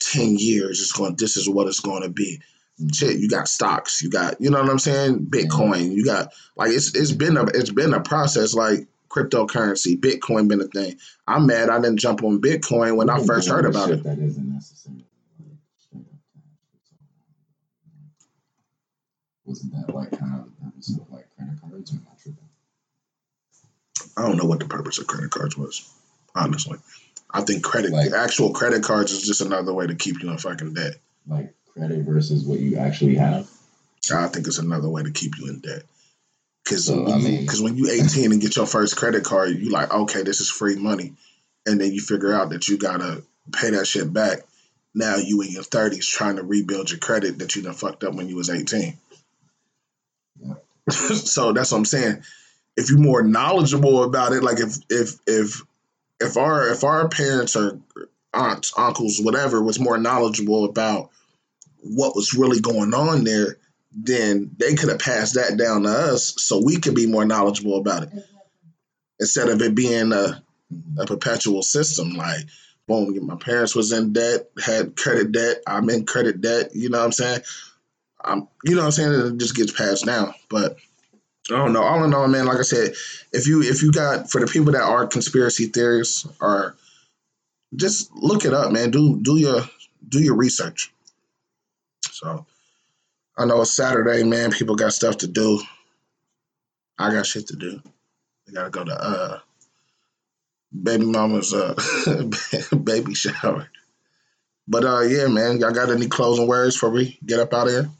ten 0.00 0.36
years, 0.38 0.80
it's 0.80 0.92
going. 0.92 1.16
This 1.16 1.36
is 1.36 1.48
what 1.48 1.66
it's 1.66 1.80
going 1.80 2.02
to 2.02 2.08
be. 2.08 2.40
Shit, 2.94 3.18
you 3.18 3.28
got 3.28 3.46
stocks. 3.46 4.02
You 4.02 4.08
got, 4.08 4.40
you 4.40 4.50
know 4.50 4.60
what 4.60 4.70
I'm 4.70 4.78
saying? 4.78 5.26
Bitcoin. 5.26 5.92
You 5.92 6.04
got 6.04 6.32
like 6.56 6.70
it's 6.70 6.94
it's 6.94 7.12
been 7.12 7.36
a 7.36 7.44
it's 7.44 7.70
been 7.70 7.92
a 7.92 8.00
process. 8.00 8.54
Like 8.54 8.88
cryptocurrency, 9.10 10.00
Bitcoin 10.00 10.48
been 10.48 10.62
a 10.62 10.66
thing. 10.66 10.96
I'm 11.28 11.46
mad 11.46 11.68
I 11.68 11.78
didn't 11.78 11.98
jump 12.00 12.24
on 12.24 12.40
Bitcoin 12.40 12.96
when 12.96 13.10
I 13.10 13.22
first 13.22 13.48
heard 13.50 13.66
about 13.66 13.90
it. 13.90 14.02
That 14.02 14.18
isn't 14.18 14.52
necessarily 14.52 15.04
like 15.38 15.58
straight 15.78 16.00
up 16.00 16.18
cash. 16.34 16.42
Wasn't 19.44 19.72
that 19.72 19.94
like 19.94 20.10
kind 20.18 20.40
of 20.40 20.44
the 20.46 20.64
purpose 20.64 20.90
of 20.96 21.10
like 21.10 21.26
credit 21.36 21.60
cards 21.60 21.92
or 21.92 21.96
not 21.96 22.18
tripping? 22.18 22.48
I 24.16 24.22
don't 24.22 24.36
know 24.36 24.44
what 24.46 24.60
the 24.60 24.66
purpose 24.66 24.98
of 24.98 25.06
credit 25.06 25.30
cards 25.30 25.56
was. 25.56 25.88
Honestly, 26.34 26.78
I 27.30 27.42
think 27.42 27.62
credit, 27.62 27.92
Like- 27.92 28.12
actual 28.12 28.52
credit 28.52 28.82
cards, 28.82 29.12
is 29.12 29.26
just 29.26 29.40
another 29.40 29.72
way 29.72 29.86
to 29.86 29.94
keep 29.94 30.22
you 30.22 30.30
in 30.30 30.38
fucking 30.38 30.74
debt. 30.74 30.96
Like 31.26 31.54
credit 31.72 32.04
versus 32.04 32.44
what 32.44 32.60
you 32.60 32.76
actually 32.78 33.16
have. 33.16 33.48
I 34.14 34.28
think 34.28 34.46
it's 34.46 34.58
another 34.58 34.88
way 34.88 35.02
to 35.02 35.10
keep 35.10 35.38
you 35.38 35.48
in 35.48 35.60
debt. 35.60 35.82
Because 36.64 36.86
So, 36.86 37.06
I 37.12 37.18
mean- 37.18 37.40
because 37.42 37.60
when 37.62 37.76
you 37.76 37.90
18 37.90 38.32
and 38.32 38.40
get 38.40 38.56
your 38.56 38.66
first 38.66 38.96
credit 38.96 39.24
card, 39.24 39.50
you 39.50 39.70
like, 39.70 39.92
okay, 39.92 40.22
this 40.22 40.40
is 40.40 40.50
free 40.50 40.76
money, 40.76 41.14
and 41.66 41.80
then 41.80 41.92
you 41.92 42.00
figure 42.00 42.32
out 42.32 42.50
that 42.50 42.68
you 42.68 42.78
gotta 42.78 43.22
pay 43.52 43.70
that 43.70 43.86
shit 43.86 44.12
back. 44.12 44.38
Now 44.94 45.16
you 45.16 45.40
in 45.42 45.50
your 45.50 45.64
30s 45.64 46.06
trying 46.08 46.36
to 46.36 46.42
rebuild 46.44 46.90
your 46.90 47.00
credit 47.00 47.38
that 47.40 47.56
you 47.56 47.62
done 47.62 47.74
fucked 47.74 48.04
up 48.04 48.14
when 48.14 48.28
you 48.28 48.36
was 48.36 48.48
18. 48.50 48.96
So 50.90 51.52
that's 51.52 51.72
what 51.72 51.78
I'm 51.78 51.84
saying. 51.84 52.22
If 52.76 52.90
you're 52.90 52.98
more 52.98 53.22
knowledgeable 53.22 54.02
about 54.02 54.32
it, 54.32 54.42
like 54.42 54.60
if 54.60 54.76
if 54.90 55.18
if 55.26 55.62
if 56.20 56.36
our 56.36 56.68
if 56.68 56.84
our 56.84 57.08
parents 57.08 57.56
or 57.56 57.80
aunts, 58.32 58.72
uncles, 58.76 59.20
whatever 59.20 59.62
was 59.62 59.78
more 59.78 59.96
knowledgeable 59.98 60.64
about 60.64 61.10
what 61.80 62.16
was 62.16 62.34
really 62.34 62.60
going 62.60 62.94
on 62.94 63.24
there, 63.24 63.58
then 63.92 64.50
they 64.58 64.74
could 64.74 64.88
have 64.88 64.98
passed 64.98 65.34
that 65.34 65.56
down 65.56 65.82
to 65.82 65.88
us 65.88 66.34
so 66.38 66.60
we 66.62 66.78
could 66.78 66.94
be 66.94 67.06
more 67.06 67.24
knowledgeable 67.24 67.78
about 67.78 68.04
it. 68.04 68.10
Instead 69.20 69.48
of 69.48 69.62
it 69.62 69.74
being 69.74 70.12
a, 70.12 70.42
a 70.98 71.06
perpetual 71.06 71.62
system 71.62 72.14
like 72.14 72.44
boom 72.86 73.26
my 73.26 73.36
parents 73.36 73.74
was 73.74 73.92
in 73.92 74.12
debt 74.12 74.50
had 74.62 74.96
credit 74.96 75.32
debt 75.32 75.62
i'm 75.66 75.88
in 75.88 76.04
credit 76.04 76.40
debt 76.40 76.70
you 76.74 76.90
know 76.90 76.98
what 76.98 77.04
i'm 77.04 77.12
saying 77.12 77.40
i'm 78.24 78.48
you 78.64 78.74
know 78.74 78.82
what 78.82 78.86
i'm 78.86 78.92
saying 78.92 79.12
it 79.12 79.38
just 79.38 79.56
gets 79.56 79.72
passed 79.72 80.06
down 80.06 80.34
but 80.48 80.76
I 81.50 81.56
don't 81.56 81.74
know. 81.74 81.82
All 81.82 82.02
in 82.04 82.14
all, 82.14 82.26
man, 82.26 82.46
like 82.46 82.58
I 82.58 82.62
said, 82.62 82.94
if 83.32 83.46
you 83.46 83.62
if 83.62 83.82
you 83.82 83.92
got 83.92 84.30
for 84.30 84.40
the 84.40 84.46
people 84.46 84.72
that 84.72 84.82
are 84.82 85.06
conspiracy 85.06 85.66
theorists 85.66 86.26
or 86.40 86.74
just 87.76 88.14
look 88.14 88.44
it 88.44 88.54
up, 88.54 88.72
man. 88.72 88.90
Do 88.90 89.20
do 89.20 89.36
your 89.36 89.60
do 90.08 90.22
your 90.22 90.36
research. 90.36 90.92
So 92.10 92.46
I 93.36 93.44
know 93.44 93.60
it's 93.60 93.72
Saturday, 93.72 94.24
man. 94.24 94.52
People 94.52 94.76
got 94.76 94.94
stuff 94.94 95.18
to 95.18 95.26
do. 95.26 95.60
I 96.98 97.10
got 97.10 97.26
shit 97.26 97.48
to 97.48 97.56
do. 97.56 97.82
I 98.48 98.52
gotta 98.52 98.70
go 98.70 98.84
to 98.84 98.92
uh 98.92 99.38
baby 100.82 101.04
mama's 101.04 101.52
uh 101.52 101.74
baby 102.82 103.14
shower. 103.14 103.68
But 104.66 104.84
uh 104.84 105.00
yeah, 105.00 105.26
man, 105.26 105.58
y'all 105.58 105.72
got 105.72 105.90
any 105.90 106.06
closing 106.06 106.46
words 106.46 106.74
for 106.74 106.88
we 106.88 107.18
get 107.26 107.40
up 107.40 107.52
out 107.52 107.66
of 107.66 107.72
here? 107.72 107.90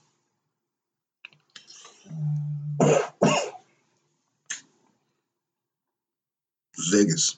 Ziggas. 6.95 7.37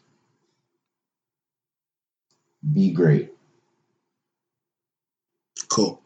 Be 2.73 2.91
great. 2.93 3.33
Cool. 5.69 6.01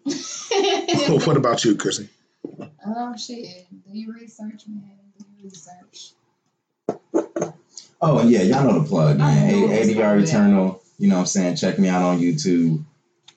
what 1.25 1.37
about 1.37 1.65
you, 1.65 1.77
Chrissy? 1.77 2.09
oh 2.87 3.15
shit. 3.17 3.67
Do 3.71 3.99
your 3.99 4.15
research, 4.15 4.63
man. 4.67 4.83
Do 5.19 5.27
your 5.39 5.51
research. 5.51 6.13
Oh 8.01 8.27
yeah, 8.27 8.43
y'all 8.43 8.65
know 8.65 8.81
the 8.81 8.89
plug, 8.89 9.19
man. 9.19 9.27
I 9.49 9.51
A- 9.51 9.85
ADR 9.85 10.23
Eternal. 10.23 10.83
You 10.99 11.09
know 11.09 11.17
what 11.17 11.21
I'm 11.23 11.27
saying? 11.27 11.57
Check 11.57 11.79
me 11.79 11.89
out 11.89 12.03
on 12.03 12.21
YouTube. 12.21 12.83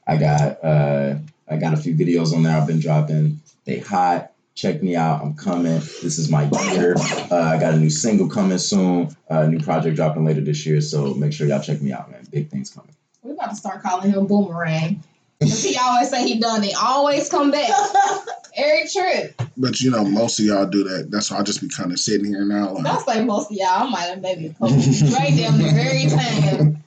I 0.08 0.18
got 0.18 0.64
uh 0.64 1.16
I 1.48 1.58
got 1.58 1.74
a 1.74 1.78
few 1.78 1.94
videos 1.94 2.34
on 2.34 2.44
there 2.44 2.56
I've 2.56 2.68
been 2.68 2.80
dropping. 2.80 3.42
They 3.66 3.80
hot. 3.80 4.33
Check 4.56 4.84
me 4.84 4.96
out. 4.96 5.22
I'm 5.24 5.34
coming. 5.34 5.80
This 6.04 6.20
is 6.20 6.30
my 6.30 6.44
year. 6.72 6.96
Uh, 7.32 7.36
I 7.36 7.60
got 7.60 7.74
a 7.74 7.78
new 7.78 7.90
single 7.90 8.30
coming 8.30 8.60
soon. 8.60 9.10
Uh, 9.30 9.48
new 9.48 9.60
project 9.60 9.96
dropping 9.96 10.26
later 10.26 10.42
this 10.42 10.66
year. 10.66 10.80
So 10.80 11.14
make 11.16 11.34
sure 11.34 11.48
y'all 11.48 11.62
check 11.62 11.82
me 11.82 11.92
out, 11.92 12.12
man. 12.12 12.26
Big 12.32 12.50
things 12.50 12.70
coming. 12.70 12.94
We 13.24 13.32
about 13.32 13.50
to 13.50 13.56
start 13.56 13.82
calling 13.82 14.12
him 14.12 14.28
Boomerang. 14.28 15.02
'Cause 15.42 15.64
he 15.64 15.76
always 15.78 16.10
say 16.10 16.26
he 16.28 16.40
done 16.40 16.64
it. 16.64 16.74
Always 16.82 17.28
come 17.30 17.52
back. 17.52 17.70
Every 18.56 18.88
trip. 18.88 19.42
But 19.58 19.82
you 19.82 19.90
know, 19.92 20.06
most 20.06 20.40
of 20.40 20.46
y'all 20.46 20.68
do 20.68 20.84
that. 20.86 21.10
That's 21.12 21.32
why 21.32 21.40
I 21.40 21.44
just 21.44 21.60
be 21.60 21.68
kind 21.68 21.92
of 21.92 22.00
sitting 22.00 22.26
here 22.28 22.46
now. 22.46 22.76
That's 22.76 22.84
like, 22.86 22.86
Don't 22.86 23.16
say 23.16 23.26
most 23.26 23.52
of 23.52 23.58
y'all. 23.58 23.68
I 23.68 23.90
might 23.90 24.02
have 24.02 24.22
maybe 24.22 24.46
a 24.48 24.50
couple. 24.54 24.68
right 24.78 25.36
down 25.36 25.58
there 25.58 25.78
every 25.78 26.10
time. 26.10 26.84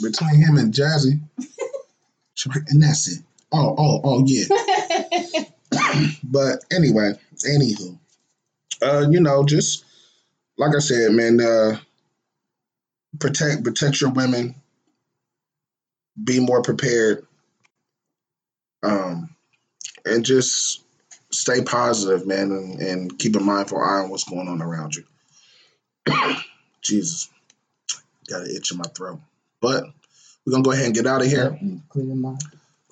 between 0.00 0.36
him 0.36 0.56
and 0.56 0.72
Jazzy, 0.72 1.20
and 2.70 2.82
that's 2.82 3.08
it. 3.08 3.22
Oh, 3.52 3.74
oh, 3.76 4.00
oh, 4.04 4.22
yeah. 4.24 4.44
But 6.24 6.64
anyway, 6.70 7.12
anywho, 7.48 7.98
uh, 8.82 9.06
you 9.10 9.20
know, 9.20 9.44
just 9.44 9.84
like 10.58 10.74
I 10.74 10.80
said, 10.80 11.12
man, 11.12 11.40
uh, 11.40 11.78
protect 13.18 13.64
protect 13.64 14.00
your 14.00 14.10
women. 14.10 14.54
Be 16.22 16.40
more 16.40 16.62
prepared. 16.62 17.26
Um, 18.82 19.34
and 20.04 20.24
just 20.24 20.82
stay 21.30 21.62
positive, 21.62 22.26
man, 22.26 22.50
and, 22.52 22.80
and 22.80 23.18
keep 23.18 23.36
a 23.36 23.40
mindful 23.40 23.78
eye 23.78 24.00
on 24.02 24.10
what's 24.10 24.24
going 24.24 24.48
on 24.48 24.62
around 24.62 24.94
you. 24.94 25.04
Jesus, 26.82 27.28
got 28.28 28.42
an 28.42 28.50
itch 28.54 28.70
in 28.70 28.78
my 28.78 28.84
throat. 28.94 29.20
But 29.60 29.84
we're 30.44 30.52
gonna 30.52 30.62
go 30.62 30.72
ahead 30.72 30.86
and 30.86 30.94
get 30.94 31.06
out 31.06 31.22
of 31.22 31.28
here. 31.28 31.58
Clear 31.88 32.04
your 32.04 32.16
mind. 32.16 32.42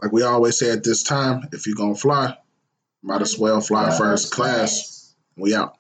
Like 0.03 0.13
we 0.13 0.23
always 0.23 0.59
say 0.59 0.71
at 0.71 0.85
this 0.85 1.03
time, 1.03 1.49
if 1.53 1.67
you're 1.67 1.77
gonna 1.77 1.95
fly, 1.95 2.37
might 3.05 3.23
as 3.23 3.39
well 3.39 3.61
fly 3.61 3.97
first 3.97 4.33
class. 4.33 5.15
We 5.37 5.55
out. 5.55 5.77